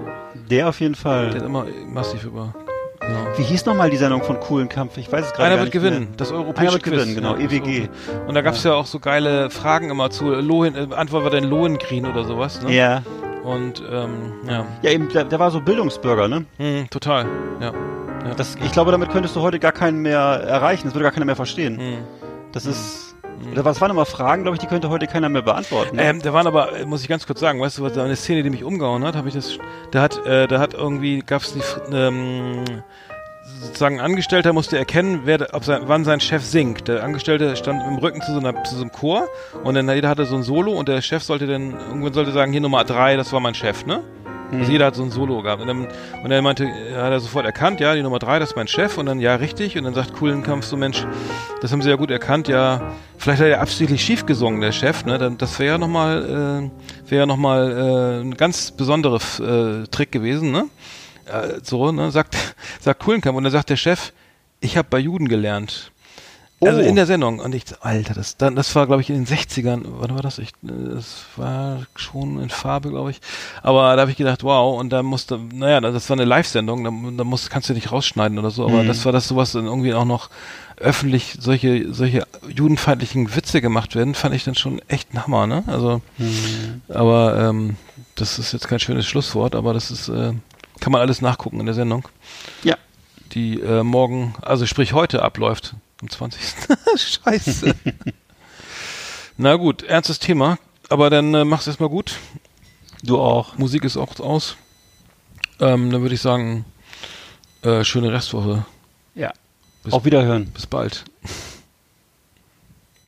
Der 0.50 0.70
auf 0.70 0.80
jeden 0.80 0.96
Fall. 0.96 1.32
Der 1.32 1.42
hat 1.42 1.48
immer 1.48 1.66
massiv 1.86 2.24
über. 2.24 2.54
Genau. 3.02 3.28
Wie 3.36 3.44
hieß 3.44 3.66
nochmal 3.66 3.90
die 3.90 3.98
Sendung 3.98 4.24
von 4.24 4.40
Kuhlenkampf? 4.40 4.98
Ich 4.98 5.12
weiß 5.12 5.26
es 5.26 5.34
gerade 5.34 5.52
Einer 5.52 5.64
wird 5.64 5.74
gewinnen, 5.74 6.00
mehr. 6.06 6.16
das 6.16 6.32
europäische 6.32 6.62
Einer 6.62 6.72
wird 6.72 6.84
Quiz. 6.84 6.94
gewinnen, 6.94 7.16
genau, 7.16 7.36
ja, 7.36 7.42
EWG. 7.42 7.90
Und 8.28 8.36
da 8.36 8.42
gab 8.42 8.54
es 8.54 8.64
ja. 8.64 8.72
ja. 8.72 8.78
auch 8.78 8.86
so 8.86 9.00
geile 9.00 9.50
Fragen 9.50 9.90
immer 9.90 10.12
zu 10.12 10.30
Lohen, 10.30 10.76
äh, 10.76 10.96
Antwort 10.96 11.26
war 11.26 11.30
dann 11.32 11.44
Lohengrin 11.44 12.06
oder 12.06 12.24
sowas, 12.24 12.62
ne? 12.62 12.74
Ja. 12.74 13.04
Und 13.44 13.84
ähm, 13.92 14.32
ja. 14.48 14.66
Ja, 14.82 14.92
eben, 14.92 15.10
der, 15.10 15.26
der 15.26 15.40
war 15.40 15.52
so 15.52 15.60
Bildungsbürger, 15.60 16.30
ne? 16.30 16.46
Mhm, 16.58 16.90
total, 16.90 17.26
ja. 17.60 17.74
Ja. 18.26 18.34
Das, 18.36 18.56
ich 18.56 18.72
glaube, 18.72 18.92
damit 18.92 19.10
könntest 19.12 19.36
du 19.36 19.42
heute 19.42 19.60
gar 19.60 19.72
keinen 19.72 20.02
mehr 20.02 20.20
erreichen. 20.20 20.86
Das 20.86 20.94
würde 20.94 21.04
gar 21.04 21.12
keiner 21.12 21.26
mehr 21.26 21.36
verstehen. 21.36 21.76
Mhm. 21.78 21.98
Das 22.52 22.66
ist. 22.66 23.16
Mhm. 23.24 23.66
Was 23.66 23.82
waren 23.82 23.92
immer 23.92 24.06
Fragen, 24.06 24.44
glaube 24.44 24.56
ich, 24.56 24.62
die 24.62 24.68
könnte 24.68 24.90
heute 24.90 25.08
keiner 25.08 25.28
mehr 25.28 25.42
beantworten. 25.42 25.96
Ne? 25.96 26.04
Ähm, 26.04 26.22
da 26.22 26.34
waren 26.34 26.46
aber, 26.46 26.70
muss 26.86 27.02
ich 27.02 27.08
ganz 27.08 27.26
kurz 27.26 27.40
sagen, 27.40 27.60
weißt 27.60 27.80
du, 27.80 27.84
was 27.84 27.94
da 27.94 28.04
eine 28.04 28.16
Szene, 28.16 28.44
die 28.44 28.50
mich 28.50 28.64
umgehauen 28.64 29.04
hat, 29.04 29.16
habe 29.16 29.28
ich 29.28 29.34
das, 29.34 29.58
da 29.92 30.04
hat, 30.04 30.24
äh, 30.26 30.48
da 30.48 30.60
hat 30.60 30.74
irgendwie, 30.74 31.20
gab 31.20 31.42
es 31.42 31.54
die, 31.54 31.62
ähm, 31.92 32.64
sozusagen 33.44 34.00
ein 34.00 34.06
Angestellter 34.06 34.54
musste 34.54 34.78
erkennen, 34.78 35.22
wer, 35.26 35.54
ob 35.54 35.64
sein, 35.66 35.84
wann 35.86 36.06
sein 36.06 36.20
Chef 36.20 36.44
singt. 36.44 36.88
Der 36.88 37.04
Angestellte 37.04 37.56
stand 37.56 37.84
im 37.84 37.98
Rücken 37.98 38.22
zu 38.22 38.34
so, 38.34 38.40
einer, 38.40 38.64
zu 38.64 38.76
so 38.76 38.82
einem 38.82 38.92
Chor 38.92 39.28
und 39.64 39.76
dann 39.76 39.90
jeder 39.90 40.10
hatte 40.10 40.26
so 40.26 40.36
ein 40.36 40.44
Solo 40.44 40.72
und 40.72 40.88
der 40.88 41.02
Chef 41.02 41.24
sollte 41.24 41.48
dann, 41.48 41.72
irgendwann 41.72 42.14
sollte 42.14 42.32
sagen, 42.32 42.52
hier 42.52 42.62
Nummer 42.62 42.84
drei, 42.84 43.16
das 43.16 43.34
war 43.34 43.40
mein 43.40 43.56
Chef, 43.56 43.86
ne? 43.86 44.04
Also 44.54 44.66
mhm. 44.66 44.72
jeder 44.72 44.86
hat 44.88 44.96
so 44.96 45.04
ein 45.04 45.12
Solo 45.12 45.42
gehabt. 45.42 45.62
Und 45.62 45.68
dann, 45.68 45.88
und 46.24 46.32
er 46.32 46.42
meinte, 46.42 46.66
er 46.66 47.04
hat 47.04 47.12
er 47.12 47.20
sofort 47.20 47.46
erkannt, 47.46 47.80
ja, 47.80 47.96
die 47.96 48.02
Nummer 48.02 48.20
drei, 48.20 48.40
das 48.40 48.52
ist 48.52 48.56
mein 48.56 48.68
Chef. 48.68 48.98
Und 48.98 49.06
dann, 49.06 49.20
ja, 49.20 49.36
richtig. 49.36 49.78
Und 49.78 49.84
dann 49.84 49.94
sagt 49.94 50.14
Kuhlenkampf 50.14 50.66
so, 50.66 50.78
Mensch, 50.78 51.06
das 51.62 51.72
haben 51.72 51.82
sie 51.82 51.90
ja 51.90 51.96
gut 51.96 52.12
erkannt, 52.12 52.48
ja, 52.48 52.94
vielleicht 53.18 53.40
hat 53.40 53.48
er 53.48 53.52
ja 53.52 53.60
absichtlich 53.60 54.04
schief 54.04 54.26
gesungen, 54.26 54.62
der 54.62 54.72
Chef, 54.72 55.06
ne? 55.06 55.36
Das 55.38 55.60
wäre 55.60 55.74
ja 55.74 55.78
nochmal, 55.78 56.70
äh, 57.06 57.10
wäre 57.10 57.22
ja 57.22 57.26
nochmal 57.26 57.72
äh, 57.72 58.22
ein 58.22 58.36
ganz 58.36 58.72
besonderer 58.72 59.20
äh, 59.40 59.88
Trick 59.88 60.12
gewesen, 60.12 60.52
ne? 60.52 60.66
äh, 61.26 61.60
so, 61.62 61.92
ne, 61.92 62.12
sagt, 62.12 62.36
sagt 62.80 63.00
Kuhlenkamp 63.02 63.38
und 63.38 63.44
dann 63.44 63.52
sagt 63.52 63.70
der 63.70 63.78
Chef, 63.78 64.14
ich 64.60 64.78
habe 64.78 64.88
bei 64.90 65.00
Juden 65.00 65.28
gelernt. 65.28 65.92
Also 66.66 66.82
oh. 66.82 66.84
in 66.84 66.96
der 66.96 67.06
Sendung. 67.06 67.40
Und 67.40 67.56
ich, 67.56 67.64
Alter, 67.82 68.14
das, 68.14 68.38
dann, 68.38 68.56
das 68.56 68.74
war, 68.76 68.88
glaube 68.88 69.02
ich, 69.02 69.10
in 69.10 69.24
den 69.24 69.26
60ern. 69.26 69.84
Wann 69.86 70.16
war 70.16 70.22
das? 70.22 70.40
Ich, 70.40 70.52
das 70.62 71.26
war 71.36 71.86
schon 71.96 72.42
in 72.42 72.50
Farbe, 72.50 72.90
glaube 72.90 73.12
ich. 73.12 73.22
Aber 73.62 73.96
da 73.96 74.02
habe 74.02 74.12
ich 74.12 74.18
gedacht, 74.18 74.44
wow. 74.44 74.80
Und 74.80 74.92
da 74.92 75.04
musste, 75.04 75.40
naja, 75.54 75.82
das 75.82 76.10
war 76.10 76.18
eine 76.18 76.26
Live-Sendung. 76.26 76.84
Da, 76.84 76.92
da 77.18 77.24
musst, 77.24 77.50
kannst 77.50 77.70
du 77.70 77.74
nicht 77.74 77.92
rausschneiden 77.92 78.40
oder 78.40 78.52
so. 78.52 78.66
Aber 78.66 78.84
mhm. 78.84 78.88
das 78.88 79.06
war 79.06 79.12
das 79.12 79.28
sowas 79.28 79.52
dann 79.52 79.66
irgendwie 79.66 79.94
auch 79.94 80.06
noch 80.06 80.30
öffentlich 80.78 81.38
solche, 81.40 81.94
solche 81.94 82.26
judenfeindlichen 82.48 83.36
Witze 83.36 83.62
gemacht 83.62 83.96
werden, 83.96 84.16
fand 84.16 84.36
ich 84.36 84.44
dann 84.44 84.56
schon 84.56 84.82
echt 84.88 85.14
ein 85.14 85.24
Hammer, 85.24 85.48
ne? 85.48 85.64
Also, 85.68 86.02
mhm. 86.18 86.82
aber 86.90 87.38
ähm, 87.50 87.78
das 88.16 88.40
ist 88.40 88.54
jetzt 88.54 88.68
kein 88.68 88.80
schönes 88.80 89.08
Schlusswort, 89.08 89.56
aber 89.56 89.74
das 89.74 89.92
ist, 89.92 90.10
äh, 90.10 90.34
kann 90.80 90.92
man 90.92 91.02
alles 91.02 91.22
nachgucken 91.22 91.60
in 91.60 91.66
der 91.66 91.76
Sendung. 91.76 92.08
Ja. 92.64 92.76
Die 93.34 93.60
äh, 93.60 93.84
morgen, 93.84 94.36
also 94.42 94.66
sprich 94.66 94.94
heute 94.94 95.24
abläuft. 95.24 95.76
Am 96.04 96.10
20. 96.10 96.42
Scheiße. 96.98 97.76
Na 99.38 99.56
gut, 99.56 99.84
ernstes 99.84 100.20
Thema. 100.20 100.60
Aber 100.90 101.10
dann 101.10 101.34
äh, 101.34 101.46
mach's 101.46 101.66
erstmal 101.66 101.88
gut. 101.88 102.18
Du 103.04 103.22
auch. 103.22 103.58
Musik 103.58 103.86
ist 103.86 103.96
auch 103.96 104.20
aus. 104.20 104.58
Ähm, 105.62 105.92
dann 105.92 106.02
würde 106.02 106.14
ich 106.14 106.20
sagen, 106.22 106.66
äh, 107.62 107.86
schöne 107.86 108.12
Restwoche. 108.12 108.66
Ja. 109.16 109.32
Bis, 109.84 109.94
Auf 109.94 110.04
Wiederhören. 110.04 110.48
Bis 110.48 110.68
bald. 110.68 111.06